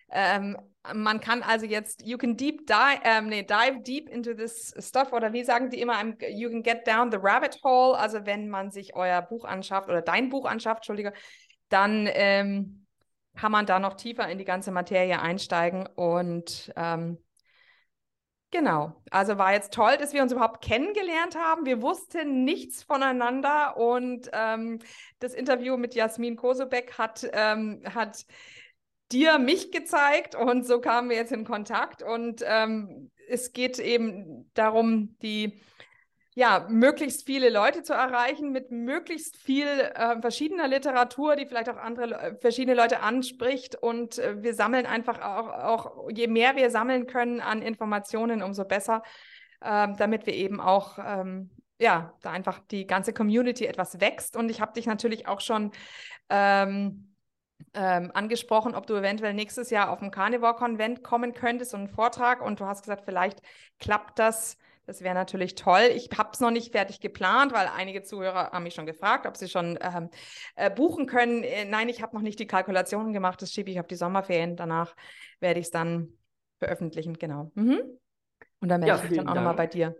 ähm, 0.09 0.57
man 0.93 1.19
kann 1.19 1.43
also 1.43 1.65
jetzt, 1.65 2.05
you 2.05 2.17
can 2.17 2.37
deep 2.37 2.67
dive, 2.67 2.99
ähm, 3.03 3.27
nee, 3.27 3.43
dive 3.43 3.81
deep 3.81 4.09
into 4.09 4.33
this 4.33 4.73
stuff 4.79 5.13
oder 5.13 5.33
wie 5.33 5.43
sagen 5.43 5.69
die 5.69 5.81
immer, 5.81 5.93
I'm- 5.93 6.17
you 6.29 6.49
can 6.49 6.63
get 6.63 6.87
down 6.87 7.11
the 7.11 7.17
rabbit 7.21 7.59
hole. 7.63 7.97
Also 7.97 8.25
wenn 8.25 8.49
man 8.49 8.71
sich 8.71 8.95
euer 8.95 9.21
Buch 9.21 9.45
anschafft 9.45 9.89
oder 9.89 10.01
dein 10.01 10.29
Buch 10.29 10.45
anschafft, 10.45 10.79
Entschuldige, 10.79 11.13
dann 11.69 12.07
ähm, 12.11 12.85
kann 13.35 13.51
man 13.51 13.65
da 13.65 13.79
noch 13.79 13.95
tiefer 13.95 14.27
in 14.29 14.37
die 14.37 14.45
ganze 14.45 14.71
Materie 14.71 15.19
einsteigen 15.19 15.87
und 15.95 16.71
ähm, 16.75 17.17
Genau, 18.51 18.93
also 19.11 19.37
war 19.37 19.51
jetzt 19.51 19.73
toll, 19.73 19.97
dass 19.97 20.13
wir 20.13 20.21
uns 20.21 20.31
überhaupt 20.31 20.63
kennengelernt 20.63 21.35
haben. 21.35 21.65
Wir 21.65 21.81
wussten 21.81 22.45
nichts 22.45 22.83
voneinander 22.83 23.75
und 23.75 24.29
ähm, 24.31 24.79
das 25.19 25.33
Interview 25.33 25.75
mit 25.75 25.93
Jasmin 25.93 26.37
Kosobeck 26.37 26.97
hat, 26.97 27.27
ähm, 27.33 27.81
hat 27.93 28.25
dir 29.15 29.39
mich 29.39 29.71
gezeigt 29.71 30.35
und 30.35 30.67
so 30.67 30.81
kamen 30.81 31.09
wir 31.09 31.15
jetzt 31.15 31.31
in 31.31 31.45
Kontakt 31.45 32.03
und 32.03 32.43
ähm, 32.45 33.11
es 33.29 33.53
geht 33.53 33.79
eben 33.79 34.51
darum, 34.53 35.15
die 35.21 35.61
ja, 36.37 36.67
möglichst 36.69 37.25
viele 37.25 37.49
Leute 37.49 37.81
zu 37.81 37.93
erreichen 37.93 38.51
mit 38.51 38.69
möglichst 38.69 39.37
viel 39.37 39.67
äh, 39.67 40.19
verschiedener 40.19 40.67
Literatur, 40.67 41.37
die 41.37 41.45
vielleicht 41.45 41.69
auch 41.69 41.77
andere 41.77 42.37
verschiedene 42.41 42.75
Leute 42.75 42.99
anspricht. 42.99 43.75
Und 43.75 44.19
äh, 44.19 44.43
wir 44.43 44.53
sammeln 44.53 44.85
einfach 44.85 45.21
auch, 45.21 45.47
auch, 45.47 46.09
je 46.13 46.27
mehr 46.27 46.57
wir 46.57 46.69
sammeln 46.69 47.07
können 47.07 47.39
an 47.39 47.61
Informationen, 47.61 48.43
umso 48.43 48.65
besser, 48.65 49.01
ähm, 49.63 49.95
damit 49.97 50.25
wir 50.25 50.33
eben 50.33 50.59
auch, 50.59 50.99
ähm, 50.99 51.51
ja, 51.79 52.13
da 52.21 52.31
einfach 52.31 52.59
die 52.69 52.85
ganze 52.85 53.13
Community 53.13 53.65
etwas 53.65 54.01
wächst. 54.01 54.35
Und 54.35 54.49
ich 54.49 54.59
habe 54.59 54.73
dich 54.73 54.87
natürlich 54.87 55.29
auch 55.29 55.39
schon 55.39 55.71
ähm, 56.29 57.14
ähm, 57.73 58.11
angesprochen, 58.13 58.75
ob 58.75 58.87
du 58.87 58.95
eventuell 58.95 59.33
nächstes 59.33 59.69
Jahr 59.69 59.89
auf 59.89 59.99
dem 59.99 60.11
Carnivore-Konvent 60.11 61.03
kommen 61.03 61.33
könntest 61.33 61.73
und 61.73 61.81
einen 61.81 61.89
Vortrag. 61.89 62.41
Und 62.41 62.59
du 62.59 62.65
hast 62.65 62.81
gesagt, 62.81 63.03
vielleicht 63.05 63.41
klappt 63.79 64.19
das. 64.19 64.57
Das 64.85 65.01
wäre 65.01 65.15
natürlich 65.15 65.55
toll. 65.55 65.89
Ich 65.95 66.09
habe 66.15 66.29
es 66.33 66.39
noch 66.39 66.51
nicht 66.51 66.71
fertig 66.71 66.99
geplant, 66.99 67.53
weil 67.53 67.67
einige 67.75 68.03
Zuhörer 68.03 68.51
haben 68.51 68.63
mich 68.63 68.75
schon 68.75 68.85
gefragt, 68.85 69.25
ob 69.25 69.35
sie 69.35 69.49
schon 69.49 69.79
ähm, 69.81 70.09
äh, 70.55 70.69
buchen 70.69 71.07
können. 71.07 71.43
Äh, 71.43 71.65
nein, 71.65 71.89
ich 71.89 72.01
habe 72.03 72.15
noch 72.15 72.21
nicht 72.21 72.39
die 72.39 72.45
Kalkulationen 72.45 73.11
gemacht. 73.11 73.41
Das 73.41 73.51
schiebe 73.51 73.71
ich 73.71 73.79
auf 73.79 73.87
die 73.87 73.95
Sommerferien. 73.95 74.55
Danach 74.55 74.95
werde 75.39 75.59
ich 75.59 75.67
es 75.67 75.71
dann 75.71 76.09
veröffentlichen. 76.59 77.13
Genau. 77.17 77.51
Mhm. 77.55 77.81
Und 78.59 78.69
dann 78.69 78.81
melde 78.81 78.95
Ja, 78.97 79.03
ich 79.03 79.09
mich 79.09 79.17
dann 79.17 79.27
auch 79.27 79.35
nochmal 79.35 79.55
bei 79.55 79.67
dir. 79.67 79.95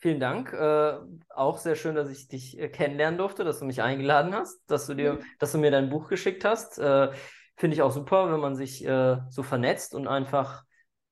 Vielen 0.00 0.20
Dank. 0.20 0.52
Äh, 0.52 0.98
auch 1.34 1.58
sehr 1.58 1.74
schön, 1.74 1.96
dass 1.96 2.08
ich 2.08 2.28
dich 2.28 2.58
äh, 2.58 2.68
kennenlernen 2.68 3.18
durfte, 3.18 3.42
dass 3.44 3.58
du 3.58 3.64
mich 3.64 3.82
eingeladen 3.82 4.32
hast, 4.34 4.60
dass 4.70 4.86
du 4.86 4.94
dir, 4.94 5.14
Mhm. 5.14 5.22
dass 5.38 5.52
du 5.52 5.58
mir 5.58 5.70
dein 5.72 5.90
Buch 5.90 6.08
geschickt 6.08 6.44
hast. 6.44 6.78
Äh, 6.78 7.10
Finde 7.56 7.74
ich 7.74 7.82
auch 7.82 7.90
super, 7.90 8.30
wenn 8.30 8.38
man 8.38 8.54
sich 8.54 8.84
äh, 8.86 9.18
so 9.28 9.42
vernetzt 9.42 9.94
und 9.94 10.06
einfach 10.06 10.62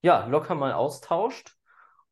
ja, 0.02 0.26
locker 0.26 0.54
mal 0.54 0.72
austauscht. 0.72 1.56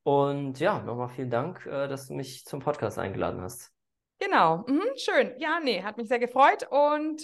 Und 0.03 0.59
ja, 0.59 0.81
nochmal 0.83 1.09
vielen 1.11 1.31
Dank, 1.31 1.65
äh, 1.67 1.87
dass 1.87 2.09
du 2.09 2.15
mich 2.15 2.45
zum 2.45 2.59
Podcast 2.59 2.99
eingeladen 2.99 3.41
hast. 3.41 3.71
Genau. 4.19 4.65
Mhm. 4.67 4.83
Schön. 4.97 5.33
Ja, 5.39 5.61
nee, 5.63 5.83
hat 5.83 5.97
mich 5.97 6.09
sehr 6.09 6.19
gefreut. 6.19 6.67
Und 6.71 7.23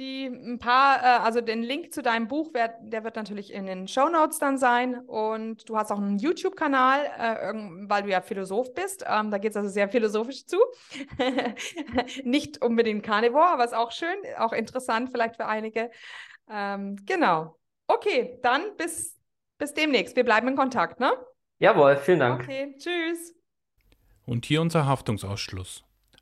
die 0.00 0.24
ein 0.24 0.58
paar, 0.58 0.98
äh, 1.02 1.22
also 1.22 1.40
den 1.40 1.62
Link 1.62 1.92
zu 1.92 2.02
deinem 2.02 2.26
Buch, 2.26 2.50
der 2.52 3.04
wird 3.04 3.16
natürlich 3.16 3.52
in 3.52 3.66
den 3.66 3.86
Show 3.86 4.08
Notes 4.08 4.38
dann 4.38 4.56
sein. 4.58 4.98
Und 4.98 5.68
du 5.68 5.76
hast 5.76 5.92
auch 5.92 5.98
einen 5.98 6.18
YouTube-Kanal, 6.18 7.04
äh, 7.04 7.52
weil 7.88 8.02
du 8.02 8.08
ja 8.08 8.22
Philosoph 8.22 8.74
bist. 8.74 9.04
Ähm, 9.06 9.30
da 9.30 9.38
geht 9.38 9.50
es 9.50 9.56
also 9.56 9.68
sehr 9.68 9.88
philosophisch 9.88 10.46
zu. 10.46 10.56
Nicht 12.24 12.62
unbedingt 12.62 13.04
Carnivore, 13.04 13.48
aber 13.48 13.64
ist 13.64 13.74
auch 13.74 13.92
schön, 13.92 14.16
auch 14.38 14.52
interessant 14.52 15.10
vielleicht 15.10 15.36
für 15.36 15.46
einige. 15.46 15.90
Ähm, 16.50 16.96
genau. 17.04 17.58
Okay, 17.86 18.38
dann 18.42 18.76
bis, 18.76 19.18
bis 19.58 19.74
demnächst. 19.74 20.16
Wir 20.16 20.24
bleiben 20.24 20.48
in 20.48 20.56
Kontakt, 20.56 20.98
ne? 20.98 21.12
Jawohl, 21.58 21.96
vielen 21.96 22.20
Dank. 22.20 22.42
Okay, 22.42 22.74
tschüss. 22.78 23.34
Und 24.24 24.46
hier 24.46 24.62
unser 24.62 24.86
Haftungsausschluss. 24.86 25.84